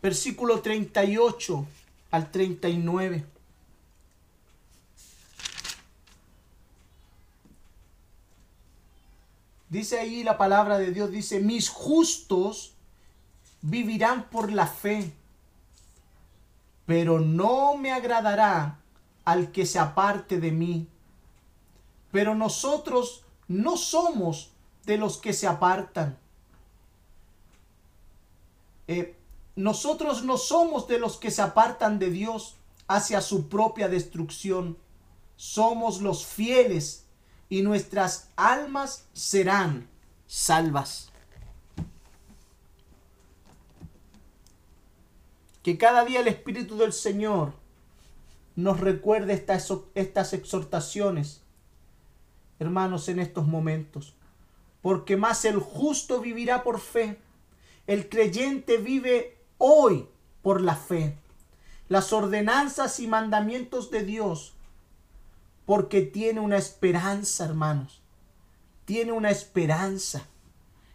versículo 0.00 0.62
38 0.62 1.66
al 2.12 2.30
39. 2.30 3.26
Dice 9.68 9.98
ahí 9.98 10.22
la 10.22 10.38
palabra 10.38 10.78
de 10.78 10.92
Dios, 10.92 11.10
dice, 11.10 11.40
mis 11.40 11.68
justos 11.68 12.72
vivirán 13.62 14.30
por 14.30 14.52
la 14.52 14.68
fe, 14.68 15.12
pero 16.86 17.18
no 17.18 17.76
me 17.76 17.90
agradará 17.90 18.77
al 19.28 19.52
que 19.52 19.66
se 19.66 19.78
aparte 19.78 20.40
de 20.40 20.52
mí. 20.52 20.88
Pero 22.10 22.34
nosotros 22.34 23.24
no 23.46 23.76
somos 23.76 24.52
de 24.86 24.96
los 24.96 25.18
que 25.18 25.34
se 25.34 25.46
apartan. 25.46 26.16
Eh, 28.86 29.14
nosotros 29.54 30.24
no 30.24 30.38
somos 30.38 30.88
de 30.88 30.98
los 30.98 31.18
que 31.18 31.30
se 31.30 31.42
apartan 31.42 31.98
de 31.98 32.08
Dios 32.08 32.56
hacia 32.86 33.20
su 33.20 33.50
propia 33.50 33.90
destrucción. 33.90 34.78
Somos 35.36 36.00
los 36.00 36.24
fieles 36.24 37.04
y 37.50 37.60
nuestras 37.60 38.30
almas 38.34 39.04
serán 39.12 39.90
salvas. 40.26 41.10
Que 45.62 45.76
cada 45.76 46.06
día 46.06 46.20
el 46.20 46.28
Espíritu 46.28 46.78
del 46.78 46.94
Señor 46.94 47.57
nos 48.58 48.80
recuerde 48.80 49.34
estas, 49.34 49.72
estas 49.94 50.32
exhortaciones, 50.32 51.42
hermanos, 52.58 53.08
en 53.08 53.20
estos 53.20 53.46
momentos. 53.46 54.16
Porque 54.82 55.16
más 55.16 55.44
el 55.44 55.60
justo 55.60 56.20
vivirá 56.20 56.64
por 56.64 56.80
fe. 56.80 57.20
El 57.86 58.08
creyente 58.08 58.78
vive 58.78 59.38
hoy 59.58 60.08
por 60.42 60.60
la 60.60 60.74
fe. 60.74 61.16
Las 61.88 62.12
ordenanzas 62.12 62.98
y 62.98 63.06
mandamientos 63.06 63.92
de 63.92 64.02
Dios. 64.02 64.54
Porque 65.64 66.02
tiene 66.02 66.40
una 66.40 66.56
esperanza, 66.56 67.44
hermanos. 67.44 68.02
Tiene 68.86 69.12
una 69.12 69.30
esperanza. 69.30 70.26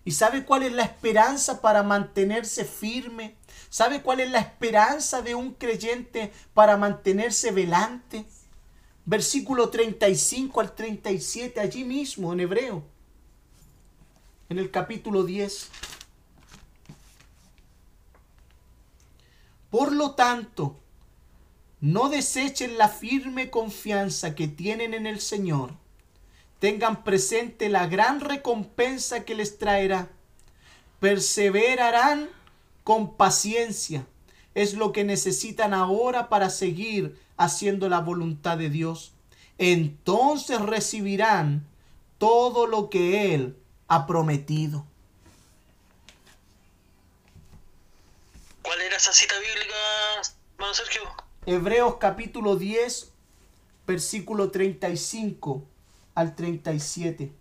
¿Y 0.05 0.11
sabe 0.11 0.43
cuál 0.43 0.63
es 0.63 0.73
la 0.73 0.83
esperanza 0.83 1.61
para 1.61 1.81
mantenerse 1.81 2.65
firme? 2.65 3.35
¿Sabe 3.69 4.01
cuál 4.01 4.19
es 4.19 4.29
la 4.29 4.39
esperanza 4.39 5.21
de 5.21 5.33
un 5.33 5.53
creyente 5.53 6.33
para 6.53 6.75
mantenerse 6.75 7.51
velante? 7.51 8.25
Versículo 9.05 9.69
35 9.69 10.59
al 10.59 10.75
37, 10.75 11.59
allí 11.59 11.83
mismo 11.83 12.33
en 12.33 12.41
hebreo, 12.41 12.83
en 14.49 14.59
el 14.59 14.71
capítulo 14.71 15.23
10. 15.23 15.69
Por 19.69 19.91
lo 19.91 20.11
tanto, 20.15 20.79
no 21.81 22.09
desechen 22.09 22.77
la 22.77 22.89
firme 22.89 23.49
confianza 23.49 24.35
que 24.35 24.47
tienen 24.47 24.93
en 24.93 25.07
el 25.07 25.19
Señor 25.19 25.82
tengan 26.63 27.03
presente 27.03 27.67
la 27.67 27.87
gran 27.87 28.21
recompensa 28.21 29.25
que 29.25 29.35
les 29.35 29.57
traerá. 29.57 30.07
Perseverarán 31.01 32.29
con 32.85 33.17
paciencia. 33.17 34.07
Es 34.55 34.73
lo 34.73 34.93
que 34.93 35.03
necesitan 35.03 35.73
ahora 35.73 36.29
para 36.29 36.49
seguir 36.49 37.19
haciendo 37.35 37.89
la 37.89 37.99
voluntad 37.99 38.57
de 38.57 38.69
Dios. 38.69 39.11
Entonces 39.57 40.61
recibirán 40.61 41.67
todo 42.17 42.65
lo 42.65 42.89
que 42.89 43.35
Él 43.35 43.57
ha 43.89 44.07
prometido. 44.07 44.85
esa 48.95 49.11
cita 49.11 49.35
bíblica, 49.37 49.75
hermano 50.53 50.73
Sergio? 50.73 51.01
Hebreos 51.45 51.95
capítulo 51.99 52.55
10, 52.55 53.11
versículo 53.85 54.49
35 54.49 55.72
al 56.15 56.35
37. 56.35 57.31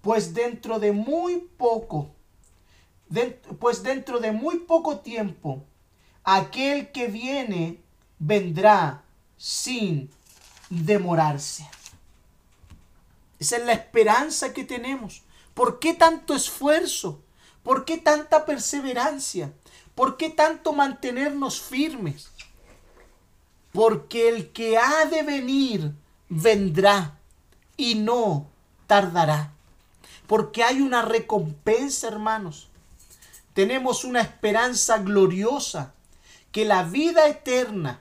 Pues 0.00 0.34
dentro 0.34 0.78
de 0.78 0.92
muy 0.92 1.48
poco, 1.56 2.10
pues 3.58 3.82
dentro 3.82 4.20
de 4.20 4.32
muy 4.32 4.60
poco 4.60 4.98
tiempo, 4.98 5.64
aquel 6.22 6.90
que 6.92 7.08
viene 7.08 7.80
vendrá 8.18 9.02
sin 9.36 10.10
demorarse. 10.70 11.68
Esa 13.38 13.56
es 13.56 13.64
la 13.64 13.72
esperanza 13.72 14.52
que 14.52 14.64
tenemos. 14.64 15.22
¿Por 15.54 15.78
qué 15.78 15.94
tanto 15.94 16.34
esfuerzo? 16.34 17.22
¿Por 17.62 17.84
qué 17.84 17.98
tanta 17.98 18.44
perseverancia? 18.44 19.52
¿Por 19.94 20.16
qué 20.16 20.30
tanto 20.30 20.72
mantenernos 20.72 21.60
firmes? 21.60 22.30
Porque 23.72 24.28
el 24.28 24.52
que 24.52 24.76
ha 24.78 25.06
de 25.06 25.22
venir 25.22 25.92
vendrá 26.28 27.18
y 27.76 27.96
no 27.96 28.46
tardará. 28.86 29.52
Porque 30.26 30.64
hay 30.64 30.80
una 30.80 31.02
recompensa, 31.02 32.08
hermanos. 32.08 32.68
Tenemos 33.52 34.04
una 34.04 34.20
esperanza 34.20 34.98
gloriosa, 34.98 35.94
que 36.50 36.64
la 36.64 36.84
vida 36.84 37.26
eterna, 37.26 38.00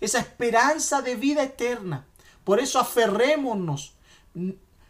esa 0.00 0.18
esperanza 0.18 1.02
de 1.02 1.16
vida 1.16 1.42
eterna, 1.42 2.06
por 2.44 2.60
eso 2.60 2.78
aferrémonos, 2.78 3.94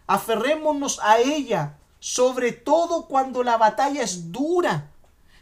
aferrémonos 0.06 0.98
a 1.00 1.18
ella, 1.18 1.78
sobre 2.00 2.52
todo 2.52 3.06
cuando 3.06 3.42
la 3.42 3.56
batalla 3.56 4.02
es 4.02 4.32
dura. 4.32 4.90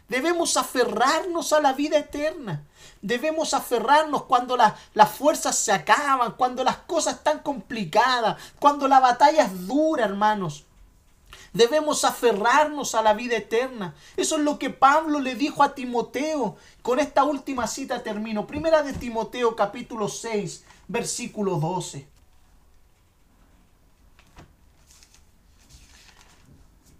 Debemos 0.07 0.57
aferrarnos 0.57 1.51
a 1.53 1.61
la 1.61 1.73
vida 1.73 1.97
eterna. 1.97 2.63
Debemos 3.03 3.53
aferrarnos 3.53 4.23
cuando 4.23 4.55
las 4.55 5.11
fuerzas 5.11 5.57
se 5.57 5.73
acaban, 5.73 6.31
cuando 6.37 6.63
las 6.63 6.77
cosas 6.77 7.15
están 7.15 7.39
complicadas, 7.39 8.41
cuando 8.59 8.87
la 8.87 9.01
batalla 9.01 9.43
es 9.43 9.67
dura, 9.67 10.05
hermanos. 10.05 10.63
Debemos 11.51 12.05
aferrarnos 12.05 12.95
a 12.95 13.01
la 13.01 13.13
vida 13.13 13.35
eterna. 13.35 13.93
Eso 14.15 14.37
es 14.37 14.41
lo 14.43 14.57
que 14.57 14.69
Pablo 14.69 15.19
le 15.19 15.35
dijo 15.35 15.63
a 15.63 15.75
Timoteo. 15.75 16.55
Con 16.81 16.99
esta 16.99 17.25
última 17.25 17.67
cita 17.67 18.01
termino. 18.01 18.47
Primera 18.47 18.81
de 18.83 18.93
Timoteo 18.93 19.53
capítulo 19.53 20.07
6, 20.07 20.63
versículo 20.87 21.57
12. 21.57 22.07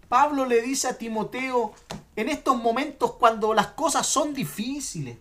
Pablo 0.10 0.46
le 0.46 0.62
dice 0.62 0.90
a 0.90 0.98
Timoteo 0.98 1.74
en 2.18 2.28
estos 2.28 2.58
momentos 2.58 3.14
cuando 3.14 3.54
las 3.54 3.68
cosas 3.68 4.06
son 4.06 4.34
difíciles. 4.34 5.18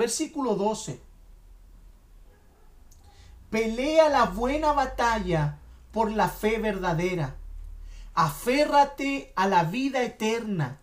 Versículo 0.00 0.54
12. 0.54 0.98
Pelea 3.50 4.08
la 4.08 4.24
buena 4.24 4.72
batalla 4.72 5.58
por 5.92 6.10
la 6.10 6.30
fe 6.30 6.58
verdadera. 6.58 7.36
Aférrate 8.14 9.30
a 9.36 9.46
la 9.46 9.64
vida 9.64 10.02
eterna, 10.02 10.78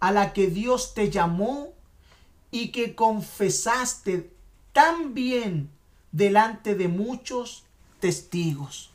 a 0.00 0.10
la 0.10 0.32
que 0.32 0.46
Dios 0.46 0.94
te 0.94 1.10
llamó 1.10 1.74
y 2.50 2.68
que 2.72 2.94
confesaste 2.94 4.32
tan 4.72 5.12
bien 5.12 5.68
delante 6.10 6.74
de 6.74 6.88
muchos 6.88 7.64
testigos. 8.00 8.88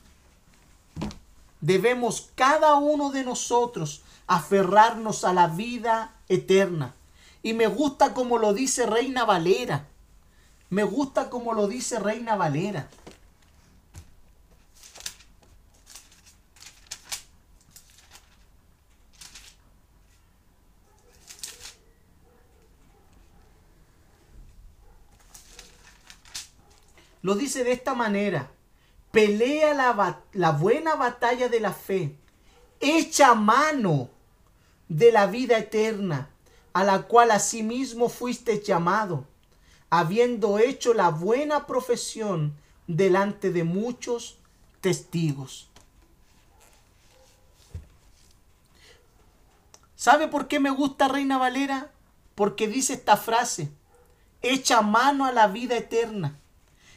Debemos 1.59 2.31
cada 2.33 2.77
uno 2.77 3.11
de 3.11 3.23
nosotros 3.23 4.01
aferrarnos 4.25 5.23
a 5.23 5.33
la 5.33 5.45
vida 5.45 6.15
eterna. 6.29 6.95
Y 7.43 7.53
me 7.53 7.67
gusta 7.67 8.13
como 8.13 8.37
lo 8.37 8.53
dice 8.53 8.85
Reina 8.85 9.25
Valera. 9.25 9.87
Me 10.69 10.83
gusta 10.83 11.29
como 11.29 11.53
lo 11.53 11.67
dice 11.67 11.99
Reina 11.99 12.35
Valera. 12.35 12.89
Lo 27.21 27.35
dice 27.35 27.63
de 27.63 27.71
esta 27.71 27.93
manera. 27.93 28.51
Pelea 29.11 29.73
la, 29.73 30.21
la 30.33 30.51
buena 30.51 30.95
batalla 30.95 31.49
de 31.49 31.59
la 31.59 31.73
fe. 31.73 32.15
Echa 32.79 33.35
mano 33.35 34.09
de 34.87 35.11
la 35.11 35.27
vida 35.27 35.57
eterna, 35.57 36.30
a 36.73 36.83
la 36.83 37.03
cual 37.03 37.31
asimismo 37.31 38.09
fuiste 38.09 38.61
llamado, 38.61 39.25
habiendo 39.89 40.59
hecho 40.59 40.93
la 40.93 41.09
buena 41.09 41.67
profesión 41.67 42.55
delante 42.87 43.51
de 43.51 43.63
muchos 43.63 44.37
testigos. 44.79 45.69
¿Sabe 49.95 50.27
por 50.27 50.47
qué 50.47 50.59
me 50.59 50.71
gusta 50.71 51.07
Reina 51.07 51.37
Valera? 51.37 51.91
Porque 52.33 52.67
dice 52.67 52.93
esta 52.93 53.17
frase, 53.17 53.69
echa 54.41 54.81
mano 54.81 55.25
a 55.25 55.31
la 55.31 55.47
vida 55.47 55.77
eterna. 55.77 56.39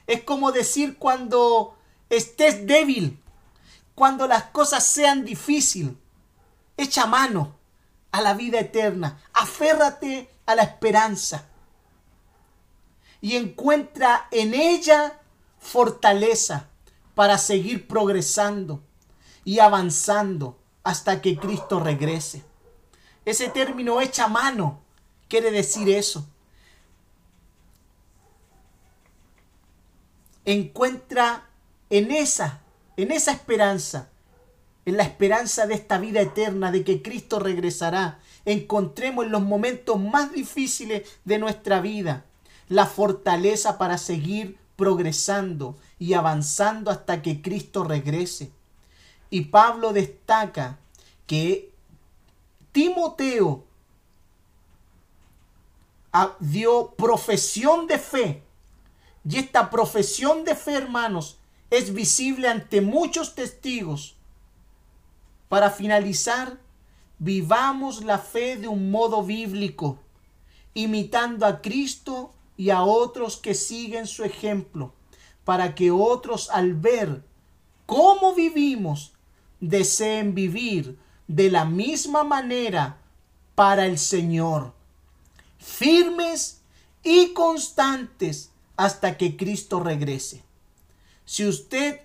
Es 0.07 0.23
como 0.23 0.53
decir 0.53 0.97
cuando 0.97 1.77
estés 2.09 2.67
débil, 2.67 3.21
cuando 3.95 4.27
las 4.27 4.45
cosas 4.45 4.87
sean 4.87 5.25
difíciles, 5.25 5.95
echa 6.77 7.07
mano 7.07 7.55
a 8.15 8.21
la 8.21 8.35
vida 8.35 8.61
eterna, 8.61 9.19
aférrate 9.33 10.31
a 10.47 10.55
la 10.55 10.63
esperanza 10.63 11.49
y 13.21 13.35
encuentra 13.35 14.29
en 14.31 14.55
ella 14.55 15.19
fortaleza 15.59 16.69
para 17.17 17.39
seguir 17.39 17.89
progresando 17.89 18.85
y 19.45 19.59
avanzando 19.59 20.57
hasta 20.85 21.21
que 21.21 21.37
Cristo 21.37 21.81
regrese. 21.81 22.45
Ese 23.25 23.49
término 23.49 24.01
echa 24.01 24.29
mano 24.29 24.79
quiere 25.27 25.51
decir 25.51 25.89
eso. 25.89 26.25
Encuentra 30.45 31.49
en 31.91 32.13
esa, 32.13 32.61
en 32.97 33.11
esa 33.11 33.33
esperanza, 33.33 34.09
en 34.87 34.97
la 34.97 35.03
esperanza 35.03 35.67
de 35.67 35.75
esta 35.75 35.99
vida 35.99 36.21
eterna, 36.21 36.71
de 36.71 36.85
que 36.85 37.03
Cristo 37.03 37.39
regresará, 37.39 38.19
encontremos 38.45 39.25
en 39.25 39.33
los 39.33 39.43
momentos 39.43 39.99
más 40.01 40.33
difíciles 40.33 41.09
de 41.25 41.39
nuestra 41.39 41.81
vida 41.81 42.25
la 42.69 42.87
fortaleza 42.87 43.79
para 43.79 43.99
seguir 43.99 44.59
progresando 44.77 45.77
y 45.99 46.15
avanzando 46.15 46.91
hasta 46.91 47.23
que 47.23 47.41
Cristo 47.41 47.85
regrese. 47.85 48.51
Y 49.31 49.43
Pablo 49.43 49.93
destaca 49.93 50.79
que 51.27 51.73
Timoteo 52.73 53.65
dio 56.41 56.95
profesión 56.97 57.87
de 57.87 57.99
fe. 57.99 58.43
Y 59.29 59.39
esta 59.39 59.71
profesión 59.71 60.45
de 60.45 60.55
fe, 60.55 60.75
hermanos, 60.75 61.39
es 61.71 61.93
visible 61.95 62.49
ante 62.49 62.81
muchos 62.81 63.35
testigos. 63.35 64.14
Para 65.55 65.71
finalizar, 65.71 66.59
vivamos 67.21 68.03
la 68.03 68.19
fe 68.19 68.57
de 68.57 68.67
un 68.67 68.91
modo 68.91 69.23
bíblico, 69.23 70.01
imitando 70.75 71.47
a 71.47 71.63
Cristo 71.63 72.35
y 72.57 72.71
a 72.71 72.83
otros 72.83 73.37
que 73.37 73.55
siguen 73.55 74.09
su 74.09 74.25
ejemplo, 74.25 74.95
para 75.45 75.77
que 75.77 75.93
otros 75.93 76.51
al 76.51 76.75
ver 76.75 77.23
cómo 77.87 78.35
vivimos, 78.35 79.13
deseen 79.61 80.35
vivir 80.35 80.99
de 81.29 81.53
la 81.53 81.65
misma 81.65 82.25
manera 82.25 82.99
para 83.55 83.87
el 83.87 84.01
Señor, 84.01 84.75
firmes 85.59 86.63
y 87.05 87.33
constantes 87.33 88.51
hasta 88.77 89.17
que 89.17 89.37
Cristo 89.37 89.79
regrese. 89.79 90.43
Si 91.25 91.47
usted 91.47 92.01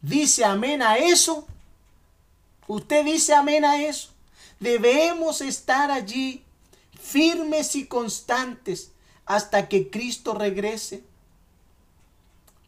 dice 0.00 0.44
amén 0.44 0.82
a 0.82 0.96
eso, 0.98 1.46
usted 2.66 3.04
dice 3.04 3.34
amén 3.34 3.64
a 3.64 3.82
eso, 3.82 4.10
debemos 4.60 5.40
estar 5.40 5.90
allí 5.90 6.44
firmes 6.98 7.76
y 7.76 7.86
constantes 7.86 8.92
hasta 9.24 9.68
que 9.68 9.90
Cristo 9.90 10.34
regrese, 10.34 11.04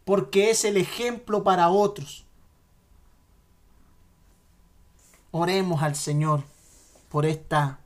porque 0.04 0.50
es 0.50 0.64
el 0.64 0.76
ejemplo 0.76 1.44
para 1.44 1.70
otros. 1.70 2.24
Oremos 5.30 5.82
al 5.82 5.94
Señor 5.94 6.44
por 7.08 7.24
esta 7.24 7.78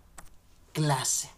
clase. 0.73 1.34